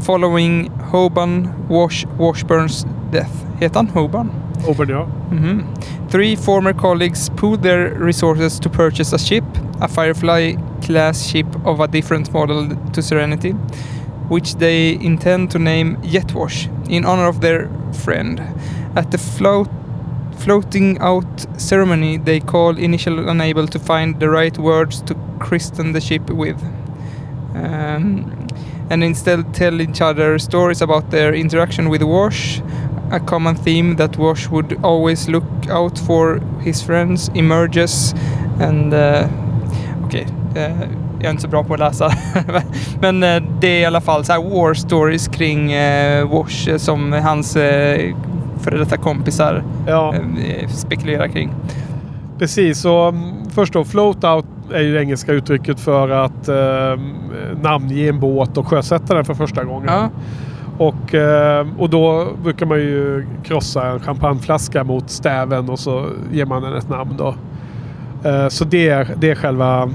following 0.00 0.70
Hoban 0.90 1.48
Wash 1.68 2.06
Washburns 2.18 2.86
death. 3.12 3.30
Heter 3.60 3.74
han 3.76 3.88
Hoban? 3.88 4.30
Open 4.68 4.88
ja. 4.88 5.06
Mhm. 5.30 5.62
Three 6.10 6.36
former 6.36 6.72
colleagues 6.72 7.30
pooled 7.36 7.62
their 7.62 7.90
resources 8.06 8.60
to 8.60 8.70
purchase 8.70 9.16
a 9.16 9.18
ship, 9.18 9.44
a 9.80 9.88
Firefly 9.88 10.56
class 10.82 11.26
ship 11.26 11.46
of 11.64 11.80
a 11.80 11.86
different 11.86 12.32
model 12.32 12.68
to 12.92 13.02
Serenity, 13.02 13.54
which 14.30 14.54
they 14.58 14.92
intend 15.00 15.50
to 15.50 15.58
name 15.58 15.96
Jetwash 16.02 16.68
in 16.88 17.04
honor 17.06 17.28
of 17.28 17.40
their 17.40 17.68
friend. 18.04 18.40
At 18.96 19.10
the 19.10 19.18
float 19.18 19.68
floating 20.38 20.98
out 21.00 21.46
ceremony, 21.56 22.18
they 22.18 22.40
call 22.40 22.78
initially 22.78 23.26
unable 23.28 23.66
to 23.66 23.78
find 23.78 24.20
the 24.20 24.28
right 24.28 24.56
words 24.58 25.02
to 25.02 25.14
christen 25.38 25.92
the 25.92 26.00
ship 26.00 26.30
with. 26.30 26.62
Um, 27.54 28.48
and 28.90 29.02
instead 29.02 29.54
tell 29.54 29.80
each 29.80 30.00
other 30.00 30.38
stories 30.38 30.82
about 30.82 31.10
their 31.10 31.34
interaction 31.34 31.88
with 31.88 32.02
Wash, 32.02 32.60
a 33.10 33.20
common 33.20 33.54
theme 33.54 33.96
that 33.96 34.16
Wash 34.18 34.48
would 34.48 34.78
always 34.82 35.28
look 35.28 35.44
out 35.68 35.98
for 35.98 36.40
his 36.60 36.82
friends 36.82 37.28
emerges 37.34 38.14
and... 38.60 38.92
Uh, 38.92 39.28
Okej, 40.04 40.26
Uh, 40.56 40.88
jag 41.18 41.26
är 41.26 41.30
inte 41.30 41.42
så 41.42 41.48
bra 41.48 41.64
på 41.64 41.74
att 41.74 41.80
läsa. 41.80 42.12
Men 43.00 43.22
eh, 43.22 43.42
det 43.60 43.68
är 43.68 43.80
i 43.80 43.84
alla 43.84 44.00
fall 44.00 44.24
så 44.24 44.32
här 44.32 44.42
war 44.42 44.74
stories 44.74 45.28
kring 45.28 45.74
uh, 45.74 45.80
eh, 45.80 46.28
Wash 46.28 46.76
som 46.76 47.12
hans 47.12 47.56
eh, 47.56 48.14
före 48.64 48.78
detta 48.78 48.96
kompisar 48.96 49.62
Ja, 49.86 50.14
eh, 50.14 50.68
spekulerar 50.68 51.28
kring. 51.28 51.50
precis. 52.38 52.84
Och 52.84 53.08
mm, 53.08 53.24
först 53.50 53.72
då, 53.72 53.84
floatout 53.84 54.46
är 54.72 54.80
ju 54.80 54.94
det 54.94 55.00
engelska 55.00 55.32
uttrycket 55.32 55.80
för 55.80 56.08
att 56.10 56.48
eh, 56.48 57.00
namnge 57.62 58.08
en 58.08 58.20
båt 58.20 58.56
och 58.58 58.66
sjösätta 58.68 59.14
den 59.14 59.24
för 59.24 59.34
första 59.34 59.64
gången. 59.64 59.88
Ja, 59.92 60.08
Och, 60.78 61.14
eh, 61.14 61.66
och 61.78 61.90
då 61.90 62.28
brukar 62.42 62.66
man 62.66 62.78
ju 62.78 63.26
krossa 63.44 63.86
en 63.86 64.00
champagneflaska 64.00 64.84
mot 64.84 65.10
stäven 65.10 65.68
och 65.70 65.78
så 65.78 66.06
ger 66.32 66.46
man 66.46 66.62
den 66.62 66.74
ett 66.74 66.88
namn 66.88 67.14
då. 67.18 67.34
Eh, 68.24 68.48
Så 68.48 68.64
det 68.64 68.88
är, 68.88 69.08
det 69.16 69.30
är 69.30 69.34
själva 69.34 69.90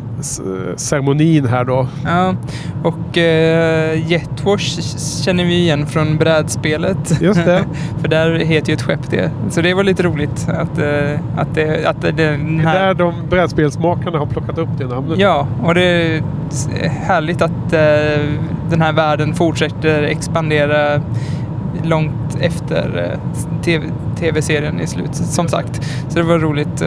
ceremonin 0.75 1.45
här 1.47 1.63
då. 1.65 1.87
ja. 2.05 2.35
och 2.83 3.17
eh, 3.17 4.11
Jetwash 4.11 4.79
känner 5.23 5.43
vi 5.45 5.53
igen 5.59 5.85
från 5.87 6.17
brädspelet. 6.17 7.21
Just 7.21 7.45
det. 7.45 7.63
För 8.01 8.07
där 8.07 8.31
heter 8.39 8.67
ju 8.69 8.73
ett 8.73 8.81
skepp 8.81 9.09
det. 9.09 9.31
Så 9.49 9.61
det 9.61 9.73
var 9.73 9.83
lite 9.83 10.03
roligt 10.03 10.47
att, 10.49 10.77
eh, 10.77 11.19
att, 11.37 11.55
det, 11.55 11.85
att 11.89 12.01
det, 12.01 12.11
den 12.11 12.57
Det 12.57 12.63
är 12.63 12.67
här... 12.67 12.87
där 12.87 12.93
de 12.93 13.13
brädspelsmakarna 13.29 14.17
har 14.19 14.25
plockat 14.25 14.57
upp 14.57 14.69
det 14.77 14.85
namnet. 14.87 15.19
Ja, 15.19 15.47
och 15.63 15.75
det 15.75 15.81
är 15.83 16.21
härligt 16.89 17.41
att 17.41 17.73
eh, 17.73 18.25
den 18.69 18.81
här 18.81 18.93
världen 18.93 19.33
fortsätter 19.33 20.03
expandera 20.03 21.01
långt 21.83 22.37
efter 22.41 23.17
TV, 23.63 23.85
tv-serien 24.19 24.79
är 24.79 24.85
slut, 24.85 25.15
som 25.15 25.47
sagt. 25.47 25.83
Så 26.09 26.19
det 26.19 26.23
var 26.25 26.39
roligt. 26.39 26.83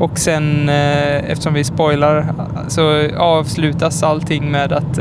Eh, 0.00 0.04
Och 0.04 0.18
sen, 0.18 0.68
eh, 0.68 1.30
eftersom 1.30 1.54
vi 1.54 1.64
spoilar, 1.64 2.26
så 2.68 3.08
avslutas 3.18 4.02
allting 4.02 4.50
med 4.50 4.72
att 4.72 5.00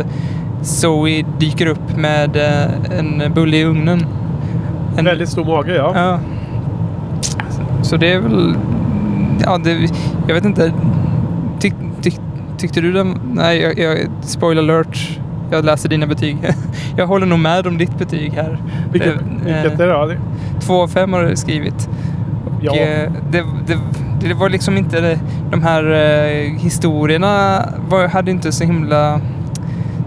Zoe 0.61 1.25
dyker 1.39 1.65
upp 1.67 1.97
med 1.97 2.35
eh, 2.35 2.99
en 2.99 3.33
bulle 3.33 3.57
i 3.57 3.63
ugnen. 3.65 4.05
En, 4.97 5.05
Väldigt 5.05 5.29
stor 5.29 5.45
mage 5.45 5.75
ja. 5.75 5.91
Ja. 5.95 6.19
Så 7.81 7.97
det 7.97 8.13
är 8.13 8.19
väl... 8.19 8.55
Ja, 9.45 9.57
det, 9.57 9.89
jag 10.27 10.35
vet 10.35 10.45
inte. 10.45 10.73
Tyck, 11.59 11.73
tyck, 12.01 12.19
tyckte 12.57 12.81
du 12.81 12.91
den... 12.91 13.19
Nej, 13.33 13.59
jag, 13.61 13.79
jag, 13.79 13.97
spoiler 14.21 14.61
alert. 14.63 15.19
Jag 15.51 15.65
läser 15.65 15.89
dina 15.89 16.07
betyg. 16.07 16.37
jag 16.97 17.07
håller 17.07 17.25
nog 17.25 17.39
med 17.39 17.67
om 17.67 17.77
ditt 17.77 17.97
betyg 17.97 18.33
här. 18.33 18.57
Vilket, 18.91 19.13
Det- 19.15 19.45
vilket 19.63 19.79
är 19.79 20.07
det? 20.07 20.17
Två 20.59 20.81
av 20.83 20.87
fem 20.87 21.13
har 21.13 21.23
du 21.23 21.35
skrivit. 21.35 21.89
Ja. 22.61 22.75
eh, 22.75 23.11
det, 23.31 23.43
det, 23.67 23.77
det 24.27 24.33
var 24.33 24.49
liksom 24.49 24.77
inte 24.77 25.19
de 25.51 25.63
här 25.63 25.91
eh, 25.91 26.59
historierna 26.59 27.65
var, 27.89 28.07
hade 28.07 28.31
inte 28.31 28.51
så 28.51 28.63
himla... 28.63 29.21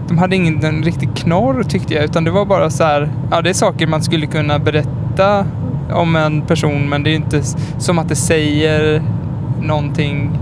De 0.07 0.17
hade 0.17 0.35
ingen 0.35 0.65
en 0.65 0.83
riktig 0.83 1.15
knorr 1.15 1.63
tyckte 1.63 1.93
jag, 1.93 2.03
utan 2.03 2.23
det 2.23 2.31
var 2.31 2.45
bara 2.45 2.69
så 2.69 2.83
här... 2.83 3.09
Ja, 3.31 3.41
det 3.41 3.49
är 3.49 3.53
saker 3.53 3.87
man 3.87 4.03
skulle 4.03 4.25
kunna 4.25 4.59
berätta 4.59 5.45
om 5.93 6.15
en 6.15 6.41
person, 6.41 6.89
men 6.89 7.03
det 7.03 7.09
är 7.09 7.15
inte 7.15 7.43
som 7.77 7.99
att 7.99 8.09
det 8.09 8.15
säger 8.15 9.03
någonting 9.61 10.39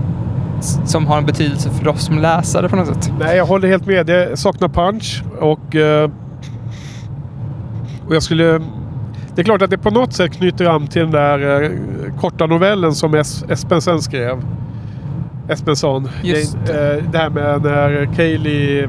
som 0.84 1.06
har 1.06 1.18
en 1.18 1.26
betydelse 1.26 1.70
för 1.70 1.88
oss 1.88 2.04
som 2.04 2.18
läsare 2.18 2.68
på 2.68 2.76
något 2.76 2.86
sätt. 2.86 3.12
Nej, 3.18 3.36
jag 3.36 3.46
håller 3.46 3.68
helt 3.68 3.86
med. 3.86 4.06
Det 4.06 4.36
saknar 4.38 4.68
punch 4.68 5.22
och... 5.40 5.76
eh, 5.76 6.10
och 8.08 8.14
jag 8.14 8.22
skulle... 8.22 8.60
Det 9.34 9.42
är 9.42 9.44
klart 9.44 9.62
att 9.62 9.70
det 9.70 9.78
på 9.78 9.90
något 9.90 10.12
sätt 10.12 10.32
knyter 10.32 10.66
an 10.66 10.86
till 10.86 11.02
den 11.02 11.10
där 11.10 11.62
eh, 11.62 11.70
korta 12.20 12.46
novellen 12.46 12.92
som 12.94 13.14
es 13.14 13.44
Espensen 13.48 14.02
skrev. 14.02 14.42
Espenson. 15.48 16.08
Just 16.22 16.56
det. 16.66 16.96
eh, 16.96 17.04
det 17.12 17.18
här 17.18 17.30
med 17.30 17.62
när 17.62 18.08
Kaeli... 18.16 18.88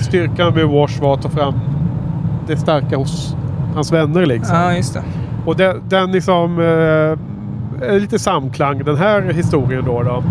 Styrkan 0.00 0.54
med 0.54 0.68
Wash 0.68 1.00
var 1.00 1.14
att 1.14 1.22
ta 1.22 1.28
fram 1.28 1.54
det 2.46 2.56
starka 2.56 2.96
hos 2.96 3.36
hans 3.74 3.92
vänner 3.92 4.26
liksom. 4.26 4.56
Ja, 4.56 4.74
just 4.74 4.94
det. 4.94 5.02
Och 5.46 5.56
den, 5.56 5.82
den 5.88 6.12
liksom... 6.12 6.58
Eh, 6.58 7.18
är 7.82 8.00
lite 8.00 8.18
samklang 8.18 8.84
den 8.84 8.96
här 8.96 9.22
historien 9.22 9.84
då. 9.84 10.02
då. 10.02 10.22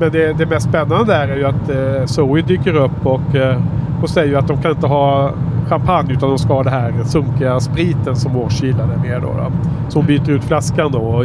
Men 0.00 0.12
det, 0.12 0.32
det 0.32 0.46
mest 0.46 0.68
spännande 0.68 1.04
där 1.12 1.28
är 1.28 1.36
ju 1.36 1.44
att 1.44 1.70
eh, 1.70 2.06
Zoe 2.06 2.42
dyker 2.42 2.74
upp 2.74 3.06
och, 3.06 3.34
eh, 3.34 3.62
och 4.02 4.10
säger 4.10 4.38
att 4.38 4.48
de 4.48 4.62
kan 4.62 4.70
inte 4.70 4.86
ha 4.86 5.32
champagne 5.68 6.12
utan 6.12 6.28
de 6.28 6.38
ska 6.38 6.54
ha 6.54 6.62
det 6.62 6.70
här 6.70 6.92
sunkiga 7.04 7.60
spriten 7.60 8.16
som 8.16 8.34
Wash 8.34 8.64
gillade 8.64 8.96
mer 9.02 9.20
då. 9.20 9.26
då. 9.26 9.52
Så 9.88 9.98
hon 9.98 10.06
byter 10.06 10.30
ut 10.30 10.44
flaskan 10.44 10.92
då. 10.92 10.98
Och, 10.98 11.24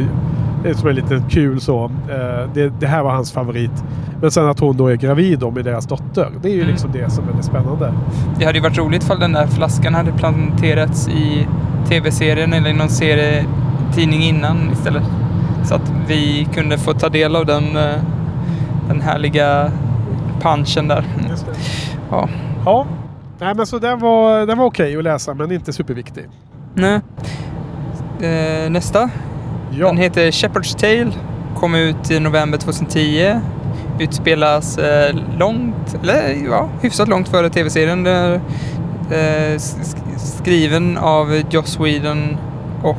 det 0.64 0.70
är 0.70 0.74
som 0.74 0.90
en 0.90 0.95
liten 0.95 1.24
kul 1.30 1.61
så. 1.61 1.84
Eh, 1.86 2.49
det, 2.53 2.74
det 2.80 2.88
här 2.88 3.03
var 3.03 3.11
hans 3.11 3.32
favorit. 3.32 3.84
Men 4.22 4.32
sen 4.32 4.49
att 4.49 4.60
hon 4.60 4.78
då 4.78 4.88
är 4.88 4.95
gravid 4.95 5.40
då 5.40 5.52
med 5.52 5.66
deras 5.66 5.86
dotter. 5.88 6.28
Det 6.41 6.48
är 6.48 6.53
ju 6.53 6.60
Mm. 6.61 6.72
liksom 6.72 6.91
det 6.91 7.10
som 7.10 7.24
är 7.30 7.34
det 7.38 7.44
spännande. 7.44 7.94
Det 8.40 8.45
hade 8.45 8.57
ju 8.57 8.64
varit 8.64 8.78
roligt 8.78 9.03
ifall 9.03 9.20
den 9.20 9.32
där 9.34 9.48
flaskan 9.48 9.94
hade 9.94 10.11
planterats 10.11 11.07
i 11.07 11.48
tv-serien 11.88 12.53
eller 12.53 12.70
i 12.70 12.74
någon 12.74 12.90
serietidning 12.90 14.22
innan 14.24 14.70
istället. 14.72 15.03
Så 15.64 15.76
att 15.76 15.94
vi 16.07 16.48
kunde 16.53 16.78
få 16.78 16.94
ta 16.94 17.10
del 17.10 17.36
av 17.36 17.45
den, 17.45 17.64
eh, 17.78 17.95
den 18.88 19.02
härliga 19.02 19.72
punchen 20.41 20.88
där. 20.88 21.03
Ja. 22.11 22.30
Ja. 22.66 22.86
Nej 23.40 23.56
men 23.56 23.66
så 23.66 23.80
den 23.80 23.99
var, 23.99 24.45
den 24.45 24.57
var 24.57 24.66
okej 24.66 24.98
att 24.98 25.03
läsa 25.03 25.34
men 25.34 25.52
inte 25.52 25.74
superviktig. 25.74 26.26
Nej. 26.74 26.99
Eh, 28.22 28.70
nästa. 28.72 29.10
Ja. 29.72 29.88
Den 29.88 29.98
heter 29.98 30.32
Shepherd's 30.32 30.78
Tale. 30.80 31.11
Kom 31.56 31.76
ut 31.76 32.11
i 32.11 32.20
november 32.20 32.57
2010. 32.57 33.40
Utspelas 33.99 34.78
eh, 34.78 35.16
långt, 35.40 35.98
eller 36.03 36.36
ja, 36.49 36.70
hyfsat 36.82 37.07
långt 37.07 37.28
före 37.30 37.49
tv-serien. 37.49 38.07
Eh, 38.07 38.40
sk- 39.57 40.18
skriven 40.18 40.98
av 40.98 41.41
Joss 41.49 41.80
Whedon 41.80 42.38
och 42.84 42.98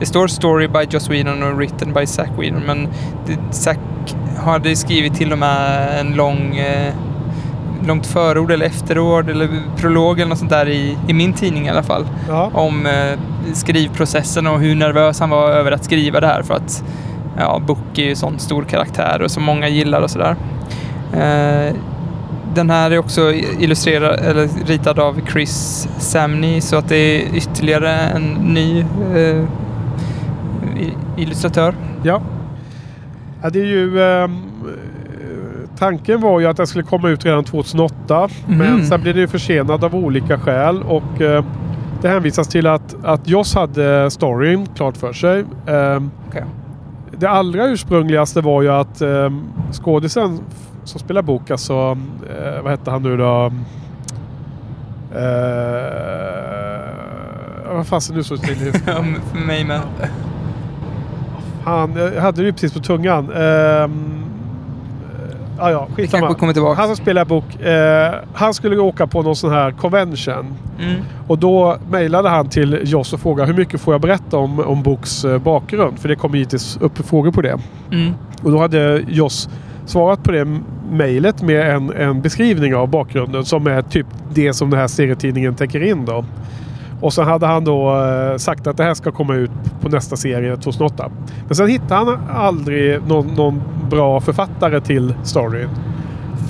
det 0.00 0.06
står 0.06 0.26
story 0.26 0.68
by 0.68 0.78
Joss 0.90 1.10
Whedon 1.10 1.42
och 1.42 1.56
written 1.58 1.92
by 1.92 2.06
Zack 2.06 2.30
Whedon 2.38 2.62
men 2.66 2.88
Zack 3.50 3.78
hade 4.38 4.76
skrivit 4.76 5.14
till 5.14 5.32
och 5.32 5.38
med 5.38 5.88
en 6.00 6.12
lång 6.14 6.56
eh, 6.56 6.94
långt 7.86 8.06
förord 8.06 8.50
eller 8.50 8.66
efterord 8.66 9.30
eller 9.30 9.48
prolog 9.76 10.18
eller 10.20 10.28
något 10.28 10.38
sånt 10.38 10.50
där 10.50 10.68
i, 10.68 10.98
i 11.08 11.12
min 11.12 11.32
tidning 11.32 11.66
i 11.66 11.70
alla 11.70 11.82
fall 11.82 12.04
Ja. 12.28 12.50
om 12.54 12.86
eh, 12.86 13.18
skrivprocessen 13.54 14.46
och 14.46 14.60
hur 14.60 14.74
nervös 14.74 15.20
han 15.20 15.30
var 15.30 15.50
över 15.50 15.72
att 15.72 15.84
skriva 15.84 16.20
det 16.20 16.26
här 16.26 16.42
för 16.42 16.54
att 16.54 16.84
ja, 17.38 17.60
Book 17.66 17.98
är 17.98 18.02
ju 18.04 18.14
sån 18.16 18.38
stor 18.38 18.62
karaktär 18.64 19.22
och 19.22 19.30
som 19.30 19.42
många 19.42 19.68
gillar 19.68 20.00
och 20.00 20.10
sådär. 20.10 20.36
Eh, 21.12 21.74
den 22.54 22.70
här 22.70 22.90
är 22.90 22.98
också 22.98 23.32
illustrerad 23.58 24.20
eller 24.20 24.48
ritad 24.66 24.98
av 24.98 25.20
Chris 25.32 25.88
Samney 25.98 26.60
så 26.60 26.76
att 26.76 26.88
det 26.88 26.96
är 26.96 27.36
ytterligare 27.36 27.90
en 27.90 28.22
ny 28.32 28.80
eh, 29.14 29.42
illustratör. 31.16 31.74
Ja. 32.02 32.20
ja 33.42 33.50
det 33.50 33.60
är 33.60 33.64
ju... 33.66 34.02
ehm, 34.02 34.42
tanken 35.78 36.20
var 36.20 36.40
ju 36.40 36.46
att 36.46 36.56
den 36.56 36.66
skulle 36.66 36.84
komma 36.84 37.08
ut 37.08 37.24
redan 37.24 37.44
2008. 37.44 38.28
Mhm. 38.46 38.58
Men 38.58 38.86
sen 38.86 39.00
blev 39.00 39.14
det 39.14 39.20
ju 39.20 39.28
försenad 39.28 39.84
av 39.84 39.94
olika 39.94 40.38
skäl. 40.38 40.82
Och 40.82 41.20
eh, 41.20 41.44
det 42.02 42.08
hänvisas 42.08 42.48
till 42.48 42.66
att, 42.66 43.04
att 43.04 43.28
Joss 43.28 43.54
hade 43.54 44.10
storyn 44.10 44.66
klart 44.66 44.96
för 44.96 45.12
sig. 45.12 45.44
Ehm, 45.66 46.10
Okej. 46.28 46.44
Det 47.18 47.26
allra 47.26 47.66
ursprungligaste 47.66 48.40
var 48.40 48.62
ju 48.62 48.68
att 48.72 49.02
um, 49.02 49.48
skådisen 49.72 50.40
som 50.84 51.00
spelar 51.00 51.22
bok, 51.22 51.50
alltså 51.50 51.98
eh, 52.38 52.62
vad 52.62 52.70
hette 52.70 52.90
han 52.90 53.02
nu 53.02 53.16
då? 53.16 53.52
Uh, 55.14 55.22
vad 57.74 57.86
fasen 57.86 58.16
nu 58.16 58.22
så 58.22 58.36
still 58.36 58.68
i 58.68 58.72
för 59.32 59.46
mig 59.46 59.64
med. 59.64 59.80
Han 61.64 61.96
jag 61.96 62.22
hade 62.22 62.42
det 62.42 62.46
ju 62.46 62.52
precis 62.52 62.72
på 62.72 62.80
tungan. 62.80 63.32
Um, 63.32 64.15
ja, 65.58 65.70
ja, 65.70 65.88
skitsamma. 65.96 66.20
kanske 66.20 66.40
kommer 66.40 66.52
tillbaka. 66.52 66.80
Han 66.80 66.88
som 66.88 66.96
spelar 66.96 67.24
bok. 67.24 67.60
eh, 67.60 68.14
han 68.34 68.54
skulle 68.54 68.78
åka 68.78 69.06
på 69.06 69.22
någon 69.22 69.36
sån 69.36 69.52
här 69.52 69.70
convention. 69.70 70.54
Mm. 70.80 71.00
Och 71.28 71.38
då 71.38 71.78
mejlade 71.90 72.28
han 72.28 72.48
till 72.48 72.80
Joss 72.84 73.12
och 73.12 73.20
frågade 73.20 73.52
hur 73.52 73.58
mycket 73.58 73.80
får 73.80 73.94
jag 73.94 74.00
berätta 74.00 74.36
om, 74.36 74.60
om 74.60 74.82
Boks 74.82 75.24
eh, 75.24 75.38
bakgrund? 75.38 75.98
För 75.98 76.08
det 76.08 76.16
kommer 76.16 76.36
givetvis 76.36 76.78
upp 76.80 77.06
frågor 77.06 77.30
på 77.30 77.42
det. 77.42 77.58
Mm. 77.92 78.14
Och 78.42 78.50
då 78.50 78.58
hade 78.58 79.04
Joss 79.08 79.48
svarat 79.86 80.22
på 80.22 80.32
det 80.32 80.60
mejlet 80.90 81.42
med 81.42 81.74
en, 81.74 81.92
en 81.92 82.22
beskrivning 82.22 82.74
av 82.74 82.88
bakgrunden 82.88 83.44
som 83.44 83.66
är 83.66 83.82
typ 83.82 84.06
det 84.34 84.52
som 84.52 84.70
den 84.70 84.80
här 84.80 84.88
serietidningen 84.88 85.54
täcker 85.54 85.82
in 85.82 86.04
då. 86.04 86.24
Och 87.00 87.12
så 87.12 87.22
hade 87.22 87.46
han 87.46 87.64
då 87.64 88.04
eh, 88.04 88.36
sagt 88.36 88.66
att 88.66 88.76
det 88.76 88.84
här 88.84 88.94
ska 88.94 89.12
komma 89.12 89.34
ut 89.34 89.50
på 89.80 89.88
nästa 89.88 90.16
serie 90.16 90.56
2008. 90.56 91.10
Men 91.46 91.54
sen 91.54 91.68
hittade 91.68 91.94
han 91.94 92.18
aldrig 92.30 93.06
någon, 93.06 93.26
någon 93.26 93.62
bra 93.90 94.20
författare 94.20 94.80
till 94.80 95.14
storyn. 95.22 95.68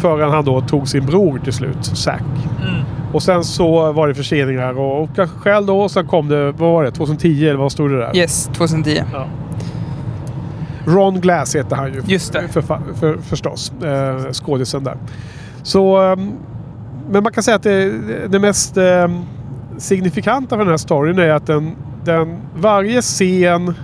Förrän 0.00 0.30
han 0.30 0.44
då 0.44 0.60
tog 0.60 0.88
sin 0.88 1.06
bror 1.06 1.40
till 1.44 1.52
slut, 1.52 1.84
Zack. 1.84 2.22
Mm. 2.62 2.84
Och 3.12 3.22
sen 3.22 3.44
så 3.44 3.92
var 3.92 4.08
det 4.08 4.14
förseningar 4.14 4.78
och 4.78 5.02
olika 5.02 5.28
skäl 5.28 5.66
då. 5.66 5.80
Och 5.80 5.90
sen 5.90 6.06
kom 6.06 6.28
det, 6.28 6.52
vad 6.52 6.72
var 6.72 6.84
det? 6.84 6.90
2010 6.90 7.48
eller 7.48 7.58
vad 7.58 7.72
stod 7.72 7.90
det 7.90 7.98
där? 7.98 8.16
Yes, 8.16 8.50
2010. 8.52 9.02
Ron 10.86 11.20
Glass 11.20 11.56
heter 11.56 11.76
han 11.76 11.92
ju. 11.92 12.02
Just 12.06 12.32
det. 12.32 12.48
För, 12.48 12.60
för, 12.60 13.18
förstås. 13.22 13.72
Eh, 13.82 14.32
skådisen 14.32 14.84
där. 14.84 14.96
Så, 15.62 15.96
ehm, 15.96 16.32
men 17.10 17.22
man 17.22 17.32
kan 17.32 17.42
säga 17.42 17.56
att 17.56 17.62
det, 17.62 17.92
det 18.28 18.38
mest 18.38 18.76
ehm, 18.76 19.22
signifikanta 19.78 20.56
för 20.56 20.64
den 20.64 20.68
här 20.68 20.76
storyn 20.76 21.18
är 21.18 21.30
att 21.30 21.46
den, 21.46 21.76
den 22.04 22.36
varje 22.56 23.02
scen 23.02 23.74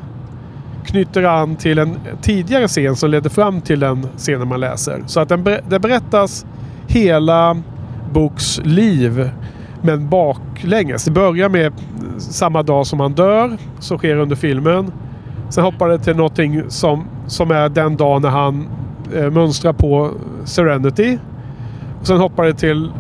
knyter 0.85 1.23
an 1.23 1.56
till 1.56 1.78
en 1.78 1.98
tidigare 2.23 2.69
scen 2.69 2.97
som 2.97 3.10
ledde 3.10 3.31
fram 3.31 3.60
till 3.60 3.81
den 3.81 4.06
scenen 4.16 4.48
man 4.48 4.60
läser. 4.60 5.02
Så 5.06 5.20
att 5.20 5.28
den, 5.28 5.44
det 5.69 5.78
berättas 5.78 6.47
hela 6.86 7.62
Books 8.12 8.60
liv 8.64 9.31
men 9.82 10.09
baklänges. 10.09 11.05
Det 11.05 11.10
börjar 11.10 11.48
med 11.48 11.73
samma 12.19 12.62
dag 12.62 12.86
som 12.86 13.01
han 13.01 13.12
dör, 13.12 13.56
som 13.78 13.98
sker 13.98 14.16
under 14.16 14.36
filmen. 14.36 14.93
Sen 15.48 15.64
hoppar 15.64 15.89
det 15.89 15.98
till 15.98 16.16
någonting 16.16 16.62
som, 16.69 17.05
som 17.27 17.51
är 17.51 17.69
den 17.69 17.97
dag 17.97 18.23
när 18.23 18.28
han 18.28 18.69
eh, 19.14 19.31
mönstrar 19.31 19.73
på 19.73 20.10
Serenity. 20.44 21.19
Och 22.01 22.06
sen 22.06 22.16
hoppar 22.16 22.44
det 22.44 22.55
till 22.55 22.90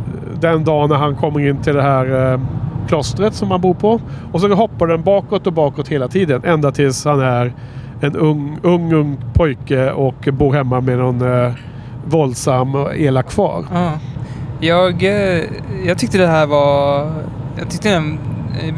den 0.40 0.64
dag 0.64 0.88
när 0.88 0.96
han 0.96 1.16
kommer 1.16 1.48
in 1.48 1.56
till 1.56 1.74
det 1.74 1.82
här 1.82 2.32
eh, 2.32 2.40
klostret 2.92 3.34
som 3.34 3.50
han 3.50 3.60
bor 3.60 3.74
på. 3.74 4.00
Och 4.32 4.40
så 4.40 4.54
hoppar 4.54 4.86
den 4.86 5.02
bakåt 5.02 5.46
och 5.46 5.52
bakåt 5.52 5.88
hela 5.88 6.08
tiden. 6.08 6.44
Ända 6.44 6.72
tills 6.72 7.04
han 7.04 7.20
är 7.20 7.52
en 8.00 8.16
ung, 8.16 8.58
ung, 8.62 8.92
ung 8.92 9.18
pojke 9.34 9.90
och 9.90 10.28
bor 10.32 10.52
hemma 10.52 10.80
med 10.80 10.98
någon 10.98 11.44
eh, 11.44 11.52
våldsam 12.04 12.74
och 12.74 12.96
elak 12.96 13.30
far. 13.30 13.64
Ja. 13.72 13.92
Jag, 14.60 15.02
eh, 15.02 15.42
jag 15.86 15.98
tyckte 15.98 16.18
det 16.18 16.26
här 16.26 16.46
var... 16.46 17.10
Jag 17.58 17.70
tyckte 17.70 17.90
den 17.90 18.18
eh, 18.62 18.74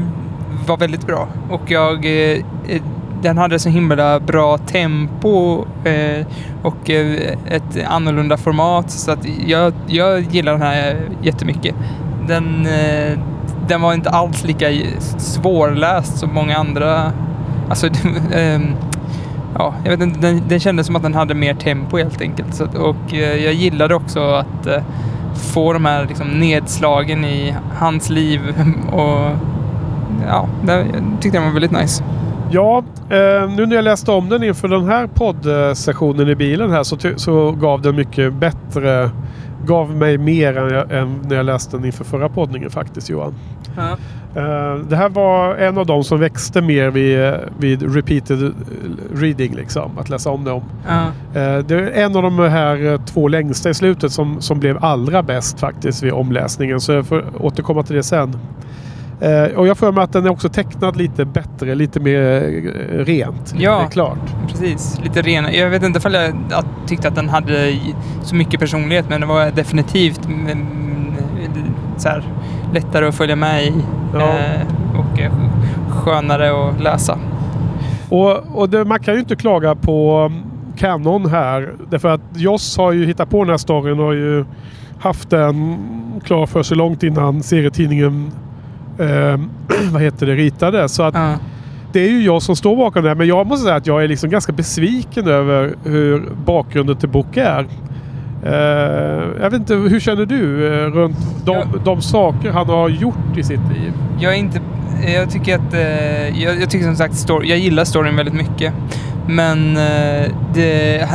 var 0.67 0.77
väldigt 0.77 1.07
bra. 1.07 1.29
Och 1.51 1.71
jag... 1.71 2.05
eh, 2.05 2.39
eh 2.69 2.83
den 3.23 3.39
hade 3.39 3.59
så 3.59 3.69
himla 3.69 4.21
bra 4.21 4.59
tempo 4.59 5.65
eh, 5.85 6.27
och 6.63 6.91
eh, 6.91 7.37
ett 7.49 7.87
annorlunda 7.87 8.37
format. 8.37 8.91
Så 8.91 9.11
att 9.11 9.27
jag, 9.47 9.73
jag 9.87 10.21
gillar 10.21 10.53
den 10.53 10.63
här 10.63 11.01
jättemycket. 11.23 11.75
Den, 12.29 12.67
eh, 12.67 13.19
den 13.69 13.83
var 13.83 13.95
inte 13.95 14.11
alls 14.11 14.45
lika 14.45 14.67
svårläst 15.19 16.19
som 16.19 16.35
många 16.35 16.57
andra. 16.57 17.13
Alltså, 17.69 17.87
ehm, 18.35 18.67
ja, 19.59 19.75
jag 19.85 19.91
vet 19.91 20.01
inte, 20.01 20.21
den, 20.21 20.43
den 20.49 20.61
kändes 20.61 20.87
som 20.87 20.97
att 20.97 21.03
den 21.03 21.15
hade 21.15 21.35
mer 21.35 21.55
tempo 21.55 21.97
helt 21.97 22.21
enkelt. 22.21 22.55
Så, 22.55 22.65
och 22.65 23.15
eh, 23.15 23.45
jag 23.45 23.55
gillade 23.55 23.95
också 23.95 24.21
att 24.21 24.67
eh, 24.67 24.83
få 25.35 25.73
de 25.73 25.85
här 25.85 26.07
liksom, 26.07 26.29
nedslagen 26.29 27.25
i 27.25 27.55
hans 27.75 28.11
liv 28.11 28.41
och 28.93 29.31
ja, 30.27 30.49
det, 30.63 30.73
jag 30.73 30.87
tyckte 31.21 31.39
den 31.39 31.47
var 31.47 31.53
väldigt 31.53 31.73
nice. 31.73 32.05
Ja, 32.51 32.85
ehm, 33.11 33.55
nu 33.57 33.67
när 33.67 33.77
jag 33.77 33.85
läste 33.85 34.11
om 34.11 34.29
den 34.29 34.43
inför 34.43 34.69
den 34.69 34.89
här 34.89 35.07
poddsessionen 35.07 36.29
i 36.29 36.35
bilen 36.35 36.71
här 36.71 36.83
så, 36.83 36.97
så 37.17 37.53
gav 37.53 37.83
den 37.83 37.97
mycket 37.97 38.33
bättre 38.33 39.11
gav 39.67 39.91
mig 39.91 40.19
mer 40.19 40.57
än, 40.57 40.75
jag, 40.75 40.93
än, 40.93 41.21
när 41.29 41.37
jag 41.37 41.47
läste 41.47 41.77
den 41.77 41.87
inför 41.87 42.05
förra 42.05 42.29
poddningen 42.29 42.71
faktiskt 42.71 43.11
Johan. 43.11 43.35
Ja. 43.77 43.97
Uh, 44.37 44.85
det 44.89 44.97
här 44.97 45.09
var 45.09 45.57
en 45.57 45.79
av 45.79 45.87
dem 45.87 46.05
som 46.05 46.21
växte 46.21 46.61
mer 46.61 46.91
vid, 46.91 47.35
vid 47.59 47.95
repeated 47.95 48.55
reading, 49.15 49.55
liksom. 49.55 49.99
Att 49.99 50.09
läsa 50.09 50.31
om 50.31 50.45
dem. 50.45 50.63
Ja. 50.87 51.03
Uh, 51.03 51.65
det 51.67 51.75
är 51.75 52.05
en 52.05 52.17
av 52.17 52.23
de 52.23 52.39
här 52.39 53.07
två 53.07 53.29
längsta 53.29 53.71
i 53.71 53.75
slutet 53.75 54.13
som, 54.13 54.41
som 54.41 54.61
blev 54.61 54.85
allra 54.85 55.23
bäst 55.23 55.61
faktiskt 55.61 56.03
vid 56.03 56.13
omläsningen. 56.13 56.81
Så 56.81 56.93
jag 56.93 57.07
får 57.07 57.25
återkomma 57.41 57.83
till 57.83 57.97
det 57.97 58.03
sen. 58.03 58.37
Eh, 59.25 59.59
och 59.59 59.67
jag 59.67 59.79
får 59.79 59.93
mig 59.93 60.05
att 60.05 60.13
den 60.13 60.27
är 60.27 60.31
också 60.31 60.49
tecknad 60.49 60.97
lite 60.97 61.25
bättre, 61.25 61.75
lite 61.75 62.01
mer 62.01 62.21
eh, 62.21 63.05
rent. 63.05 63.55
Ja, 63.59 63.79
det 63.79 63.85
är 63.85 63.91
klart. 63.91 64.19
precis. 64.49 65.01
Lite 65.05 65.23
renare. 65.23 65.57
Jag 65.57 65.71
vet 65.71 65.83
inte 65.83 65.99
ifall 65.99 66.15
jag 66.15 66.35
tyckte 66.87 67.09
att 67.09 67.15
den 67.15 67.29
hade 67.29 67.79
så 68.23 68.35
mycket 68.35 68.61
personlighet, 68.61 69.09
men 69.09 69.21
det 69.21 69.27
var 69.27 69.51
definitivt 69.51 70.27
mm, 70.27 70.47
mm, 70.47 71.15
så 71.97 72.09
här, 72.09 72.25
lättare 72.75 73.07
att 73.07 73.15
följa 73.15 73.37
med 73.37 73.65
i 73.65 73.73
ja. 74.15 74.21
eh, 74.21 75.01
och 75.01 75.21
eh, 75.21 75.33
skönare 75.89 76.69
att 76.69 76.81
läsa. 76.81 77.19
Och, 78.09 78.59
och 78.61 78.69
det, 78.69 78.85
man 78.85 79.01
kan 79.01 79.15
ju 79.15 79.21
inte 79.21 79.37
klaga 79.37 79.75
på 79.75 80.29
mm, 80.31 80.43
Canon 80.77 81.31
här. 81.31 81.75
Därför 81.91 82.09
att 82.09 82.21
Joss 82.35 82.77
har 82.77 82.93
ju 82.93 83.07
hittat 83.07 83.31
på 83.31 83.45
den 83.45 83.51
här 83.51 83.57
storyn 83.57 83.99
och 83.99 84.05
har 84.05 84.13
ju 84.13 84.45
haft 84.99 85.31
den 85.31 85.79
klar 86.25 86.47
för 86.47 86.63
sig 86.63 86.77
långt 86.77 87.03
innan 87.03 87.43
serietidningen 87.43 88.31
eh, 88.99 89.41
vad 89.93 90.03
heter 90.03 90.27
det, 90.27 90.35
ritade. 90.35 90.89
Så 90.89 91.03
att 91.03 91.15
ja. 91.15 91.35
Det 91.95 92.01
är 92.01 92.11
ju 92.11 92.23
jag 92.25 92.43
som 92.43 92.57
står 92.57 92.77
bakom 92.77 93.03
det 93.03 93.09
här. 93.09 93.17
Men 93.17 93.27
jag 93.27 93.47
måste 93.47 93.65
säga 93.65 93.77
att 93.77 93.87
jag 93.87 94.05
är 94.05 94.09
liksom 94.09 94.31
ganska 94.31 94.53
besviken 94.53 95.29
över 95.29 95.75
hur 95.85 96.29
bakgrunden 96.45 96.97
till 96.97 97.09
Book 97.09 97.37
är. 97.37 97.67
Uh, 98.47 98.53
jag 99.41 99.51
vet 99.51 99.53
inte, 99.53 99.75
hur 99.75 100.01
känner 100.01 100.27
du 100.27 100.43
uh, 100.43 100.93
runt 100.93 101.17
de, 101.45 101.57
jag, 101.57 101.67
de, 101.85 102.03
saker 102.03 102.51
han 102.51 102.69
har 102.69 102.89
gjort 102.89 103.37
i 103.37 103.43
sitt 103.43 103.61
liv? 103.75 103.93
Jag 104.21 104.33
är 104.33 104.37
inte... 104.39 104.61
Jag 105.07 105.31
tycker 105.31 105.55
att... 105.55 105.75
Uh, 105.75 106.43
jag, 106.43 106.61
jag, 106.61 106.71
tycker 106.71 106.85
som 106.85 106.97
sagt 106.97 107.15
story, 107.15 107.49
jag 107.49 107.59
gillar 107.59 107.85
storyn 107.85 108.17
väldigt 108.17 108.35
mycket. 108.35 108.73
Men 109.29 109.75
det, 109.75 110.31
det, 110.55 111.09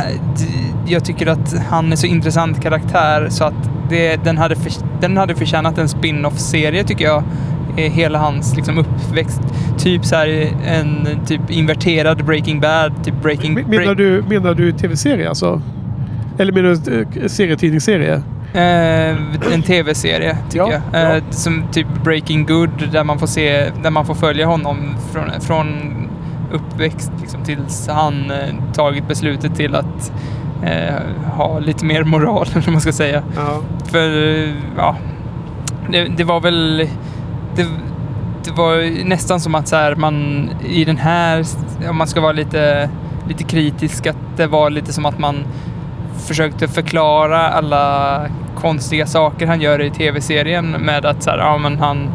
jag 0.86 1.04
tycker 1.04 1.26
att 1.26 1.54
han 1.70 1.92
är 1.92 1.96
så 1.96 2.06
intressant 2.06 2.62
karaktär 2.62 3.26
så 3.28 3.44
att 3.44 3.70
det, 3.88 4.24
den, 4.24 4.38
hade 4.38 4.56
för, 4.56 4.72
den 5.00 5.16
hade 5.16 5.34
förtjänat 5.34 5.78
en 5.78 5.88
spin-off-serie 5.88 6.84
tycker 6.84 7.04
jag 7.04 7.22
hela 7.76 8.18
hans 8.18 8.56
liksom, 8.56 8.78
uppväxt. 8.78 9.40
Typ 9.78 10.04
så 10.04 10.16
här 10.16 10.52
en 10.66 11.08
typ 11.26 11.50
inverterad 11.50 12.24
Breaking 12.24 12.60
Bad, 12.60 13.04
typ 13.04 13.14
Breaking... 13.22 13.54
Menar 13.54 13.68
break 13.68 13.96
du, 13.96 14.24
menar 14.28 14.54
du 14.54 14.72
tv-serie 14.72 15.28
alltså? 15.28 15.62
Eller 16.38 16.52
menar 16.52 16.76
du 16.84 17.20
eh, 17.20 17.26
serietidningsserie? 17.26 18.22
Eh, 18.52 19.52
en 19.54 19.62
tv-serie 19.62 20.36
tycker 20.50 20.58
ja, 20.58 20.80
jag. 20.92 21.02
Eh, 21.02 21.14
ja. 21.14 21.20
Som 21.30 21.64
typ 21.72 21.86
Breaking 22.04 22.46
Good 22.46 22.88
där 22.92 23.04
man 23.04 23.18
får 23.18 23.26
se, 23.26 23.70
där 23.82 23.90
man 23.90 24.06
får 24.06 24.14
följa 24.14 24.46
honom 24.46 24.96
från, 25.12 25.40
från 25.40 25.66
uppväxt 26.52 27.12
liksom, 27.20 27.44
tills 27.44 27.88
han 27.88 28.30
eh, 28.30 28.72
tagit 28.74 29.08
beslutet 29.08 29.54
till 29.54 29.74
att 29.74 30.12
eh, 30.62 30.94
ha 31.36 31.58
lite 31.58 31.84
mer 31.84 32.04
moral, 32.04 32.46
eller 32.54 32.70
man 32.70 32.80
ska 32.80 32.92
säga. 32.92 33.22
Ja. 33.36 33.60
För, 33.90 34.08
ja, 34.76 34.96
det, 35.90 36.04
det 36.16 36.24
var 36.24 36.40
väl 36.40 36.88
det, 37.56 37.66
det 38.44 38.50
var 38.50 39.04
nästan 39.04 39.40
som 39.40 39.54
att 39.54 39.68
så 39.68 39.76
här, 39.76 39.94
man 39.94 40.48
i 40.68 40.84
den 40.84 40.96
här, 40.96 41.44
om 41.90 41.96
man 41.96 42.06
ska 42.06 42.20
vara 42.20 42.32
lite, 42.32 42.90
lite 43.28 43.44
kritisk, 43.44 44.06
att 44.06 44.36
det 44.36 44.46
var 44.46 44.70
lite 44.70 44.92
som 44.92 45.06
att 45.06 45.18
man 45.18 45.44
försökte 46.16 46.68
förklara 46.68 47.48
alla 47.48 48.20
konstiga 48.54 49.06
saker 49.06 49.46
han 49.46 49.60
gör 49.60 49.82
i 49.82 49.90
tv-serien 49.90 50.70
med 50.70 51.06
att 51.06 51.22
så 51.22 51.30
här, 51.30 51.38
ja, 51.38 51.58
men 51.58 51.78
han 51.78 52.10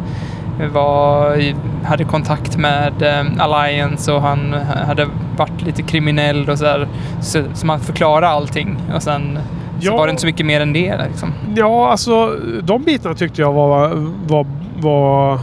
var, 0.72 1.36
hade 1.84 2.04
kontakt 2.04 2.56
med 2.56 3.20
um, 3.20 3.40
Alliance 3.40 4.12
och 4.12 4.22
han 4.22 4.52
hade 4.86 5.08
varit 5.36 5.62
lite 5.62 5.82
kriminell 5.82 6.50
och 6.50 6.58
så 6.58 6.64
där. 6.64 6.88
Så, 7.20 7.42
så 7.54 7.66
man 7.66 7.80
förklarar 7.80 8.26
allting 8.26 8.76
och 8.94 9.02
sen 9.02 9.38
så 9.80 9.86
ja, 9.86 9.96
var 9.96 10.06
det 10.06 10.10
inte 10.10 10.20
så 10.20 10.26
mycket 10.26 10.46
mer 10.46 10.60
än 10.60 10.72
det. 10.72 10.96
Liksom. 11.08 11.32
Ja, 11.56 11.90
alltså 11.90 12.36
de 12.62 12.82
bitarna 12.82 13.14
tyckte 13.14 13.40
jag 13.40 13.52
var, 13.52 13.90
var 14.26 14.46
var 14.80 15.34
eh, 15.34 15.40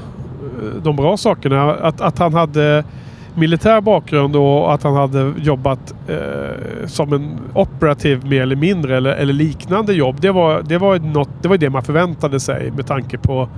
de 0.84 0.96
bra 0.96 1.18
sakerna. 1.18 1.74
Att, 1.74 2.02
att 2.02 2.20
han 2.20 2.34
hade 2.34 2.84
militär 3.36 3.82
bakgrund 3.82 4.36
och 4.36 4.74
att 4.74 4.84
han 4.84 4.96
hade 4.96 5.34
jobbat 5.38 5.94
eh, 6.08 6.88
som 6.88 7.14
en 7.14 7.40
operativ 7.54 8.26
mer 8.26 8.42
eller 8.42 8.56
mindre 8.56 8.98
eller, 8.98 9.12
eller, 9.12 9.34
liknande 9.34 9.94
jobb. 9.94 10.18
Det 10.22 10.32
var, 10.32 10.62
det, 10.62 10.78
var 10.78 11.00
något, 11.00 11.30
det 11.42 11.48
var 11.48 11.58
det 11.58 11.70
man 11.70 11.84
förväntade 11.84 12.40
sig 12.40 12.72
med 12.72 12.88
tanke 12.88 13.18
på 13.18 13.50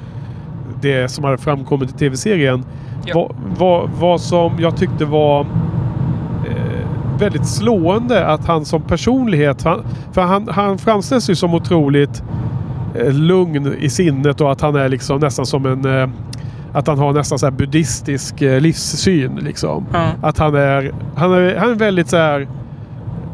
det 0.81 1.09
som 1.09 1.23
hade 1.23 1.37
framkommit 1.37 1.89
i 1.89 1.93
tv-serien. 1.93 2.63
Ja. 3.05 3.13
Vad, 3.15 3.35
vad, 3.57 3.89
vad, 3.99 4.21
som 4.21 4.53
jag 4.59 4.77
tyckte 4.77 5.05
var 5.05 5.41
eh, 6.49 7.19
väldigt 7.19 7.47
slående 7.47 8.27
att 8.27 8.45
han 8.45 8.65
som 8.65 8.81
personlighet, 8.81 9.63
han, 9.63 9.85
för 10.11 10.21
han, 10.21 10.47
han 10.51 10.77
framställs 10.77 11.29
ju 11.29 11.35
som 11.35 11.53
otroligt 11.53 12.23
lugn 13.11 13.75
i 13.79 13.89
sinnet 13.89 14.41
och 14.41 14.51
att 14.51 14.61
han 14.61 14.75
är 14.75 14.89
liksom 14.89 15.19
nästan 15.19 15.45
som 15.45 15.65
en... 15.65 16.01
Eh, 16.01 16.09
att 16.73 16.87
han 16.87 16.99
har 16.99 17.13
nästan 17.13 17.39
så 17.39 17.45
här 17.45 17.51
buddhistisk 17.51 18.41
eh, 18.41 18.61
livssyn. 18.61 19.35
Liksom. 19.35 19.85
Mm. 19.93 20.09
Att 20.21 20.37
han 20.37 20.55
är, 20.55 20.91
han 21.15 21.33
är... 21.33 21.55
Han 21.55 21.71
är 21.71 21.75
väldigt 21.75 22.09
så 22.09 22.17
här... 22.17 22.47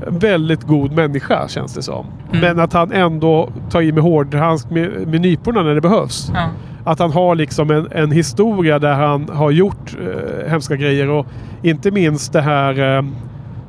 Väldigt 0.08 0.64
god 0.64 0.92
människa 0.92 1.48
känns 1.48 1.74
det 1.74 1.82
som. 1.82 2.06
Mm. 2.30 2.42
Men 2.42 2.60
att 2.60 2.74
han 2.74 2.92
ändå 2.92 3.50
tar 3.70 3.82
i 3.82 3.92
med 3.92 4.04
hårdhandsk 4.04 4.70
med, 4.70 5.08
med 5.08 5.22
nyporna 5.22 5.64
när 5.64 5.76
det 5.76 5.82
behövs. 5.82 6.30
Mm. 6.30 6.50
Att 6.84 7.00
han 7.00 7.12
har 7.12 7.36
liksom 7.36 7.72
en, 7.72 7.88
en, 7.92 8.12
historia 8.12 8.80
där 8.80 8.94
han 8.94 9.30
har 9.30 9.52
gjort 9.52 9.98
eh, 10.02 10.50
hemska 10.50 10.76
grejer 10.76 11.10
och 11.10 11.28
inte 11.62 11.92
minst 11.92 12.34
det 12.34 12.42
här 12.42 12.98
eh, 12.98 13.04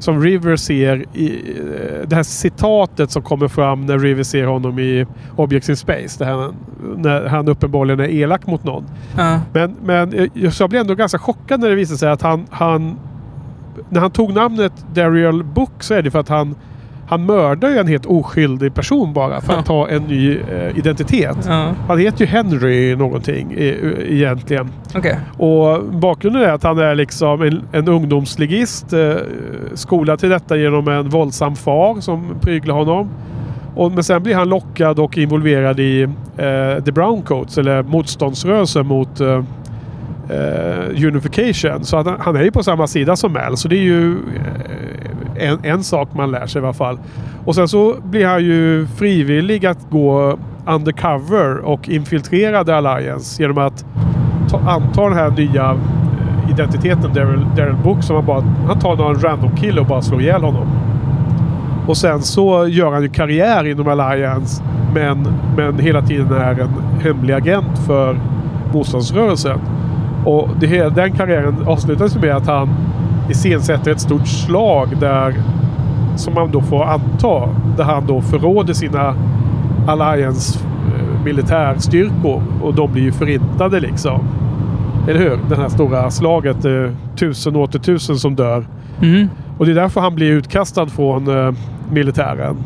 som 0.02 0.22
River 0.22 0.56
ser 0.56 1.04
i 1.12 1.56
eh, 1.58 2.08
det 2.08 2.16
här 2.16 2.22
citatet 2.22 3.10
som 3.10 3.22
kommer 3.22 3.48
fram 3.48 3.86
när 3.86 3.98
River 3.98 4.22
ser 4.22 4.44
honom 4.44 4.78
i 4.78 5.06
Objects 5.36 5.68
in 5.68 5.76
Space. 5.76 6.18
Det 6.18 6.24
här, 6.24 6.52
när 6.96 7.26
han 7.26 7.48
uppenbarligen 7.48 8.00
är 8.00 8.08
elak 8.08 8.46
mot 8.46 8.64
någon. 8.64 8.84
Uh. 9.18 9.38
Men, 9.52 9.76
men 9.84 10.30
jag 10.58 10.70
blev 10.70 10.80
ändå 10.80 10.94
ganska 10.94 11.18
chockad 11.18 11.60
när 11.60 11.68
det 11.68 11.74
visade 11.74 11.98
sig 11.98 12.10
att 12.10 12.22
han, 12.22 12.46
han 12.50 12.98
när 13.88 14.00
han 14.00 14.10
tog 14.10 14.32
namnet 14.32 14.72
Dariel 14.94 15.44
Book 15.44 15.82
så 15.82 15.94
är 15.94 16.02
det 16.02 16.10
för 16.10 16.18
att 16.18 16.28
han 16.28 16.54
han 17.12 17.26
mördar 17.26 17.68
ju 17.68 17.78
en 17.78 17.86
helt 17.86 18.06
oskyldig 18.06 18.74
person 18.74 19.12
bara 19.12 19.40
för 19.40 19.52
att 19.52 19.66
ta 19.66 19.88
en 19.88 20.02
ny 20.02 20.36
eh, 20.36 20.78
identitet. 20.78 21.46
Han 21.88 21.98
heter 21.98 22.20
ju 22.20 22.26
Henry 22.26 22.96
någonting 22.96 23.54
e 23.58 23.74
egentligen. 24.08 24.68
Okay. 24.94 25.14
Och 25.38 25.84
bakgrunden 25.84 26.42
är 26.42 26.52
att 26.52 26.62
han 26.62 26.78
är 26.78 26.94
liksom 26.94 27.42
en, 27.42 27.62
en 27.72 27.88
ungdomsligist. 27.88 28.92
Eh, 28.92 29.14
skolad 29.74 30.18
till 30.18 30.28
detta 30.28 30.56
genom 30.56 30.88
en 30.88 31.08
våldsam 31.08 31.56
far 31.56 32.00
som 32.00 32.34
pryglar 32.40 32.74
honom. 32.74 33.08
Och, 33.74 33.92
men 33.92 34.04
sen 34.04 34.22
blir 34.22 34.34
han 34.34 34.48
lockad 34.48 34.98
och 34.98 35.18
involverad 35.18 35.80
i 35.80 36.02
eh, 36.36 36.84
The 36.84 36.92
Browncoats 36.92 37.58
eller 37.58 37.82
motståndsrörelsen 37.82 38.86
mot 38.86 39.20
eh, 39.20 39.44
eh, 40.28 41.06
Unification. 41.06 41.84
Så 41.84 41.96
han, 41.96 42.16
han 42.20 42.36
är 42.36 42.42
ju 42.42 42.50
på 42.50 42.62
samma 42.62 42.86
sida 42.86 43.16
som 43.16 43.32
Mal. 43.32 43.56
Så 43.56 43.68
det 43.68 43.76
är 43.76 43.82
ju 43.82 44.12
eh, 44.12 45.11
en, 45.42 45.58
en 45.62 45.84
sak 45.84 46.08
man 46.14 46.30
lär 46.30 46.46
sig 46.46 46.62
i 46.62 46.64
alla 46.64 46.72
fall. 46.72 46.98
Och 47.44 47.54
sen 47.54 47.68
så 47.68 47.96
blir 48.04 48.26
han 48.26 48.44
ju 48.44 48.86
frivillig 48.86 49.66
att 49.66 49.90
gå 49.90 50.38
undercover 50.66 51.58
och 51.58 51.88
infiltrera 51.88 52.64
The 52.64 52.72
Alliance 52.72 53.42
genom 53.42 53.58
att 53.58 53.84
ta, 54.50 54.58
anta 54.58 55.02
den 55.02 55.18
här 55.18 55.30
nya 55.30 55.70
eh, 55.70 56.50
identiteten 56.50 57.14
Daryl, 57.14 57.46
Daryl 57.56 57.76
Book. 57.84 58.02
Som 58.02 58.16
han, 58.16 58.26
bara, 58.26 58.44
han 58.66 58.78
tar 58.78 58.96
någon 58.96 59.20
random 59.20 59.56
kille 59.56 59.80
och 59.80 59.86
bara 59.86 60.02
slår 60.02 60.20
ihjäl 60.20 60.42
honom. 60.42 60.66
Och 61.86 61.96
sen 61.96 62.22
så 62.22 62.66
gör 62.66 62.92
han 62.92 63.02
ju 63.02 63.08
karriär 63.08 63.66
inom 63.66 63.88
Alliance 63.88 64.62
men, 64.94 65.28
men 65.56 65.78
hela 65.78 66.02
tiden 66.02 66.32
är 66.32 66.60
en 66.60 67.00
hemlig 67.02 67.34
agent 67.34 67.78
för 67.86 68.16
motståndsrörelsen. 68.72 69.58
Och 70.24 70.48
det, 70.60 70.94
den 70.94 71.12
karriären 71.12 71.56
avslutades 71.66 72.16
med 72.16 72.36
att 72.36 72.46
han 72.46 72.68
iscensätter 73.30 73.90
ett 73.90 74.00
stort 74.00 74.28
slag 74.28 74.88
där 75.00 75.34
som 76.16 76.34
man 76.34 76.50
då 76.50 76.60
får 76.60 76.84
anta 76.84 77.48
där 77.76 77.84
han 77.84 78.06
då 78.06 78.20
förråder 78.20 78.74
sina 78.74 79.14
Alliance 79.86 80.58
eh, 80.58 81.24
militärstyrkor 81.24 82.42
och 82.62 82.74
de 82.74 82.92
blir 82.92 83.02
ju 83.02 83.12
förintade 83.12 83.80
liksom. 83.80 84.20
Eller 85.08 85.20
hur? 85.20 85.38
Det 85.48 85.56
här 85.56 85.68
stora 85.68 86.10
slaget. 86.10 86.64
Eh, 86.64 86.90
tusen 87.16 87.56
åter 87.56 87.78
tusen 87.78 88.16
som 88.16 88.34
dör. 88.34 88.66
Mm. 89.02 89.28
Och 89.58 89.66
det 89.66 89.72
är 89.72 89.74
därför 89.76 90.00
han 90.00 90.14
blir 90.14 90.30
utkastad 90.30 90.86
från 90.86 91.46
eh, 91.46 91.54
militären. 91.90 92.56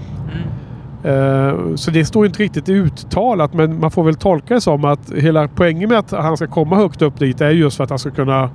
Eh, 1.05 1.75
så 1.75 1.91
det 1.91 2.05
står 2.05 2.27
inte 2.27 2.43
riktigt 2.43 2.69
uttalat 2.69 3.55
men 3.55 3.81
man 3.81 3.91
får 3.91 4.05
väl 4.05 4.15
tolka 4.15 4.55
det 4.55 4.61
som 4.61 4.85
att 4.85 5.13
hela 5.17 5.49
poängen 5.49 5.89
med 5.89 5.99
att 5.99 6.11
han 6.11 6.37
ska 6.37 6.47
komma 6.47 6.77
högt 6.77 7.03
upp 7.03 7.19
dit 7.19 7.41
är 7.41 7.51
just 7.51 7.77
för 7.77 7.85
att 7.85 7.91
han 7.91 7.99
ska 7.99 8.11
kunna 8.11 8.51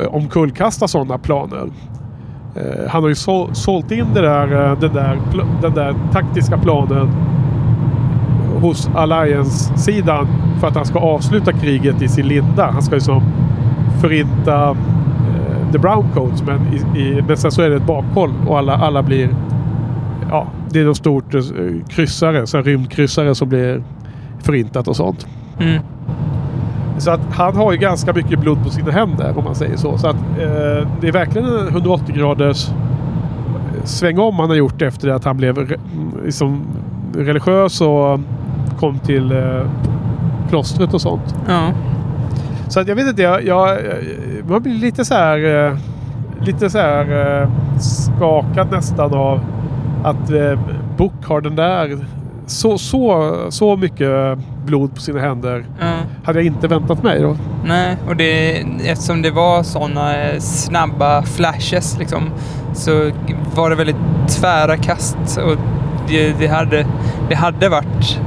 Eh, 0.00 0.14
omkullkasta 0.14 0.88
sådana 0.88 1.18
planer. 1.18 1.70
Eh, 2.56 2.88
han 2.90 3.02
har 3.02 3.08
ju 3.08 3.14
så, 3.14 3.48
sålt 3.52 3.90
in 3.90 4.06
det 4.14 4.20
där, 4.20 4.70
eh, 4.70 4.78
den, 4.78 4.94
där, 4.94 5.18
den 5.62 5.74
där 5.74 5.94
taktiska 6.12 6.58
planen 6.58 7.08
hos 8.60 8.90
Alliance-sidan 8.94 10.26
för 10.60 10.68
att 10.68 10.74
han 10.74 10.84
ska 10.84 10.98
avsluta 10.98 11.52
kriget 11.52 12.02
i 12.02 12.08
sin 12.08 12.28
linda. 12.28 12.70
Han 12.72 12.82
ska 12.82 12.94
ju 12.94 13.00
som 13.00 13.22
förinta 14.00 14.70
eh, 14.70 15.72
The 15.72 15.78
Browncoats 15.78 16.42
men, 16.42 16.60
i, 16.72 17.00
i, 17.00 17.22
men 17.28 17.36
sen 17.36 17.50
så 17.50 17.62
är 17.62 17.70
det 17.70 17.76
ett 17.76 17.86
bakhåll 17.86 18.32
och 18.46 18.58
alla, 18.58 18.76
alla 18.76 19.02
blir 19.02 19.28
ja, 20.30 20.46
det 20.70 20.80
är 20.80 20.84
något 20.84 20.96
stort 20.96 21.34
eh, 21.34 21.42
kryssare, 21.88 22.46
så 22.46 22.62
rymdkryssare 22.62 23.34
som 23.34 23.48
blir 23.48 23.82
förintat 24.42 24.88
och 24.88 24.96
sånt. 24.96 25.26
Mm. 25.58 25.82
Så 26.98 27.10
att 27.10 27.20
han 27.32 27.56
har 27.56 27.72
ju 27.72 27.78
ganska 27.78 28.12
mycket 28.12 28.38
blod 28.38 28.64
på 28.64 28.70
sina 28.70 28.90
händer 28.90 29.38
om 29.38 29.44
man 29.44 29.54
säger 29.54 29.76
så. 29.76 29.98
Så 29.98 30.06
att 30.08 30.16
eh, 30.16 30.88
det 31.00 31.08
är 31.08 31.12
verkligen 31.12 31.48
en 31.48 31.68
180 31.68 32.14
graders 32.16 32.70
sväng 33.84 34.18
om 34.18 34.38
han 34.38 34.48
har 34.48 34.56
gjort 34.56 34.82
efter 34.82 35.08
att 35.08 35.24
han 35.24 35.36
blev 35.36 35.58
re, 35.58 35.76
mm, 35.92 36.24
liksom, 36.24 36.62
religiös 37.16 37.80
och 37.80 38.20
kom 38.78 38.98
till 38.98 39.32
eh, 39.32 39.60
klostret 40.48 40.94
och 40.94 41.00
sånt. 41.00 41.34
Ja. 41.48 41.72
Så 42.68 42.80
att 42.80 42.88
jag 42.88 42.96
vet 42.96 43.06
inte, 43.06 43.22
jag, 43.22 43.44
jag, 43.44 43.78
man 44.48 44.62
blir 44.62 44.74
lite 44.74 45.04
så 45.04 45.14
här, 45.14 45.66
eh, 45.68 45.76
lite 46.40 46.70
så 46.70 46.78
här 46.78 47.40
eh, 47.42 47.48
skakad 47.78 48.70
nästan 48.70 49.14
av 49.14 49.40
att 50.04 50.30
eh, 50.30 50.58
Book 50.96 51.24
har 51.24 51.40
den 51.40 51.56
där 51.56 51.98
så, 52.46 52.78
så, 52.78 53.36
så 53.48 53.76
mycket 53.76 54.38
blod 54.64 54.94
på 54.94 55.00
sina 55.00 55.20
händer. 55.20 55.66
ja. 55.80 55.86
Hade 56.24 56.38
jag 56.38 56.46
inte 56.46 56.68
väntat 56.68 57.02
mig 57.02 57.20
då. 57.20 57.36
Nej, 57.64 57.96
och 58.08 58.16
det, 58.16 58.56
eftersom 58.84 59.22
det 59.22 59.30
var 59.30 59.62
sådana 59.62 60.14
snabba 60.38 61.22
flashes 61.22 61.98
liksom, 61.98 62.22
så 62.74 63.10
var 63.54 63.70
det 63.70 63.76
väldigt 63.76 63.96
tvära 64.28 64.76
kast. 64.76 65.16
Och 65.44 65.56
det, 66.08 66.38
det, 66.38 66.46
hade, 66.46 66.86
det 67.28 67.34
hade 67.34 67.68
varit 67.68 68.20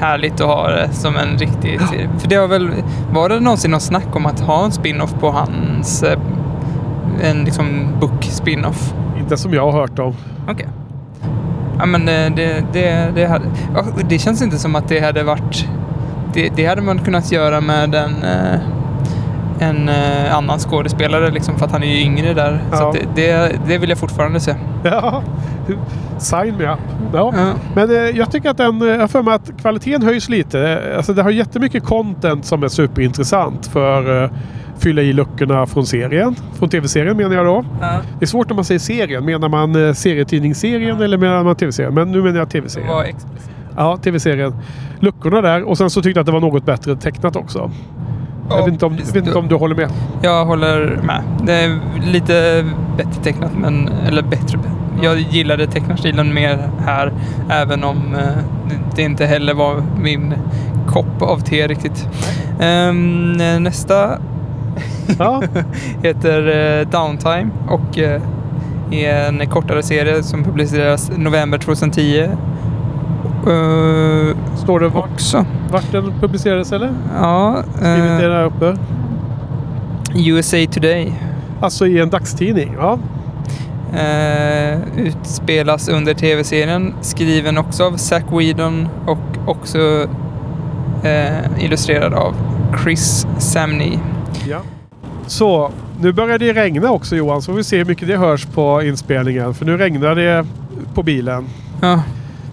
härligt 0.00 0.40
att 0.40 0.46
ha 0.46 0.68
det 0.68 0.88
som 0.92 1.16
en 1.16 1.38
riktig. 1.38 1.80
För 2.18 2.28
det 2.28 2.36
har 2.36 2.48
väl, 2.48 2.70
var 3.12 3.28
det 3.28 3.40
någonsin 3.40 3.70
någon 3.70 3.80
snack 3.80 4.16
om 4.16 4.26
att 4.26 4.40
ha 4.40 4.64
en 4.64 4.72
spin-off 4.72 5.14
på 5.20 5.30
hans, 5.30 6.02
eh, 6.02 6.18
en 7.22 7.44
liksom 7.44 7.88
book 8.00 8.24
spin-off? 8.24 8.94
Inte 9.18 9.36
som 9.36 9.54
jag 9.54 9.72
har 9.72 9.80
hört 9.80 9.98
om. 9.98 10.14
Okej. 10.48 10.68
Ja 11.78 11.86
men 11.86 12.08
eh, 12.08 12.32
det, 12.36 12.64
det, 12.72 13.12
det, 13.14 13.26
hade, 13.26 13.44
det 14.08 14.18
känns 14.18 14.42
inte 14.42 14.58
som 14.58 14.76
att 14.76 14.88
det 14.88 15.00
hade 15.00 15.22
varit... 15.22 15.68
Det, 16.34 16.48
det 16.56 16.66
hade 16.66 16.82
man 16.82 16.98
kunnat 16.98 17.32
göra 17.32 17.60
med 17.60 17.94
en, 17.94 18.22
eh, 18.22 18.60
en 19.68 19.88
eh, 19.88 20.36
annan 20.36 20.58
skådespelare 20.58 21.30
liksom 21.30 21.58
för 21.58 21.66
att 21.66 21.72
han 21.72 21.82
är 21.82 21.86
ju 21.86 22.00
yngre 22.00 22.34
där. 22.34 22.60
Så 22.72 22.76
Ja. 22.82 22.90
att 22.90 22.96
det, 23.14 23.52
det, 23.66 23.78
vill 23.78 23.88
jag 23.90 23.98
fortfarande 23.98 24.40
se. 24.40 24.54
Ja, 24.82 25.22
sign 26.18 26.56
me 26.56 26.64
up. 26.72 26.78
Ja. 27.12 27.32
Ja. 27.36 27.52
Men 27.74 28.16
jag 28.16 28.32
tycker 28.32 28.50
att 28.50 28.56
den, 28.56 28.80
jag 28.80 29.10
för 29.10 29.22
mig 29.22 29.34
att 29.34 29.50
kvaliteten 29.60 30.02
höjs 30.02 30.28
lite. 30.28 30.82
Alltså 30.96 31.12
det 31.12 31.22
har 31.22 31.30
jättemycket 31.30 31.84
content 31.84 32.44
som 32.44 32.62
är 32.62 32.68
superintressant 32.68 33.66
för 33.66 34.30
fylla 34.78 35.02
i 35.02 35.12
luckorna 35.12 35.66
från 35.66 35.86
serien. 35.86 36.36
Från 36.58 36.68
tv-serien 36.68 37.16
menar 37.16 37.34
jag 37.36 37.46
då. 37.46 37.64
Det 38.18 38.24
är 38.24 38.26
svårt 38.26 38.48
när 38.48 38.54
man 38.54 38.64
säger 38.64 38.78
serien. 38.78 39.24
Menar 39.24 39.48
man 39.48 39.86
eh, 39.86 39.92
serietidningsserien 39.92 41.00
eller 41.02 41.18
menar 41.18 41.44
man 41.44 41.56
tv-serien? 41.56 41.94
Men 41.94 42.12
nu 42.12 42.22
menar 42.22 42.38
jag 42.38 42.50
tv-serien. 42.50 42.88
var 42.88 43.04
explicit. 43.04 43.50
Ja, 43.76 43.96
tv-serien. 43.96 44.54
Luckorna 45.00 45.40
där. 45.40 45.62
Och 45.68 45.78
sen 45.78 45.90
så 45.90 46.02
tyckte 46.02 46.18
jag 46.18 46.22
att 46.22 46.26
det 46.26 46.32
var 46.32 46.40
något 46.40 46.66
bättre 46.66 46.96
tecknat 46.96 47.36
också. 47.36 47.70
jag 48.50 48.58
vet 48.64 48.68
inte, 48.72 48.86
om, 48.86 48.96
vet 48.96 49.16
inte 49.16 49.34
om 49.38 49.48
du 49.48 49.54
håller 49.54 49.74
med? 49.76 49.90
Jag 50.22 50.44
håller 50.46 51.00
med. 51.02 51.22
Det 51.46 51.52
är 51.52 51.78
lite 52.06 52.64
bättre 52.96 53.22
tecknat, 53.22 53.50
men, 53.60 53.88
eller 54.08 54.22
bättre. 54.22 54.58
Jag 55.02 55.18
gillade 55.18 55.66
tecknarstilen 55.66 56.34
mer 56.34 56.58
här, 56.86 57.12
även 57.50 57.84
om 57.84 57.96
eh, 58.14 58.20
det- 58.96 59.02
inte 59.02 59.26
heller 59.26 59.54
var 59.54 59.82
min 60.00 60.34
kopp 60.86 61.22
av 61.22 61.38
te 61.40 61.66
riktigt. 61.66 62.08
Ehm, 62.60 63.32
nästa 63.60 64.18
Ja, 65.18 65.42
heter 66.02 66.46
eh, 66.80 66.88
Downtime 66.88 67.50
och 67.68 67.98
eh, 67.98 68.22
är 68.90 69.28
en 69.28 69.46
kortare 69.46 69.82
serie 69.82 70.22
som 70.22 70.44
publiceras 70.44 71.10
november 71.16 71.58
2010. 71.58 72.28
Uh, 73.46 74.36
står 74.56 74.80
det 74.80 74.88
vart, 74.88 75.10
också. 75.12 75.46
vart 75.70 75.92
den 75.92 76.12
publicerades 76.20 76.72
eller? 76.72 76.92
Ja, 77.20 77.62
Skrivit 77.74 78.02
det 78.02 78.24
eh, 78.24 78.30
där 78.30 78.44
uppe. 78.44 78.76
USA 80.14 80.56
Today. 80.72 81.12
Alltså 81.60 81.86
i 81.86 81.98
en 82.00 82.10
dagstidning. 82.10 82.74
Ja. 82.78 82.98
Eh, 83.92 84.78
utspelas 84.96 85.88
under 85.88 86.14
tv-serien. 86.14 86.94
Skriven 87.00 87.58
också 87.58 87.84
av 87.84 87.96
Zack 87.96 88.24
Whedon 88.32 88.88
och 89.06 89.18
också 89.46 90.06
eh, 91.02 91.64
illustrerad 91.64 92.14
av 92.14 92.34
Chris 92.82 93.26
Samney. 93.38 93.98
Ja. 94.48 94.60
Så, 95.26 95.70
nu 96.00 96.12
börjar 96.12 96.38
det 96.38 96.52
regna 96.52 96.90
också 96.90 97.16
Johan. 97.16 97.42
Så 97.42 97.52
får 97.52 97.56
vi 97.56 97.64
se 97.64 97.78
hur 97.78 97.84
mycket 97.84 98.08
det 98.08 98.16
hörs 98.16 98.46
på 98.46 98.82
inspelningen. 98.82 99.54
För 99.54 99.64
nu 99.64 99.76
regnar 99.76 100.14
det 100.14 100.46
på 100.94 101.02
bilen. 101.02 101.44
Ja, 101.80 102.02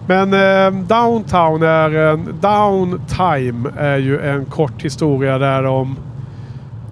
Men 0.06 0.34
eh, 0.34 0.80
Downtown 0.80 1.62
är 1.62 1.90
en... 1.90 2.34
Downtime 2.40 3.70
är 3.78 3.96
ju 3.96 4.20
en 4.20 4.44
kort 4.44 4.82
historia 4.82 5.38
där 5.38 5.64
om... 5.64 5.96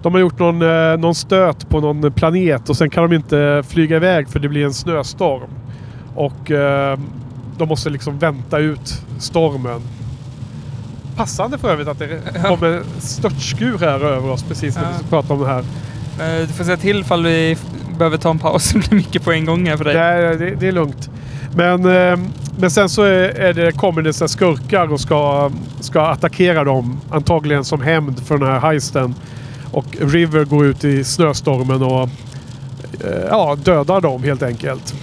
De 0.01 0.13
har 0.13 0.21
gjort 0.21 0.39
någon, 0.39 0.61
eh, 0.61 0.97
någon 0.97 1.15
stöt 1.15 1.69
på 1.69 1.79
någon 1.79 2.11
planet 2.11 2.69
och 2.69 2.77
sen 2.77 2.89
kan 2.89 3.09
de 3.09 3.15
inte 3.15 3.63
flyga 3.67 3.95
iväg 3.95 4.29
för 4.29 4.39
det 4.39 4.49
blir 4.49 4.65
en 4.65 4.73
snöstorm. 4.73 5.49
Och 6.15 6.51
eh, 6.51 6.99
de 7.57 7.69
måste 7.69 7.89
liksom 7.89 8.19
vänta 8.19 8.57
ut 8.57 9.01
stormen. 9.19 9.81
Passande 11.15 11.57
för 11.57 11.69
övrigt 11.71 11.87
att 11.87 11.99
det 11.99 12.19
kommer 12.47 12.81
störtskur 12.99 13.77
här 13.79 13.99
över 13.99 14.29
oss 14.29 14.43
precis 14.43 14.75
när 14.75 14.83
Ja. 14.83 14.89
vi 14.91 14.97
ska 14.97 15.07
prata 15.07 15.33
om 15.33 15.39
det 15.39 15.47
här. 15.47 15.59
eh, 16.39 16.47
du 16.47 16.53
får 16.53 16.63
säga 16.63 16.77
till 16.77 16.99
ifall 16.99 17.23
vi 17.23 17.57
behöver 17.97 18.17
ta 18.17 18.29
en 18.29 18.39
paus. 18.39 18.69
Det 18.73 18.79
blir 18.79 18.93
mycket 18.97 19.23
på 19.23 19.31
en 19.31 19.45
gång 19.45 19.67
här 19.67 19.77
för 19.77 19.83
dig. 19.83 19.93
Det 19.93 19.99
är, 19.99 20.35
det, 20.35 20.55
det 20.55 20.67
är 20.67 20.71
lugnt. 20.71 21.09
Men, 21.55 21.85
eh, 21.85 22.19
men 22.59 22.71
sen 22.71 22.89
så 22.89 23.01
är, 23.03 23.53
det, 23.53 23.71
kommer 23.71 24.01
det 24.01 24.13
så 24.13 24.27
skurkar 24.27 24.93
och 24.93 24.99
ska, 24.99 25.51
ska 25.79 26.01
attackera 26.01 26.63
dem. 26.63 26.99
Antagligen 27.09 27.63
som 27.63 27.81
hämnd 27.81 28.19
för 28.25 28.37
den 28.37 28.47
här 28.47 28.59
heisten. 28.59 29.15
Och 29.71 29.85
River 30.01 30.45
går 30.45 30.65
ut 30.65 30.83
i 30.83 31.03
snöstormen 31.03 31.83
och 31.83 32.01
eh, 33.03 33.25
ja, 33.29 33.55
dödar 33.63 34.01
dem 34.01 34.23
helt 34.23 34.43
enkelt. 34.43 34.93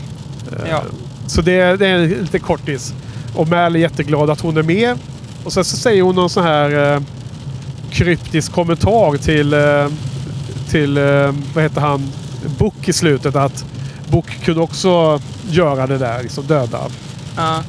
Ja. 0.71 0.83
Så 1.27 1.43
det, 1.43 1.77
det 1.77 1.87
är 1.87 1.95
en 1.95 2.09
lite 2.09 2.39
kortis. 2.39 2.95
Och 3.37 3.49
Mal 3.49 3.77
är 3.77 3.81
jätteglad 3.81 4.31
att 4.31 4.41
hon 4.41 4.57
är 4.57 4.63
med. 4.63 4.99
Och 5.45 5.53
sen 5.53 5.65
så 5.65 5.77
säger 5.77 6.03
hon 6.03 6.15
någon 6.15 6.31
sån 6.31 6.45
här 6.45 6.95
eh, 6.95 7.03
kryptisk 7.91 8.53
kommentar 8.53 9.17
till, 9.17 9.53
eh, 9.53 9.87
till 10.71 10.99
eh, 10.99 11.35
vad 11.55 11.65
heter 11.65 11.81
han, 11.81 12.13
Book 12.59 12.89
i 12.89 12.93
slutet. 12.93 13.37
Att 13.37 13.65
Book 14.11 14.45
kunde 14.45 14.61
också 14.61 15.21
göra 15.51 15.87
det 15.87 15.99
där, 15.99 16.23
liksom 16.23 16.47
döda. 16.47 16.81
Ja. 17.37 17.63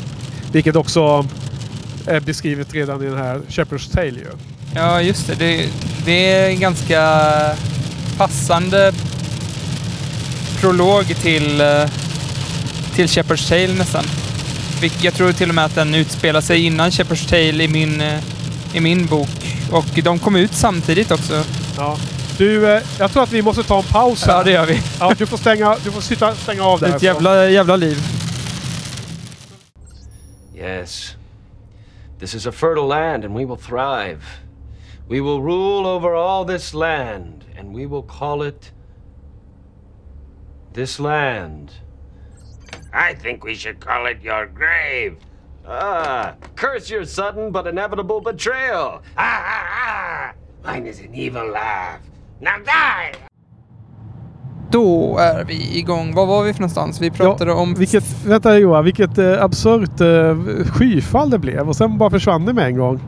Vilket 0.52 0.76
också 0.76 1.26
är 2.08 2.20
beskrivet 2.20 2.74
redan 2.74 3.04
i 3.04 3.06
den 3.06 3.18
här 3.18 3.42
Shepherd's 3.48 3.94
Tale 3.94 4.08
ju. 4.08 4.32
Ja, 4.76 5.02
just 5.02 5.28
det. 5.28 5.36
det. 5.36 5.70
Det 6.06 6.32
är 6.32 6.50
en 6.50 6.60
ganska 6.60 7.22
passande 8.18 8.94
prolog 10.60 11.06
till, 11.06 11.62
eh, 11.62 11.86
till 12.96 13.06
Shepherd's 13.06 13.50
Tale 13.50 13.74
nästan. 13.78 14.04
Vilk- 14.84 15.04
Jag 15.06 15.14
tror 15.14 15.32
till 15.32 15.50
och 15.50 15.56
med 15.56 15.66
att 15.66 15.76
den 15.76 15.96
utspelar 15.96 16.42
sig 16.42 16.66
innan 16.66 16.90
Shepherd's 16.90 17.30
Tale 17.30 17.64
i 17.64 17.68
min, 17.68 18.02
eh, 18.02 18.20
i 18.74 18.80
min 18.80 19.06
bok. 19.06 19.30
Och 19.72 19.86
de 20.04 20.20
kom 20.20 20.36
ut 20.36 20.54
samtidigt 20.54 21.12
också. 21.12 21.44
Ja. 21.78 21.98
Du, 22.38 22.72
eh, 22.76 22.82
jag 23.00 23.12
tror 23.12 23.24
att 23.24 23.32
vi 23.32 23.42
måste 23.42 23.64
ta 23.64 23.78
en 23.78 23.84
paus 23.84 24.26
här. 24.26 24.34
Ja, 24.38 24.44
det 24.44 24.52
gör 24.52 24.66
vi. 24.66 24.82
Ja, 25.00 25.14
du 25.18 25.26
får 25.26 25.38
stänga, 25.38 25.78
du 25.84 25.92
får 25.92 26.02
sitta, 26.02 26.36
stänga 26.36 26.64
av 26.64 26.80
Det 26.80 26.86
är 26.86 26.90
där. 26.90 26.96
ett 26.98 27.04
jävla, 27.04 27.50
jävla 27.50 27.76
liv. 27.76 27.98
Yes. 30.56 31.16
This 32.20 32.36
is 32.36 32.48
a 32.48 32.52
fertile 32.52 32.88
land, 32.88 33.26
and 33.26 33.34
we 33.38 33.46
will 33.46 33.58
thrive. 33.58 34.20
We 35.10 35.16
will 35.22 35.42
rule 35.42 35.88
over 35.90 36.14
all 36.16 36.46
this 36.48 36.74
land, 36.74 37.44
and 37.60 37.76
we 37.76 37.86
will 37.86 38.04
call 38.20 38.48
it 38.48 38.72
This 40.74 41.00
land. 41.00 41.70
I 42.94 43.16
think 43.16 43.44
we 43.44 43.56
should 43.56 43.80
call 43.80 44.06
it 44.06 44.24
your 44.24 44.46
grave. 44.46 45.18
Ah, 45.68 46.34
curse 46.56 46.94
your 46.94 47.06
sudden 47.06 47.52
but 47.52 47.66
inevitable 47.68 48.22
betrayal. 48.22 49.02
Ah, 49.18 49.44
ah, 49.46 49.66
ah! 49.88 50.72
Mine 50.72 50.88
is 50.88 51.00
an 51.00 51.16
evil 51.16 51.52
laugh. 51.52 52.00
Now 52.40 52.58
die! 52.66 53.18
Då 54.72 55.18
är 55.18 55.46
vi 55.46 55.78
igång. 55.78 56.14
Var 56.16 56.26
var 56.26 56.44
vi 56.44 56.54
för 56.54 56.60
någonstans? 56.62 57.02
Vi 57.02 57.12
pratade 57.12 57.52
om... 57.54 57.74
Vilket, 57.74 58.26
vänta 58.26 58.58
Johan, 58.58 58.86
vilket 58.86 59.18
eh, 59.18 59.44
absurt 59.44 60.02
eh, 60.02 60.38
skyfall 60.66 61.30
det 61.30 61.40
blev 61.40 61.68
och 61.68 61.76
sen 61.76 61.98
bara 61.98 62.10
försvann 62.10 62.46
det 62.46 62.54
med 62.54 62.66
en 62.66 62.78
gång. 62.78 63.00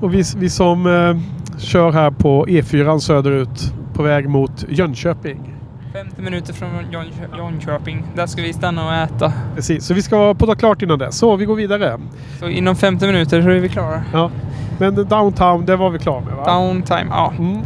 Och 0.00 0.14
vi, 0.14 0.22
vi 0.36 0.50
som 0.50 0.86
eh, 0.86 1.16
kör 1.58 1.92
här 1.92 2.10
på 2.10 2.46
E4 2.46 2.98
söderut 2.98 3.72
på 3.94 4.02
väg 4.02 4.28
mot 4.28 4.64
Jönköping. 4.68 5.51
50 5.92 6.22
minuter 6.22 6.52
från 6.52 6.68
Jön- 6.90 7.36
Jönköping. 7.38 8.04
Där 8.14 8.26
ska 8.26 8.42
vi 8.42 8.52
stanna 8.52 8.86
och 8.86 8.94
äta. 8.94 9.32
Precis, 9.54 9.84
så 9.86 9.94
vi 9.94 10.02
ska 10.02 10.34
podda 10.34 10.54
klart 10.54 10.82
innan 10.82 10.98
det. 10.98 11.12
Så 11.12 11.36
vi 11.36 11.44
går 11.44 11.54
vidare. 11.56 11.98
Så 12.40 12.48
inom 12.48 12.76
50 12.76 13.06
minuter 13.06 13.42
så 13.42 13.48
är 13.48 13.54
vi 13.60 13.68
klara. 13.68 14.02
Ja. 14.12 14.30
Men 14.78 14.94
downtown, 15.08 15.66
det 15.66 15.76
var 15.76 15.90
vi 15.90 15.98
klara 15.98 16.20
med 16.20 16.34
va? 16.34 16.44
Downtime, 16.44 17.06
ja. 17.10 17.32
Mm. 17.38 17.58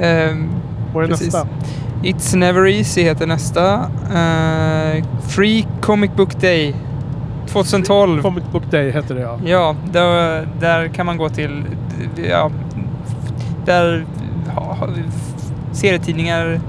Ehm, 0.00 0.48
Vad 0.94 1.04
är 1.04 1.08
Precis. 1.08 1.26
nästa? 1.34 1.48
It's 2.02 2.36
Never 2.36 2.66
Easy 2.66 3.02
heter 3.02 3.26
nästa. 3.26 3.74
Eh, 4.14 5.04
Free 5.28 5.66
Comic 5.80 6.10
Book 6.16 6.40
Day 6.40 6.74
2012. 7.46 8.22
Comic 8.22 8.44
Book 8.52 8.70
Day 8.70 8.90
heter 8.90 9.14
det 9.14 9.20
ja. 9.20 9.38
Ja, 9.44 9.76
där, 9.92 10.48
där 10.60 10.88
kan 10.88 11.06
man 11.06 11.16
gå 11.16 11.28
till... 11.28 11.64
Ja, 12.30 12.50
där 13.64 14.04
ha, 14.54 14.76
serietidningar 15.72 16.60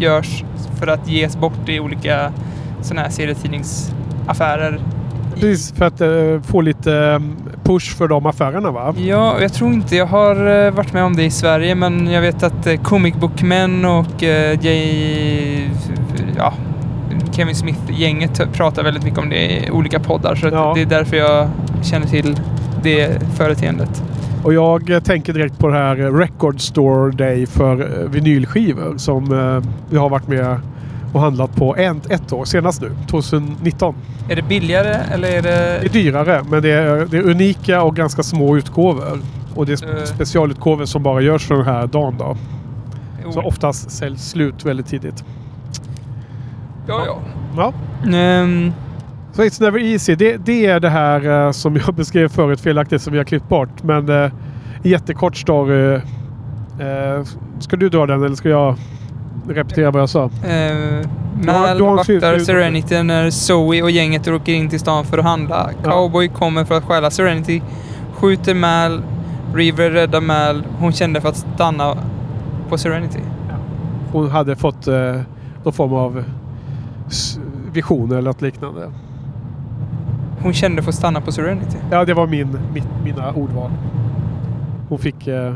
görs 0.00 0.44
för 0.78 0.86
att 0.86 1.08
ges 1.08 1.36
bort 1.36 1.68
i 1.68 1.80
olika 1.80 2.32
sådana 2.82 3.02
här 3.02 3.10
serietidningsaffärer. 3.10 4.80
Precis, 5.34 5.72
för 5.72 5.84
att 5.84 6.00
eh, 6.00 6.50
få 6.50 6.60
lite 6.60 6.94
eh, 6.96 7.20
push 7.64 7.96
för 7.96 8.08
de 8.08 8.26
affärerna 8.26 8.70
va? 8.70 8.94
Ja, 8.98 9.36
jag 9.40 9.52
tror 9.52 9.72
inte 9.72 9.96
jag 9.96 10.06
har 10.06 10.64
eh, 10.66 10.70
varit 10.70 10.92
med 10.92 11.04
om 11.04 11.16
det 11.16 11.24
i 11.24 11.30
Sverige 11.30 11.74
men 11.74 12.06
jag 12.06 12.20
vet 12.22 12.42
att 12.42 12.66
eh, 12.66 12.76
Comic 12.76 13.14
Book 13.14 13.42
Men 13.42 13.84
och 13.84 14.22
eh, 14.22 14.58
Jay, 14.64 15.68
ja, 16.36 16.52
Kevin 17.32 17.54
Smith-gänget 17.54 18.52
pratar 18.52 18.82
väldigt 18.82 19.04
mycket 19.04 19.18
om 19.18 19.28
det 19.28 19.36
i 19.66 19.70
olika 19.70 20.00
poddar 20.00 20.34
så 20.34 20.46
Ja. 20.46 20.72
det 20.74 20.82
är 20.82 20.86
därför 20.86 21.16
jag 21.16 21.48
känner 21.82 22.06
till 22.06 22.40
det 22.82 23.22
företeendet. 23.36 24.02
Och 24.44 24.54
jag 24.54 24.90
eh, 24.90 25.00
tänker 25.00 25.32
direkt 25.32 25.58
på 25.58 25.68
det 25.68 25.74
här 25.74 26.00
eh, 26.00 26.14
Record 26.14 26.60
Store 26.60 27.10
Day 27.12 27.46
för 27.46 27.80
eh, 28.02 28.08
vinylskivor 28.10 28.94
som 28.96 29.32
eh, 29.32 29.70
vi 29.90 29.96
har 29.98 30.08
varit 30.08 30.28
med 30.28 30.60
och 31.12 31.20
handlat 31.20 31.56
på 31.56 31.76
ett, 31.76 32.10
ett 32.10 32.32
år, 32.32 32.44
senast 32.44 32.80
nu, 32.82 32.90
2019. 33.10 33.94
Är 34.28 34.36
det 34.36 34.42
billigare 34.42 34.96
eller 35.12 35.28
är 35.28 35.42
Det 35.42 35.50
är 35.50 35.82
det... 35.82 35.88
dyrare 35.92 36.42
men 36.50 36.62
det 36.62 36.70
är, 36.70 37.06
det 37.06 37.16
är 37.16 37.22
unika 37.30 37.82
och 37.82 37.96
ganska 37.96 38.22
små 38.22 38.56
utgåvor. 38.56 39.20
Och 39.54 39.66
det 39.66 39.72
är 39.82 39.88
Eh. 39.88 39.94
sp- 40.02 40.06
specialutgåvor 40.06 40.84
som 40.84 41.02
bara 41.02 41.20
görs 41.20 41.46
för 41.46 41.54
den 41.54 41.64
här 41.66 41.86
dagen 41.86 42.14
då. 42.18 42.36
Så 43.32 43.40
oftast 43.42 43.90
säljs 43.90 44.30
slut 44.30 44.64
väldigt 44.64 44.86
tidigt. 44.86 45.24
ja, 46.88 47.02
ja. 47.06 47.18
Ja. 47.56 47.72
Ehm, 48.18 48.72
Så 49.32 49.42
It's 49.42 49.62
Never 49.62 49.78
Easy, 49.80 50.14
det, 50.14 50.36
det 50.36 50.66
är 50.66 50.80
det 50.80 50.88
här 50.88 51.46
eh, 51.46 51.50
som 51.52 51.76
jag 51.76 51.94
beskrev 51.94 52.28
förut 52.28 52.60
felaktigt 52.60 53.02
som 53.02 53.12
vi 53.12 53.18
har 53.18 53.24
klippt 53.24 53.48
bort. 53.48 53.82
Men 53.82 54.08
en 54.08 54.30
jättekort 54.82 55.36
story. 55.36 55.94
Eh, 55.94 57.24
ska 57.58 57.76
du 57.76 57.88
dra 57.88 58.06
den 58.06 58.22
eller 58.22 58.36
ska 58.36 58.48
jag 58.48 58.76
repetera 59.48 59.90
vad 59.90 60.02
jag 60.02 60.08
sa? 60.08 60.30
har- 61.52 61.60
Mal 61.60 61.80
vaktar 61.96 62.38
Serenity 62.38 63.02
när 63.02 63.30
Zoe 63.30 63.82
och 63.82 63.90
gänget 63.90 64.28
åker 64.28 64.52
in 64.52 64.68
till 64.68 64.80
stan 64.80 65.04
för 65.04 65.18
att 65.18 65.24
handla. 65.24 65.70
Ja. 65.84 65.90
Cowboy 65.90 66.28
kommer 66.28 66.64
för 66.64 66.76
att 66.76 66.84
stjäla 66.84 67.10
Serenity, 67.10 67.62
skjuter 68.14 68.54
Mal, 68.54 69.02
River 69.54 69.90
räddar 69.90 70.20
Mal. 70.20 70.62
Hon 70.78 70.92
kände 70.92 71.20
för 71.20 71.28
att 71.28 71.36
stanna 71.36 71.96
på 72.68 72.78
Serenity. 72.78 73.18
Hon 74.12 74.30
hade 74.30 74.56
fått 74.56 74.86
eh, 74.86 75.20
någon 75.64 75.72
form 75.72 75.92
av 75.92 76.24
vision 77.72 78.10
eller 78.12 78.22
något 78.22 78.42
liknande. 78.42 78.90
Hon 80.42 80.52
kände 80.52 80.82
för 80.82 80.88
att 80.88 80.94
stanna 80.94 81.20
på 81.20 81.32
Serenity. 81.32 81.76
Ja, 81.90 82.04
det 82.04 82.14
var 82.14 82.26
min, 82.26 82.58
mitt, 82.74 82.86
mina 83.04 83.32
ordval. 83.32 83.70
Hon 84.88 84.98
fick... 84.98 85.26
Eh, 85.26 85.54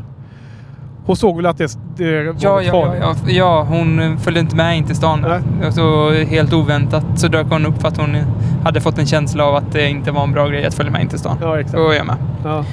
hon 1.06 1.16
såg 1.16 1.36
väl 1.36 1.46
att 1.46 1.58
det, 1.58 1.78
det 1.96 2.24
var 2.26 2.34
Ja, 2.40 2.62
ja, 2.62 2.72
farligt. 2.72 3.02
ja, 3.02 3.32
ja, 3.32 3.62
hon 3.68 4.18
följde 4.18 4.40
inte 4.40 4.56
med 4.56 4.76
in 4.76 4.84
till 4.84 4.96
stan. 4.96 5.24
Nej. 5.60 5.72
Så 5.72 6.10
helt 6.12 6.52
oväntat 6.52 7.04
så 7.16 7.28
dök 7.28 7.46
hon 7.50 7.66
upp 7.66 7.80
för 7.80 7.88
att 7.88 7.96
hon 7.96 8.16
hade 8.64 8.80
fått 8.80 8.98
en 8.98 9.06
känsla 9.06 9.44
av 9.44 9.54
att 9.56 9.72
det 9.72 9.90
inte 9.90 10.10
var 10.10 10.22
en 10.24 10.32
bra 10.32 10.48
grej 10.48 10.66
att 10.66 10.74
följa 10.74 10.92
med 10.92 11.02
in 11.02 11.08
till 11.08 11.18
stan. 11.18 11.36
Ja, 11.40 11.60
exakt. 11.60 11.76
Då 11.76 11.90
är 11.90 11.94
jag 11.96 12.06
med. 12.06 12.16
Ja. 12.44 12.64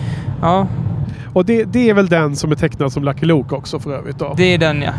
Ja, 0.42 0.68
Och 1.34 1.46
det, 1.46 1.64
det 1.64 1.90
är 1.90 1.94
väl 1.94 2.08
den 2.08 2.36
som 2.36 2.52
är 2.52 2.56
tecknad 2.56 2.94
som 2.94 3.04
Lucky 3.04 3.26
Luke 3.26 3.56
också 3.56 3.80
för 3.80 3.94
övrigt 3.94 4.20
då. 4.20 4.34
det 4.38 4.44
är 4.54 4.58
den 4.58 4.82
ja. 4.82 4.92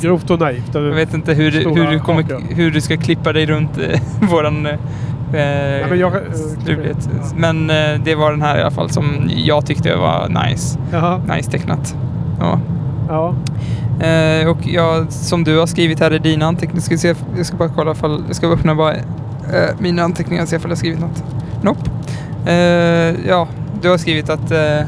Grovt 0.00 0.30
och 0.30 0.38
naivt. 0.40 0.74
Jag 0.74 0.80
vet 0.80 1.14
inte 1.14 1.34
hur, 1.34 1.50
hur, 1.50 1.90
du, 1.90 1.98
kommer, 2.00 2.54
hur 2.54 2.70
du 2.70 2.80
ska 2.80 2.96
klippa 2.96 3.32
dig 3.32 3.46
runt 3.46 3.78
eh, 3.78 4.00
våran 4.30 4.66
eh, 4.66 4.74
men 5.88 5.98
jag- 5.98 6.14
eh, 6.14 6.32
strulighet. 6.62 7.08
Men 7.36 7.70
eh, 7.70 8.00
det 8.04 8.14
var 8.14 8.30
den 8.30 8.42
här 8.42 8.58
i 8.58 8.60
alla 8.60 8.70
fall 8.70 8.90
som 8.90 9.30
jag 9.36 9.66
tyckte 9.66 9.96
var 9.96 10.28
nice. 10.48 10.78
Jaha. 10.92 11.20
Nice 11.36 11.50
tecknat. 11.50 11.94
Ja. 12.40 12.60
Ja. 13.08 13.34
Eh, 14.06 14.48
och 14.48 14.58
jag, 14.66 15.12
som 15.12 15.44
du 15.44 15.58
har 15.58 15.66
skrivit 15.66 16.00
här 16.00 16.12
i 16.12 16.18
dina 16.18 16.46
anteckningar, 16.46 16.80
ska 16.82 16.96
se, 16.98 17.14
jag 17.36 17.46
ska 17.46 17.56
bara 17.56 17.68
kolla 17.68 17.92
ifall, 17.92 18.24
jag 18.26 18.36
ska 18.36 18.46
öppna 18.46 18.74
bara 18.74 18.94
eh, 18.94 19.00
mina 19.78 20.02
anteckningar 20.02 20.42
och 20.42 20.48
se 20.48 20.56
ifall 20.56 20.70
jag 20.70 20.76
har 20.76 20.78
skrivit 20.78 21.00
något. 21.00 21.24
Nope. 21.62 21.90
Eh, 22.46 23.14
ja, 23.28 23.48
du 23.82 23.88
har 23.90 23.98
skrivit 23.98 24.30
att 24.30 24.50
eh, 24.50 24.80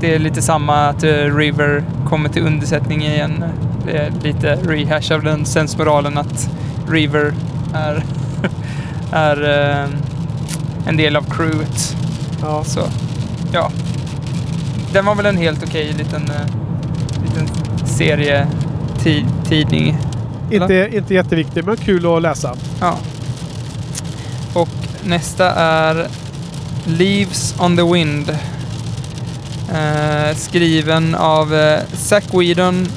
det 0.00 0.14
är 0.14 0.18
lite 0.18 0.42
samma 0.42 0.74
att 0.76 1.02
eh, 1.04 1.10
River 1.36 1.84
kommer 2.08 2.28
till 2.28 2.46
undersättning 2.46 3.02
igen. 3.02 3.44
Det 3.86 3.96
är 3.98 4.10
lite 4.22 4.54
rehash 4.56 5.14
av 5.14 5.22
den 5.22 5.44
sensmoralen 5.44 6.18
att 6.18 6.50
River 6.90 7.32
är, 7.74 8.04
är 9.12 9.42
eh, 9.42 9.84
en 10.86 10.96
del 10.96 11.16
av 11.16 11.24
crewet. 11.30 11.96
ja. 12.42 12.64
Så, 12.64 12.80
ja. 13.52 13.70
Den 14.92 15.04
var 15.04 15.14
väl 15.14 15.26
en 15.26 15.36
helt 15.36 15.64
okej 15.64 15.92
liten, 15.92 16.30
eh, 16.30 16.46
liten 17.22 17.48
serietidning. 17.86 19.98
Inte, 20.50 20.90
inte 20.92 21.14
jätteviktig 21.14 21.64
men 21.64 21.76
kul 21.76 22.16
att 22.16 22.22
läsa. 22.22 22.54
Ja. 22.80 22.98
Och 24.54 24.68
nästa 25.04 25.50
är 25.54 26.06
Leaves 26.84 27.54
on 27.58 27.76
the 27.76 27.82
Wind. 27.82 28.30
Eh, 29.72 30.36
skriven 30.36 31.14
av 31.14 31.54
eh, 31.54 31.80
Zack 31.92 32.24
Whedon 32.32 32.88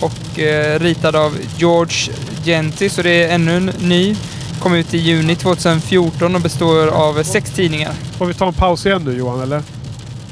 och 0.00 0.38
eh, 0.38 0.78
ritad 0.78 1.16
av 1.16 1.38
George 1.56 2.12
Genti. 2.44 2.88
Så 2.88 3.02
det 3.02 3.24
är 3.24 3.34
ännu 3.34 3.56
en 3.56 3.66
ny. 3.66 4.16
Kom 4.60 4.74
ut 4.74 4.94
i 4.94 4.98
juni 4.98 5.34
2014 5.36 6.34
och 6.34 6.40
består 6.40 6.88
av 6.88 7.22
sex 7.22 7.50
tidningar. 7.50 7.92
Får 7.92 8.26
vi 8.26 8.34
ta 8.34 8.46
en 8.46 8.54
paus 8.54 8.86
igen 8.86 9.02
nu 9.04 9.12
Johan 9.12 9.40
eller? 9.40 9.62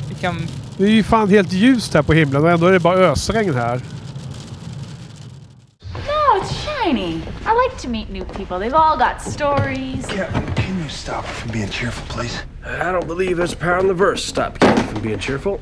Vi 0.09 0.15
kan 0.15 0.37
Det 0.77 0.85
är 0.85 0.89
ju 0.89 1.03
fan 1.03 1.29
helt 1.31 1.53
ljust 1.53 1.95
här 1.95 2.03
på 2.03 2.13
himlen 2.13 2.43
och 2.43 2.51
ändå 2.51 2.67
är 2.67 2.73
det 2.73 2.81
bara 2.81 2.97
ösregn 2.97 3.55
här. 3.55 3.81
No, 5.83 6.41
it's 6.43 6.53
shiny. 6.67 7.21
I 7.47 7.53
like 7.69 7.83
to 7.83 7.89
meet 7.89 8.11
new 8.11 8.25
people. 8.25 8.59
They've 8.59 8.77
all 8.77 8.99
got 8.99 9.33
stories. 9.33 10.07
Captain, 10.07 10.43
can 10.57 10.79
you 10.81 10.89
stop 10.89 11.25
from 11.25 11.53
being 11.53 11.69
cheerful, 11.69 12.17
please? 12.17 12.39
I 12.65 12.93
don't 12.93 13.07
believe 13.07 13.37
there's 13.37 13.55
power 13.55 13.81
in 13.81 13.87
the 13.89 14.05
verse. 14.05 14.25
Stop 14.25 14.59
Captain 14.59 14.87
from 14.87 15.03
being 15.03 15.19
cheerful. 15.19 15.59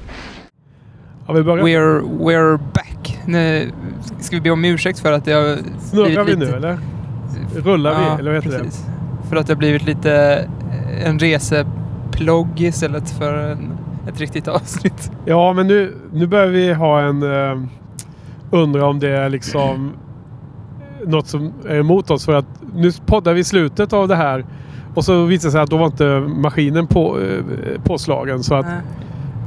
Har 1.26 1.34
vi 1.34 1.42
börjat? 1.42 1.66
We're, 1.66 2.00
we're 2.02 2.58
back. 2.58 3.18
Nu 3.26 3.72
ska 4.20 4.36
vi 4.36 4.40
be 4.40 4.50
om 4.50 4.64
ursäkt 4.64 4.98
för 4.98 5.12
att 5.12 5.24
det 5.24 5.32
har 5.32 5.58
Snurrar 5.90 6.08
vi 6.08 6.16
blivit 6.24 6.38
nu 6.38 6.56
eller? 6.56 6.78
Rullar 7.56 8.00
vi? 8.00 8.20
Eller 8.20 8.32
vad 8.32 8.44
heter 8.44 8.58
precis. 8.58 8.86
För 9.28 9.36
att 9.36 9.46
det 9.46 9.52
har 9.52 9.58
blivit 9.58 9.84
lite 9.84 10.12
eh, 10.72 11.08
en 11.08 11.18
reseplogg 11.18 12.60
istället 12.60 13.10
för 13.10 13.34
en, 13.34 13.72
ett 14.08 14.20
riktigt 14.20 14.48
avsnitt. 14.48 15.10
det? 15.24 15.30
Ja 15.30 15.52
men 15.52 15.66
nu, 15.66 15.96
nu 16.12 16.26
börjar 16.26 16.46
vi 16.46 16.72
ha 16.72 17.00
en... 17.00 17.22
Uh, 17.22 17.62
undra 18.50 18.86
om 18.86 18.98
det 18.98 19.08
är 19.08 19.28
liksom 19.28 19.92
något 21.06 21.26
som 21.26 21.52
är 21.68 21.78
emot 21.78 22.10
oss 22.10 22.24
för 22.24 22.34
att 22.34 22.46
nu 22.74 22.92
poddar 23.06 23.34
vi 23.34 23.40
i 23.40 23.44
slutet 23.44 23.92
av 23.92 24.08
det 24.08 24.16
här 24.16 24.44
och 24.94 25.04
så 25.04 25.24
visar 25.24 25.48
det 25.48 25.52
sig 25.52 25.60
att 25.60 25.70
då 25.70 25.76
var 25.76 25.86
inte 25.86 26.20
maskinen 26.20 26.86
på, 26.86 27.20
eh, 27.20 27.82
påslagen 27.84 28.42
så 28.42 28.54
att 28.54 28.66
Nej. 28.66 28.80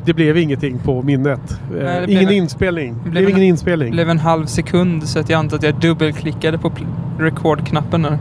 Det 0.05 0.13
blev 0.13 0.37
ingenting 0.37 0.79
på 0.79 1.01
minnet. 1.01 1.51
Eh, 1.51 1.83
Nej, 1.83 1.99
det 2.01 2.07
blev 2.07 2.09
ingen 2.21 2.29
en- 2.29 2.35
inspelning. 2.35 2.93
Det 2.93 3.09
blev 3.09 3.11
blev 3.11 3.23
en- 3.23 3.29
ingen 3.29 3.39
Det 3.39 3.45
inspelning. 3.45 3.91
blev 3.91 4.09
en 4.09 4.19
halv 4.19 4.45
sekund 4.45 5.03
så 5.09 5.19
att 5.19 5.29
jag 5.29 5.37
antar 5.39 5.57
att 5.57 5.63
jag 5.63 5.75
dubbelklickade 5.79 6.57
på 6.57 6.71
record-knappen 7.19 8.01
där. 8.01 8.17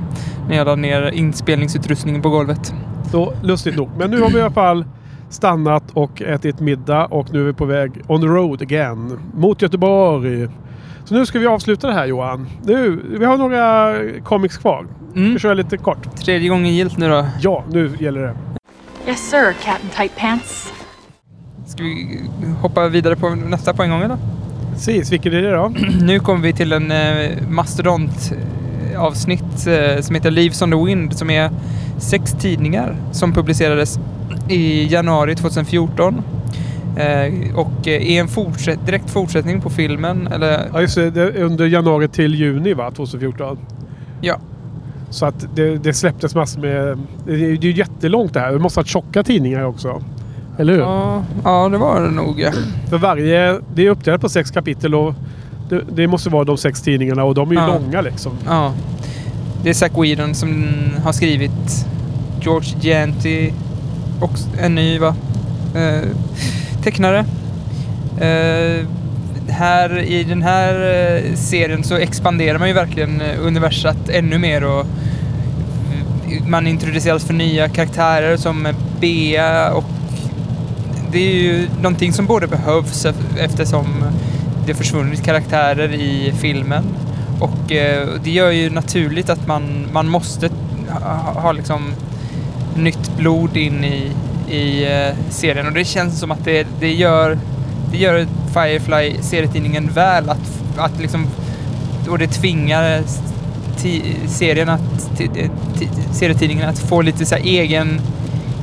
När 0.49 0.57
jag 0.57 0.65
la 0.67 0.75
ner 0.77 1.11
inspelningsutrustningen 1.11 2.23
på 2.23 2.29
golvet. 2.31 2.75
Så 3.11 3.33
lustigt 3.43 3.77
nog. 3.77 3.89
Men 3.99 4.11
nu 4.11 4.21
har 4.21 4.31
vi 4.31 4.39
i 4.39 4.41
alla 4.41 4.51
fall 4.51 4.85
stannat 5.31 5.85
och 5.95 6.23
ätit 6.23 6.61
middag 6.61 7.05
och 7.07 7.33
nu 7.33 7.41
är 7.41 7.45
vi 7.45 7.53
på 7.53 7.65
väg 7.65 7.91
on 8.07 8.21
the 8.21 8.27
road 8.27 8.63
again 8.63 9.19
mot 9.35 9.63
Göteborg. 9.63 10.49
Så 11.05 11.15
nu 11.15 11.27
ska 11.27 11.39
vi 11.39 11.47
avsluta 11.47 11.87
det 11.87 11.93
här 11.93 12.07
Johan. 12.07 12.47
Nu, 12.65 13.01
vi 13.19 13.25
har 13.25 13.37
några 13.37 13.95
comics 14.25 14.57
kvar. 14.59 14.87
Mm. 15.17 15.33
Vi 15.33 15.39
kör 15.39 15.55
lite 15.55 15.77
kort. 15.77 16.17
Tredje 16.17 16.49
gången 16.49 16.75
gilt 16.75 16.97
nu 16.99 17.09
då. 17.09 17.27
Ja, 17.41 17.65
nu 17.71 17.91
gäller 17.99 18.21
det. 18.21 18.35
Yes, 19.09 19.31
sir, 19.31 19.53
Captain 19.65 19.91
Tight 19.97 20.17
Pants. 20.17 20.73
Ska 21.75 21.83
vi 21.85 22.21
hoppa 22.61 22.89
vidare 22.89 23.17
på 23.17 23.35
nästa 23.35 23.75
poäng 23.75 23.91
då? 23.91 24.19
Precis, 24.73 25.13
vilken 25.13 25.33
är 25.35 25.43
det 25.43 25.51
då? 25.51 25.69
Nu 26.03 26.19
kommer 26.21 26.41
vi 26.41 26.53
till 26.53 26.73
en 26.73 26.91
eh, 26.91 27.31
mastodontavsnitt 27.49 29.67
eh, 29.67 30.01
som 30.01 30.15
heter 30.15 30.31
Leaves 30.31 30.63
on 30.63 30.71
the 30.71 30.77
Wind 30.85 31.19
som 31.19 31.31
är 31.31 31.51
sex 31.99 32.33
tidningar 32.41 32.97
som 33.13 33.33
publicerades 33.33 33.99
i 34.49 34.87
januari 34.93 35.35
2014. 35.35 36.23
Eh, 36.97 37.33
och 37.57 37.89
eh, 37.89 38.13
är 38.13 38.21
en 38.21 38.29
fortsätt, 38.29 38.87
direkt 38.87 39.11
fortsättning 39.11 39.61
på 39.61 39.71
filmen. 39.71 40.27
Eller, 40.27 40.61
Ja, 40.73 40.81
just 40.81 40.95
det. 40.95 41.11
det. 41.11 41.23
är 41.23 41.43
Under 41.43 41.67
januari 41.67 42.09
till 42.09 42.35
juni 42.35 42.75
va? 42.75 42.91
2014. 42.91 43.59
ja, 44.21 44.39
Så 45.11 45.27
att 45.27 45.47
det, 45.55 45.77
det 45.77 45.95
släpptes 45.95 46.35
massor 46.35 46.61
med... 46.61 46.99
Det 47.27 47.33
är 47.33 47.39
ju 47.65 47.73
jättelångt 47.73 48.35
det 48.35 48.41
här. 48.41 48.53
Det 48.53 48.59
måste 48.59 48.81
ha 48.81 48.85
tjocka 48.85 49.23
tidningar 49.23 49.65
också. 49.65 50.03
Eller 50.59 50.73
hur? 50.73 50.81
ja, 50.81 51.23
ja, 51.45 51.69
det 51.69 51.79
var 51.79 52.01
det 52.03 52.11
nog. 52.11 52.49
För 52.91 52.99
varje... 52.99 53.61
Det 53.75 53.87
är 53.87 53.91
uppdelat 53.91 54.21
på 54.21 54.29
sex 54.29 54.51
kapitel 54.51 54.95
och 54.95 55.15
det, 55.69 55.81
det 55.93 56.07
måste 56.07 56.31
vara 56.31 56.45
de 56.45 56.57
sex 56.57 56.83
tidningarna 56.83 57.25
och 57.25 57.35
de 57.35 57.51
är 57.51 57.55
ju 57.55 57.61
Ja. 57.61 57.67
långa 57.67 58.01
liksom. 58.01 58.33
Ja. 58.47 58.73
Det 59.63 59.71
är 59.71 59.75
Zack 59.75 59.93
Whedon 59.99 60.35
som 60.35 60.65
har 61.05 61.13
skrivit 61.13 61.87
George 62.41 62.75
Gianti 62.81 63.53
och 64.21 64.31
en 64.61 64.75
ny 64.75 64.99
va? 64.99 65.15
Eh, 65.75 66.09
tecknare. 66.83 67.19
Eh, 68.21 68.87
här 69.49 69.99
I 69.99 70.25
den 70.25 70.43
här 70.43 70.75
eh, 70.75 71.35
serien 71.35 71.85
så 71.85 71.95
expanderar 71.97 72.59
man 72.59 72.69
ju 72.69 72.75
verkligen 72.75 73.21
eh, 73.21 73.47
universat 73.47 74.09
ännu 74.09 74.39
mer 74.39 74.65
och 74.65 74.87
man 76.47 76.67
introduceras 76.67 77.25
för 77.25 77.35
nya 77.35 77.69
karaktärer 77.69 78.37
som 78.37 78.69
Bea 79.01 79.73
och 79.73 79.85
det 81.15 81.21
är 81.21 81.43
ju 81.43 81.69
någonting 81.77 82.13
som 82.13 82.27
både 82.27 82.47
behövs 82.47 83.07
eftersom 83.39 84.05
det 84.67 84.75
försvunnit 84.75 85.25
karaktärer 85.25 85.93
i 85.93 86.33
filmen. 86.41 86.85
Och 87.41 87.73
eh, 87.73 88.09
det 88.25 88.31
gör 88.31 88.51
ju 88.51 88.71
naturligt 88.71 89.31
att 89.31 89.47
man, 89.47 89.87
man 89.93 90.09
måste 90.09 90.51
ha, 90.89 91.41
ha 91.41 91.53
liksom 91.53 91.93
nytt 92.77 93.17
blod 93.17 93.57
in 93.57 93.85
i, 93.85 94.11
i 94.49 94.85
eh, 94.85 95.15
serien. 95.31 95.67
Och 95.67 95.73
det 95.73 95.85
känns 95.85 96.21
som 96.21 96.31
att 96.31 96.45
det, 96.45 96.67
det 96.81 96.93
gör 96.93 97.39
det 97.91 97.99
gör 97.99 98.27
Firefly 98.53 99.23
serietidningen 99.23 99.91
väl 99.95 100.31
att, 100.31 100.63
att 100.77 101.01
liksom 101.01 101.27
och 102.09 102.19
det 102.19 102.27
tvingar 102.27 103.03
serien 104.27 104.69
att, 104.69 105.21
serietidningen 106.13 106.69
att 106.69 106.79
få 106.79 107.03
lite 107.03 107.27
så 107.27 107.35
här 107.35 107.43
egen 107.43 108.01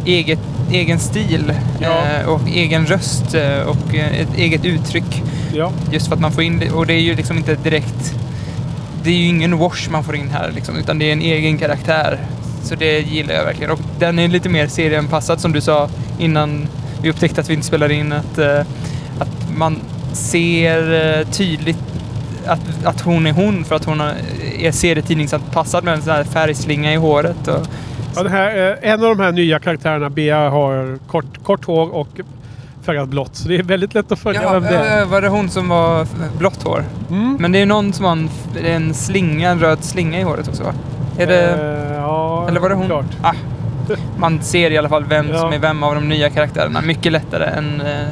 eget, 0.06 0.40
egen 0.72 1.00
stil 1.00 1.54
Ja. 1.80 2.04
eh, 2.22 2.28
och 2.30 2.42
egen 2.48 2.86
röst 2.86 3.34
eh, 3.34 3.62
och 3.62 3.96
eh, 3.96 4.22
ett 4.22 4.38
eget 4.38 4.66
uttryck. 4.66 5.24
Ja. 5.54 5.72
Just 5.92 6.08
för 6.08 6.16
att 6.16 6.22
man 6.22 6.32
får 6.32 6.44
in 6.44 6.60
det. 6.60 6.72
Och 6.72 6.86
det 6.86 6.94
är 6.94 7.02
ju 7.02 7.16
liksom 7.16 7.38
inte 7.38 7.56
direkt... 7.56 8.16
Det 9.04 9.10
är 9.10 9.16
ju 9.16 9.28
ingen 9.28 9.58
wash 9.58 9.90
man 9.92 10.04
får 10.04 10.16
in 10.16 10.30
här 10.30 10.52
liksom, 10.56 10.78
utan 10.78 11.00
det 11.00 11.06
är 11.10 11.14
en 11.14 11.22
egen 11.22 11.58
karaktär. 11.58 12.20
Så 12.64 12.76
det 12.76 13.00
gillar 13.00 13.34
jag 13.34 13.46
verkligen. 13.46 13.72
Och 13.72 13.80
den 14.00 14.20
är 14.20 14.28
lite 14.28 14.50
mer 14.50 14.68
serienpassad 14.68 15.42
som 15.42 15.52
du 15.52 15.62
sa 15.62 15.90
innan 16.20 16.68
vi 17.02 17.10
upptäckte 17.10 17.42
att 17.42 17.50
vi 17.50 17.54
inte 17.54 17.68
spelade 17.68 17.94
in. 17.94 18.12
Att, 18.12 18.40
att 19.20 19.58
man 19.58 19.80
ser 20.14 21.24
tydligt 21.24 21.78
att, 22.46 22.86
att 22.86 23.02
hon 23.02 23.28
är 23.28 23.32
hon 23.32 23.64
för 23.66 23.76
att 23.76 23.86
hon 23.86 24.02
är 24.60 24.72
serietidningsanpassad 24.72 25.84
med 25.84 25.94
en 25.94 26.02
sån 26.02 26.14
här 26.14 26.24
färgslinga 26.24 26.94
i 26.94 26.96
håret. 26.96 27.48
Och, 27.48 27.68
Ja, 28.16 28.28
här, 28.28 28.78
eh, 28.84 28.92
en 28.92 29.04
av 29.04 29.18
de 29.18 29.24
här 29.24 29.32
nya 29.32 29.60
karaktärerna, 29.60 30.10
Bea, 30.10 30.50
har 30.50 30.98
kort, 31.08 31.44
kort 31.44 31.66
hår 31.66 31.96
och 31.96 32.08
färgat 32.86 33.10
blått. 33.10 33.36
Så 33.36 33.48
det 33.48 33.56
är 33.56 33.64
väldigt 33.64 33.94
lätt 33.94 34.12
att 34.12 34.20
följa 34.20 34.42
Ja, 34.44 34.54
vem 34.54 34.64
det 34.64 34.70
är. 34.78 35.02
äh, 35.02 35.08
var 35.08 35.22
det 35.22 35.28
hon 35.28 35.50
som 35.50 35.70
var 35.70 36.08
blått 36.38 36.64
hår? 36.64 36.84
Mm. 37.10 37.38
Men 37.40 37.52
det 37.52 37.60
är 37.62 37.66
någon 37.66 37.94
som 37.94 38.06
har 38.06 38.18
en 38.66 38.94
slinga, 38.94 39.50
en 39.50 39.60
röd 39.60 39.84
slinga 39.84 40.20
i 40.20 40.24
håret 40.24 40.48
också 40.48 40.64
va? 40.64 40.74
Är 41.18 41.28
det... 41.28 41.50
Eh, 41.52 41.94
ja, 41.96 42.46
eller 42.48 42.60
var 42.60 42.70
det 42.70 42.76
hon? 42.76 42.86
Klart. 42.86 43.06
Ah, 43.22 43.34
man 44.18 44.42
ser 44.42 44.72
i 44.72 44.78
alla 44.78 44.90
fall 44.90 45.04
vem 45.06 45.30
Ja. 45.30 45.40
som 45.40 45.54
är 45.54 45.60
vem 45.60 45.84
av 45.84 45.96
de 45.96 46.10
nya 46.10 46.30
karaktärerna. 46.30 46.82
Mycket 46.82 47.12
lättare 47.12 47.46
än 47.46 47.82
eh, 47.82 48.08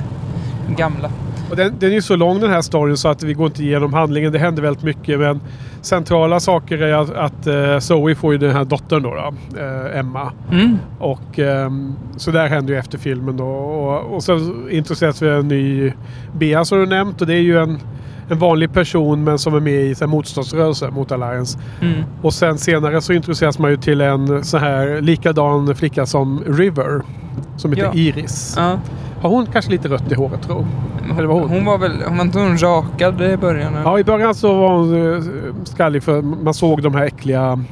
gamla. 0.78 1.10
Och 1.50 1.56
den, 1.56 1.74
den 1.80 1.90
är 1.90 1.94
ju 1.94 2.02
så 2.02 2.16
lång 2.16 2.40
den 2.40 2.50
här 2.52 2.62
storyn 2.62 2.98
så 2.98 3.08
att 3.08 3.24
vi 3.24 3.34
går 3.34 3.46
inte 3.46 3.64
igenom 3.64 3.94
handlingen. 3.94 4.32
Det 4.32 4.40
händer 4.40 4.62
väldigt 4.62 4.84
mycket. 4.84 5.20
Men 5.20 5.40
centrala 5.82 6.40
saker 6.40 6.82
är 6.82 6.94
att, 6.94 7.10
att 7.10 7.48
eh, 7.48 7.80
Zoe 7.80 8.16
får 8.16 8.32
ju 8.32 8.38
den 8.38 8.52
här 8.52 8.66
dottern 8.66 9.04
då. 9.04 9.16
då 9.16 9.34
eh, 9.62 10.00
Emma. 10.00 10.32
Mm. 10.52 10.78
Och 11.00 11.40
ehm, 11.40 11.94
så 12.18 12.32
där 12.32 12.48
händer 12.48 12.74
ju 12.74 12.80
efter 12.80 12.98
filmen 12.98 13.38
då. 13.38 13.48
Och, 13.48 14.16
och 14.16 14.24
sen 14.24 14.68
introduceras 14.72 15.22
vi 15.22 15.30
en 15.30 15.48
ny 15.48 15.94
Bea 16.38 16.66
som 16.66 16.80
du 16.80 16.86
nämnt. 16.86 17.22
Och 17.22 17.28
det 17.28 17.34
är 17.34 17.42
ju 17.42 17.58
en, 17.60 17.80
en 18.30 18.40
vanlig 18.40 18.74
person 18.74 19.24
men 19.24 19.40
som 19.40 19.56
är 19.56 19.60
med 19.60 19.82
i 19.84 19.96
så 19.96 20.06
här, 20.06 20.12
motståndsrörelse 20.12 20.90
mot 20.90 21.12
Alliance. 21.12 21.60
Mm. 21.82 22.04
Och 22.22 22.34
sen 22.34 22.58
senare 22.58 23.02
så 23.02 23.14
introduceras 23.14 23.60
man 23.60 23.72
ju 23.72 23.78
till 23.78 24.02
en 24.02 24.44
så 24.44 24.58
här 24.58 25.02
likadan 25.02 25.76
flicka 25.76 26.06
som 26.06 26.44
River. 26.48 27.02
Som 27.58 27.74
heter 27.74 27.86
Ja. 27.86 27.94
Iris. 27.94 28.56
Ja. 28.58 28.80
Har 29.22 29.30
hon 29.30 29.46
kanske 29.46 29.72
lite 29.72 29.88
rött 29.88 30.12
i 30.12 30.16
håret 30.16 30.42
tror 30.42 30.66
Eller 31.18 31.28
var 31.28 31.40
hon? 31.40 31.50
Hon 31.50 31.66
var 31.66 31.78
väl, 31.78 31.92
hon 32.08 32.18
var 32.18 32.26
inte 32.26 32.40
hon 32.40 32.58
rakad 32.58 33.22
i 33.22 33.38
början? 33.38 33.74
eller? 33.74 33.84
Ja, 33.84 34.00
i 34.00 34.04
början 34.04 34.36
så 34.36 34.54
var 34.54 34.78
hon 34.78 35.16
eh, 35.16 35.24
skallig 35.64 36.04
för 36.04 36.22
man 36.22 36.54
såg 36.54 36.84
de 36.84 36.96
här 36.96 37.06
äckliga 37.06 37.64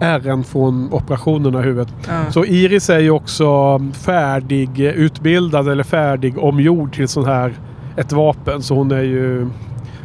ärren 0.00 0.44
från 0.44 0.92
operationerna 0.92 1.60
i 1.60 1.62
huvudet. 1.62 1.94
Ja. 2.08 2.30
Så 2.30 2.44
Iris 2.44 2.90
är 2.90 2.98
ju 2.98 3.10
också 3.10 3.78
färdig 3.92 4.80
utbildad 4.80 5.68
eller 5.68 5.84
färdig 5.84 6.38
omgjord 6.38 6.94
till 6.94 7.08
sån 7.08 7.24
här 7.24 7.54
ett 7.96 8.12
vapen. 8.12 8.62
Så 8.62 8.74
hon 8.74 8.90
är 8.90 9.02
ju 9.02 9.48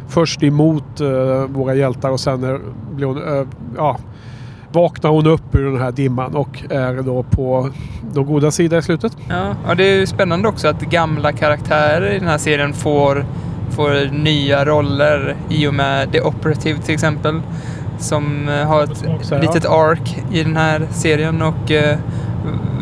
först 0.08 0.42
emot 0.42 1.00
eh, 1.00 1.46
våra 1.46 1.74
hjältar 1.74 2.10
och 2.10 2.20
sen 2.20 2.44
är, 2.44 2.60
blir 2.94 3.06
hon, 3.06 3.38
eh, 3.38 3.46
ja, 3.76 3.98
vaknar 4.72 5.10
hon 5.10 5.26
upp 5.26 5.54
ur 5.54 5.64
den 5.72 5.80
här 5.80 5.92
dimman 5.92 6.34
och 6.36 6.62
är 6.70 7.02
då 7.02 7.22
på 7.22 7.70
de 8.14 8.26
goda 8.26 8.50
sida 8.50 8.78
i 8.78 8.82
slutet. 8.82 9.16
Ja, 9.28 9.54
och 9.68 9.76
det 9.76 9.84
är 9.84 9.94
ju 9.98 10.06
spännande 10.06 10.48
också 10.48 10.68
att 10.68 10.80
gamla 10.80 11.32
karaktärer 11.32 12.10
i 12.12 12.18
den 12.18 12.28
här 12.28 12.38
serien 12.38 12.72
får, 12.72 13.24
får 13.70 14.12
nya 14.12 14.64
roller 14.64 15.36
i 15.48 15.66
och 15.66 15.74
med 15.74 16.12
The 16.12 16.20
Operative 16.20 16.78
till 16.78 16.94
exempel. 16.94 17.40
Som 17.98 18.48
eh, 18.48 18.54
har 18.66 18.82
ett 18.84 19.04
Också, 19.16 19.34
ja. 19.34 19.40
litet 19.40 19.66
ark 19.66 20.22
i 20.32 20.42
den 20.42 20.56
här 20.56 20.86
serien 20.90 21.42
och 21.42 21.70
eh, 21.70 21.98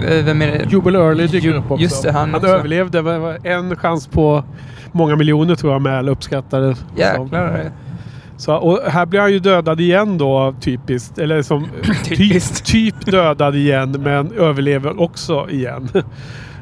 v- 0.08 0.22
vem 0.22 0.42
är 0.42 0.46
det? 0.46 0.64
Jubel 0.72 0.94
Early 0.96 1.26
dyker 1.26 1.48
Ju- 1.48 1.54
upp 1.56 1.70
också. 1.70 1.82
just 1.82 2.02
det, 2.02 2.12
han 2.12 2.34
också. 2.34 2.46
överlevde. 2.46 3.38
En 3.44 3.76
chans 3.76 4.06
på 4.06 4.44
många 4.92 5.16
miljoner 5.16 5.54
tror 5.54 5.72
jag 5.72 5.82
med 5.82 6.08
uppskattade. 6.08 6.74
Jäklar. 6.96 7.70
Så, 8.40 8.54
och 8.54 8.80
här 8.86 9.06
blir 9.06 9.20
han 9.20 9.32
ju 9.32 9.38
dödad 9.38 9.80
igen 9.80 10.18
då 10.18 10.54
typiskt. 10.60 11.18
Eller 11.18 11.42
som 11.42 11.66
Typiskt. 12.04 12.64
typ, 12.64 13.00
typ 13.00 13.12
dödad 13.12 13.56
igen 13.56 13.96
men 13.98 14.32
överlever 14.32 15.00
också 15.00 15.50
igen. 15.50 15.88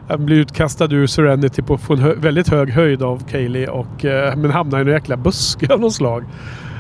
Han 0.09 0.26
blir 0.26 0.36
utkastad 0.36 0.84
ur 0.84 1.06
Serenity 1.06 1.62
på 1.62 1.78
hö 1.96 2.14
väldigt 2.14 2.48
hög 2.48 2.70
höjd 2.70 3.02
av 3.02 3.22
Kaylee 3.30 3.68
och, 3.68 4.05
eh, 4.05 4.36
men 4.36 4.50
hamnar 4.50 4.78
i 4.78 4.82
en 4.82 4.88
jäkla 4.88 5.16
buske 5.16 5.74
av 5.74 5.80
något 5.80 5.94
slag. 5.94 6.24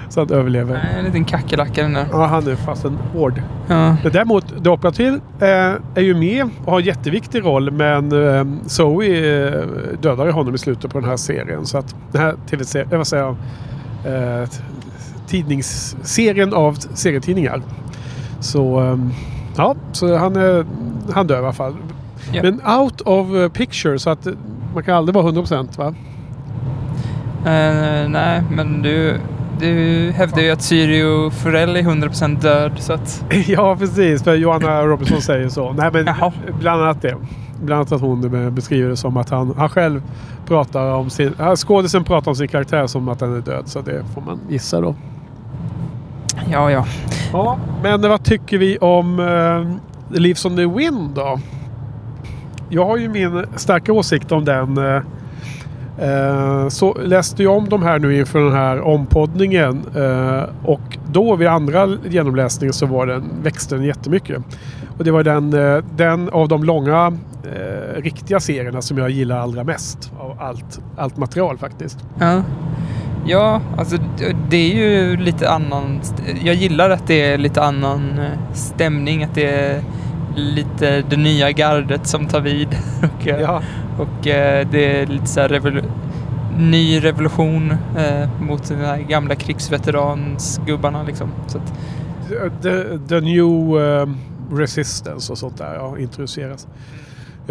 Så 0.08 0.20
han 0.20 0.30
överlever. 0.30 0.72
Nej, 0.74 0.98
en 0.98 1.04
liten 1.04 1.24
kackerlacka 1.24 1.82
den 1.82 1.92
där. 1.92 2.06
Ja, 2.12 2.26
han 2.26 2.48
är 2.48 2.54
fast 2.54 2.84
en 2.84 2.94
hård. 2.94 3.42
Ja. 3.68 3.96
Men 4.02 4.12
däremot, 4.12 4.64
The 4.64 4.70
Operative 4.70 5.20
eh, 5.40 5.74
är 5.94 6.00
ju 6.00 6.14
med 6.14 6.48
och 6.64 6.72
har 6.72 6.80
en 6.80 6.86
jätteviktig 6.86 7.44
roll 7.44 7.70
men 7.70 8.12
eh, 8.28 8.44
Zoe 8.66 9.06
eh, 9.06 9.62
dödar 10.00 10.30
honom 10.30 10.54
i 10.54 10.58
slutet 10.58 10.92
på 10.92 11.00
den 11.00 11.08
här 11.08 11.16
serien. 11.16 11.66
Så 11.66 11.78
att 11.78 11.96
den 12.12 12.22
här 12.22 12.34
tv-serien, 12.50 12.98
vad 12.98 13.06
säger 13.06 13.24
jag, 13.24 13.36
eh, 14.42 14.48
tidningsserien 15.28 16.54
av 16.54 16.74
serietidningar. 16.74 17.62
Så 18.40 18.80
eh, 18.80 18.98
ja, 19.56 19.74
så 19.92 20.16
han, 20.16 20.64
han 21.12 21.26
dör 21.26 21.36
i 21.36 21.38
alla 21.38 21.52
fall. 21.52 21.76
Ja. 22.32 22.42
Men 22.42 22.60
out 22.80 23.00
of 23.00 23.34
eh, 23.34 23.48
picture 23.48 23.98
så 23.98 24.10
att 24.10 24.26
eh, 24.26 24.32
man 24.74 24.82
kan 24.82 24.94
aldrig 24.94 25.14
vara 25.14 25.32
100% 25.32 25.78
va? 25.78 25.94
Eh, 27.44 28.08
nej, 28.08 28.42
men 28.50 28.82
du, 28.82 29.20
du 29.60 30.10
hävdar 30.16 30.42
ju 30.42 30.50
att 30.50 30.62
Syrio 30.62 31.30
Forell 31.30 31.76
är 31.76 31.82
100% 31.82 32.40
död 32.40 32.72
så 32.78 32.92
att... 32.92 33.24
ja 33.46 33.76
precis, 33.76 34.22
för 34.22 34.34
Johanna 34.34 34.82
Robinson 34.82 35.22
säger 35.22 35.48
så. 35.48 35.72
Nej 35.72 35.90
men 35.92 36.06
Jaha. 36.06 36.32
bland 36.60 36.82
annat 36.82 37.02
det. 37.02 37.16
Bland 37.62 37.78
annat 37.80 37.92
att 37.92 38.00
hon 38.00 38.54
beskriver 38.54 38.90
det 38.90 38.96
som 38.96 39.16
att 39.16 39.30
han, 39.30 39.54
han 39.56 39.68
själv 39.68 40.02
pratar 40.46 40.92
om 40.92 41.10
sin... 41.10 41.32
Skådisen 41.56 42.04
pratar 42.04 42.30
om 42.30 42.36
sin 42.36 42.48
karaktär 42.48 42.86
som 42.86 43.08
att 43.08 43.18
den 43.18 43.36
är 43.36 43.40
död. 43.40 43.68
Så 43.68 43.80
det 43.80 44.04
får 44.14 44.20
man 44.20 44.40
gissa 44.48 44.80
då. 44.80 44.94
Ja, 46.50 46.70
ja. 46.70 46.86
Ja, 47.32 47.58
men 47.82 48.00
vad 48.00 48.24
tycker 48.24 48.58
vi 48.58 48.78
om 48.78 49.18
uh, 49.18 49.66
Leaves 50.10 50.44
on 50.44 50.56
the 50.56 50.66
Wind 50.66 51.10
då? 51.14 51.38
jag 52.70 52.84
har 52.86 52.96
ju 52.96 53.08
min 53.08 53.44
starka 53.56 53.92
åsikt 53.92 54.32
om 54.32 54.44
den. 54.44 54.78
eh, 54.78 55.02
eh, 56.08 56.68
så 56.68 56.94
läste 56.94 57.42
jag 57.42 57.56
om 57.56 57.68
de 57.68 57.82
här 57.82 57.98
nu 57.98 58.18
inför 58.18 58.40
den 58.40 58.52
här 58.52 58.80
ompoddningen. 58.80 59.82
eh, 59.96 60.42
och 60.64 60.98
då 61.12 61.36
vid 61.36 61.48
andra 61.48 61.88
genomläsningen 62.08 62.72
så 62.72 62.86
var 62.86 63.06
den, 63.06 63.24
växte 63.42 63.74
den 63.74 63.84
jättemycket. 63.84 64.42
Och 64.98 65.04
det 65.04 65.10
var 65.10 65.22
den, 65.22 65.52
eh, 65.52 65.84
den 65.96 66.28
av 66.28 66.48
de 66.48 66.64
långa 66.64 67.12
eh, 67.44 68.02
riktiga 68.02 68.40
serierna 68.40 68.82
som 68.82 68.98
jag 68.98 69.10
gillar 69.10 69.38
allra 69.38 69.64
mest. 69.64 70.12
Av 70.18 70.36
allt, 70.40 70.80
allt 70.96 71.16
material 71.16 71.58
faktiskt. 71.58 71.98
Ja. 72.18 72.42
Ja, 73.28 73.60
alltså 73.78 73.96
det- 74.48 74.56
är 74.56 74.74
ju 74.76 75.16
lite 75.16 75.50
annan... 75.50 76.00
Jag 76.44 76.54
gillar 76.54 76.90
att 76.90 77.06
det 77.06 77.22
är 77.32 77.38
lite 77.38 77.62
annan 77.62 78.18
eh, 78.18 78.52
stämning, 78.54 79.24
att 79.24 79.34
det 79.34 79.46
är 79.46 79.82
lite 80.36 81.02
det 81.10 81.16
nya 81.16 81.50
gardet 81.52 82.06
som 82.06 82.26
tar 82.26 82.40
vid. 82.40 82.68
Och, 83.02 83.28
eh, 83.28 83.40
Ja, 83.40 83.62
och 83.98 84.26
eh, 84.26 84.66
det 84.70 85.00
är 85.00 85.06
lite 85.06 85.26
så 85.26 85.40
här 85.40 85.48
revol 85.48 85.82
ny 86.58 87.00
revolution 87.04 87.70
eh, 87.98 88.28
mot 88.40 88.68
de 88.68 88.74
här 88.74 88.98
gamla 88.98 89.34
krigsveteransgubbarna 89.34 91.02
liksom. 91.02 91.30
Så 91.46 91.58
att, 91.58 91.72
the, 92.62 92.98
the 93.08 93.20
new 93.20 93.82
eh, 93.82 94.08
resistance 94.52 95.32
och 95.32 95.38
sånt 95.38 95.58
där 95.58 95.74
ja, 95.74 95.98
introduceras. 95.98 96.66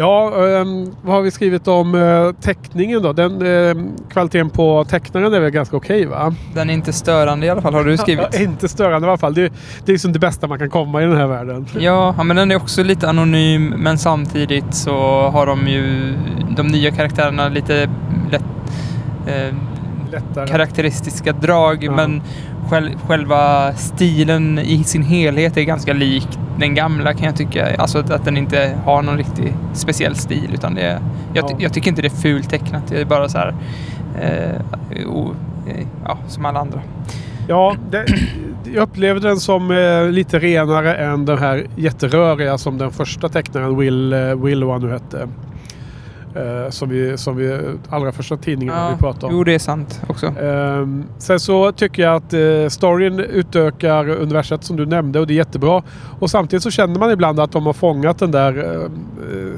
Ja, 0.00 0.46
ehm, 0.46 0.94
vad 1.02 1.14
har 1.14 1.22
vi 1.22 1.30
skrivit 1.30 1.68
om 1.68 1.94
eh, 1.94 2.32
teckningen 2.40 3.02
då? 3.02 3.12
Den 3.12 3.42
ehm, 3.42 3.92
kvaliteten 4.10 4.50
på 4.50 4.84
tecknaren 4.84 5.34
är 5.34 5.40
väl 5.40 5.50
ganska 5.50 5.76
okej 5.76 6.06
va? 6.06 6.34
den 6.54 6.70
är 6.70 6.74
inte 6.74 6.92
störande 6.92 7.46
i 7.46 7.50
alla 7.50 7.62
fall, 7.62 7.74
har 7.74 7.84
du 7.84 7.96
skrivit? 7.96 8.34
inte 8.40 8.68
störande 8.68 9.06
i 9.06 9.10
alla 9.10 9.18
fall. 9.18 9.34
Det, 9.34 9.42
det 9.84 9.90
är 9.90 9.92
liksom 9.92 10.12
det 10.12 10.18
bästa 10.18 10.46
man 10.46 10.58
kan 10.58 10.70
komma 10.70 11.02
i 11.02 11.06
den 11.06 11.16
här 11.16 11.26
världen. 11.26 11.66
Ja, 11.78 12.14
ja, 12.16 12.24
men 12.24 12.36
den 12.36 12.50
är 12.50 12.56
också 12.56 12.82
lite 12.82 13.08
anonym 13.08 13.68
men 13.68 13.98
samtidigt 13.98 14.74
så 14.74 15.28
har 15.28 15.46
de 15.46 15.68
ju 15.68 16.14
de 16.56 16.66
nya 16.66 16.90
karaktärerna 16.90 17.48
lite 17.48 17.90
lätt, 18.30 18.44
eh, 19.26 19.54
Lättare. 20.10 20.46
karaktäristiska 20.46 21.32
drag 21.32 21.84
Ja. 21.84 21.92
men 21.92 22.22
själ, 22.70 22.90
själva 23.06 23.72
stilen 23.72 24.58
i 24.58 24.84
sin 24.84 25.02
helhet 25.02 25.56
är 25.56 25.62
ganska 25.62 25.92
lik 25.92 26.28
den 26.58 26.74
gamla 26.74 27.14
kan 27.14 27.26
jag 27.26 27.36
tycka. 27.36 27.76
Alltså 27.76 27.98
att, 27.98 28.10
att 28.10 28.24
den 28.24 28.36
inte 28.36 28.74
har 28.84 29.02
någon 29.02 29.16
riktig 29.16 29.54
speciell 29.72 30.14
stil 30.14 30.50
utan 30.54 30.74
det 30.74 30.82
är, 30.82 30.98
jag, 31.34 31.44
Ja. 31.50 31.56
jag 31.58 31.72
tycker 31.72 31.88
inte 31.90 32.02
det 32.02 32.08
är 32.08 32.22
fult 32.22 32.50
tecknat. 32.50 32.82
Det 32.88 33.00
är 33.00 33.04
bara 33.04 33.28
så 33.28 33.38
här 33.38 33.54
eh, 34.20 35.06
o, 35.08 35.34
eh, 35.68 35.86
ja, 36.04 36.18
som 36.28 36.44
alla 36.46 36.60
andra. 36.60 36.80
Ja, 37.48 37.76
det, 37.90 38.06
jag 38.74 38.82
upplevde 38.82 39.28
den 39.28 39.36
som 39.40 39.70
eh, 39.70 40.10
lite 40.10 40.38
renare 40.38 40.94
än 40.94 41.24
den 41.24 41.38
här 41.38 41.66
jätteröriga 41.76 42.58
som 42.58 42.78
den 42.78 42.90
första 42.90 43.28
tecknaren 43.28 43.78
Will, 43.78 44.12
eh, 44.12 44.18
Will 44.34 44.64
vad 44.64 44.72
han 44.80 44.82
nu 44.88 44.92
hette. 44.92 45.28
Eh, 46.38 46.70
som, 46.70 46.88
vi, 46.88 47.18
som 47.18 47.36
vi 47.36 47.60
allra 47.88 48.12
första 48.12 48.36
tidningen 48.36 48.74
vi 48.92 48.98
pratade 48.98 49.26
om. 49.26 49.32
jo, 49.32 49.44
det 49.44 49.54
är 49.54 49.58
sant 49.58 50.02
också. 50.08 50.26
Ehm, 50.26 51.04
sen 51.18 51.40
så 51.40 51.72
tycker 51.72 52.02
jag 52.02 52.14
att 52.14 52.32
eh, 52.32 52.68
storyn 52.68 53.20
utökar 53.20 54.08
universet 54.08 54.64
som 54.64 54.76
du 54.76 54.86
nämnde 54.86 55.20
och 55.20 55.26
det 55.26 55.34
är 55.34 55.36
jättebra. 55.36 55.82
Och 56.20 56.30
samtidigt 56.30 56.62
så 56.62 56.70
känner 56.70 56.98
man 56.98 57.10
ibland 57.10 57.40
att 57.40 57.52
de 57.52 57.66
har 57.66 57.72
fångat 57.72 58.18
den 58.18 58.30
där 58.30 58.58
eh, 58.58 59.54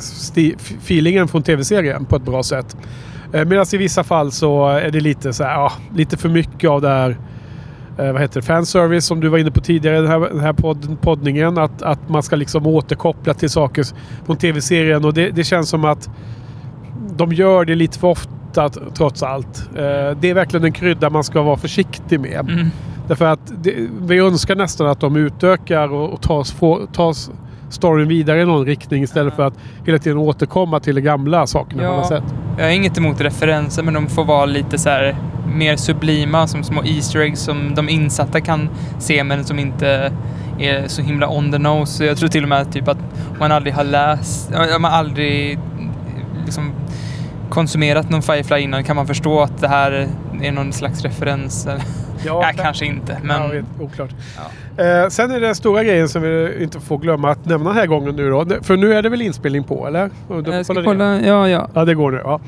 feelingen 0.78 1.28
från 1.28 1.42
tv-serien 1.42 2.04
på 2.04 2.16
ett 2.16 2.22
bra 2.22 2.42
sätt. 2.42 2.76
Eh, 3.32 3.44
Medan 3.44 3.66
i 3.72 3.76
vissa 3.76 4.04
fall 4.04 4.32
så 4.32 4.68
är 4.68 4.90
det 4.90 5.00
lite 5.00 5.32
så 5.32 5.44
här, 5.44 5.52
ja, 5.52 5.72
lite 5.94 6.16
för 6.16 6.28
mycket 6.28 6.70
av 6.70 6.80
det 6.80 6.88
här 6.88 7.16
eh, 7.98 8.12
vad 8.12 8.20
heter 8.20 8.40
det, 8.40 8.46
fanservice 8.46 9.06
som 9.06 9.20
du 9.20 9.28
var 9.28 9.38
inne 9.38 9.50
på 9.50 9.60
tidigare 9.60 9.98
i 9.98 10.00
den 10.00 10.10
här, 10.10 10.20
den 10.20 10.40
här 10.40 10.52
podd, 10.52 10.96
poddningen. 11.00 11.58
Att, 11.58 11.82
att 11.82 12.08
man 12.08 12.22
ska 12.22 12.36
liksom 12.36 12.66
återkoppla 12.66 13.34
till 13.34 13.50
saker 13.50 13.86
från 14.26 14.36
tv-serien 14.36 15.04
och 15.04 15.14
det, 15.14 15.30
det 15.30 15.44
känns 15.44 15.68
som 15.68 15.84
att 15.84 16.10
de 17.26 17.32
gör 17.32 17.64
det 17.64 17.74
lite 17.74 17.98
för 17.98 18.08
ofta 18.08 18.68
trots 18.68 19.22
allt. 19.22 19.68
Eh, 19.76 20.16
det 20.20 20.30
är 20.30 20.34
verkligen 20.34 20.64
en 20.64 20.72
krydda 20.72 21.10
man 21.10 21.24
ska 21.24 21.42
vara 21.42 21.56
försiktig 21.56 22.20
med. 22.20 22.50
Mm. 22.50 22.66
Därför 23.08 23.24
att 23.24 23.52
det, 23.62 23.74
vi 24.00 24.18
önskar 24.18 24.56
nästan 24.56 24.86
att 24.86 25.00
de 25.00 25.16
utökar 25.16 25.92
och, 25.92 26.12
och 26.12 26.20
tar, 26.20 26.44
få- 26.44 26.86
tar 26.92 27.10
s- 27.10 27.30
storyn 27.70 28.08
vidare 28.08 28.42
i 28.42 28.44
någon 28.44 28.66
riktning 28.66 29.02
istället 29.02 29.34
för 29.36 29.46
att 29.46 29.54
hela 29.86 29.98
tiden 29.98 30.18
återkomma 30.18 30.80
till 30.80 30.94
de 30.94 31.00
gamla 31.00 31.46
sakerna 31.46 31.82
man 31.82 31.94
har 31.96 32.04
sett. 32.04 32.22
Jag 32.58 32.64
har 32.64 32.70
inget 32.70 32.98
emot 32.98 33.20
referenser 33.20 33.82
men 33.82 33.94
de 33.94 34.06
får 34.06 34.24
vara 34.24 34.46
lite 34.46 34.78
så 34.78 34.88
här 34.88 35.16
mer 35.54 35.76
sublima 35.76 36.46
som 36.46 36.62
små 36.64 36.82
Easter 36.84 37.20
eggs 37.20 37.40
som 37.40 37.74
de 37.74 37.88
insatta 37.88 38.40
kan 38.40 38.68
se 38.98 39.24
men 39.24 39.44
som 39.44 39.58
inte 39.58 40.12
är 40.58 40.88
så 40.88 41.02
himla 41.02 41.28
on 41.28 41.52
the 41.52 41.58
nose. 41.58 42.04
Jag 42.04 42.16
tror 42.16 42.28
till 42.28 42.42
och 42.42 42.48
med 42.48 42.72
typ 42.72 42.88
att 42.88 42.98
man 43.38 43.52
aldrig 43.52 43.74
har 43.74 43.84
läst, 43.84 44.50
man 44.80 44.92
aldrig 44.92 45.58
liksom 46.44 46.72
konsumerat 47.50 48.10
någon 48.10 48.22
Firefly 48.22 48.58
innan 48.60 48.84
kan 48.84 48.96
man 48.96 49.06
förstå 49.06 49.40
att 49.40 49.60
det 49.60 49.68
här 49.68 50.08
är 50.42 50.52
någon 50.52 50.72
slags 50.72 51.02
referens. 51.02 51.68
Ja, 52.24 52.40
där- 52.40 52.62
kanske 52.62 52.86
inte 52.86 53.12
Ja, 53.12 53.18
men 53.26 53.50
vet, 53.50 53.64
oklart. 53.80 54.10
Eh, 54.76 55.08
sen 55.08 55.30
är 55.30 55.40
det 55.40 55.46
den 55.46 55.54
stora 55.54 55.84
grejen 55.84 56.08
som 56.08 56.22
vi 56.22 56.62
inte 56.62 56.80
får 56.80 56.98
glömma 56.98 57.30
att 57.30 57.44
nämna 57.44 57.68
den 57.70 57.78
här 57.78 57.86
gången 57.86 58.16
nu 58.16 58.30
då. 58.30 58.46
För 58.62 58.76
nu 58.76 58.94
är 58.94 59.02
det 59.02 59.08
väl 59.08 59.22
inspelning 59.22 59.64
på, 59.64 59.86
eller? 59.86 60.10
Jag 60.46 60.64
ska 60.64 60.82
kolla. 60.84 61.20
Ja, 61.20 61.48
ja. 61.48 61.68
Ja, 61.74 61.84
det 61.84 61.94
går 61.94 62.10
nu. 62.10 62.20
Ja. 62.24 62.40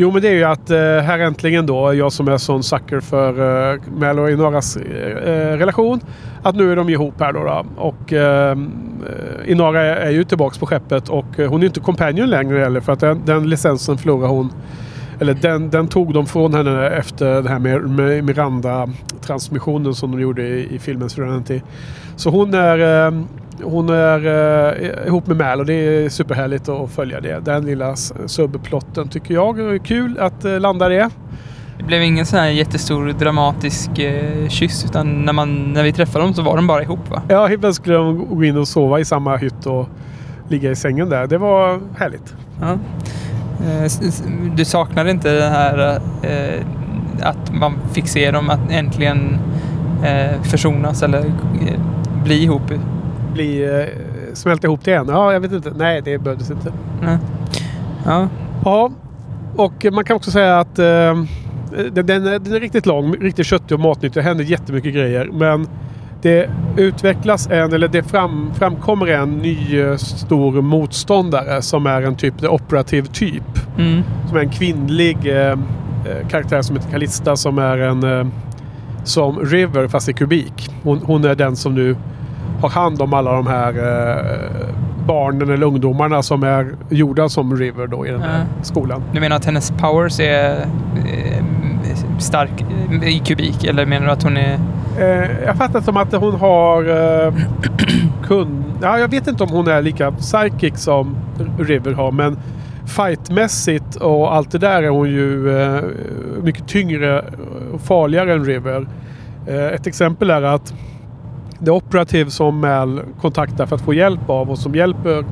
Jo, 0.00 0.10
men 0.10 0.22
det 0.22 0.28
är 0.28 0.32
ju 0.32 0.44
att 0.44 0.70
eh, 0.70 0.78
här 0.78 1.18
äntligen 1.18 1.66
då, 1.66 1.94
jag 1.94 2.12
som 2.12 2.28
är 2.28 2.38
sån 2.38 2.62
sucker 2.62 3.00
för 3.00 3.28
eh, 3.72 3.80
Mel 3.96 4.18
och 4.18 4.30
Inaras 4.30 4.76
eh, 4.76 5.06
eh, 5.06 5.58
relation, 5.58 6.00
att 6.42 6.54
nu 6.54 6.72
är 6.72 6.76
de 6.76 6.88
ihop 6.88 7.14
här 7.20 7.32
då. 7.32 7.44
då. 7.44 7.64
Och 7.76 8.12
eh, 8.12 8.50
eh 8.50 9.50
Inara 9.50 9.82
är, 9.82 10.10
ju 10.10 10.24
tillbaks 10.24 10.58
på 10.58 10.66
skeppet 10.66 11.08
och 11.08 11.38
eh, 11.38 11.50
hon 11.50 11.62
är 11.62 11.66
inte 11.66 11.80
companion 11.80 12.30
längre 12.30 12.58
heller 12.58 12.80
för 12.80 12.92
att 12.92 13.00
den, 13.00 13.22
den 13.24 13.50
licensen 13.50 13.98
förlorar 13.98 14.28
hon. 14.28 14.52
Eller 15.20 15.34
den, 15.34 15.70
den 15.70 15.88
tog 15.88 16.14
de 16.14 16.26
från 16.26 16.54
henne 16.54 16.90
efter 16.90 17.42
det 17.42 17.48
här 17.48 17.58
med 17.58 18.24
Miranda-transmissionen 18.24 19.94
som 19.94 20.10
de 20.10 20.20
gjorde 20.20 20.42
i, 20.42 20.74
i 20.74 20.78
filmen 20.78 21.10
Serenity. 21.10 21.62
Så 22.16 22.30
hon 22.30 22.54
är, 22.54 23.06
eh, 23.06 23.22
hon 23.64 23.88
är 23.88 24.26
eh, 24.26 25.06
ihop 25.06 25.26
med 25.26 25.36
Mal 25.36 25.60
och 25.60 25.66
det 25.66 25.74
är 25.74 26.08
superhärligt 26.08 26.68
att 26.68 26.90
följa 26.90 27.20
det. 27.20 27.40
Den 27.44 27.66
lilla 27.66 27.96
subplotten 28.26 29.08
tycker 29.08 29.34
jag 29.34 29.60
är 29.60 29.78
kul 29.78 30.18
att 30.18 30.44
eh, 30.44 30.60
landa 30.60 30.88
det. 30.88 31.08
Det 31.78 31.84
blev 31.84 32.02
ingen 32.02 32.26
sån 32.26 32.38
här 32.38 32.48
jättestor 32.48 33.12
dramatisk 33.18 33.98
eh, 33.98 34.48
kyss 34.48 34.84
utan 34.84 35.22
när, 35.24 35.32
man, 35.32 35.72
när 35.72 35.82
vi 35.82 35.92
träffade 35.92 36.24
dem 36.24 36.34
så 36.34 36.42
var 36.42 36.56
de 36.56 36.66
bara 36.66 36.82
ihop 36.82 37.10
va? 37.10 37.22
Ja, 37.28 37.50
ibland 37.50 37.74
skulle 37.74 37.94
de 37.94 38.26
gå 38.36 38.44
in 38.44 38.56
och 38.56 38.68
sova 38.68 39.00
i 39.00 39.04
samma 39.04 39.36
hytt 39.36 39.66
och 39.66 39.88
ligga 40.48 40.70
i 40.70 40.76
sängen 40.76 41.08
där. 41.08 41.26
Det 41.26 41.38
var 41.38 41.80
härligt. 41.96 42.34
Ja. 42.60 42.72
Eh, 43.66 43.90
Du 44.56 44.64
saknar 44.64 45.08
inte 45.08 45.32
det 45.32 45.48
här 45.48 46.00
eh, 46.22 46.64
att 47.22 47.54
man 47.54 47.72
fick 47.92 48.08
se 48.08 48.30
dem 48.30 48.50
att 48.50 48.70
äntligen 48.70 49.38
eh, 50.04 50.42
försonas 50.42 51.02
eller 51.02 51.24
bli 52.24 52.42
ihop? 52.42 52.62
Bli 53.34 53.64
eh, 53.64 54.34
smälta 54.34 54.66
ihop 54.66 54.84
till 54.84 54.92
en. 54.92 55.08
Ja, 55.08 55.32
jag 55.32 55.40
vet 55.40 55.52
inte. 55.52 55.72
Nej, 55.76 56.02
det 56.04 56.18
behövdes 56.18 56.50
inte. 56.50 56.72
Nej. 57.02 57.18
Ja. 58.04 58.28
Ja, 58.64 58.90
och 59.56 59.86
man 59.92 60.04
kan 60.04 60.16
också 60.16 60.30
säga 60.30 60.58
att 60.58 60.78
eh, 60.78 60.84
den, 61.92 62.06
den, 62.06 62.26
är, 62.26 62.38
den 62.38 62.52
är 62.52 62.60
riktigt 62.60 62.86
lång, 62.86 63.14
riktigt 63.14 63.46
köttig 63.46 63.74
och 63.74 63.80
matnyttig. 63.80 64.12
Det 64.12 64.22
händer 64.22 64.44
jättemycket 64.44 64.94
grejer. 64.94 65.30
Men 65.32 65.68
det 66.22 66.50
utvecklas 66.76 67.46
en, 67.50 67.72
eller 67.72 67.88
det 67.88 68.02
fram, 68.02 68.50
framkommer 68.54 69.06
en 69.06 69.38
ny 69.38 69.80
eh, 69.80 69.96
stor 69.96 70.62
motståndare 70.62 71.62
som 71.62 71.86
är 71.86 72.02
en 72.02 72.16
typ, 72.16 72.38
the 72.38 72.48
operative 72.48 73.06
typ. 73.06 73.78
Mm. 73.78 74.02
Som 74.28 74.36
är 74.36 74.40
en 74.40 74.50
kvinnlig 74.50 75.16
eh, 75.26 75.50
eh, 75.50 76.28
karaktär 76.28 76.62
som 76.62 76.76
heter 76.76 76.90
Kalista 76.90 77.36
som 77.36 77.58
är 77.58 77.78
en 77.78 78.02
eh, 78.02 78.26
som 79.04 79.38
River 79.40 79.88
fast 79.88 80.08
i 80.08 80.12
kubik. 80.12 80.70
Hon, 80.82 80.98
hon 80.98 81.24
är 81.24 81.34
den 81.34 81.56
som 81.56 81.74
nu 81.74 81.96
har 82.62 82.68
hand 82.68 83.02
om 83.02 83.14
alla 83.14 83.32
de 83.32 83.46
här 83.46 83.68
eh, 83.72 84.68
barnen 85.06 85.50
eller 85.50 85.66
ungdomarna 85.66 86.22
som 86.22 86.42
är 86.42 86.74
gjorda 86.88 87.28
som 87.28 87.56
River 87.56 87.86
då 87.86 88.06
i 88.06 88.10
den 88.10 88.22
här 88.22 88.38
Ja. 88.38 88.62
skolan. 88.64 89.02
Du 89.12 89.20
menar 89.20 89.36
att 89.36 89.44
hennes 89.44 89.70
powers 89.70 90.20
är 90.20 90.50
eh, 90.96 91.44
stark 92.18 92.64
eh, 93.02 93.08
i 93.16 93.18
kubik 93.18 93.64
eller 93.64 93.86
menar 93.86 94.06
du 94.06 94.12
att 94.12 94.22
hon 94.22 94.36
är... 94.36 94.58
Eh, 94.98 95.30
jag 95.46 95.56
fattar 95.56 95.80
som 95.80 95.96
att 95.96 96.12
hon 96.12 96.34
har 96.34 96.82
eh, 97.26 97.32
kun... 98.26 98.64
Ja, 98.82 98.98
jag 98.98 99.08
vet 99.08 99.26
inte 99.26 99.44
om 99.44 99.50
hon 99.50 99.68
är 99.68 99.82
lika 99.82 100.12
psychic 100.12 100.82
som 100.82 101.16
River 101.58 101.92
har 101.92 102.12
men 102.12 102.38
fightmässigt 102.86 103.96
och 103.96 104.34
allt 104.34 104.50
det 104.50 104.58
där 104.58 104.82
är 104.82 104.88
hon 104.88 105.10
ju 105.10 105.60
eh, 105.62 105.80
mycket 106.42 106.68
tyngre 106.68 107.24
och 107.72 107.80
farligare 107.80 108.32
än 108.32 108.44
River. 108.44 108.86
Eh, 109.46 109.66
ett 109.66 109.86
exempel 109.86 110.30
är 110.30 110.42
att 110.42 110.74
det 111.60 111.70
operativ 111.70 112.26
som 112.26 112.60
Mal 112.60 113.02
kontaktar 113.20 113.66
för 113.66 113.76
att 113.76 113.82
få 113.82 113.94
hjälp 113.94 114.30
av 114.30 114.50
och 114.50 114.58
som 114.58 114.74
hjälper 114.74 115.24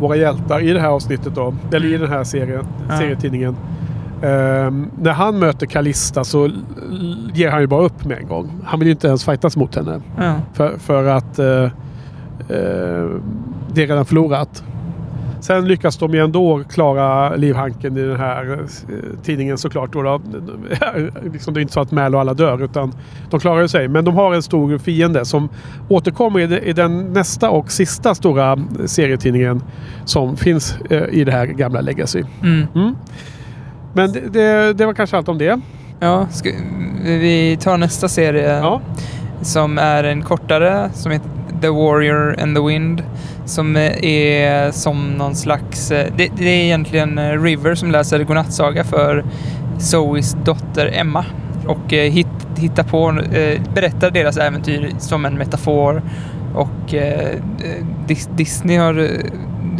våra 0.00 0.16
hjältar 0.16 0.60
i 0.62 0.72
det 0.72 0.80
här 0.80 0.88
avsnittet 0.88 1.34
då, 1.34 1.54
eller 1.72 1.86
i 1.94 1.96
den 1.96 2.08
här 2.08 2.24
serien, 2.24 2.64
Ja. 2.88 2.96
serietidningen. 2.98 3.56
Ehm, 4.22 4.90
när 5.00 5.12
han 5.12 5.38
möter 5.38 5.66
Kalista 5.66 6.24
så 6.24 6.50
ger 7.34 7.50
han 7.50 7.60
ju 7.60 7.66
bara 7.66 7.82
upp 7.82 8.04
med 8.04 8.18
en 8.18 8.26
gång. 8.28 8.50
Han 8.64 8.78
vill 8.80 8.86
ju 8.88 8.92
inte 8.92 9.06
ens 9.08 9.24
fightas 9.24 9.56
mot 9.56 9.74
henne. 9.76 10.00
Ja. 10.18 10.34
För, 10.52 10.78
för 10.78 11.04
att 11.04 11.38
eh, 11.38 11.64
eh, 11.64 11.70
det 13.72 13.82
är 13.82 13.86
redan 13.86 14.04
förlorat. 14.04 14.64
Sen 15.40 15.68
lyckas 15.68 15.96
de 15.96 16.14
ju 16.14 16.24
ändå 16.24 16.62
klara 16.70 17.36
livhanken 17.36 17.96
i 17.96 18.02
den 18.02 18.16
här 18.16 18.52
eh, 18.52 18.96
tidningen 19.22 19.58
såklart. 19.58 19.92
Då, 19.92 20.02
då. 20.02 20.20
liksom 21.32 21.54
det 21.54 21.60
är 21.60 21.62
inte 21.62 21.72
så 21.74 21.80
att 21.80 21.92
Mal 21.92 22.14
och 22.14 22.20
alla 22.20 22.34
dör 22.34 22.62
utan 22.64 22.92
de 23.30 23.40
klarar 23.40 23.66
sig. 23.66 23.88
Men 23.88 24.04
de 24.04 24.14
har 24.14 24.34
en 24.34 24.42
stor 24.42 24.78
fiende 24.78 25.24
som 25.24 25.48
återkommer 25.88 26.40
i, 26.40 26.46
de- 26.46 26.58
i 26.60 26.72
den 26.72 27.12
nästa 27.12 27.50
och 27.50 27.72
sista 27.72 28.14
stora 28.14 28.58
serietidningen 28.86 29.62
som 30.04 30.36
finns 30.36 30.76
eh, 30.90 31.02
i 31.10 31.24
det 31.24 31.32
här 31.32 31.46
gamla 31.46 31.80
Legacy. 31.80 32.22
Mm. 32.42 32.66
Mm. 32.74 32.94
Men 33.94 34.12
det, 34.12 34.20
det, 34.32 34.72
det 34.72 34.86
var 34.86 34.94
kanske 34.94 35.16
allt 35.16 35.28
om 35.28 35.38
det. 35.38 35.60
Ja, 36.00 36.26
ska, 36.30 36.50
vi 37.04 37.58
tar 37.60 37.76
nästa 37.78 38.08
serie 38.08 38.58
Ja. 38.58 38.80
som 39.42 39.78
är 39.78 40.04
en 40.04 40.22
kortare 40.22 40.90
som 40.94 41.12
heter 41.12 41.28
The 41.60 41.68
Warrior 41.68 42.40
and 42.42 42.56
the 42.56 42.62
Wind. 42.62 43.02
Som 43.50 43.76
eh, 43.76 44.04
är 44.04 44.70
som 44.70 45.10
någon 45.10 45.34
slags... 45.34 45.90
Eh, 45.90 46.12
det, 46.16 46.28
det 46.36 46.48
är 46.48 46.64
egentligen 46.64 47.18
eh, 47.18 47.42
River 47.42 47.74
som 47.74 47.90
läser 47.90 48.24
godnattsaga 48.24 48.84
för 48.84 49.24
Zoes 49.78 50.36
dotter 50.44 50.90
Emma. 50.94 51.24
Och 51.66 51.92
hit, 51.92 52.26
hittar 52.56 52.82
på, 52.82 53.20
berättar 53.74 54.10
deras 54.10 54.36
äventyr 54.36 54.92
som 54.98 55.24
en 55.24 55.34
metafor. 55.34 56.02
Och 56.54 56.94
Disney 58.36 58.76
har 58.76 59.08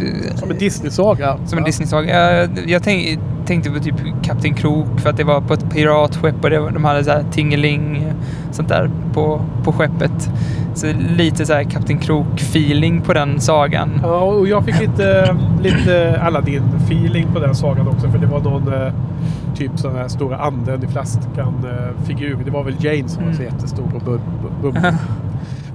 eh, 0.01 0.35
Som 0.35 0.51
en 0.51 0.57
Disney-saga. 0.57 1.37
som 1.45 1.57
en. 1.57 1.63
Disney-saga. 1.63 2.37
Jag, 2.41 2.49
jag 2.69 2.83
tänk, 2.83 3.19
tänkte 3.45 3.69
på 3.71 3.79
typ 3.79 3.95
Kapten 4.23 4.53
Krok 4.53 4.99
för 4.99 5.09
att 5.09 5.17
det 5.17 5.23
var 5.23 5.41
på 5.41 5.53
ett 5.53 5.69
piratskepp 5.69 6.43
och 6.43 6.49
det, 6.49 6.57
de 6.57 6.83
hade 6.85 7.03
så 7.03 7.11
här 7.11 7.23
tingeling 7.31 8.05
sånt 8.51 8.69
där 8.69 8.89
på, 9.13 9.41
på 9.63 9.71
skeppet. 9.73 10.29
Så 10.73 10.87
lite 11.17 11.45
så 11.45 11.53
här 11.53 11.63
Kapten 11.63 11.99
Krok-feeling 11.99 13.01
på 13.01 13.13
den 13.13 13.39
sagan. 13.39 13.89
Ja, 14.03 14.21
och 14.21 14.47
jag 14.47 14.65
fick 14.65 14.79
lite, 14.79 15.35
lite 15.61 16.19
Aladdin-feeling 16.23 17.33
på 17.33 17.39
den 17.39 17.55
sagan 17.55 17.87
också. 17.87 18.09
För 18.11 18.17
det 18.17 18.27
var 18.27 18.39
någon 18.39 18.73
eh, 18.73 18.93
typ 19.55 19.71
sån 19.75 19.95
här 19.95 20.07
stora 20.07 20.37
anden 20.37 20.83
i 20.83 20.87
flaskan-figur. 20.87 22.37
det 22.45 22.51
var 22.51 22.63
väl 22.63 22.75
Jane 22.85 23.09
som 23.09 23.25
var 23.25 23.33
så 23.33 23.41
Mm. 23.41 23.53
jättestor 23.53 23.85
och 23.95 24.01
bum, 24.01 24.21
bum. 24.61 24.75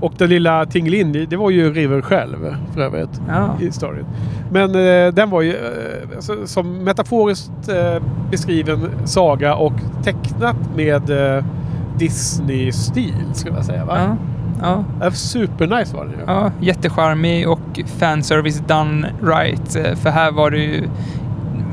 Och 0.01 0.12
den 0.18 0.28
lilla 0.28 0.66
Tingelin, 0.66 1.27
det- 1.31 1.36
var 1.36 1.51
ju 1.51 1.73
River 1.73 2.02
själv 2.02 2.36
för 2.74 2.81
övrigt. 2.81 3.20
Ja. 3.28 3.48
I 3.60 3.70
storyn. 3.73 4.05
Men 4.51 4.70
eh, 4.74 5.12
den 5.14 5.31
var 5.31 5.43
ju 5.43 5.51
eh, 5.52 6.16
alltså, 6.16 6.32
som 6.47 6.85
metaforiskt 6.85 7.68
eh, 7.68 8.02
beskriven 8.31 8.89
saga 9.05 9.55
och 9.55 9.73
tecknat 10.05 10.56
med 10.77 11.10
eh, 11.36 11.44
Disney-stil 11.98 13.14
skulle 13.32 13.55
jag 13.56 13.64
säga. 13.64 13.85
Va? 13.85 13.98
Ja, 13.98 14.16
ja, 14.62 14.85
Ja. 15.01 15.10
Supernice 15.10 15.97
var 15.97 16.05
den 16.05 16.12
ju. 16.12 16.18
ja, 16.27 16.51
jättecharmig 16.60 17.48
och 17.48 17.81
fanservice 17.98 18.62
done 18.68 19.09
right. 19.23 19.77
Eh, 19.77 19.94
För 19.94 20.10
här 20.10 20.32
var 20.32 20.51
det 20.51 20.59
ju 20.59 20.89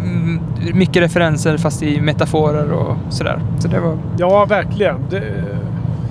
mm, 0.04 0.40
mycket 0.74 1.04
referenser 1.04 1.58
fast 1.58 1.84
i 1.84 2.02
metaforer 2.02 2.72
och 2.72 2.96
sådär. 3.10 3.40
Så 3.60 3.68
det 3.68 3.80
var... 3.80 3.98
Ja, 4.18 4.46
verkligen. 4.46 4.96
Det, 5.10 5.24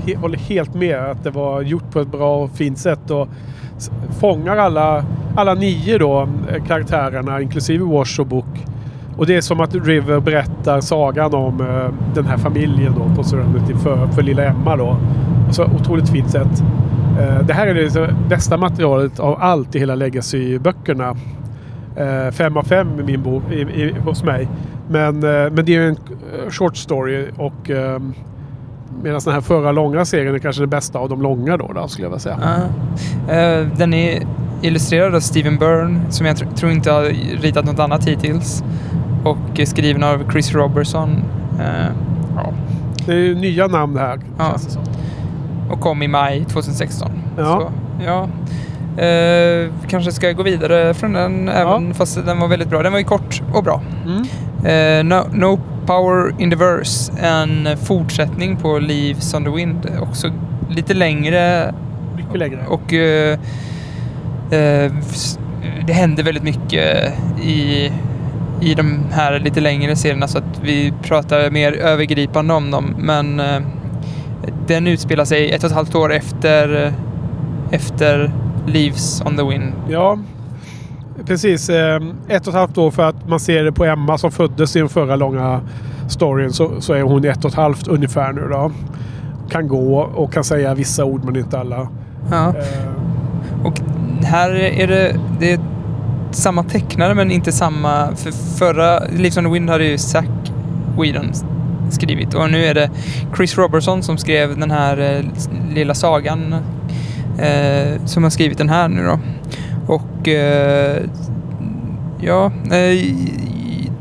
he, 0.06 0.16
håller 0.16 0.38
helt 0.38 0.74
med 0.74 0.98
att 0.98 1.24
det 1.24 1.30
var 1.30 1.62
gjort 1.62 1.90
på 1.90 2.00
ett 2.00 2.08
bra 2.08 2.36
och 2.36 2.50
fint 2.50 2.78
sätt 2.78 3.10
och 3.10 3.28
fångar 4.20 4.56
alla, 4.56 5.04
alla 5.36 5.54
nio 5.54 5.98
då, 5.98 6.28
eh, 6.48 6.64
karaktärerna, 6.64 7.40
inklusive 7.40 7.84
Wash 7.84 8.20
och 8.20 8.26
Book. 8.26 8.66
Och 9.16 9.26
det 9.26 9.36
är 9.36 9.40
som 9.40 9.60
att 9.60 9.74
River 9.74 10.20
berättar 10.20 10.80
sagan 10.80 11.34
om 11.34 11.60
eh, 11.60 12.14
den 12.14 12.26
här 12.26 12.36
familjen 12.36 12.94
då 12.94 13.16
på 13.16 13.22
Serenity 13.22 13.74
för, 13.74 14.06
för 14.06 14.22
lilla 14.22 14.44
Emma 14.44 14.76
då. 14.76 14.96
Och 15.48 15.54
så 15.54 15.64
otroligt 15.64 16.08
fint 16.08 16.30
sätt. 16.30 16.62
Eh, 17.20 17.46
det 17.46 17.54
här 17.54 17.66
är 17.66 17.74
det 17.74 18.14
bästa 18.28 18.56
materialet 18.56 19.20
av 19.20 19.36
allt 19.40 19.74
i 19.74 19.78
hela 19.78 19.94
Legacy-böckerna. 19.94 21.16
Eh, 21.96 22.30
fem 22.30 22.56
av 22.56 22.62
fem 22.62 23.00
i 23.00 23.02
min 23.02 23.22
bok, 23.22 23.42
i, 23.52 23.60
i, 23.60 23.94
hos 24.04 24.24
mig. 24.24 24.48
Men, 24.88 25.14
eh, 25.14 25.50
men 25.50 25.64
det 25.64 25.74
är 25.74 25.80
ju 25.80 25.88
en 25.88 25.96
short 26.50 26.76
story 26.76 27.26
och 27.36 27.70
ehm, 27.70 28.14
medan 29.02 29.20
den 29.24 29.34
här 29.34 29.40
förra 29.40 29.72
långa 29.72 30.04
serien 30.04 30.34
är 30.34 30.38
kanske 30.38 30.62
den 30.62 30.70
bästa 30.70 30.98
av 30.98 31.08
de 31.08 31.22
långa 31.22 31.56
då, 31.56 31.72
då 31.72 31.88
skulle 31.88 32.04
jag 32.06 32.10
vilja 32.10 32.20
säga. 32.20 32.38
Ja. 33.28 33.34
Eh, 33.34 33.66
den 33.76 33.94
är 33.94 34.22
illustrerad 34.62 35.14
av 35.14 35.20
Steven 35.20 35.58
Byrne 35.58 36.00
som 36.10 36.26
jag 36.26 36.36
tr- 36.36 36.54
tror 36.54 36.72
inte 36.72 36.90
har 36.92 37.02
ritat 37.42 37.64
något 37.64 37.78
annat 37.78 38.04
hittills. 38.08 38.64
Och 39.24 39.60
är 39.60 39.64
skriven 39.66 40.02
av 40.04 40.30
Chris 40.32 40.52
Robertson. 40.52 41.10
Eh, 41.60 41.90
ja. 42.36 42.52
Det 43.06 43.12
är 43.12 43.16
ju 43.16 43.34
nya 43.34 43.66
namn 43.66 43.96
här. 43.96 44.18
Ja. 44.38 44.44
Känns 44.50 44.66
det 44.66 44.70
som. 44.72 44.82
Och 45.70 45.80
kom 45.80 46.02
i 46.02 46.08
maj 46.08 46.44
2016. 46.44 47.10
Ja. 47.38 47.44
Så, 47.44 47.72
ja. 48.06 48.28
Eh, 49.02 49.70
kanske 49.88 50.12
ska 50.12 50.26
jag 50.26 50.36
gå 50.36 50.42
vidare 50.42 50.94
från 50.94 51.12
den 51.12 51.48
även 51.48 51.94
fast 51.94 52.26
den 52.26 52.38
var 52.40 52.48
väldigt 52.48 52.68
bra. 52.70 52.82
Den 52.82 52.92
var 52.92 52.98
ju 52.98 53.04
kort 53.04 53.42
och 53.52 53.64
bra. 53.64 53.80
Mm. 54.06 54.22
Eh, 54.64 55.04
no, 55.16 55.24
no 55.32 55.58
Power 55.86 56.34
in 56.38 56.50
the 56.50 56.56
Verse. 56.56 57.12
En 57.18 57.68
fortsättning 57.84 58.56
på 58.56 58.78
Leaves 58.78 59.34
on 59.34 59.44
the 59.44 59.50
Wind. 59.50 59.88
Också 60.00 60.30
lite 60.70 60.94
längre 60.94 61.74
Mycket 62.16 62.38
längre. 62.38 62.64
och 62.68 62.92
eh, 62.92 63.38
eh, 64.50 64.92
s- 64.98 65.38
det 65.86 65.92
händer 65.92 66.22
väldigt 66.22 66.42
mycket 66.44 67.12
i, 67.42 67.90
i 68.60 68.74
de 68.74 68.98
här 69.12 69.38
lite 69.38 69.60
längre 69.60 69.96
serierna 69.96 70.28
så 70.28 70.38
att 70.38 70.60
vi 70.62 70.92
pratar 71.02 71.50
mer 71.50 71.72
övergripande 71.72 72.54
om 72.54 72.70
dem. 72.70 72.94
Men 72.98 73.40
eh, 73.40 73.60
den 74.66 74.86
utspelar 74.86 75.24
sig 75.24 75.50
ett 75.52 75.64
och 75.64 75.70
ett 75.70 75.76
halvt 75.76 75.94
år 75.94 76.12
efter, 76.12 76.92
efter 77.70 78.32
Leaves 78.66 79.22
on 79.26 79.36
the 79.36 79.42
Wind. 79.42 79.72
Ja, 79.88 80.18
precis. 81.26 81.68
Eh, 81.70 82.00
ett 82.28 82.42
och 82.42 82.48
ett 82.48 82.58
halvt 82.58 82.78
år 82.78 82.90
för 82.90 83.02
att 83.08 83.28
man 83.28 83.40
ser 83.40 83.64
det 83.64 83.72
på 83.72 83.84
Emma 83.84 84.18
som 84.18 84.30
föddes 84.30 84.76
i 84.76 84.78
den 84.78 84.88
förra 84.88 85.16
långa 85.16 85.60
storyn 86.08 86.52
så, 86.52 86.80
så 86.80 86.92
är 86.92 87.02
hon 87.02 87.24
ett 87.24 87.44
och 87.44 87.50
ett 87.50 87.56
halvt 87.56 87.88
ungefär 87.88 88.32
nu 88.32 88.48
då. 88.50 88.72
Kan 89.50 89.68
gå 89.68 89.98
och 90.00 90.32
kan 90.32 90.44
säga 90.44 90.74
vissa 90.74 91.04
ord 91.04 91.24
men 91.24 91.36
inte 91.36 91.58
alla. 91.58 91.88
Ja. 92.30 92.48
Eh, 92.48 93.64
Och 93.64 93.80
här 94.24 94.50
är 94.54 94.86
det, 94.86 95.16
det 95.40 95.52
är 95.52 95.60
samma 96.30 96.62
tecknare 96.64 97.14
men 97.14 97.30
inte 97.30 97.52
samma. 97.52 98.08
För 98.16 98.32
förra 98.58 98.98
Leaves 98.98 99.36
on 99.36 99.44
the 99.44 99.50
Wind 99.50 99.70
hade 99.70 99.84
ju 99.84 99.98
Zack 99.98 100.52
Whedon 100.98 101.32
skrivit 101.90 102.34
och 102.34 102.50
nu 102.50 102.64
är 102.64 102.74
det 102.74 102.90
Chris 103.36 103.58
Robertson 103.58 104.02
som 104.02 104.18
skrev 104.18 104.58
den 104.58 104.70
här 104.70 104.98
eh, 105.16 105.24
lilla 105.74 105.94
sagan 105.94 106.54
eh, 107.38 108.04
som 108.04 108.22
har 108.22 108.30
skrivit 108.30 108.58
den 108.58 108.68
här 108.68 108.88
nu 108.88 109.04
då. 109.04 109.18
Och 109.86 110.28
eh, 110.28 111.02
ja, 112.20 112.52
eh, 112.70 113.14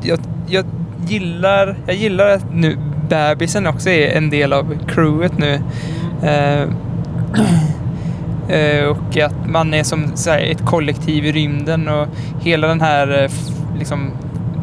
jag, 0.01 0.19
jag 0.47 0.65
gillar 1.07 1.77
jag 1.85 1.95
gillar 1.95 2.27
att 2.27 2.53
nu 2.53 2.77
bebisen 3.09 3.67
också 3.67 3.89
är 3.89 4.17
en 4.17 4.29
del 4.29 4.53
av 4.53 4.75
crewet 4.87 5.37
nu. 5.37 5.59
Eh, 6.23 6.69
Eh, 8.49 8.85
och 8.85 9.17
att 9.17 9.47
man 9.47 9.73
är 9.73 9.83
som 9.83 10.11
här, 10.27 10.39
ett 10.39 10.65
kollektiv 10.65 11.25
i 11.25 11.31
rymden 11.31 11.87
och 11.87 12.07
hela 12.41 12.67
den 12.67 12.81
här 12.81 13.23
eh, 13.23 13.31
liksom, 13.77 14.11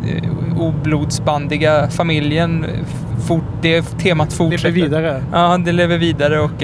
eh, 0.08 0.60
oblodsbandiga 0.60 1.88
familjen, 1.90 2.66
fort, 3.26 3.44
det 3.62 3.82
temat 3.82 4.32
lever 4.32 4.50
fortsätter. 4.50 4.70
vidare. 4.70 5.22
Ja, 5.32 5.58
det 5.58 5.72
lever 5.72 5.98
vidare 5.98 6.40
och 6.40 6.62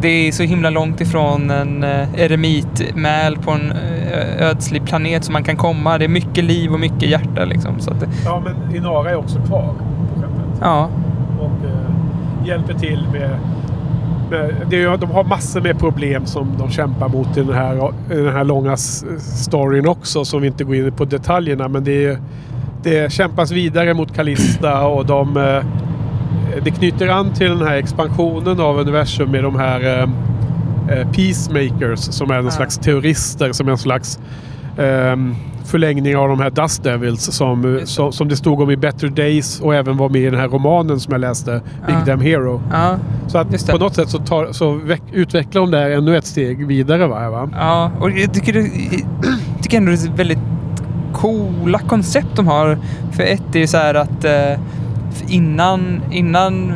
det 0.00 0.08
är 0.28 0.32
så 0.32 0.42
himla 0.42 0.70
långt 0.70 1.00
ifrån 1.00 1.50
en 1.50 1.84
eh, 1.84 2.14
eremitmäl 2.20 3.36
på 3.38 3.50
en 3.50 3.72
eh, 3.72 4.48
ödslig 4.50 4.84
planet 4.86 5.24
som 5.24 5.32
man 5.32 5.44
kan 5.44 5.56
komma. 5.56 5.98
Det 5.98 6.04
är 6.04 6.08
mycket 6.08 6.44
liv 6.44 6.72
och 6.72 6.80
mycket 6.80 7.02
hjärta 7.10 7.44
liksom. 7.44 7.80
Så 7.80 7.90
det- 7.90 8.08
Ja, 8.24 8.42
men 8.44 8.76
Inara 8.76 9.10
är 9.10 9.16
också 9.16 9.38
kvar 9.38 9.62
på 10.14 10.20
skeppet. 10.20 10.60
ja, 10.60 10.88
Och 11.40 11.66
eh, 11.66 12.46
hjälper 12.48 12.74
till 12.74 13.06
med... 13.12 13.30
det 14.70 14.96
de 14.96 15.10
har 15.10 15.24
massor 15.24 15.60
med 15.60 15.78
problem 15.78 16.26
som 16.26 16.48
de 16.58 16.70
kämpar 16.70 17.08
mot 17.08 17.36
i 17.36 17.42
den 17.42 17.54
här, 17.54 17.90
i 18.12 18.16
den 18.16 18.32
här 18.32 18.44
långa 18.44 18.76
storyn 19.18 19.88
också. 19.88 20.24
Som 20.24 20.40
vi 20.42 20.46
inte 20.48 20.64
går 20.64 20.74
in 20.76 20.92
på 20.92 21.04
detaljerna. 21.04 21.68
Men 21.68 21.84
det, 21.84 22.04
är, 22.06 22.18
det 22.82 23.12
kämpas 23.12 23.50
vidare 23.52 23.94
mot 23.94 24.14
Kallista 24.14 24.86
och 24.86 25.06
de... 25.06 25.60
Eh, 26.56 26.64
det 26.64 26.70
knyter 26.70 27.08
an 27.08 27.34
till 27.34 27.48
den 27.58 27.68
här 27.68 27.76
expansionen 27.76 28.60
av 28.60 28.78
universum 28.78 29.30
med 29.30 29.42
de 29.44 29.56
här 29.58 29.80
eh, 29.80 30.02
eh, 30.98 31.08
Peacemakers 31.12 31.98
som 32.00 32.30
är 32.30 32.34
en 32.38 32.44
Ja. 32.44 32.50
slags 32.50 32.78
terrorister. 32.78 33.52
Som 33.52 33.68
är 33.68 33.72
en 33.72 33.78
slags 33.78 34.18
ehm, 34.78 35.34
förlängning 35.64 36.16
av 36.16 36.28
de 36.28 36.40
här 36.40 36.50
Dust 36.50 36.82
Devils 36.84 37.22
som, 37.22 37.80
som, 37.84 38.12
som 38.12 38.28
det 38.28 38.36
stod 38.36 38.60
om 38.60 38.70
i 38.70 38.76
Better 38.76 39.08
Days 39.08 39.60
och 39.60 39.74
även 39.74 39.96
var 39.96 40.08
med 40.08 40.20
i 40.22 40.24
den 40.30 40.40
här 40.40 40.48
romanen 40.48 41.00
som 41.00 41.12
jag 41.12 41.20
läste, 41.20 41.60
Big 41.86 41.96
Ja. 41.96 42.04
Damn 42.06 42.20
Hero. 42.20 42.62
ja, 42.72 42.98
Så 43.26 43.38
att 43.38 43.66
på 43.70 43.78
något 43.78 43.94
sätt 43.94 44.08
så, 44.10 44.18
tar, 44.18 44.52
så 44.52 44.80
utvecklar 45.12 45.60
de 45.62 45.70
det 45.70 45.78
här 45.78 45.90
ännu 45.90 46.16
ett 46.16 46.26
steg 46.26 46.66
vidare. 46.66 47.06
Va, 47.06 47.30
va? 47.30 47.48
Ja, 47.52 47.90
och 48.00 48.10
jag 48.10 48.34
tycker, 48.34 48.52
det, 48.52 48.60
jag 49.54 49.62
tycker 49.62 49.76
ändå 49.76 49.92
det 49.92 50.04
är 50.04 50.16
väldigt 50.16 50.38
coola 51.12 51.78
koncept 51.78 52.28
de 52.36 52.46
har. 52.46 52.78
För 53.12 53.22
ett 53.22 53.54
är 53.54 53.58
ju 53.58 53.66
så 53.66 53.76
här 53.76 53.94
att 53.94 54.24
eh, 54.24 54.60
innan, 55.28 56.02
innan 56.10 56.74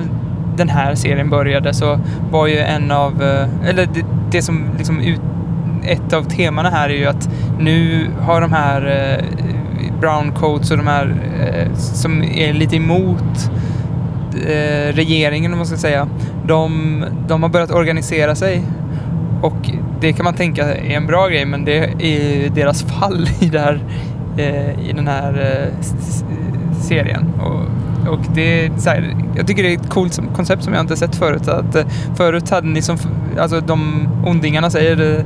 den 0.61 0.69
här 0.69 0.95
serien 0.95 1.31
började 1.31 1.75
så 1.75 2.01
var 2.31 2.47
ju 2.47 2.59
en 2.59 2.91
av, 2.91 3.23
eh, 3.23 3.69
eller 3.69 3.87
det, 3.87 4.05
det 4.31 4.43
som 4.43 4.65
liksom 4.79 5.01
ut, 5.01 5.21
ett 5.85 6.13
av 6.13 6.23
temana 6.23 6.71
här 6.71 6.89
är 6.89 6.95
ju 6.95 7.07
att 7.07 7.29
nu 7.59 8.07
har 8.21 8.41
de 8.41 8.53
här 8.53 8.87
eh, 8.87 9.25
brown 10.01 10.33
coats 10.33 10.71
och 10.71 10.77
de 10.77 10.87
här 10.87 11.15
eh, 11.41 11.75
som 11.75 12.23
är 12.23 12.53
lite 12.53 12.77
emot 12.77 13.51
regeringen 14.91 15.53
om 15.53 15.59
man 15.59 15.67
ska 15.67 15.77
säga. 15.77 16.09
De, 16.47 17.05
de 17.29 17.43
har 17.43 17.51
börjat 17.51 17.71
organisera 17.71 18.35
sig 18.35 18.63
och 19.43 19.71
det 20.01 20.13
kan 20.13 20.25
man 20.25 20.35
tänka 20.35 20.75
är 20.75 20.97
en 20.97 21.07
bra 21.07 21.29
grej 21.29 21.45
men 21.45 21.65
det 21.65 21.79
är 21.79 22.51
deras 22.51 22.83
fall 22.83 23.29
i, 23.41 23.47
det 23.47 23.59
här, 23.59 23.81
i 24.89 24.93
den 24.93 25.09
här 25.09 25.67
serien. 26.81 27.35
Och, 27.41 27.65
och 28.09 28.19
det 28.35 28.65
är 28.67 28.71
så 28.79 28.91
här, 28.91 29.17
jag 29.37 29.47
tycker 29.47 29.63
det 29.63 29.69
är 29.75 29.77
ett 29.77 29.91
coolt 29.91 30.15
som- 30.15 30.29
koncept 30.35 30.63
som 30.65 30.73
jag 30.75 30.81
inte 30.83 30.97
sett 30.97 31.17
förut. 31.17 31.49
Att, 31.49 31.75
eh, 31.77 31.87
förut 32.17 32.51
hade 32.51 32.67
ni 32.69 32.83
som, 32.83 32.97
alltså 33.39 33.61
de 33.61 34.09
ondingarna 34.27 34.71
säger 34.71 34.97
det, 34.97 35.25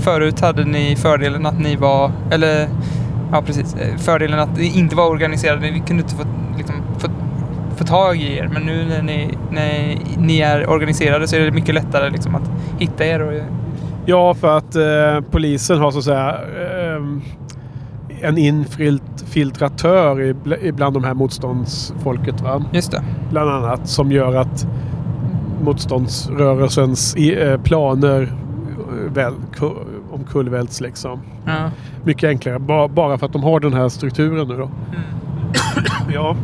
förut 0.00 0.40
hade 0.40 0.64
ni 0.64 0.96
fördelen 0.96 1.46
att 1.46 1.60
ni 1.60 1.76
var, 1.76 2.10
eller 2.30 2.68
ja 3.32 3.42
precis, 3.46 3.74
eh, 3.74 3.96
fördelen 3.96 4.38
att 4.40 4.56
ni 4.56 4.78
inte 4.78 4.96
var 4.96 5.10
organiserade. 5.10 5.60
Ni 5.60 5.80
kunde 5.86 6.02
inte 6.02 6.14
få, 6.14 6.22
liksom, 6.56 6.74
få, 6.98 7.08
få 7.76 7.84
tag 7.84 8.16
i 8.16 8.36
er. 8.38 8.50
Men 8.52 8.62
nu 8.62 8.84
när 8.88 9.02
ni, 9.02 9.38
när 9.50 9.98
ni 10.18 10.38
är 10.40 10.70
organiserade 10.70 11.28
så 11.28 11.36
är 11.36 11.40
det 11.40 11.50
mycket 11.50 11.74
lättare 11.74 12.10
liksom, 12.10 12.34
att 12.34 12.50
hitta 12.78 13.06
er. 13.06 13.20
Och, 13.22 13.32
Ja, 14.10 14.34
för 14.34 14.58
att 14.58 14.76
eh, 14.76 15.30
polisen 15.30 15.78
har 15.78 15.90
så 15.90 15.98
att 15.98 16.04
säga 16.04 16.28
eh, 16.30 17.02
en 18.22 18.38
infiltratör 18.38 20.36
bland 20.72 20.94
de 20.94 21.04
här 21.04 21.14
motståndsfolket. 21.14 22.40
Va? 22.40 22.64
just 22.72 22.90
det. 22.92 23.02
Bland 23.30 23.50
annat 23.50 23.88
som 23.88 24.12
gör 24.12 24.34
att 24.34 24.66
motståndsrörelsens 25.62 27.14
eh, 27.16 27.60
planer 27.60 28.22
eh, 28.22 29.12
väl, 29.14 29.34
ku, 29.54 29.70
omkullvälts 30.12 30.80
liksom. 30.80 31.20
Ja. 31.46 31.70
Mycket 32.04 32.28
enklare. 32.28 32.58
Ba, 32.58 32.88
bara 32.88 33.18
för 33.18 33.26
att 33.26 33.32
de 33.32 33.42
har 33.42 33.60
den 33.60 33.72
här 33.72 33.88
strukturen 33.88 34.48
nu 34.48 34.56
då. 34.56 34.70
ja. 36.14 36.36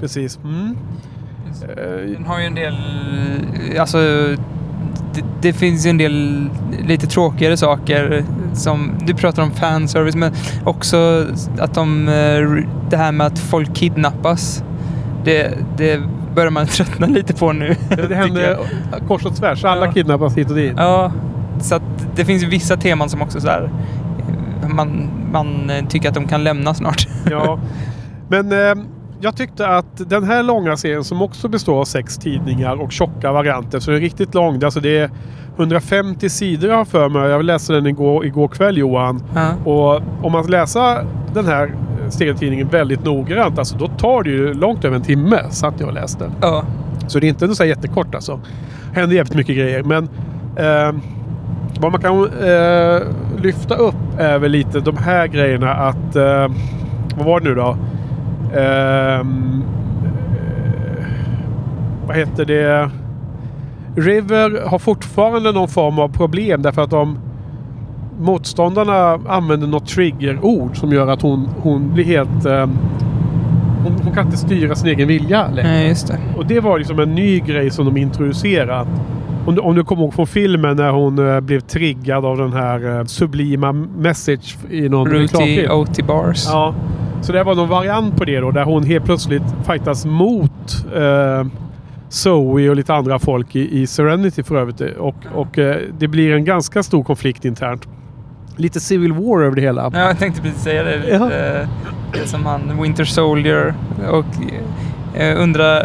Precis. 0.00 0.38
Mm. 0.44 0.76
Eh, 1.62 2.12
Den 2.12 2.26
har 2.26 2.40
ju 2.40 2.46
en 2.46 2.54
del, 2.54 2.74
alltså 3.78 3.98
det, 5.14 5.24
det 5.40 5.52
finns 5.52 5.86
ju 5.86 5.90
en 5.90 5.98
del 5.98 6.48
lite 6.86 7.06
tråkigare 7.06 7.56
saker 7.56 8.24
som, 8.52 8.92
du 9.06 9.14
pratar 9.14 9.42
om 9.42 9.50
fanservice 9.50 10.14
men 10.16 10.32
också 10.64 11.26
att 11.58 11.74
de, 11.74 12.08
eh, 12.08 12.64
det 12.90 12.96
här 12.96 13.12
med 13.12 13.26
att 13.26 13.38
folk 13.38 13.74
kidnappas. 13.74 14.64
Det, 15.24 15.54
det 15.76 16.00
börjar 16.34 16.50
man 16.50 16.66
tröttna 16.76 17.06
lite 17.06 17.34
på 17.34 17.52
nu. 17.52 17.76
det 18.08 18.14
händer 18.14 18.58
kors 19.08 19.24
och 19.26 19.36
tvärs. 19.36 19.64
Alla 19.64 19.86
Ja. 19.86 19.92
kidnappas 19.92 20.36
hit 20.38 20.50
och 20.50 20.56
dit. 20.56 20.72
Ja, 20.76 21.12
så 21.60 21.74
att 21.74 21.82
det 22.16 22.24
finns 22.24 22.42
vissa 22.42 22.76
teman 22.76 23.08
som 23.08 23.22
också 23.22 23.40
så 23.40 23.48
här, 23.48 23.70
man, 24.74 25.08
man 25.32 25.70
eh, 25.70 25.84
tycker 25.86 26.08
att 26.08 26.14
de 26.14 26.26
kan 26.28 26.44
lämna 26.44 26.74
snart. 26.74 27.08
Ja. 27.30 27.58
Men 28.28 28.52
eh, 28.52 28.84
jag 29.20 29.36
tyckte 29.36 29.68
att 29.68 30.10
den 30.10 30.24
här 30.24 30.42
långa 30.42 30.76
serien 30.76 31.04
som 31.04 31.22
också 31.22 31.48
består 31.48 31.80
av 31.80 31.84
sex 31.84 32.18
tidningar 32.18 32.82
och 32.82 32.92
tjocka 32.92 33.32
varianter. 33.32 33.80
Så 33.80 33.90
det 33.90 33.96
är 33.96 34.00
riktigt 34.00 34.34
lång. 34.34 34.64
Alltså 34.64 34.80
det 34.80 34.98
är 34.98 35.10
150 35.56 36.28
sidor 36.28 36.68
har 36.68 36.76
jag 36.76 36.88
för 36.88 37.08
mig. 37.08 37.30
Jag 37.30 37.44
läste 37.44 37.72
den 37.72 37.86
igår, 37.86 38.26
igår 38.26 38.48
kväll 38.48 38.78
Johan. 38.78 39.22
Ja. 39.34 39.70
Och 39.72 40.02
om 40.22 40.32
man 40.32 40.46
läser 40.46 41.04
den 41.34 41.46
här 41.46 41.74
serietidningen 42.08 42.68
väldigt 42.68 43.04
noggrant. 43.04 43.58
Alltså 43.58 43.76
då 43.76 43.86
tar 43.88 44.22
det 44.22 44.30
ju 44.30 44.54
långt 44.54 44.84
över 44.84 44.96
en 44.96 45.02
timme. 45.02 45.40
Satt 45.50 45.74
jag 45.78 45.88
och 45.88 45.94
läste. 45.94 46.30
Ja. 46.40 46.64
Så 47.06 47.18
det 47.18 47.26
är 47.26 47.28
inte 47.28 47.54
så 47.54 47.64
jättekort 47.64 48.14
alltså. 48.14 48.40
Händer 48.92 49.16
jävligt 49.16 49.36
mycket 49.36 49.56
grejer. 49.56 49.82
Men 49.82 50.08
eh, 50.56 51.00
vad 51.80 51.92
man 51.92 52.00
kan 52.00 52.24
eh, 52.24 53.00
lyfta 53.42 53.74
upp 53.74 53.94
är 54.18 54.38
väl 54.38 54.50
lite 54.50 54.80
de 54.80 54.96
här 54.96 55.26
grejerna 55.26 55.74
att... 55.74 56.16
Eh, 56.16 56.48
vad 57.16 57.26
var 57.26 57.40
det 57.40 57.48
nu 57.48 57.54
då? 57.54 57.76
Eh, 58.54 59.26
vad 62.06 62.16
heter 62.16 62.44
det? 62.44 62.90
River 63.96 64.68
har 64.68 64.78
fortfarande 64.78 65.52
någon 65.52 65.68
form 65.68 65.98
av 65.98 66.08
problem 66.08 66.62
därför 66.62 66.82
att 66.82 66.90
de 66.90 67.18
motståndarna 68.20 69.20
använder 69.28 69.66
något 69.66 69.86
triggerord 69.86 70.76
som 70.76 70.92
gör 70.92 71.06
att 71.06 71.22
hon, 71.22 71.48
hon 71.60 71.94
blir 71.94 72.04
helt... 72.04 72.46
Eh, 72.46 72.66
hon, 73.82 73.92
hon 74.04 74.12
kan 74.14 74.26
inte 74.26 74.38
styra 74.38 74.74
sin 74.74 74.88
egen 74.88 75.08
vilja 75.08 75.48
längre. 75.48 75.68
Nej, 75.68 75.88
just 75.88 76.08
det. 76.08 76.18
Och 76.36 76.46
det 76.46 76.60
var 76.60 76.78
liksom 76.78 76.98
en 76.98 77.14
ny 77.14 77.40
grej 77.40 77.70
som 77.70 77.84
de 77.84 77.96
introducerade. 77.96 78.86
Om 79.46 79.54
du, 79.54 79.60
om 79.60 79.74
du 79.74 79.84
kommer 79.84 80.02
ihåg 80.02 80.14
från 80.14 80.26
filmen 80.26 80.76
när 80.76 80.90
hon 80.90 81.28
eh, 81.28 81.40
blev 81.40 81.60
triggad 81.60 82.24
av 82.24 82.38
den 82.38 82.52
här 82.52 82.98
eh, 82.98 83.04
sublima 83.04 83.72
message 83.72 84.56
i 84.70 84.88
någon 84.88 85.08
Ruti 85.08 85.24
reklamfilm. 85.24 85.70
OT 85.70 86.06
Bars. 86.06 86.46
Ja. 86.46 86.74
Så 87.20 87.32
det 87.32 87.42
var 87.44 87.54
någon 87.54 87.68
variant 87.68 88.16
på 88.16 88.24
det 88.24 88.40
då 88.40 88.50
där 88.50 88.64
hon 88.64 88.84
helt 88.84 89.04
plötsligt 89.04 89.42
fightas 89.66 90.04
mot 90.06 90.86
eh, 90.96 91.44
Zoe 92.08 92.70
och 92.70 92.76
lite 92.76 92.94
andra 92.94 93.18
folk 93.18 93.56
i, 93.56 93.80
i 93.80 93.86
Serenity 93.86 94.42
för 94.42 94.56
övrigt. 94.56 94.80
Och, 94.98 95.14
och 95.34 95.58
eh, 95.58 95.76
det 95.98 96.08
blir 96.08 96.32
en 96.32 96.44
ganska 96.44 96.82
stor 96.82 97.04
konflikt 97.04 97.44
internt. 97.44 97.88
Lite 98.56 98.80
Civil 98.80 99.12
War 99.12 99.42
över 99.42 99.56
det 99.56 99.62
hela. 99.62 99.90
Ja, 99.94 99.98
jag 99.98 100.18
tänkte 100.18 100.42
precis 100.42 100.62
säga 100.62 100.82
det. 100.82 100.96
Lite, 100.98 101.10
Ja. 102.12 102.18
eh, 102.20 102.24
Som 102.24 102.46
han 102.46 102.82
Winter 102.82 103.04
Soldier. 103.04 103.74
Och 104.10 104.24
eh, 105.20 105.42
undra, 105.42 105.80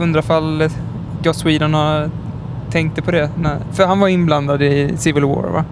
undra 0.00 0.22
fall 0.22 0.68
Joss 1.22 1.46
Whedon 1.46 1.74
har 1.74 2.10
tänkte 2.70 3.02
på 3.02 3.10
det. 3.10 3.30
Nej. 3.38 3.56
För 3.72 3.86
han 3.86 4.00
var 4.00 4.08
inblandad 4.08 4.62
i 4.62 4.96
Civil 4.96 5.24
War 5.24 5.48
va? 5.52 5.64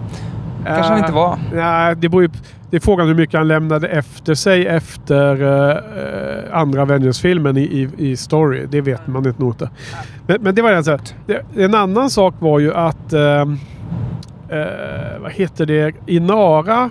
Kanske 0.65 0.91
han 0.93 0.99
inte 0.99 1.11
var. 1.13 1.37
Nej, 1.53 1.95
det, 1.95 2.09
beror 2.09 2.23
ju, 2.23 2.29
det 2.69 2.75
är 2.75 2.81
frågan 2.81 3.07
hur 3.07 3.15
mycket 3.15 3.37
han 3.37 3.47
lämnade 3.47 3.87
efter 3.87 4.33
sig 4.33 4.65
efter 4.65 5.41
uh, 5.41 5.77
andra 6.51 6.81
Avengers-filmen 6.81 7.57
i, 7.57 7.61
i, 7.61 7.89
i 7.97 8.17
story. 8.17 8.65
Det 8.69 8.81
vet 8.81 9.07
man 9.07 9.27
inte 9.27 9.41
nog 9.41 9.51
inte. 9.51 9.69
Men, 10.27 10.41
men 10.41 10.55
det 10.55 10.61
var 10.61 10.71
en 10.71 10.83
så 10.83 10.97
det, 11.25 11.41
En 11.57 11.75
annan 11.75 12.09
sak 12.09 12.35
var 12.39 12.59
ju 12.59 12.73
att... 12.73 13.13
Uh, 13.13 13.19
uh, 13.19 13.49
vad 15.21 15.31
heter 15.31 15.65
det? 15.65 15.95
Inara 16.05 16.89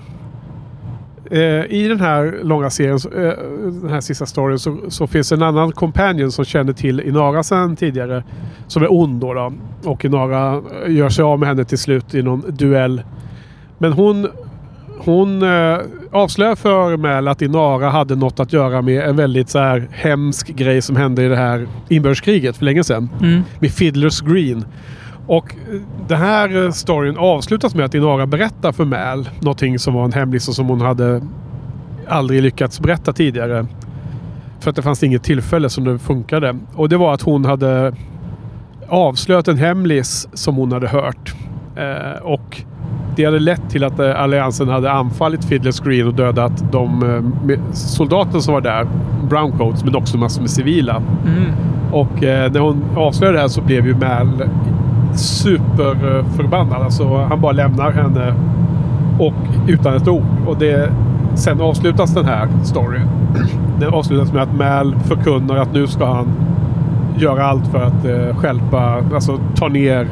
I 1.69 1.89
den 1.89 2.01
här 2.01 2.39
långa 2.43 2.71
serien, 2.71 2.99
den 3.83 3.91
här 3.91 4.01
sista 4.01 4.27
storyn, 4.27 4.59
så, 4.59 4.79
så 4.89 5.07
finns 5.07 5.33
en 5.33 5.43
annan 5.43 5.73
companion 5.73 6.33
som 6.33 6.45
känner 6.45 6.73
till 6.73 7.01
Inara 7.01 7.43
sedan 7.43 7.77
tidigare. 7.77 8.25
Som 8.67 8.83
är 8.83 8.93
ond 8.93 9.21
då, 9.21 9.35
då. 9.35 9.53
Och 9.85 10.05
Inara 10.05 10.63
gör 10.87 11.09
sig 11.09 11.23
av 11.23 11.39
med 11.39 11.49
henne 11.49 11.65
till 11.65 11.79
slut 11.79 12.15
i 12.15 12.23
någon 12.23 12.43
duell. 12.49 13.03
Men 13.79 13.93
hon, 13.93 14.29
hon 14.99 15.43
eh, 15.43 15.79
avslöjar 16.13 16.55
för 16.55 16.97
Mel 16.97 17.29
att 17.29 17.43
Inara 17.43 17.89
hade 17.89 18.17
något 18.17 18.41
att 18.41 18.53
göra 18.53 18.83
med 18.83 19.09
en 19.09 19.17
väldigt 19.17 19.49
så 19.49 19.59
här 19.59 19.89
hemsk 19.93 20.49
grej 20.49 20.83
som 20.83 20.97
hände 20.97 21.25
i 21.25 21.29
det 21.29 21.37
här 21.37 21.67
inbördeskriget 21.89 22.57
för 22.57 22.65
länge 22.65 22.85
sedan. 22.85 23.09
Mm. 23.21 23.43
Med 23.59 23.71
Fiddlers 23.71 24.21
Green. 24.21 24.65
Och 25.27 25.55
eh, 25.55 25.81
den 26.09 26.19
här 26.19 26.65
eh, 26.65 26.71
storyn 26.71 27.17
avslutas 27.17 27.75
med 27.75 27.85
att 27.85 27.95
Inara 27.95 28.27
berättar 28.27 28.73
för 28.73 28.85
Mal 28.85 29.29
någonting 29.41 29.79
som 29.79 29.95
var 29.95 30.05
en 30.05 30.13
hemlis 30.13 30.49
och 30.49 30.55
som 30.55 30.67
hon 30.67 30.81
hade 30.81 31.23
aldrig 32.09 32.43
lyckats 32.43 32.81
berätta 32.81 33.13
tidigare. 33.13 33.67
För 34.61 34.71
att 34.71 34.77
det 34.77 34.83
fanns 34.83 35.03
inget 35.03 35.23
tillfälle 35.23 35.71
som 35.71 35.85
det 35.85 35.99
funkade. 35.99 36.59
Och 36.75 36.89
det 36.89 36.97
var 36.97 37.15
att 37.15 37.23
hon 37.23 37.45
hade 37.45 37.95
avslöjat 38.89 39.49
en 39.49 39.59
hemlis 39.59 40.29
som 40.33 40.57
hon 40.57 40.73
hade 40.73 40.89
hört. 40.89 41.35
Eh, 41.77 42.23
och 42.23 42.63
det 43.17 43.25
hade 43.25 43.39
lett 43.39 43.71
till 43.71 43.85
att 43.85 43.99
eh, 43.99 44.21
alliansen 44.23 44.69
hade 44.69 44.93
anfallit 44.93 45.45
Fiddlers 45.45 45.81
Green 45.81 46.07
och 46.07 46.15
dödat 46.15 46.73
de 46.73 47.03
eh, 47.03 47.47
med- 47.47 47.61
soldater 47.73 48.39
som 48.39 48.55
var 48.55 48.61
där. 48.61 48.87
Browncoats, 49.29 49.85
men 49.85 49.97
också 49.97 50.19
massor 50.19 50.41
med 50.41 50.51
civila. 50.51 51.03
Mm. 51.27 51.53
Och 51.93 52.23
eh, 52.23 52.53
när 52.53 52.61
hon 52.61 52.85
avslöjade 52.97 53.37
det 53.39 53.41
här 53.41 53.49
så 53.49 53.61
blev 53.61 53.87
ju 53.87 53.95
Mal 53.97 54.43
superförbannad. 55.15 56.83
Alltså 56.83 57.17
han 57.17 57.41
bara 57.41 57.53
lämnar 57.53 57.91
henne 57.93 58.35
och 59.19 59.35
utan 59.69 59.95
ett 59.97 60.09
ord. 60.09 60.23
Och 60.47 60.57
det, 60.59 60.91
sen 61.35 61.61
avslutas 61.61 62.15
den 62.15 62.25
här 62.25 62.49
storyn. 62.65 63.09
Den 63.81 63.95
avslutas 63.95 64.33
med 64.33 64.43
att 64.43 64.55
Mal 64.57 64.95
förkunnar 65.05 65.57
att 65.57 65.73
nu 65.73 65.87
ska 65.87 66.07
han 66.15 66.27
göra 67.19 67.45
allt 67.47 67.67
för 67.67 67.83
att 67.83 68.05
eh, 68.05 68.37
stjälpa, 68.37 69.03
alltså 69.15 69.39
ta 69.57 69.69
ner 69.69 70.07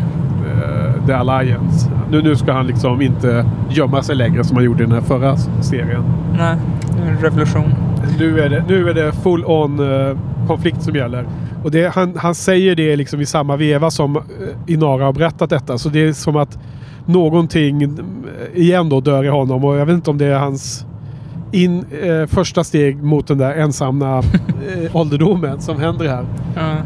The 1.07 1.13
Alliance. 1.13 1.91
Nu, 2.11 2.23
nu 2.23 2.37
ska 2.37 2.53
han 2.53 2.67
liksom 2.67 3.03
inte 3.03 3.47
gömma 3.71 4.03
sig 4.03 4.17
längre 4.17 4.45
som 4.45 4.57
han 4.57 4.65
gjorde 4.65 4.83
i 4.83 4.87
den 4.87 4.95
här 4.95 5.03
förra 5.03 5.37
serien. 5.37 6.03
Nej, 6.39 6.57
det 6.97 7.03
är 7.03 7.13
en 7.13 7.19
revolution. 7.19 7.75
Nu 8.19 8.41
är 8.41 8.49
det, 8.49 8.65
nu 8.69 8.91
är 8.91 8.95
det 8.95 9.13
full 9.13 9.45
on 9.45 9.79
eh, 9.79 10.17
konflikt 10.47 10.83
som 10.83 10.95
gäller. 10.95 11.27
Och 11.65 11.71
det, 11.71 11.95
han, 11.95 12.17
han 12.17 12.35
säger 12.35 12.75
det 12.75 12.97
liksom 12.97 13.21
i 13.21 13.27
samma 13.27 13.57
veva 13.57 13.91
som 13.91 14.17
eh, 14.17 14.23
Inara 14.67 15.05
har 15.05 15.13
berättat 15.13 15.51
detta. 15.51 15.79
Så 15.79 15.89
det 15.89 16.09
är 16.09 16.13
som 16.13 16.37
att 16.37 16.59
någonting 17.07 17.83
eh, 17.83 17.91
igen 18.55 18.89
då 18.89 19.01
dör 19.01 19.25
i 19.25 19.29
honom. 19.29 19.65
Och 19.65 19.77
jag 19.77 19.87
vet 19.87 19.95
inte 19.95 20.11
om 20.11 20.19
det 20.19 20.27
är 20.27 20.39
hans 20.39 20.87
in, 21.53 21.85
eh, 22.03 22.27
första 22.27 22.65
steg 22.65 23.03
mot 23.03 23.27
den 23.27 23.39
där 23.39 23.55
ensamma 23.55 24.19
eh, 24.83 24.97
ålderdomen 24.97 25.61
som 25.61 25.81
händer 25.81 26.09
här. 26.09 26.25
Ja. 26.55 26.77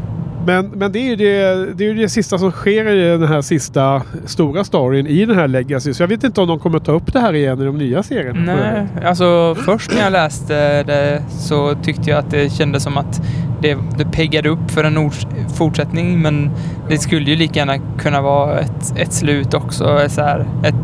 Men, 0.46 0.66
men 0.66 0.92
det 0.92 0.98
är 0.98 1.04
ju 1.04 1.16
det, 1.16 1.74
det, 1.74 1.84
är 1.84 1.88
ju 1.88 1.94
det 1.94 2.08
sista 2.08 2.38
som 2.38 2.50
sker 2.50 2.88
i 2.88 3.18
den 3.18 3.28
här 3.28 3.42
sista 3.42 4.02
stora 4.26 4.64
storyn 4.64 5.06
i 5.06 5.24
den 5.24 5.36
här 5.36 5.48
Legacy. 5.48 5.94
Så 5.94 6.02
jag 6.02 6.08
vet 6.08 6.24
inte 6.24 6.40
om 6.40 6.48
de 6.48 6.58
kommer 6.58 6.78
ta 6.78 6.92
upp 6.92 7.12
det 7.12 7.20
här 7.20 7.32
igen 7.32 7.60
i 7.60 7.64
de 7.64 7.78
nya 7.78 8.02
serierna. 8.02 8.54
Nej, 8.54 8.86
alltså 9.04 9.54
först 9.54 9.94
när 9.94 10.02
jag 10.02 10.12
läste 10.12 10.82
det 10.82 11.22
så 11.28 11.74
tyckte 11.74 12.10
jag 12.10 12.18
att 12.18 12.30
det 12.30 12.52
kändes 12.52 12.82
som 12.82 12.96
att 12.96 13.20
det, 13.60 13.78
det 13.98 14.04
peggade 14.04 14.48
upp 14.48 14.70
för 14.70 14.84
en 14.84 15.10
fortsättning 15.54 16.22
men 16.22 16.50
det 16.88 16.98
skulle 16.98 17.30
ju 17.30 17.36
lika 17.36 17.58
gärna 17.60 17.78
kunna 17.98 18.20
vara 18.20 18.58
ett, 18.60 18.94
ett 18.96 19.12
slut 19.12 19.54
också. 19.54 20.00
Så 20.08 20.20
här, 20.22 20.46
ett 20.64 20.74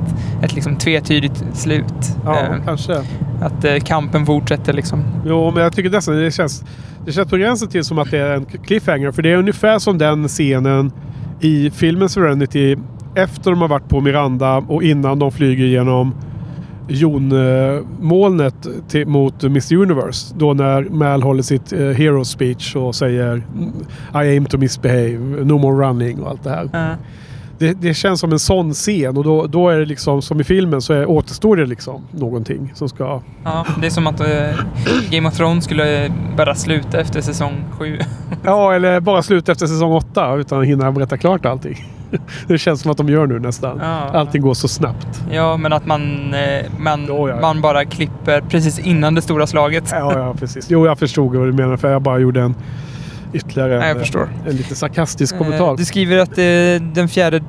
ett 0.42 0.55
liksom 0.55 0.76
tvetydigt 0.76 1.44
slut. 1.52 1.84
Ja, 2.24 2.40
Eh, 2.40 2.64
kanske. 2.64 3.02
att 3.40 3.64
eh, 3.64 3.76
kampen 3.84 4.26
fortsätter 4.26 4.72
liksom. 4.72 5.05
Jo, 5.26 5.51
men 5.55 5.62
jag 5.62 5.72
tycker 5.72 5.90
nästan 5.90 6.16
det 6.16 6.30
känns, 6.30 6.64
det 7.06 7.12
känns 7.12 7.30
på 7.30 7.36
gränsen 7.36 7.68
till 7.68 7.84
som 7.84 7.98
att 7.98 8.10
det 8.10 8.18
är 8.18 8.34
en 8.34 8.44
cliffhanger. 8.44 9.12
För 9.12 9.22
det 9.22 9.30
är 9.32 9.36
ungefär 9.36 9.78
som 9.78 9.98
den 9.98 10.28
scenen 10.28 10.92
i 11.40 11.70
filmen 11.70 12.09
Serenity 12.09 12.76
efter 13.14 13.51
de 13.51 13.60
har 13.60 13.68
varit 13.68 13.88
på 13.88 14.01
Miranda 14.01 14.56
och 14.56 14.82
innan 14.82 15.18
de 15.18 15.32
flyger 15.32 15.64
genom 15.64 16.14
jonmolnet 16.89 18.55
mot 19.06 19.43
Miss 19.43 19.73
Universe. 19.73 20.35
Då 20.39 20.55
när 20.55 20.82
Mal 20.82 21.23
håller 21.23 21.43
sitt 21.43 21.73
eh, 21.73 21.81
hero 21.81 22.24
speech 22.24 22.77
och 22.77 22.94
säger 22.94 23.31
"Mm, 23.32 23.73
I 24.15 24.16
aim 24.35 24.47
to 24.47 24.59
misbehave, 24.59 25.19
no 25.44 25.59
more 25.59 25.86
running 25.89 26.20
och 26.23 26.31
allt 26.31 26.44
det 26.44 26.51
här. 26.51 26.65
Eh, 26.90 26.97
Det, 27.59 27.73
det 27.73 27.94
känns 27.94 28.20
som 28.20 28.32
en 28.32 28.39
sån 28.39 28.73
scen 28.74 29.16
och 29.16 29.24
då, 29.24 29.47
då 29.47 29.69
är 29.69 29.78
det 29.78 29.85
liksom 29.86 30.23
som 30.23 30.40
i 30.40 30.44
filmen 30.44 30.81
så 30.82 30.93
är, 30.93 31.11
återstår 31.11 31.56
det 31.56 31.66
liksom 31.66 32.02
någonting 32.11 32.73
som 32.74 32.89
ska... 32.89 33.20
ja, 33.44 33.66
det 33.81 33.86
är 33.86 33.90
som 33.90 34.06
att 34.06 34.20
eh, 34.20 34.27
Game 35.11 35.28
of 35.28 35.36
Thrones 35.36 35.65
skulle 35.65 36.12
bara 36.36 36.55
sluta 36.55 37.01
efter 37.01 37.20
säsong 37.20 37.52
sju. 37.78 37.98
Ja, 38.44 38.74
eller 38.74 39.01
bara 39.01 39.23
sluta 39.23 39.52
efter 39.52 39.66
säsong 39.66 39.93
åtta 39.93 40.35
utan 40.35 40.61
att 40.61 40.66
hinna 40.66 40.93
berätta 40.93 41.16
klart 41.16 41.47
allting. 41.47 41.77
Det 42.47 42.59
känns 42.59 42.81
som 42.81 42.91
att 42.91 42.97
de 42.97 43.09
gör 43.09 43.27
nu 43.27 43.39
nästan. 43.41 43.78
Ja. 43.82 44.11
Allting 44.19 44.43
går 44.43 44.55
så 44.55 44.69
snabbt. 44.69 45.23
Ja, 45.31 45.57
men 45.57 45.73
att 45.73 45.86
man, 45.86 46.35
eh, 46.35 46.66
man, 46.78 47.05
Jo, 47.09 47.28
ja, 47.28 47.41
man 47.41 47.61
bara 47.61 47.85
klipper 47.85 48.41
precis 48.41 48.78
innan 48.78 49.15
det 49.15 49.23
stora 49.23 49.47
slaget. 49.47 49.85
Ja, 49.93 50.19
ja, 50.19 50.35
precis. 50.39 50.66
Jo, 50.70 50.86
jag 50.86 50.99
förstod 50.99 51.36
vad 51.36 51.47
du 51.49 51.53
menar 51.53 51.77
för 51.77 51.93
jag 51.93 52.03
bara 52.03 52.19
gjorde 52.19 52.41
en 52.41 52.55
ytterligare 53.32 53.73
Ja, 53.74 53.81
jag 53.81 53.91
en, 53.91 53.99
förstår. 53.99 54.28
en 54.47 54.57
lite 54.57 54.74
sarkastisk 54.74 55.35
Eh, 55.35 55.39
kommentar. 55.39 55.77
Du 55.77 55.85
skriver 55.85 56.19
att 56.19 56.39
eh, 56.39 56.86
den 56.95 57.09
fjärde 57.09 57.41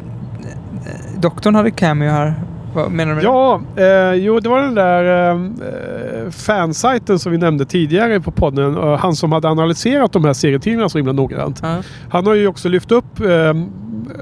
doktorn 1.18 1.56
hade 1.56 1.72
cameo 1.72 2.10
här. 2.10 2.34
Vad 2.74 2.92
menar 2.92 3.10
du 3.10 3.16
med 3.16 3.24
Ja, 3.24 3.62
eh, 3.76 4.14
jo 4.14 4.40
det 4.40 4.50
var 4.50 4.62
den 4.62 4.76
där 4.76 5.30
eh, 5.32 6.32
fansajten 6.32 7.20
som 7.20 7.32
vi 7.32 7.38
nämnde 7.38 7.66
tidigare 7.66 8.20
på 8.22 8.32
podden. 8.32 8.76
Han 9.00 9.16
som 9.16 9.32
hade 9.32 9.48
analyserat 9.50 10.12
de 10.14 10.26
här 10.26 10.34
serietidningarna 10.34 10.90
så 10.90 10.98
himla 10.98 11.14
noggrant. 11.14 11.62
det? 11.62 11.68
Ja. 11.68 11.78
Han 12.10 12.28
har 12.28 12.34
ju 12.34 12.48
också 12.48 12.70
lyft 12.70 12.92
upp 12.92 13.20
eh, 13.20 13.54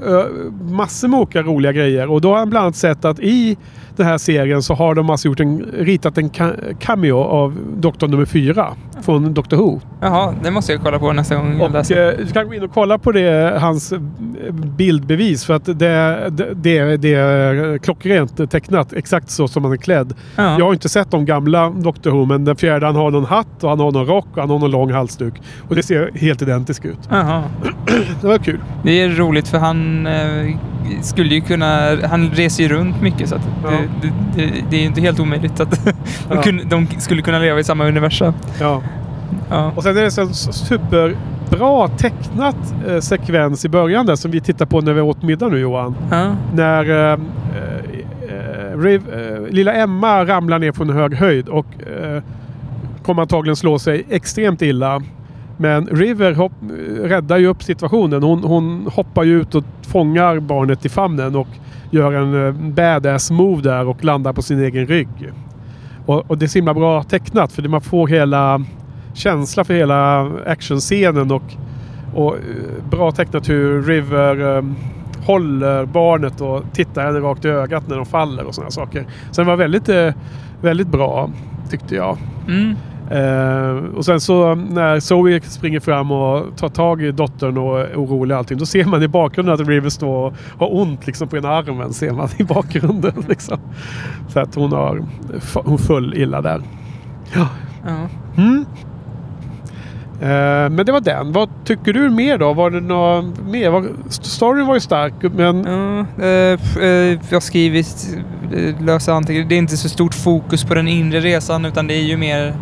Eh, 0.06 0.26
massor 0.70 1.08
med 1.08 1.20
olika 1.20 1.42
roliga 1.42 1.72
grejer. 1.72 2.10
Och 2.10 2.20
då 2.20 2.30
har 2.30 2.38
han 2.38 2.50
bland 2.50 2.62
annat 2.62 2.76
sett 2.76 3.04
att 3.04 3.20
i 3.20 3.56
den 3.96 4.06
här 4.06 4.18
serien 4.18 4.62
så 4.62 4.74
har 4.74 4.94
de 4.94 5.10
alltså 5.10 5.28
gjort 5.28 5.40
en, 5.40 5.58
ritat 5.78 6.18
en 6.18 6.30
ca- 6.30 6.74
cameo 6.80 7.18
av 7.18 7.56
Doktor 7.76 8.08
nummer 8.08 8.24
fyra 8.24 8.66
från 9.02 9.34
Doctor 9.34 9.56
Who. 9.56 9.80
Jaha, 10.00 10.34
det 10.42 10.50
måste 10.50 10.72
jag 10.72 10.80
kolla 10.82 10.98
på 10.98 11.12
nästa 11.12 11.36
gång 11.36 11.52
jag 11.58 11.62
Och 11.62 11.70
läser. 11.70 12.12
eh, 12.20 12.26
du 12.26 12.32
kan 12.32 12.46
gå 12.48 12.54
in 12.54 12.62
och 12.62 12.70
kolla 12.74 12.98
på 12.98 13.12
det, 13.12 13.56
hans 13.60 13.92
eh, 13.92 13.98
bildbevis 14.52 15.44
för 15.44 15.54
att 15.54 15.64
det, 15.64 15.74
det, 16.30 16.54
det, 16.54 16.96
det 16.96 17.14
är 17.14 17.78
klockrent 17.78 18.50
tecknat 18.50 18.92
exakt 18.92 19.30
så 19.30 19.48
som 19.48 19.64
han 19.64 19.72
är 19.72 19.76
klädd. 19.76 20.14
Ja. 20.36 20.58
Jag 20.58 20.64
har 20.64 20.72
inte 20.72 20.88
sett 20.88 21.10
de 21.10 21.24
gamla 21.24 21.70
Doctor 21.70 22.10
Who 22.10 22.24
men 22.24 22.44
den 22.44 22.56
fjärde 22.56 22.86
han 22.86 22.96
har 22.96 23.10
någon 23.10 23.24
hatt 23.24 23.64
och 23.64 23.70
han 23.70 23.80
har 23.80 23.92
någon 23.92 24.06
rock 24.06 24.26
och 24.32 24.40
han 24.40 24.50
har 24.50 24.58
någon 24.58 24.70
lång 24.70 24.92
halsduk. 24.92 25.34
Och 25.68 25.74
det 25.76 25.82
ser 25.82 26.10
helt 26.14 26.42
identiskt 26.42 26.84
ut. 26.84 26.98
Jaha. 27.10 27.42
Det 28.20 28.26
var 28.26 28.38
kul. 28.38 28.60
Det 28.82 29.00
är 29.02 29.08
roligt 29.08 29.48
för 29.48 29.58
han 29.58 30.06
eh, 30.06 30.56
skulle 31.02 31.34
ju 31.34 31.40
kunna... 31.40 31.96
Han 32.06 32.30
reser 32.30 32.62
ju 32.62 32.68
runt 32.68 33.02
mycket 33.02 33.28
så 33.28 33.34
att 33.34 33.48
Ja. 33.64 33.70
Det, 34.02 34.12
det, 34.36 34.64
det, 34.70 34.76
är 34.76 34.84
inte 34.84 35.00
helt 35.00 35.20
omöjligt 35.20 35.60
att 35.60 35.84
de, 35.84 35.92
Ja. 36.30 36.42
kunde, 36.42 36.64
de 36.64 36.86
skulle 36.98 37.22
kunna 37.22 37.38
leva 37.38 37.60
i 37.60 37.64
samma 37.64 37.84
universum. 37.84 38.34
Ja. 38.60 38.82
Ja. 39.50 39.72
Och 39.76 39.82
sen 39.82 39.96
är 39.96 40.00
det 40.00 40.18
en 40.18 40.34
superbra 40.34 41.88
tecknat 41.88 42.74
eh, 42.88 43.00
sekvens 43.00 43.64
i 43.64 43.68
början 43.68 44.06
där 44.06 44.16
som 44.16 44.30
vi 44.30 44.40
tittar 44.40 44.66
på 44.66 44.80
när 44.80 44.92
vi 44.92 45.00
åt 45.00 45.22
middag 45.22 45.48
nu 45.48 45.58
Johan. 45.58 45.94
Ja. 46.10 46.36
När 46.54 46.90
eh, 46.90 47.12
eh, 47.12 48.78
Riv, 48.78 49.02
eh, 49.14 49.52
lilla 49.52 49.72
Emma 49.74 50.24
ramlar 50.24 50.58
ner 50.58 50.72
från 50.72 50.90
en 50.90 50.96
hög 50.96 51.14
höjd 51.14 51.48
och 51.48 51.66
eh, 51.82 52.22
kommer 53.02 53.22
antagligen 53.22 53.56
slå 53.56 53.78
sig 53.78 54.06
extremt 54.10 54.62
illa. 54.62 55.02
Men 55.56 55.86
River 55.86 56.32
hopp, 56.32 56.52
räddar 57.02 57.38
ju 57.38 57.46
upp 57.46 57.62
situationen. 57.62 58.22
Hon, 58.22 58.44
hon 58.44 58.90
hoppar 58.94 59.22
ju 59.24 59.40
ut 59.40 59.54
och 59.54 59.64
fångar 59.82 60.40
barnet 60.40 60.86
i 60.86 60.88
famnen 60.88 61.36
och 61.36 61.48
gör 61.94 62.12
en 62.12 62.46
eh, 62.46 62.52
badass 62.52 63.30
move 63.30 63.62
där 63.62 63.88
och 63.88 64.04
landar 64.04 64.32
på 64.32 64.42
sin 64.42 64.60
egen 64.60 64.86
rygg. 64.86 65.32
Och, 66.06 66.30
och 66.30 66.38
det 66.38 66.46
är 66.46 66.48
så 66.48 66.58
himla 66.58 66.74
bra 66.74 67.02
tecknat 67.02 67.52
för 67.52 67.68
man 67.68 67.80
får 67.80 68.08
hela 68.08 68.64
känsla 69.14 69.64
för 69.64 69.74
hela 69.74 70.30
actionscenen 70.46 71.30
och, 71.30 71.42
och 72.14 72.34
eh, 72.34 72.90
bra 72.90 73.12
tecknat 73.12 73.48
hur 73.48 73.82
River 73.82 74.40
um, 74.40 74.76
håller 75.26 75.86
barnet 75.86 76.40
och 76.40 76.62
tittar 76.72 77.04
henne 77.06 77.18
rakt 77.18 77.44
i 77.44 77.48
ögat 77.48 77.88
när 77.88 77.96
de 77.96 78.06
faller 78.06 78.44
och 78.44 78.54
sådana 78.54 78.70
saker. 78.70 79.06
Så 79.30 79.40
den 79.40 79.46
var 79.46 79.56
väldigt, 79.56 80.14
väldigt 80.60 80.88
bra 80.88 81.30
tyckte 81.70 81.94
jag. 81.94 82.18
Mm. 82.48 82.74
Eh, 83.10 83.96
och 83.96 84.04
sen 84.04 84.20
så 84.20 84.54
när 84.54 85.00
Zoe 85.00 85.40
springer 85.40 85.80
fram 85.80 86.10
och 86.10 86.56
tar 86.56 86.68
tag 86.68 87.02
i 87.02 87.12
dottern 87.12 87.58
och 87.58 87.80
är 87.80 87.94
orolig 87.96 88.34
och 88.34 88.38
allting. 88.38 88.58
Då 88.58 88.66
ser 88.66 88.84
man 88.84 89.02
i 89.02 89.08
bakgrunden 89.08 89.54
att 89.54 89.68
River 89.68 89.88
står 89.90 90.26
och 90.26 90.34
har 90.58 90.74
ont 90.76 91.06
liksom 91.06 91.28
på 91.28 91.36
ena 91.36 91.48
armen. 91.48 91.92
Ser 91.92 92.12
man 92.12 92.28
i 92.36 92.44
bakgrunden 92.44 93.12
liksom. 93.28 93.58
För 94.28 94.40
att 94.40 94.54
hon 94.54 94.72
har 94.72 95.02
hon 95.54 95.78
föll 95.78 96.14
illa 96.14 96.42
där. 96.42 96.62
Ja. 97.34 97.48
Mm. 98.36 98.64
Eh, 100.20 100.70
men 100.70 100.86
det 100.86 100.92
var 100.92 101.00
den. 101.00 101.32
Vad 101.32 101.48
tycker 101.64 101.92
du 101.92 102.10
mer 102.10 102.38
då? 102.38 102.52
Var 102.52 102.70
det 102.70 102.80
något 102.80 103.24
mer? 103.46 103.70
Var, 103.70 103.86
storyn 104.08 104.66
var 104.66 104.74
ju 104.74 104.80
stark 104.80 105.14
men... 105.34 105.66
F- 106.54 106.76
eh, 106.76 107.18
jag 107.28 107.36
har 107.36 107.40
skrivit 107.40 108.16
lösa 108.80 109.12
anteckningar. 109.12 109.48
Det 109.48 109.54
är 109.54 109.58
inte 109.58 109.76
så 109.76 109.88
stort 109.88 110.14
fokus 110.14 110.64
på 110.64 110.74
den 110.74 110.88
inre 110.88 111.20
resan 111.20 111.64
utan 111.64 111.86
det 111.86 111.94
är 111.94 112.02
ju 112.02 112.16
mer 112.16 112.54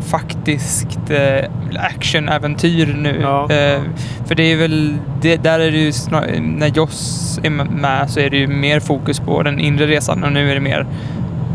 faktiskt 0.00 1.10
eh, 1.10 1.50
actionäventyr 1.74 2.96
nu. 2.98 3.18
Ja. 3.22 3.42
Eh, 3.42 3.80
för 4.26 4.34
det 4.34 4.52
är 4.52 4.56
väl, 4.56 4.96
det, 5.22 5.36
där 5.36 5.60
är 5.60 5.70
det 5.70 5.78
ju 5.78 5.92
snar, 5.92 6.26
när 6.40 6.68
Joss 6.68 7.40
är 7.42 7.50
med 7.50 8.10
så 8.10 8.20
är 8.20 8.30
det 8.30 8.36
ju 8.36 8.46
mer 8.46 8.80
fokus 8.80 9.20
på 9.20 9.42
den 9.42 9.58
inre 9.58 9.86
resan 9.86 10.24
och 10.24 10.32
nu 10.32 10.50
är 10.50 10.54
det 10.54 10.60
mer 10.60 10.86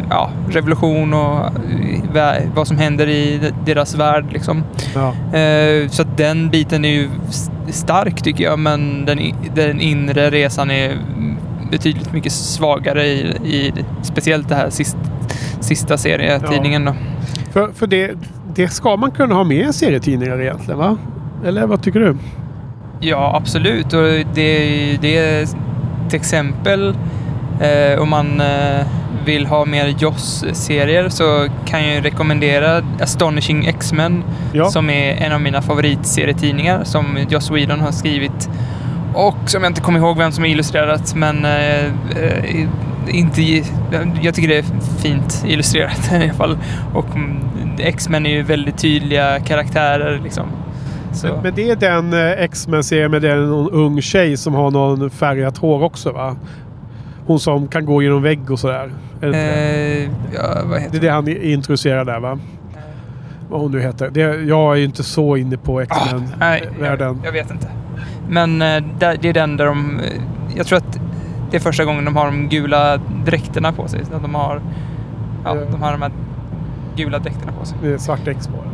ja, 0.10 0.32
revolution 0.50 1.14
och 1.14 1.46
eh, 2.16 2.44
vad 2.56 2.68
som 2.68 2.78
händer 2.78 3.08
i 3.08 3.52
deras 3.66 3.96
värld 3.96 4.26
liksom. 4.32 4.64
Ja. 4.96 5.38
Eh, 5.38 5.90
så 5.90 6.04
den 6.04 6.50
biten 6.50 6.86
är 6.86 6.90
ju 6.90 7.10
stark 7.70 8.22
tycker 8.22 8.44
jag, 8.44 8.60
men 8.60 9.06
den, 9.06 9.20
den 9.56 9.82
inre 9.82 10.30
resan 10.30 10.72
är 10.72 10.98
betydligt 11.72 12.14
mycket 12.14 12.32
svagare 12.32 13.06
i, 13.06 13.20
i 13.46 13.74
speciellt 14.04 14.50
det 14.50 14.56
här 14.56 14.70
sist, 14.70 14.98
sista 15.60 15.98
serietidningen. 15.98 16.86
Då. 16.86 16.96
För, 17.52 17.72
för 17.72 17.88
det, 17.88 18.12
det 18.56 18.68
ska 18.68 18.96
man 18.96 19.12
kunna 19.12 19.36
ha 19.36 19.44
med 19.44 19.70
i 19.70 19.74
serietidningar 19.74 20.42
egentligen 20.42 20.80
va? 20.80 20.98
Eller 21.46 21.66
vad 21.68 21.84
tycker 21.84 22.00
du? 22.00 22.18
Ja, 23.00 23.36
absolut. 23.36 23.94
Och 23.94 24.04
det, 24.34 24.98
det 25.02 25.18
är 25.18 25.44
ett 25.44 26.14
exempel 26.14 26.96
eh, 27.62 28.02
om 28.02 28.10
man 28.10 28.42
eh, 28.42 28.86
vill 29.26 29.46
ha 29.46 29.66
mer 29.66 29.88
Joss-serier 29.88 31.10
så 31.10 31.48
kan 31.66 31.88
jag 31.88 32.06
rekommendera 32.06 32.82
Astonishing 33.02 33.66
X-Men 33.66 34.24
Ja. 34.54 34.66
som 34.70 34.90
är 34.90 35.14
en 35.14 35.32
av 35.32 35.42
mina 35.42 35.62
favoritserietidningar 35.62 36.84
som 36.84 37.18
Joss 37.30 37.52
Whedon 37.52 37.80
har 37.80 37.92
skrivit. 37.92 38.50
Och 39.14 39.36
som 39.46 39.64
jag 39.64 39.70
inte 39.70 39.82
kommer 39.82 40.00
ihåg 40.00 40.18
vem 40.18 40.32
som 40.32 40.44
har 40.44 40.50
illustrerat 40.50 41.16
men 41.16 41.46
eh, 41.46 41.86
eh, 41.86 42.68
inte, 43.08 43.42
jag 44.22 44.34
tycker 44.36 44.48
det 44.48 44.58
är 44.58 44.66
fint 45.02 45.44
illustrerat 45.48 46.12
i 46.12 46.16
alla 46.16 46.34
fall. 46.34 46.58
Och 46.94 47.16
mm, 47.16 47.38
X-Men 47.80 48.26
är 48.26 48.30
ju 48.32 48.44
väldigt 48.44 48.78
tydliga 48.78 49.40
karaktärer 49.40 50.20
liksom. 50.24 50.46
Så. 51.14 51.40
Men, 51.44 51.54
det 51.56 51.70
är 51.70 51.76
den 51.76 52.14
eh, 52.14 52.44
X-Men-serien 52.44 53.12
med 53.12 53.22
den 53.22 53.50
någon 53.50 53.70
ung 53.72 54.02
tjej 54.02 54.38
som 54.38 54.54
har 54.54 54.72
någon 54.72 55.10
färgat 55.10 55.58
hår 55.58 55.84
också 55.84 56.12
va? 56.12 56.36
Hon 57.26 57.40
som 57.40 57.68
kan 57.68 57.86
gå 57.86 58.02
genom 58.04 58.22
vägg 58.22 58.52
och 58.52 58.60
sådär. 58.60 58.92
Är 59.22 59.26
det, 59.28 59.32
det? 59.32 60.04
Eh, 60.04 60.10
ja, 60.36 60.62
vad 60.66 60.78
det 60.78 60.82
heter 60.82 60.98
är 60.98 61.02
det 61.02 61.10
han 61.10 61.28
introducerar 61.28 62.06
där 62.06 62.20
va? 62.20 62.40
Vad 63.50 63.62
hon 63.62 63.72
nu 63.72 63.82
heter. 63.82 64.10
Det, 64.10 64.20
jag 64.22 64.74
är 64.74 64.76
ju 64.78 64.84
inte 64.86 65.04
så 65.04 65.38
inne 65.38 65.58
på 65.58 65.80
Nej, 65.80 65.88
jag, 65.90 66.08
X-Men-världen. 66.08 67.22
jag 67.26 67.32
vet 67.32 67.52
inte. 67.52 67.68
Men 68.30 68.62
eh, 68.62 68.84
där, 69.00 69.18
det 69.22 69.30
är 69.30 69.34
den 69.34 69.58
där 69.58 69.66
de... 69.66 70.00
eh, 70.00 70.06
Jag 70.56 70.66
tror 70.68 70.78
att 70.78 71.00
det 71.52 71.58
är 71.58 71.62
första 71.62 71.86
gången 71.86 72.06
de 72.06 72.16
har 72.16 72.26
de 72.26 72.50
gula 72.50 72.98
dräkterna 73.26 73.72
på 73.72 73.88
sig. 73.88 74.02
De 74.22 74.36
har... 74.36 74.62
Ja, 75.46 75.56
de 75.72 75.82
har 75.82 75.92
de 75.92 76.02
här 76.02 76.12
gula 76.96 77.20
dräkterna 77.20 77.52
på 77.60 77.66
sig. 77.66 77.78
Det 77.82 77.94
är 77.94 77.98
svart 77.98 78.26
bara. 78.26 78.72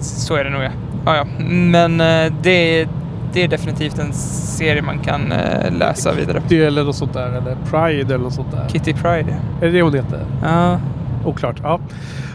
Så 0.00 0.34
är 0.34 0.44
det 0.44 0.50
nog 0.50 0.62
ja. 0.62 0.70
ja, 1.04 1.16
ja. 1.16 1.44
Men 1.48 2.00
eh, 2.00 2.32
det, 2.42 2.88
det 3.32 3.44
är 3.44 3.48
definitivt 3.48 3.98
en 3.98 4.12
serie 4.12 4.82
man 4.82 4.98
kan 4.98 5.32
eh, 5.32 5.72
läsa 5.72 6.12
vidare. 6.12 6.42
Det 6.48 6.64
eller 6.64 6.84
något 6.84 6.96
sånt 6.96 7.12
där. 7.12 7.28
Eller 7.28 7.56
Pride 7.70 8.14
eller 8.14 8.24
något 8.24 8.34
sånt 8.34 8.50
där. 8.50 8.68
Kitty 8.68 8.92
Pride. 8.92 9.36
Är 9.60 9.66
det 9.66 9.70
det 9.70 9.82
hon 9.82 9.94
heter? 9.94 10.24
Ja, 10.42 10.80
Oklart. 11.24 11.60
Ja. 11.62 11.80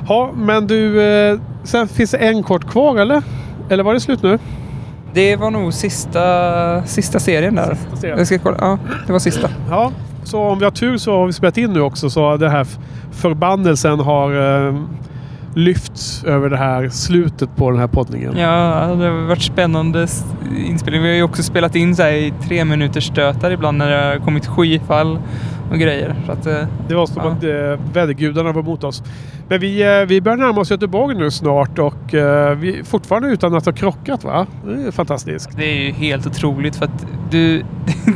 ja, 0.08 0.32
men 0.36 0.68
du. 0.68 1.02
Eh, 1.02 1.40
sen 1.64 1.88
finns 1.88 2.12
det 2.12 2.18
en 2.18 2.44
kort 2.44 2.66
kvar 2.66 2.98
eller? 2.98 3.24
Eller 3.70 3.84
var 3.84 3.94
det 3.94 4.00
slut 4.00 4.24
nu? 4.24 4.40
Det 5.16 5.36
var 5.36 5.52
nog 5.52 5.74
sista, 5.74 6.84
sista 6.86 7.20
serien 7.20 7.56
där. 7.56 7.76
Sista 7.76 7.96
serien. 7.96 8.18
Jag 8.18 8.28
ska 8.28 8.40
kolla. 8.40 8.58
Ja, 8.62 8.78
det 9.08 9.12
var 9.12 9.20
sista. 9.20 9.50
Ja, 9.70 9.92
så 10.24 10.40
om 10.40 10.60
vi 10.60 10.66
har 10.66 10.72
tur 10.72 10.98
så 10.98 11.18
har 11.20 11.26
vi 11.26 11.34
spelat 11.34 11.58
in 11.58 11.74
nu 11.74 11.82
också 11.82 12.10
så 12.10 12.38
den 12.38 12.52
här 12.52 12.68
förbannelsen 13.12 14.00
har 14.00 14.66
eh, 14.68 14.76
lyfts 15.54 16.24
över 16.24 16.50
det 16.50 16.58
här 16.58 16.90
slutet 16.90 17.56
på 17.56 17.72
den 17.72 17.80
här 17.80 17.88
poddningen. 17.88 18.38
Ja, 18.38 18.50
det 19.00 19.06
har 19.06 19.28
varit 19.28 19.42
spännande 19.42 20.08
inspelning. 20.58 21.02
Vi 21.02 21.08
har 21.08 21.16
ju 21.16 21.24
också 21.24 21.44
spelat 21.44 21.76
in 21.76 21.96
så 21.96 22.04
här 22.04 22.12
i 22.12 22.34
tre 22.48 22.66
minuters 22.66 23.08
stötar 23.08 23.52
ibland 23.52 23.78
när 23.78 23.90
det 23.92 24.06
har 24.06 24.26
kommit 24.26 24.48
skyfall 24.48 25.20
och 25.72 25.78
grejer. 25.80 26.16
Så 26.26 26.32
att, 26.32 26.46
eh, 26.48 26.58
Det 26.88 26.96
var 26.96 27.06
som 27.06 27.22
Ja. 27.26 27.32
att 27.32 27.44
eh, 27.44 27.86
vädergudarna 27.94 28.52
var 28.52 28.64
mot 28.64 28.84
oss. 28.84 29.04
Men 29.50 29.60
vi, 29.60 29.82
eh, 30.00 30.06
vi 30.08 30.22
börjar 30.22 30.38
närma 30.38 30.62
oss 30.62 30.72
Göteborg 30.72 31.16
nu 31.18 31.32
snart 31.32 31.80
och 31.80 32.14
eh, 32.14 32.56
vi 32.58 32.84
fortfarande 32.84 33.28
utan 33.30 33.56
att 33.56 33.66
ha 33.66 33.74
krockat 33.74 34.24
va? 34.24 34.48
Det 34.66 34.88
är 34.88 34.92
fantastiskt. 34.92 35.50
det 35.58 35.66
är 35.66 35.76
ju 35.86 35.92
helt 35.92 36.28
otroligt 36.28 36.76
för 36.76 36.86
att 36.86 37.06
du, 37.32 37.64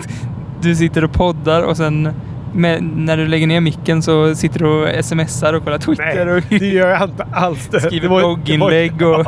du 0.62 0.76
sitter 0.76 1.04
och 1.04 1.12
poddar 1.14 1.64
och 1.64 1.78
sen 1.78 2.10
med, 2.54 2.84
när 2.84 3.18
du 3.18 3.28
lägger 3.28 3.48
ner 3.48 3.62
micken 3.62 4.02
så 4.02 4.36
sitter 4.36 4.60
du 4.60 4.66
och 5.00 5.06
smsar 5.06 5.54
och 5.54 5.64
kollar 5.64 5.78
Twitter 5.78 6.28
och 6.28 6.44
det 6.50 6.68
gör 6.68 6.90
jag 6.90 7.04
inte 7.10 7.28
alls. 7.32 7.68
Det, 7.72 7.80
skriver 7.80 8.02
det 8.02 8.08
var- 8.08 8.20
blogginlägg 8.20 9.02
och... 9.02 9.26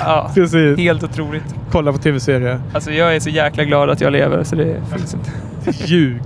Ja, 0.00 0.30
Precis. 0.34 0.78
helt 0.78 1.02
otroligt. 1.04 1.54
Kolla 1.70 1.92
på 1.92 1.98
tv-serier. 1.98 2.60
Alltså 2.72 2.90
jag 2.92 3.16
är 3.16 3.20
så 3.20 3.30
jäkla 3.30 3.64
glad 3.64 3.90
att 3.90 4.00
jag 4.00 4.12
lever 4.12 4.44
så 4.44 4.56
det 4.56 4.76
finns 4.96 5.14
inte. 5.14 5.30
Ljug. 5.86 6.22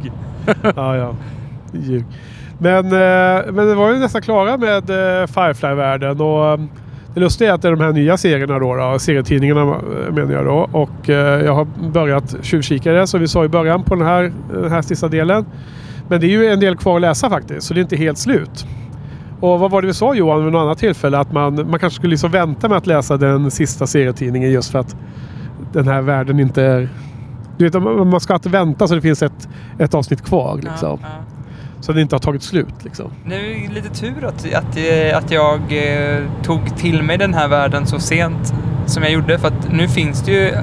ja, 0.76 0.96
ja. 0.96 1.14
Ljug. 1.72 2.04
Men, 2.58 2.84
eh, 2.84 3.52
men 3.52 3.68
det 3.68 3.74
var 3.74 3.92
ju 3.92 3.98
nästan 3.98 4.22
klara 4.22 4.56
med 4.56 4.90
eh, 4.90 5.26
Firefly-världen. 5.26 6.20
Och 6.20 6.52
eh, 6.52 6.60
det 7.14 7.20
lustiga 7.20 7.50
är 7.50 7.54
att 7.54 7.62
det 7.62 7.68
är 7.68 7.72
de 7.72 7.80
här 7.80 7.92
nya 7.92 8.16
serierna 8.16 8.58
då, 8.58 8.74
då 8.74 8.98
serietidningarna 8.98 9.60
eh, 9.60 10.12
menar 10.12 10.32
jag 10.32 10.44
då. 10.44 10.68
Och 10.72 11.10
eh, 11.10 11.44
jag 11.44 11.54
har 11.54 11.66
börjat 11.90 12.36
tjuvkika 12.42 12.92
i 12.92 12.94
det 12.94 13.06
som 13.06 13.20
vi 13.20 13.28
sa 13.28 13.44
i 13.44 13.48
början 13.48 13.82
på 13.82 13.94
den 13.94 14.06
här, 14.06 14.32
den 14.52 14.70
här 14.70 14.82
sista 14.82 15.08
delen. 15.08 15.46
Men 16.08 16.20
det 16.20 16.26
är 16.26 16.30
ju 16.30 16.46
en 16.46 16.60
del 16.60 16.76
kvar 16.76 16.96
att 16.96 17.02
läsa 17.02 17.30
faktiskt, 17.30 17.66
så 17.66 17.74
det 17.74 17.80
är 17.80 17.82
inte 17.82 17.96
helt 17.96 18.18
slut. 18.18 18.66
Och 19.40 19.60
vad 19.60 19.70
var 19.70 19.82
det 19.82 19.86
vi 19.86 19.94
sa 19.94 20.14
Johan 20.14 20.44
vid 20.44 20.52
något 20.52 20.60
annat 20.60 20.78
tillfälle? 20.78 21.18
Att 21.18 21.32
man, 21.32 21.54
man 21.54 21.80
kanske 21.80 21.96
skulle 21.96 22.10
liksom 22.10 22.30
vänta 22.30 22.68
med 22.68 22.78
att 22.78 22.86
läsa 22.86 23.16
den 23.16 23.50
sista 23.50 23.86
serietidningen 23.86 24.50
just 24.50 24.72
för 24.72 24.78
att 24.78 24.96
den 25.72 25.88
här 25.88 26.02
världen 26.02 26.40
inte 26.40 26.62
är... 26.62 26.88
Du 27.62 27.68
vet, 27.70 27.82
man 28.06 28.20
ska 28.20 28.34
inte 28.34 28.48
vänta 28.48 28.88
så 28.88 28.94
det 28.94 29.00
finns 29.00 29.22
ett, 29.22 29.48
ett 29.78 29.94
avsnitt 29.94 30.22
kvar. 30.22 30.56
Liksom. 30.56 30.98
Ja, 31.02 31.08
ja. 31.18 31.24
Så 31.80 31.92
det 31.92 32.02
inte 32.02 32.14
har 32.14 32.20
tagit 32.20 32.42
slut. 32.42 32.74
Liksom. 32.84 33.10
Det 33.28 33.34
är 33.34 33.70
lite 33.74 33.88
tur 33.88 34.24
att, 34.24 34.54
att, 34.54 34.76
eh, 34.76 35.18
att 35.18 35.30
jag 35.30 35.60
eh, 35.60 36.24
tog 36.42 36.76
till 36.76 37.02
mig 37.02 37.18
den 37.18 37.34
här 37.34 37.48
världen 37.48 37.86
så 37.86 37.98
sent 37.98 38.54
som 38.86 39.02
jag 39.02 39.12
gjorde. 39.12 39.38
För 39.38 39.48
att 39.48 39.72
nu 39.72 39.88
finns 39.88 40.22
det 40.22 40.32
ju 40.32 40.54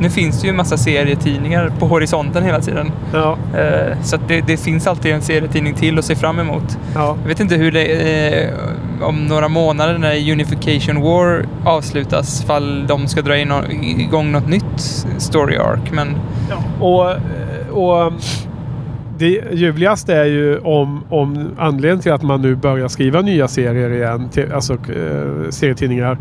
nu 0.00 0.10
finns 0.10 0.40
det 0.40 0.46
ju 0.46 0.50
en 0.50 0.56
massa 0.56 0.76
serietidningar 0.76 1.72
på 1.78 1.86
horisonten 1.86 2.42
hela 2.44 2.60
tiden. 2.60 2.86
Ja, 3.12 3.36
Eh, 3.58 3.96
Så 4.02 4.16
det, 4.28 4.40
det 4.46 4.56
finns 4.56 4.86
alltid 4.86 5.12
en 5.12 5.22
serietidning 5.22 5.74
till 5.74 5.98
att 5.98 6.04
se 6.04 6.14
fram 6.16 6.38
emot. 6.38 6.78
ja. 6.94 7.16
Jag 7.22 7.28
vet 7.28 7.40
inte 7.40 7.54
hur 7.54 7.72
det 7.72 7.84
eh, 8.44 8.50
om 9.02 9.26
några 9.26 9.48
månader 9.48 9.98
när 9.98 10.32
Unification 10.32 11.02
War 11.02 11.46
avslutas 11.64 12.44
fall 12.44 12.86
de 12.86 13.06
ska 13.08 13.22
dra 13.22 13.36
in, 13.36 13.52
igång 13.98 14.32
något 14.32 14.48
nytt 14.48 14.80
story 15.18 15.56
arc. 15.56 15.80
Men 15.92 16.08
Och, 16.80 17.10
och 17.70 18.12
det 19.18 19.40
ljuvligaste 19.52 20.14
är 20.14 20.24
ju 20.24 20.58
om, 20.58 21.04
om 21.08 21.50
anledningen 21.58 22.00
till 22.00 22.12
att 22.12 22.22
man 22.22 22.42
nu 22.42 22.54
börjar 22.56 22.88
skriva 22.88 23.20
nya 23.20 23.48
serier 23.48 23.90
igen, 23.90 24.28
till, 24.28 24.52
alltså 24.52 24.72
eh, 24.72 25.50
serietidningar. 25.50 26.18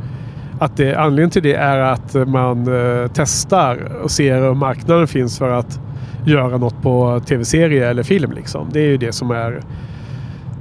Att 0.59 0.77
det, 0.77 0.95
anledningen 0.95 1.29
till 1.29 1.43
det 1.43 1.53
är 1.53 1.79
att 1.79 2.13
man 2.27 2.67
eh, 2.67 3.11
testar 3.13 3.77
och 4.03 4.11
ser 4.11 4.49
om 4.49 4.57
marknaden 4.57 5.07
finns 5.07 5.37
för 5.37 5.49
att 5.49 5.79
göra 6.25 6.57
något 6.57 6.81
på 6.81 7.21
tv-serie 7.25 7.89
eller 7.89 8.03
film. 8.03 8.31
Liksom. 8.31 8.67
Det 8.71 8.79
är 8.79 8.87
ju 8.87 8.97
det 8.97 9.11
som 9.11 9.31
är 9.31 9.61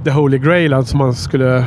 the 0.03 0.11
holy 0.11 0.37
grail, 0.37 0.73
alltså, 0.73 0.91
som 0.91 0.97
man 0.97 1.13
skulle 1.13 1.65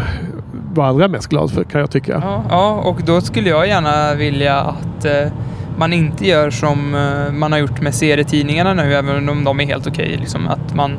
vara 0.74 0.88
allra 0.88 1.08
mest 1.08 1.28
glad 1.28 1.50
för 1.50 1.64
kan 1.64 1.80
jag 1.80 1.90
tycka. 1.90 2.20
Ja, 2.24 2.44
ja, 2.50 2.70
och 2.70 3.00
då 3.06 3.20
skulle 3.20 3.48
jag 3.48 3.68
gärna 3.68 4.14
vilja 4.14 4.60
att 4.60 5.04
eh, 5.04 5.32
man 5.78 5.92
inte 5.92 6.26
gör 6.26 6.50
som 6.50 6.94
eh, 6.94 7.32
man 7.32 7.52
har 7.52 7.58
gjort 7.58 7.80
med 7.80 7.94
serietidningarna 7.94 8.74
nu, 8.74 8.94
även 8.94 9.28
om 9.28 9.44
de 9.44 9.60
är 9.60 9.66
helt 9.66 9.86
okej. 9.86 10.16
liksom, 10.20 10.48
att, 10.48 10.74
man, 10.74 10.96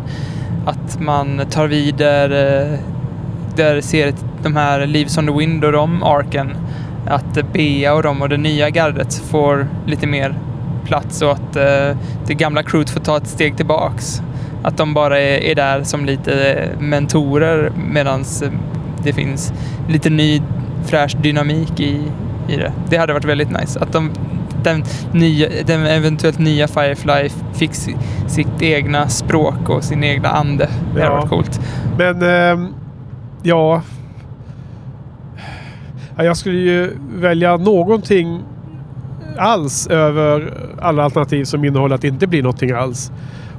att 0.66 1.00
man 1.00 1.42
tar 1.50 1.68
vid 1.68 1.96
där, 1.96 2.30
eh, 2.30 2.80
där 3.56 3.82
seriet, 3.82 4.26
de 4.44 4.56
här 4.56 4.86
Leaves 4.86 5.18
on 5.18 5.28
the 5.28 5.34
Wind 5.34 5.64
och 5.64 5.72
de 5.72 6.04
arken, 6.04 6.56
att 7.08 7.38
eh, 7.38 7.46
Bea 7.54 7.94
och 7.94 8.04
de 8.04 8.22
och 8.22 8.30
det 8.30 8.38
nya 8.38 8.70
gardet 8.70 9.14
får 9.16 9.68
lite 9.86 10.08
mer 10.08 10.36
plats 10.86 11.22
och 11.22 11.32
att 11.32 11.56
eh, 11.56 11.98
det 12.28 12.34
gamla 12.34 12.64
crewet 12.64 12.90
får 12.90 13.00
ta 13.00 13.18
ett 13.18 13.28
steg 13.28 13.58
tillbaks. 13.58 14.22
Att 14.64 14.78
de 14.78 14.94
bara 14.94 15.20
är, 15.20 15.38
är 15.44 15.56
där 15.56 15.84
som 15.84 16.06
lite 16.06 16.66
mentorer 16.80 17.72
medan 17.92 18.24
det 19.04 19.14
finns 19.14 19.54
lite 19.90 20.10
ny 20.10 20.42
fräsch 20.86 21.18
dynamik 21.22 21.80
i, 21.80 22.02
i 22.48 22.56
det. 22.56 22.72
Det 22.90 22.98
hade 22.98 23.14
varit 23.14 23.26
väldigt 23.26 23.52
nice. 23.52 23.80
Att 23.80 23.94
de, 23.94 24.12
den, 24.64 24.84
nya, 25.12 25.48
den 25.66 25.86
eventuellt 25.86 26.40
nya 26.40 26.68
Firefly 26.68 27.30
fick 27.54 27.74
si- 27.76 27.98
sitt 28.28 28.62
egna 28.62 29.08
språk 29.08 29.70
och 29.70 29.84
sin 29.84 30.04
egna 30.04 30.30
ande. 30.30 30.70
Det 30.96 31.02
hade 31.02 31.14
Ja. 31.14 31.20
varit 31.20 31.30
coolt. 31.30 31.62
Men 31.98 32.22
ehm, 32.24 32.68
ja. 33.44 33.82
Ja, 36.20 36.26
Jag 36.26 36.38
skulle 36.38 36.58
ju 36.58 36.98
välja 37.14 37.58
någonting 37.58 38.44
alls 39.38 39.88
över 39.88 40.54
alla 40.82 41.04
alternativ 41.04 41.44
som 41.44 41.66
innehåller 41.66 41.96
att 41.96 42.02
det 42.02 42.08
inte 42.08 42.28
blir 42.28 42.44
någonting 42.44 42.72
alls. 42.72 43.12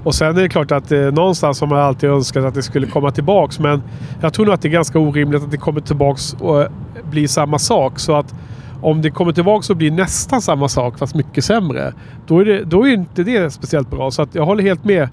Och 0.04 0.14
sen 0.14 0.38
är 0.38 0.42
det 0.42 0.48
klart 0.48 0.72
att 0.72 0.92
eh, 0.92 1.00
någonstans 1.00 1.60
har 1.60 1.66
man 1.66 1.78
alltid 1.78 2.10
önskat 2.10 2.44
att 2.44 2.54
det 2.54 2.62
skulle 2.62 2.86
komma 2.86 3.10
tillbaks. 3.10 3.58
Men 3.58 3.82
jag 4.20 4.32
tror 4.32 4.46
nog 4.46 4.54
att 4.54 4.62
det 4.62 4.68
är 4.68 4.72
ganska 4.72 4.98
orimligt 4.98 5.42
att 5.42 5.50
det 5.50 5.56
kommer 5.56 5.80
tillbaks 5.80 6.36
och 6.40 6.62
eh, 6.62 6.68
blir 7.10 7.28
samma 7.28 7.58
sak. 7.58 7.98
Så 7.98 8.16
att 8.16 8.34
om 8.82 9.02
det 9.02 9.10
kommer 9.10 9.32
tillbaks 9.32 9.70
och 9.70 9.76
blir 9.76 9.90
nästan 9.90 10.42
samma 10.42 10.68
sak 10.68 10.98
fast 10.98 11.14
mycket 11.14 11.44
sämre. 11.44 11.92
Då 12.26 12.40
är, 12.40 12.44
det, 12.44 12.64
då 12.64 12.88
är 12.88 12.92
inte 12.92 13.22
det 13.22 13.50
speciellt 13.50 13.90
bra. 13.90 14.10
Så 14.10 14.22
att 14.22 14.34
jag 14.34 14.46
håller 14.46 14.62
helt 14.62 14.84
med. 14.84 15.08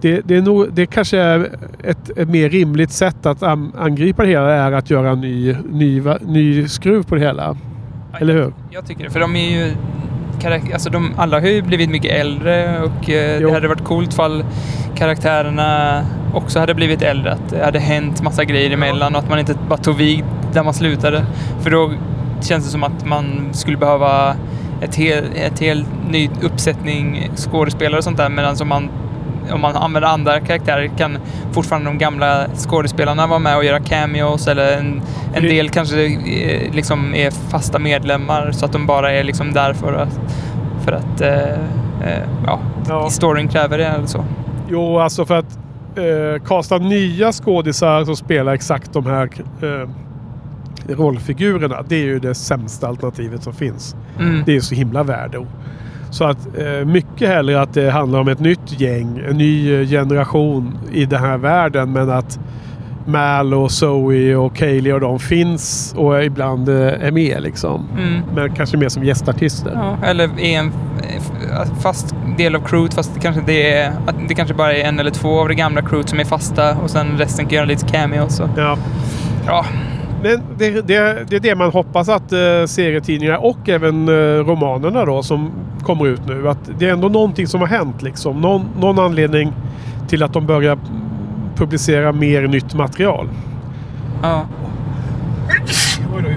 Det, 0.00 0.20
det, 0.24 0.36
är 0.36 0.42
nog, 0.42 0.72
det 0.72 0.86
kanske 0.86 1.18
är 1.18 1.48
ett, 1.84 2.18
ett 2.18 2.28
mer 2.28 2.48
rimligt 2.48 2.90
sätt 2.90 3.26
att 3.26 3.42
an, 3.42 3.72
angripa 3.78 4.22
det 4.22 4.28
hela 4.28 4.50
är 4.50 4.72
att 4.72 4.90
göra 4.90 5.10
en 5.10 5.20
ny, 5.20 5.56
ny, 5.70 6.02
ny 6.20 6.68
skruv 6.68 7.02
på 7.02 7.14
det 7.14 7.20
hela. 7.20 7.56
Eller 8.20 8.34
hur? 8.34 8.52
Jag 8.70 8.86
tycker 8.86 9.04
det, 9.04 9.10
för 9.10 9.20
de 9.20 9.36
är 9.36 9.50
ju... 9.50 9.72
Alltså 10.72 10.90
de, 10.90 11.12
alla 11.16 11.40
har 11.40 11.46
ju 11.46 11.62
blivit 11.62 11.90
mycket 11.90 12.10
äldre 12.10 12.82
och 12.82 13.10
eh, 13.10 13.40
det 13.40 13.52
hade 13.52 13.68
varit 13.68 13.84
coolt 13.84 14.14
fall 14.14 14.44
karaktärerna 14.94 16.02
också 16.34 16.58
hade 16.58 16.74
blivit 16.74 17.02
äldre. 17.02 17.32
Att 17.32 17.48
det 17.50 17.64
hade 17.64 17.78
hänt 17.78 18.22
massa 18.22 18.44
grejer 18.44 18.70
emellan 18.70 19.14
och 19.14 19.20
att 19.20 19.28
man 19.28 19.38
inte 19.38 19.54
bara 19.68 19.78
tog 19.78 19.96
vid 19.96 20.24
där 20.52 20.64
man 20.64 20.74
slutade. 20.74 21.24
För 21.60 21.70
då 21.70 21.92
känns 22.40 22.64
det 22.64 22.70
som 22.70 22.82
att 22.82 23.06
man 23.06 23.48
skulle 23.52 23.76
behöva 23.76 24.34
ett 24.80 24.94
hel, 24.94 25.24
ett 25.34 25.60
ny 26.10 26.30
uppsättning 26.42 27.30
skådespelare 27.36 27.98
och 27.98 28.04
sånt 28.04 28.16
där. 28.16 28.28
Medan 28.28 28.56
om 28.60 28.68
man, 28.68 28.88
om 29.52 29.60
man 29.60 29.76
använder 29.76 30.08
andra 30.08 30.40
karaktärer 30.40 30.90
kan 30.98 31.18
fortfarande 31.52 31.88
de 31.90 31.98
gamla 31.98 32.46
skådespelarna 32.56 33.26
vara 33.26 33.38
med 33.38 33.56
och 33.56 33.64
göra 33.64 33.80
cameos 33.80 34.48
eller 34.48 34.78
en, 34.78 35.02
en 35.34 35.42
del 35.42 35.68
kanske 35.70 36.04
eh, 36.06 36.72
liksom 36.74 37.14
är 37.14 37.30
fasta 37.30 37.78
medlemmar 37.78 38.52
så 38.52 38.64
att 38.64 38.72
de 38.72 38.86
bara 38.86 39.12
är 39.12 39.24
liksom 39.24 39.52
där 39.52 39.72
för 39.72 39.92
att, 39.92 40.20
för 40.84 40.92
att 40.92 41.20
eh, 41.20 41.50
eh, 42.10 42.24
ja, 42.46 42.60
Ja. 42.88 43.10
storyn 43.10 43.48
kräver 43.48 43.78
det 43.78 43.86
eller 43.86 44.06
så. 44.06 44.24
Jo, 44.68 44.98
alltså 44.98 45.26
för 45.26 45.38
att 45.38 45.58
eh, 45.96 46.44
kasta 46.46 46.78
nya 46.78 47.32
skådisar 47.32 48.04
som 48.04 48.16
spelar 48.16 48.52
exakt 48.54 48.92
de 48.92 49.06
här 49.06 49.28
eh, 49.62 49.88
rollfigurerna. 50.96 51.82
Det 51.88 51.94
är 51.96 52.04
ju 52.04 52.18
det 52.18 52.34
sämsta 52.34 52.88
alternativet 52.88 53.42
som 53.42 53.52
finns. 53.52 53.96
Mm. 54.18 54.42
Det 54.46 54.56
är 54.56 54.60
så 54.60 54.74
himla 54.74 55.02
värde. 55.02 55.46
Så 56.10 56.24
att 56.24 56.38
eh, 56.58 56.86
mycket 56.86 57.28
hellre 57.28 57.60
att 57.60 57.74
det 57.74 57.90
handlar 57.90 58.20
om 58.20 58.28
ett 58.28 58.40
nytt 58.40 58.80
gäng, 58.80 59.22
en 59.28 59.38
ny 59.38 59.74
eh, 59.80 59.88
generation 59.88 60.78
i 60.92 61.04
den 61.04 61.20
här 61.20 61.38
världen. 61.38 61.92
Men 61.92 62.10
att 62.10 62.38
Mal 63.06 63.54
och 63.54 63.70
Zoe 63.70 64.36
och 64.36 64.56
Kaylee 64.56 64.92
och 64.94 65.00
de 65.00 65.18
finns 65.18 65.94
och 65.96 66.24
ibland 66.24 66.68
eh, 66.68 66.76
är 66.76 67.10
med 67.10 67.42
liksom. 67.42 67.86
Mm. 67.98 68.20
Men 68.34 68.54
kanske 68.54 68.76
mer 68.76 68.88
som 68.88 69.04
gästartister. 69.04 69.72
Ja, 69.74 69.96
eller 70.06 70.40
är 70.40 70.58
en 70.58 70.72
fast 71.82 72.14
del 72.38 72.56
av 72.56 72.60
crewet 72.60 72.94
fast 72.94 73.14
det 73.14 73.20
kanske 73.20 73.40
inte 73.40 73.52
är, 73.52 73.92
att 74.06 74.14
det 74.28 74.34
kanske 74.34 74.54
bara 74.54 74.72
är 74.74 74.84
en 74.84 74.98
eller 75.00 75.10
två 75.10 75.40
av 75.40 75.48
det 75.48 75.54
gamla 75.54 75.82
crewet 75.82 76.08
som 76.08 76.20
är 76.20 76.24
fasta 76.24 76.76
och 76.76 76.90
sen 76.90 77.18
resten 77.18 77.46
kan 77.46 77.56
göra 77.56 77.66
lite 77.66 77.86
cameos. 77.86 78.40
Och, 78.40 78.48
Ja. 78.56 78.76
ja, 79.46 79.64
Men 80.22 80.40
det, 80.58 80.70
det, 80.70 81.24
det 81.28 81.36
är 81.36 81.40
det 81.40 81.54
man 81.54 81.70
hoppas 81.70 82.08
att 82.08 82.32
eh, 82.32 82.64
serietidningar 82.66 83.44
och 83.44 83.68
även 83.68 84.08
eh, 84.08 84.12
romanerna 84.44 85.04
då 85.04 85.22
som 85.22 85.50
kommer 85.82 86.06
ut 86.06 86.26
nu. 86.26 86.48
Att 86.48 86.70
det 86.78 86.88
är 86.88 86.92
ändå 86.92 87.08
någonting 87.08 87.46
som 87.46 87.60
har 87.60 87.68
hänt 87.68 88.02
liksom. 88.02 88.40
Någon, 88.40 88.68
någon 88.80 88.98
anledning 88.98 89.52
till 90.08 90.22
att 90.22 90.32
de 90.32 90.46
börjar 90.46 90.78
publicera 91.56 92.12
mer 92.12 92.46
nytt 92.46 92.74
material. 92.74 93.28
Ja. 94.22 94.46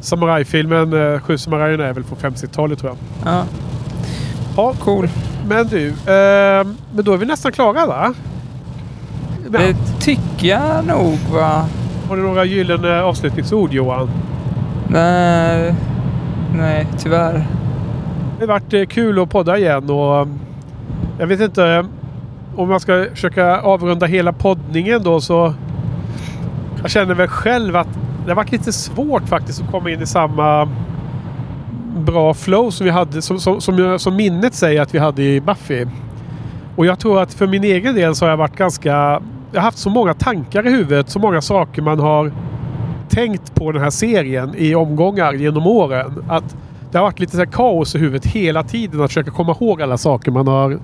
Samurajfilmen, 0.00 1.14
eh, 1.14 1.20
Sju 1.20 1.38
samurajerna 1.38 1.84
är 1.84 1.92
väl 1.92 2.04
på 2.04 2.16
50-talet 2.16 2.78
tror 2.78 2.92
jag. 3.24 3.32
Ja, 3.32 3.44
Ja, 4.56 4.74
cool. 4.80 5.08
men 5.48 5.66
du. 5.66 5.88
Eh, 5.88 6.66
men 6.94 7.04
då 7.04 7.12
är 7.12 7.16
vi 7.16 7.26
nästan 7.26 7.52
klara 7.52 7.86
va? 7.86 8.14
Men, 9.48 9.52
Det 9.62 9.76
tycker 10.00 10.48
jag 10.48 10.86
nog 10.86 11.18
va? 11.32 11.66
Har 12.08 12.16
du 12.16 12.22
några 12.22 12.44
gyllene 12.44 13.02
avslutningsord 13.02 13.72
Johan? 13.72 14.10
Nej, 14.88 15.74
nej 16.54 16.86
tyvärr. 16.98 17.32
Det 18.38 18.42
har 18.42 18.46
varit 18.46 18.72
eh, 18.74 18.84
kul 18.86 19.18
att 19.22 19.30
podda 19.30 19.58
igen 19.58 19.90
och 19.90 20.20
eh, 20.20 20.26
jag 21.18 21.26
vet 21.26 21.40
inte 21.40 21.86
om 22.56 22.70
jag 22.70 22.80
ska 22.80 23.06
försöka 23.14 23.60
avrunda 23.60 24.06
hela 24.06 24.32
poddningen 24.32 25.02
då 25.02 25.20
så 25.20 25.54
jag 26.86 26.90
känner 26.90 27.14
väl 27.14 27.28
själv 27.28 27.76
att 27.76 27.88
det 28.24 28.30
har 28.30 28.36
varit 28.36 28.52
lite 28.52 28.72
svårt 28.72 29.28
faktiskt 29.28 29.62
att 29.62 29.70
komma 29.70 29.90
in 29.90 30.02
i 30.02 30.06
samma 30.06 30.68
bra 31.96 32.34
flow 32.34 32.70
som 32.70 32.84
vi 32.84 32.90
hade 32.90 33.22
som, 33.22 33.38
som, 33.40 33.60
som, 33.60 33.78
jag- 33.78 34.00
som 34.00 34.16
minnet 34.16 34.54
säger 34.54 34.82
att 34.82 34.94
vi 34.94 34.98
hade 34.98 35.22
i 35.22 35.40
Buffy. 35.40 35.86
Och 36.76 36.86
jag 36.86 36.98
tror 36.98 37.20
att 37.22 37.34
för 37.34 37.46
min 37.46 37.64
egen 37.64 37.94
del 37.94 38.14
så 38.14 38.24
har 38.24 38.30
jag 38.30 38.36
varit 38.36 38.56
ganska... 38.56 38.90
Jag 39.52 39.60
har 39.60 39.60
haft 39.60 39.78
så 39.78 39.90
många 39.90 40.14
tankar 40.14 40.66
i 40.66 40.70
huvudet, 40.70 41.10
så 41.10 41.18
många 41.18 41.40
saker 41.40 41.82
man 41.82 41.98
har 42.00 42.32
tänkt 43.08 43.54
på 43.54 43.72
den 43.72 43.82
här 43.82 43.90
serien 43.90 44.54
i 44.56 44.74
omgångar 44.74 45.32
genom 45.32 45.66
åren. 45.66 46.24
Att 46.28 46.56
det 46.90 46.98
har 46.98 47.04
varit 47.04 47.20
lite 47.20 47.32
så 47.32 47.38
här 47.38 47.46
kaos 47.46 47.94
i 47.94 47.98
huvudet 47.98 48.26
hela 48.26 48.62
tiden 48.62 49.00
att 49.02 49.10
försöka 49.10 49.30
komma 49.30 49.56
ihåg 49.60 49.82
alla 49.82 49.98
saker 49.98 50.30
man 50.30 50.48
har 50.48 50.78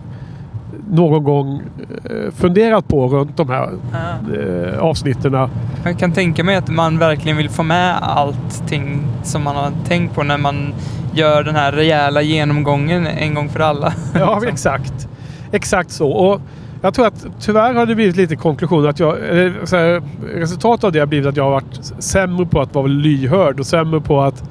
någon 0.91 1.25
gång 1.25 1.63
eh, 2.05 2.33
funderat 2.35 2.89
på 2.89 3.09
runt 3.09 3.37
de 3.37 3.49
här 3.49 3.71
Ja. 3.93 4.37
eh, 4.39 4.79
avsnitten. 4.79 5.49
Jag 5.85 5.99
kan 5.99 6.13
tänka 6.13 6.45
mig 6.45 6.57
att 6.57 6.69
man 6.69 6.99
verkligen 6.99 7.37
vill 7.37 7.49
få 7.51 7.63
med 7.63 7.97
allting 8.03 9.03
som 9.23 9.43
man 9.43 9.57
har 9.57 9.71
tänkt 9.89 10.15
på 10.15 10.23
när 10.23 10.39
man 10.39 10.75
gör 11.15 11.43
den 11.45 11.55
här 11.57 11.73
rejäla 11.73 12.23
genomgången 12.23 13.07
en 13.07 13.35
gång 13.35 13.49
för 13.49 13.61
alla. 13.61 13.93
Ja, 14.15 14.41
exakt. 14.49 15.09
Exakt 15.53 15.91
så. 15.91 16.11
Och 16.11 16.41
jag 16.83 16.95
tror 16.95 17.07
att 17.07 17.27
tyvärr 17.41 17.75
har 17.75 17.87
det 17.87 17.95
blivit 17.95 18.17
lite 18.17 18.37
konklusion 18.37 18.89
att 18.89 18.99
jag... 19.01 19.13
Här, 19.13 20.03
resultatet 20.35 20.85
av 20.85 20.93
det 20.93 20.99
har 20.99 21.07
blivit 21.07 21.27
att 21.29 21.37
jag 21.37 21.45
har 21.45 21.51
varit 21.51 21.93
sämre 21.99 22.47
på 22.47 22.61
att 22.61 22.75
vara 22.75 22.87
lyhörd 22.87 23.61
och 23.61 23.67
sämre 23.67 24.01
på 24.01 24.21
att 24.23 24.45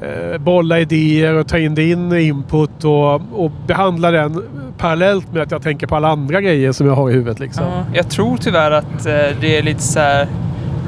eh, 0.00 0.38
bolla 0.38 0.80
idéer 0.80 1.34
och 1.34 1.48
ta 1.48 1.58
in 1.58 1.74
din 1.74 2.12
input 2.12 2.84
och, 2.84 3.14
och 3.14 3.50
behandla 3.66 4.10
den 4.10 4.42
parallellt 4.78 5.32
med 5.32 5.42
att 5.42 5.50
jag 5.50 5.62
tänker 5.62 5.86
på 5.86 5.96
alla 5.96 6.08
andra 6.08 6.40
grejer 6.40 6.72
som 6.72 6.86
jag 6.86 6.94
har 6.94 7.10
i 7.10 7.12
huvudet. 7.12 7.40
Liksom. 7.40 7.64
Ja, 7.64 7.84
jag 7.94 8.10
tror 8.10 8.36
tyvärr 8.36 8.70
att 8.70 9.06
eh, 9.06 9.14
det 9.40 9.58
är 9.58 9.62
lite 9.62 9.82
så 9.82 10.00
här 10.00 10.28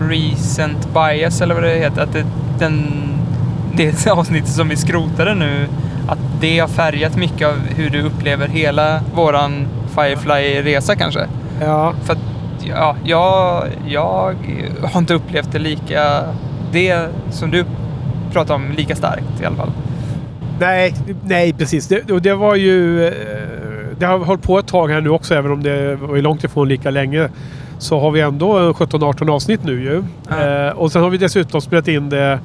recent 0.00 0.88
bias 0.94 1.40
eller 1.40 1.54
vad 1.54 1.64
det 1.64 1.74
heter. 1.74 2.02
Att 2.02 2.12
det, 2.12 2.24
den, 2.58 2.84
det 3.76 4.06
avsnittet 4.10 4.50
som 4.50 4.68
vi 4.68 4.76
skrotade 4.76 5.34
nu, 5.34 5.66
att 6.08 6.18
det 6.40 6.58
har 6.58 6.68
färgat 6.68 7.16
mycket 7.16 7.48
av 7.48 7.54
hur 7.76 7.90
du 7.90 8.02
upplever 8.02 8.48
hela 8.48 9.00
våran 9.14 9.66
Firefly-resa 9.94 10.94
kanske. 10.94 11.26
Ja. 11.60 11.94
För 12.04 12.12
att, 12.12 12.18
ja, 12.62 12.96
jag, 13.04 13.64
jag 13.86 14.34
har 14.82 15.00
inte 15.00 15.14
upplevt 15.14 15.52
det 15.52 15.58
lika, 15.58 16.22
det 16.72 17.08
som 17.30 17.50
du 17.50 17.64
pratar 18.32 18.54
om, 18.54 18.72
lika 18.76 18.96
starkt 18.96 19.40
i 19.42 19.44
alla 19.44 19.56
fall. 19.56 19.70
Nej, 20.60 20.94
nej 21.24 21.52
precis. 21.52 21.88
Det, 21.88 22.10
och 22.12 22.22
det 22.22 22.34
var 22.34 22.54
ju... 22.54 23.06
eh, 23.06 23.12
Det 23.98 24.06
har 24.06 24.18
hållit 24.18 24.42
på 24.42 24.58
ett 24.58 24.66
tag 24.66 24.88
här 24.88 25.00
nu 25.00 25.10
också, 25.10 25.34
även 25.34 25.52
om 25.52 25.62
det 25.62 25.96
var 25.96 26.16
långt 26.18 26.44
ifrån 26.44 26.68
lika 26.68 26.90
länge. 26.90 27.28
Så 27.78 28.00
har 28.00 28.10
vi 28.10 28.20
ändå 28.20 28.72
17-18 28.72 29.30
avsnitt 29.30 29.64
nu 29.64 29.82
ju. 29.82 30.02
Ja. 30.28 30.46
Eh, 30.66 30.72
och 30.72 30.92
sen 30.92 31.02
har 31.02 31.10
vi 31.10 31.18
dessutom 31.18 31.60
spelat 31.60 31.88
in 31.88 32.08
det 32.10 32.40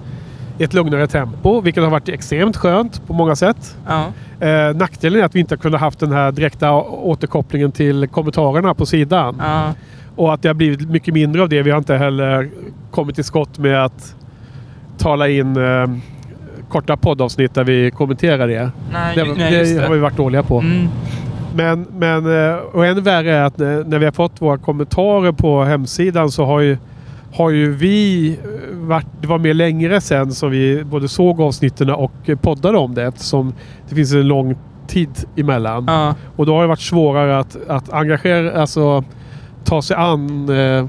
i 0.57 0.63
ett 0.63 0.73
lugnare 0.73 1.07
tempo, 1.07 1.61
vilket 1.61 1.83
har 1.83 1.89
varit 1.91 2.09
extremt 2.09 2.57
skönt 2.57 3.07
på 3.07 3.13
många 3.13 3.35
sätt. 3.35 3.77
Ja, 3.87 4.05
Eh, 4.39 4.75
nackdelen 4.75 5.21
är 5.21 5.25
att 5.25 5.35
vi 5.35 5.39
inte 5.39 5.57
kunnat 5.57 5.81
haft 5.81 5.99
den 5.99 6.11
här 6.11 6.31
direkta 6.31 6.71
återkopplingen 6.81 7.71
till 7.71 8.07
kommentarerna 8.07 8.73
på 8.73 8.85
sidan. 8.85 9.35
ja, 9.39 9.73
Och 10.15 10.33
att 10.33 10.41
det 10.41 10.49
har 10.49 10.53
blivit 10.53 10.89
mycket 10.89 11.13
mindre 11.13 11.41
av 11.41 11.49
det. 11.49 11.61
Vi 11.61 11.71
har 11.71 11.77
inte 11.77 11.95
heller 11.95 12.49
kommit 12.91 13.15
till 13.15 13.23
skott 13.23 13.57
med 13.57 13.85
att 13.85 14.15
tala 14.97 15.27
in 15.29 15.57
eh, 15.57 15.87
korta 16.69 16.97
poddavsnitt 16.97 17.53
där 17.53 17.63
vi 17.63 17.91
kommenterar 17.91 18.47
det. 18.47 18.71
nej, 18.93 19.15
Det, 19.15 19.23
nej 19.37 19.73
det 19.73 19.81
har 19.83 19.93
vi 19.93 19.99
varit 19.99 20.17
dåliga 20.17 20.43
på. 20.43 20.59
Mm, 20.59 20.87
Men, 21.55 21.87
men 21.97 22.49
eh, 22.49 22.55
och 22.55 22.85
än 22.85 23.03
värre 23.03 23.35
är 23.35 23.43
att 23.43 23.57
när, 23.57 23.83
när 23.83 23.99
vi 23.99 24.05
har 24.05 24.11
fått 24.11 24.41
våra 24.41 24.57
kommentarer 24.57 25.31
på 25.31 25.63
hemsidan 25.63 26.31
så 26.31 26.45
har 26.45 26.59
ju, 26.59 26.77
har 27.33 27.49
ju 27.49 27.73
vi 27.73 28.29
eh, 28.29 28.77
varit... 28.77 29.05
Det 29.21 29.27
var 29.27 29.37
mer 29.39 29.53
längre 29.53 30.01
sen 30.01 30.31
som 30.31 30.51
vi 30.51 30.83
både 30.83 31.07
såg 31.07 31.41
avsnitten 31.41 31.89
och 31.89 32.11
eh, 32.25 32.37
poddade 32.37 32.77
om 32.77 32.93
det 32.95 33.03
eftersom 33.03 33.53
det 33.89 33.95
finns 33.95 34.13
en 34.13 34.27
lång 34.27 34.55
tid 34.87 35.09
emellan. 35.35 35.83
ja, 35.87 36.15
Och 36.35 36.45
då 36.45 36.53
har 36.55 36.61
det 36.61 36.67
varit 36.67 36.79
svårare 36.79 37.39
att, 37.39 37.57
att 37.67 37.93
engagera, 37.93 38.61
alltså 38.61 39.03
ta 39.63 39.81
sig 39.81 39.95
an 39.97 40.49
eh, 40.49 40.87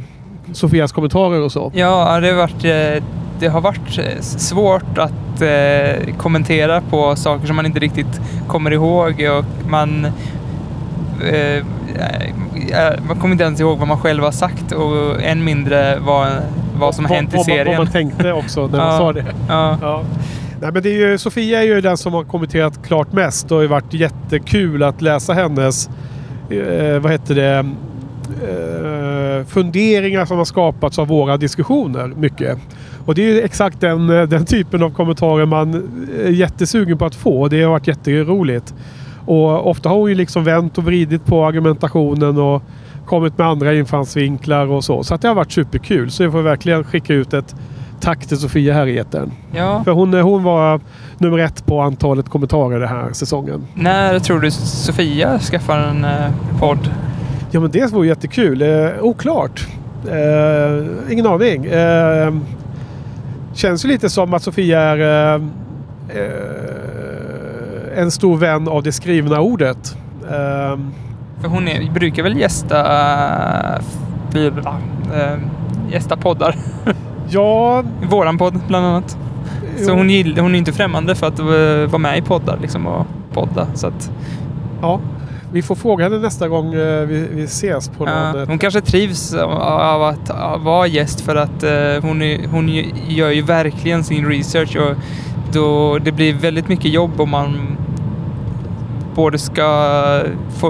Sofias 0.52 0.92
kommentarer 0.92 1.40
och 1.40 1.52
så. 1.52 1.72
ja, 1.74 2.20
det 2.20 2.28
har 2.30 2.36
varit, 2.36 2.64
eh, 2.64 3.02
det 3.38 3.48
har 3.48 3.60
varit 3.60 3.98
eh, 3.98 4.20
svårt 4.20 4.98
att 4.98 5.42
eh, 5.42 6.14
kommentera 6.16 6.80
på 6.80 7.16
saker 7.16 7.46
som 7.46 7.56
man 7.56 7.66
inte 7.66 7.78
riktigt 7.80 8.20
kommer 8.48 8.70
ihåg 8.70 9.26
och 9.38 9.70
man 9.70 10.06
man 13.08 13.16
kommer 13.20 13.32
inte 13.32 13.44
ens 13.44 13.60
ihåg 13.60 13.78
vad 13.78 13.88
man 13.88 13.98
själv 13.98 14.22
har 14.22 14.30
sagt 14.30 14.72
och 14.72 15.22
än 15.22 15.44
mindre 15.44 15.98
vad, 15.98 16.28
vad 16.78 16.94
som 16.94 17.04
har 17.04 17.14
hänt 17.14 17.28
i 17.34 17.36
man- 17.36 17.38
Vad 17.38 17.46
serien. 17.46 17.76
man 17.76 17.86
tänkte 17.86 18.32
också 18.32 18.66
när 18.66 18.78
man 18.78 18.86
Ja. 18.92 18.98
sa 18.98 19.12
det. 19.12 19.24
Ja, 19.48 19.78
Ja. 19.82 20.02
Nej, 20.60 20.72
men 20.72 20.82
det 20.82 20.88
är 20.88 21.10
ju, 21.10 21.18
Sofia 21.18 21.58
är 21.62 21.66
ju 21.66 21.80
den 21.80 21.96
som 21.96 22.14
har 22.14 22.24
kommenterat 22.24 22.86
klart 22.86 23.12
mest. 23.12 23.48
Det 23.48 23.54
har 23.54 23.64
varit 23.64 23.94
jättekul 23.94 24.82
att 24.82 25.02
läsa 25.02 25.32
hennes 25.32 25.88
eh, 26.50 26.98
vad 27.00 27.12
heter 27.12 27.34
det, 27.34 27.56
eh, 27.56 27.64
funderingar 29.44 30.24
som 30.24 30.38
har 30.38 30.44
skapats 30.44 30.98
av 30.98 31.08
våra 31.08 31.36
diskussioner. 31.36 32.12
Mycket. 32.16 32.58
Och 33.06 33.14
det 33.14 33.22
är 33.22 33.32
ju 33.32 33.40
exakt 33.40 33.80
den, 33.80 34.10
eh, 34.10 34.22
den 34.22 34.44
typen 34.44 34.82
av 34.82 34.90
kommentarer 34.90 35.46
man 35.46 35.74
är 36.24 36.30
jättesugen 36.30 36.98
på 36.98 37.04
att 37.04 37.14
få. 37.14 37.48
Det 37.48 37.62
har 37.62 37.70
varit 37.70 37.88
jätteroligt. 37.88 38.74
Och 39.26 39.70
ofta 39.70 39.88
har 39.88 39.96
hon 39.96 40.08
ju 40.08 40.14
liksom 40.14 40.44
vänt 40.44 40.78
och 40.78 40.84
vridit 40.84 41.24
på 41.24 41.46
argumentationen 41.46 42.38
och 42.38 42.62
kommit 43.06 43.38
med 43.38 43.46
andra 43.46 43.74
infallsvinklar 43.74 44.66
och 44.66 44.84
så. 44.84 45.04
Så 45.04 45.14
att 45.14 45.22
det 45.22 45.28
har 45.28 45.34
varit 45.34 45.52
superkul. 45.52 46.10
Så 46.10 46.22
jag 46.22 46.32
får 46.32 46.42
verkligen 46.42 46.84
skicka 46.84 47.14
ut 47.14 47.34
ett 47.34 47.54
tack 48.00 48.26
till 48.26 48.36
Sofia 48.36 48.74
här 48.74 48.86
i 48.86 48.98
etern. 48.98 49.32
Ja. 49.52 49.84
För 49.84 49.92
hon, 49.92 50.14
hon 50.14 50.42
var 50.42 50.80
nummer 51.18 51.38
ett 51.38 51.66
på 51.66 51.80
antalet 51.80 52.28
kommentarer 52.28 52.80
den 52.80 52.88
här 52.88 53.12
säsongen. 53.12 53.66
När 53.74 54.18
tror 54.18 54.40
du 54.40 54.50
Sofia 54.50 55.38
skaffar 55.38 55.78
en 55.78 56.04
eh, 56.04 56.30
podd? 56.60 56.90
Ja 57.56 57.60
men 57.60 57.70
det 57.70 57.92
vore 57.92 58.06
jättekul. 58.06 58.62
Eh, 58.62 58.90
oklart. 59.00 59.66
Eh, 60.08 61.12
ingen 61.12 61.26
aning. 61.26 61.66
Eh, 61.66 62.34
känns 63.54 63.84
ju 63.84 63.88
lite 63.88 64.10
som 64.10 64.34
att 64.34 64.42
Sofia 64.42 64.80
är 64.80 64.98
eh, 65.34 65.42
eh, 66.08 67.98
en 67.98 68.10
stor 68.10 68.36
vän 68.36 68.68
av 68.68 68.82
det 68.82 68.92
skrivna 68.92 69.40
ordet. 69.40 69.96
Eh, 70.22 70.78
För 71.40 71.48
hon 71.48 71.68
är, 71.68 71.90
brukar 71.90 72.22
väl 72.22 72.38
gästa, 72.38 72.78
äh, 74.34 75.38
gästa 75.92 76.16
poddar. 76.16 76.56
ja, 77.28 77.84
Våran 78.10 78.38
podd 78.38 78.60
bland 78.68 78.86
annat. 78.86 79.18
Så 79.76 79.92
hon, 79.92 80.10
gill, 80.10 80.38
hon 80.38 80.54
är 80.54 80.58
inte 80.58 80.72
främmande 80.72 81.14
för 81.14 81.26
att 81.26 81.38
vara 81.90 81.98
med 81.98 82.18
i 82.18 82.22
poddar 82.22 82.58
liksom, 82.62 82.86
och 82.86 83.06
podda. 83.32 83.66
Så 83.74 83.86
att, 83.86 84.10
ja, 84.80 85.00
vi 85.56 85.62
får 85.62 85.74
fråga 85.74 86.04
henne 86.04 86.18
nästa 86.18 86.48
gång 86.48 86.74
eh, 86.74 87.06
vi, 87.06 87.28
vi 87.32 87.42
ses 87.44 87.88
på 87.88 88.06
ja, 88.06 88.32
någon... 88.32 88.42
eh, 88.42 88.48
hon 88.48 88.58
kanske 88.58 88.80
trivs 88.80 89.34
av- 89.34 90.02
att 90.02 90.30
uh, 90.30 90.64
vara 90.64 90.86
gäst 90.86 91.20
för 91.20 91.36
att 91.36 91.62
eh, 91.62 92.02
hon, 92.02 92.22
är, 92.22 92.46
hon 92.48 92.68
gör 93.08 93.30
ju 93.30 93.42
verkligen 93.42 94.04
sin 94.04 94.26
research 94.28 94.76
och 94.76 94.94
då 95.52 95.98
det 95.98 96.12
blir 96.12 96.34
väldigt 96.34 96.68
mycket 96.68 96.92
jobb 96.92 97.20
om 97.20 97.30
man 97.30 97.76
både 99.14 99.38
ska 99.38 100.22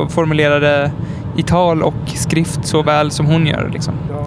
formulera 0.08 0.58
det 0.58 0.90
i 1.36 1.42
tal 1.42 1.82
och 1.82 1.94
skrift 2.14 2.66
så 2.66 2.82
väl 2.82 3.10
som 3.10 3.26
hon 3.26 3.46
gör. 3.46 3.70
Liksom. 3.72 3.94
ja. 4.10 4.26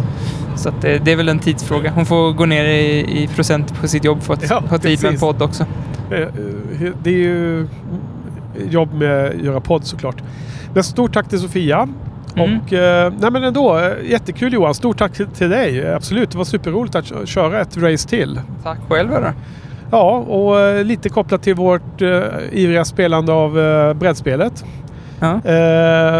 Så 0.56 0.72
det, 0.81 0.98
det 1.06 1.11
är 1.11 1.15
väl 1.15 1.30
en 1.30 1.40
tidsfråga. 1.40 1.91
Hon 1.95 2.06
får 2.06 2.34
gå 2.34 2.45
ner 2.45 2.65
i, 2.65 3.23
i 3.23 3.27
procent 3.27 3.81
på 3.81 3.88
sitt 3.88 4.03
jobb 4.03 4.22
för 4.22 4.34
att 4.34 4.49
Ja, 4.49 4.64
ha 4.69 4.77
tid 4.77 5.03
med 5.03 5.14
en 5.14 5.19
podd 5.19 5.41
också. 5.41 5.65
Eh, 6.11 6.19
eh, 6.19 6.27
Det 7.03 7.10
är 7.10 7.14
ju 7.18 7.68
jobb 8.69 8.94
med 8.94 9.26
att 9.27 9.36
göra 9.36 9.60
podd 9.60 9.86
såklart. 9.86 10.23
Men 10.74 10.84
stort 10.84 11.14
tack 11.14 11.30
till 11.30 11.40
Sofia. 11.40 11.88
Mm. 12.36 12.60
Och 12.60 12.74
eh, 12.74 13.14
nej 13.20 13.32
men 13.32 13.44
ändå, 13.44 13.78
eh, 13.78 14.10
jättekul 14.12 14.54
Johan. 14.54 14.74
Stort 14.74 14.98
tack 14.98 15.14
till- 15.14 15.28
till 15.28 15.50
dig. 15.50 15.94
Absolut, 15.94 16.32
det 16.32 16.38
var 16.38 16.46
superroligt 16.46 16.96
att 16.96 17.06
kö- 17.06 17.26
köra 17.26 17.62
ett 17.62 17.78
race 17.78 18.10
till. 18.10 18.40
Tack 18.64 18.78
själv 18.90 19.10
då. 19.10 19.18
Ja, 19.91 20.12
och 20.18 20.60
eh, 20.60 20.84
lite 20.86 21.10
kopplat 21.10 21.44
till 21.44 21.56
vårt 21.56 22.02
eh, 22.02 22.22
ivriga 22.52 22.86
spelande 22.86 23.32
av 23.34 23.60
eh, 23.60 23.94
brädspelet. 23.94 24.66
Ja. 25.22 25.41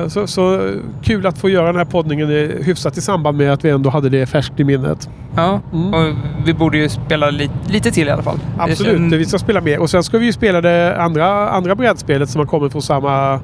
Så, 0.10 0.28
så 0.28 0.72
kul 1.04 1.26
att 1.26 1.38
få 1.38 1.50
göra 1.50 1.66
den 1.68 1.76
här 1.76 1.86
poddningen 1.86 2.28
hyfsat 2.64 2.98
i 2.98 3.02
samband 3.02 3.38
med 3.38 3.54
att 3.54 3.66
vi 3.66 3.70
ändå 3.70 3.90
hade 3.90 4.10
det 4.10 4.26
färskt 4.26 4.60
i 4.60 4.64
minnet. 4.64 5.10
Ja, 5.36 5.60
Mm. 5.74 5.94
och 5.94 6.16
vi 6.46 6.54
borde 6.54 6.78
ju 6.78 6.90
spela 6.90 7.30
lite, 7.30 7.54
lite 7.68 7.92
till 7.92 8.08
i 8.08 8.12
alla 8.12 8.24
fall. 8.24 8.40
Absolut, 8.58 9.14
vi 9.14 9.26
ska 9.26 9.38
spela 9.38 9.62
mer. 9.62 9.80
Och 9.80 9.90
sen 9.90 10.04
ska 10.04 10.18
vi 10.18 10.26
ju 10.26 10.34
spela 10.34 10.62
det 10.62 10.98
andra, 11.02 11.50
andra 11.50 11.76
brädspelet 11.76 12.30
som 12.30 12.40
har 12.40 12.46
kommit 12.46 12.72
från 12.72 12.82
samma 12.82 13.40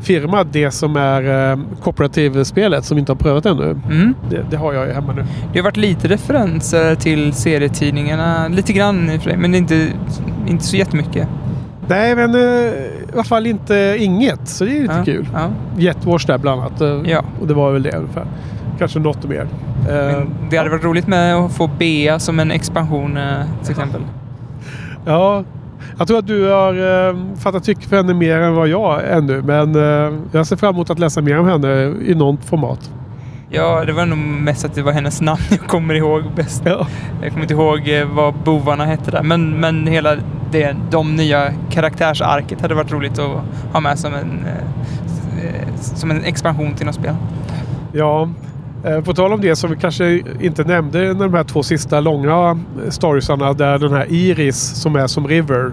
firma. 0.00 0.44
Det 0.44 0.70
som 0.70 0.96
är 0.96 1.50
eh, 1.52 1.58
kooperativspelet 1.82 2.84
som 2.84 2.94
vi 2.94 3.00
inte 3.00 3.12
har 3.12 3.16
prövat 3.16 3.46
ännu. 3.46 3.70
Mm. 3.90 4.14
Det, 4.30 4.44
det 4.50 4.56
har 4.56 4.72
jag 4.72 4.86
ju 4.86 4.92
hemma 4.92 5.12
nu. 5.12 5.24
Det 5.52 5.58
har 5.58 5.64
varit 5.64 5.76
lite 5.76 6.08
referenser 6.08 6.94
till 6.94 7.32
serietidningarna. 7.32 8.48
Lite 8.48 8.72
grann 8.72 9.10
i 9.10 9.16
och 9.18 9.22
för 9.22 9.30
sig, 9.30 9.38
men 9.38 9.54
inte, 9.54 9.88
inte 10.46 10.64
så 10.64 10.76
jättemycket. 10.76 11.28
Nej, 11.86 12.16
men 12.16 12.34
eh, 12.34 12.40
i 12.40 12.90
alla 13.14 13.24
fall 13.24 13.46
inte 13.46 13.96
inget. 13.98 14.48
Så 14.48 14.64
det 14.64 14.76
är 14.78 14.82
lite 14.82 14.94
Ja, 14.98 15.04
kul. 15.04 15.26
Ja. 15.32 15.48
Jetwash 15.78 16.26
där 16.26 16.38
bland 16.38 16.60
annat. 16.60 16.80
Eh, 16.80 17.00
Ja. 17.10 17.24
Och 17.40 17.46
det 17.46 17.54
var 17.54 17.72
väl 17.72 17.82
det 17.82 17.96
ungefär. 17.96 18.24
Kanske 18.78 18.98
något 18.98 19.24
mer. 19.28 19.40
Eh, 19.88 19.94
Men 19.94 20.28
det 20.50 20.56
hade 20.56 20.70
varit 20.70 20.84
roligt 20.84 21.06
med 21.06 21.34
att 21.36 21.52
få 21.52 21.70
Bea 21.78 22.18
som 22.18 22.40
en 22.40 22.50
expansion 22.50 23.16
eh, 23.16 23.24
till 23.62 23.70
exempel. 23.70 24.00
Ja, 25.06 25.44
jag 25.98 26.08
tror 26.08 26.18
att 26.18 26.26
du 26.26 26.50
har 26.50 27.08
eh, 27.08 27.16
fattat 27.36 27.64
tycke 27.64 27.88
för 27.88 27.96
henne 27.96 28.14
mer 28.14 28.38
än 28.38 28.54
vad 28.54 28.68
jag 28.68 29.12
ännu. 29.12 29.42
Men 29.42 29.74
eh, 29.74 30.18
jag 30.32 30.46
ser 30.46 30.56
fram 30.56 30.74
emot 30.74 30.90
att 30.90 30.98
läsa 30.98 31.20
mer 31.20 31.38
om 31.38 31.48
henne 31.48 31.94
i 32.04 32.14
något 32.14 32.44
format. 32.44 32.90
Ja, 33.50 33.84
det 33.84 33.92
var 33.92 34.06
nog 34.06 34.18
mest 34.18 34.64
att 34.64 34.74
det 34.74 34.82
var 34.82 34.92
hennes 34.92 35.20
namn 35.20 35.40
jag 35.50 35.60
kommer 35.60 35.94
ihåg 35.94 36.22
bäst. 36.36 36.62
Ja. 36.64 36.86
Jag 37.22 37.30
kommer 37.30 37.42
inte 37.42 37.54
ihåg 37.54 37.88
eh, 37.88 38.08
vad 38.08 38.34
bovarna 38.34 38.84
hette 38.84 39.10
där. 39.10 39.22
Men, 39.22 39.60
men 39.60 39.86
hela 39.86 40.16
det, 40.50 40.76
de 40.90 41.16
nya 41.16 41.52
karaktärsarket 41.70 42.60
hade 42.60 42.74
varit 42.74 42.92
roligt 42.92 43.18
att 43.18 43.40
ha 43.72 43.80
med 43.80 43.98
som 43.98 44.14
en, 44.14 44.46
eh, 44.46 45.44
eh, 45.44 45.74
som 45.80 46.10
en 46.10 46.24
expansion 46.24 46.74
till 46.74 46.86
något 46.86 46.94
spel. 46.94 47.14
Ja, 47.92 48.28
på 49.04 49.14
tal 49.14 49.32
om 49.32 49.40
det 49.40 49.56
som 49.56 49.70
vi 49.70 49.76
kanske 49.76 50.22
inte 50.40 50.64
nämnde 50.64 51.14
de 51.14 51.34
här 51.34 51.44
två 51.44 51.62
sista 51.62 52.00
långa 52.00 52.58
storiesarna 52.88 53.52
där 53.52 53.78
den 53.78 53.92
här 53.92 54.06
Iris 54.12 54.56
som 54.58 54.96
är 54.96 55.06
som 55.06 55.28
River. 55.28 55.72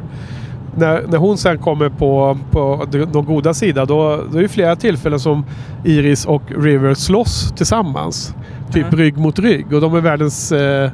När, 0.78 1.04
när 1.08 1.18
hon 1.18 1.38
sen 1.38 1.58
kommer 1.58 1.90
på, 1.90 2.38
på 2.52 2.86
de, 2.92 3.26
goda 3.26 3.54
sida 3.54 3.86
då, 3.86 4.22
då 4.32 4.38
är 4.38 4.42
det 4.42 4.48
flera 4.48 4.76
tillfällen 4.76 5.20
som 5.20 5.46
Iris 5.84 6.26
och 6.26 6.42
River 6.58 6.94
slåss 6.94 7.54
tillsammans. 7.58 8.36
Typ 8.72 8.86
Ja. 8.92 8.98
rygg 8.98 9.18
mot 9.18 9.40
rygg 9.40 9.74
och 9.74 9.82
de 9.82 9.96
är 9.96 10.02
världens 10.02 10.52
eh, 10.52 10.90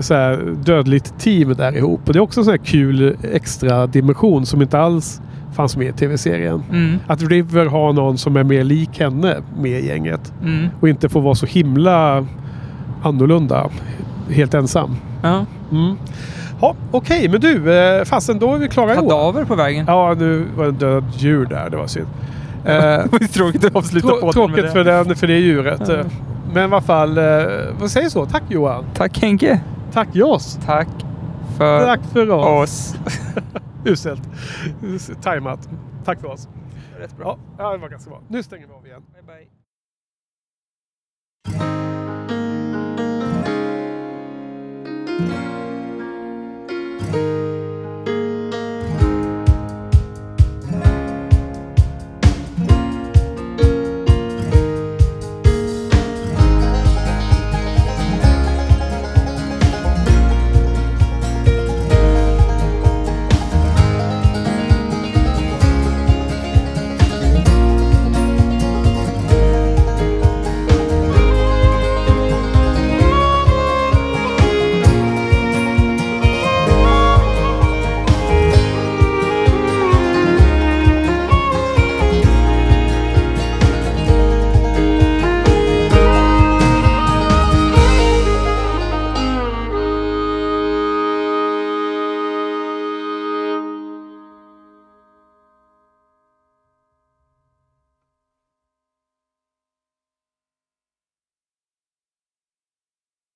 så 0.00 0.14
här, 0.14 0.54
dödligt 0.64 1.18
team 1.18 1.54
där 1.54 1.76
ihop. 1.76 2.00
Och 2.06 2.12
det 2.12 2.18
är 2.18 2.20
också 2.20 2.40
en 2.40 2.44
sån 2.44 2.52
här 2.52 2.64
kul 2.64 3.16
extra 3.32 3.86
dimension 3.86 4.46
som 4.46 4.62
inte 4.62 4.78
alls 4.78 5.20
fanns 5.60 5.76
med 5.76 5.86
i 5.88 5.92
tv-serien. 5.92 6.62
Mm, 6.70 6.96
Att 7.06 7.22
River 7.22 7.66
har 7.66 7.92
någon 7.92 8.18
som 8.18 8.36
är 8.36 8.44
mer 8.44 8.64
lik 8.64 9.00
henne 9.00 9.36
med 9.58 9.80
i 9.80 9.86
gänget. 9.86 10.32
mm, 10.42 10.66
Och 10.80 10.88
inte 10.88 11.08
får 11.08 11.20
vara 11.20 11.34
så 11.34 11.46
himla 11.46 12.26
annorlunda. 13.02 13.68
Helt 14.30 14.54
ensam. 14.54 14.96
ja. 15.22 15.44
Mm. 15.72 15.96
Ja, 16.60 16.74
Okej, 16.90 17.28
men 17.28 17.40
du. 17.40 17.74
Eh, 17.78 18.04
fasen, 18.04 18.38
då 18.38 18.54
är 18.54 18.58
vi 18.58 18.68
klara 18.68 18.94
Johan. 18.94 19.08
Kadaver 19.08 19.44
på 19.44 19.54
vägen. 19.54 19.84
Ja, 19.88 20.14
nu 20.18 20.46
var 20.56 20.64
det 20.64 20.70
en 20.70 20.76
död 20.76 21.04
djur 21.16 21.46
där. 21.46 21.70
Det 21.70 21.76
var 21.76 21.86
synd. 21.86 22.06
Eh, 22.64 23.04
tråkigt 23.32 23.64
att 23.64 23.76
avsluta 23.76 24.08
trå- 24.08 24.20
podden 24.20 24.32
tråkigt 24.32 24.56
det. 24.64 24.70
för, 24.70 24.84
den, 24.84 25.16
för 25.16 25.26
det 25.26 25.38
djuret. 25.38 25.82
Ja. 25.88 25.94
Eh, 25.94 26.06
Men 26.54 26.62
i 26.62 26.64
alla 26.64 26.80
fall, 26.80 27.18
eh, 27.18 27.24
vad 27.80 27.90
säger 27.90 28.08
så? 28.08 28.26
Tack 28.26 28.42
Johan. 28.48 28.84
Tack 28.94 29.18
Henke. 29.22 29.60
Tack 29.92 30.08
Joss. 30.12 30.58
Tack 30.66 30.88
för 31.58 31.84
Tack 31.86 32.00
för 32.12 32.30
oss. 32.30 32.46
oss. 32.46 32.94
Uselt. 33.86 34.22
Tajmat. 35.22 35.68
Tack 36.04 36.20
för 36.20 36.28
oss. 36.28 36.48
Rätt 36.98 37.16
bra. 37.16 37.38
Ja, 37.58 37.72
det 37.72 37.78
var 37.78 37.88
ganska 37.88 38.10
bra. 38.10 38.22
Nu 38.28 38.42
stänger 38.42 38.66
vi 38.66 38.72
av 38.72 38.86
igen. 38.86 39.02
Bye, 39.12 39.22
bye. 39.22 39.46
Thank 47.12 47.49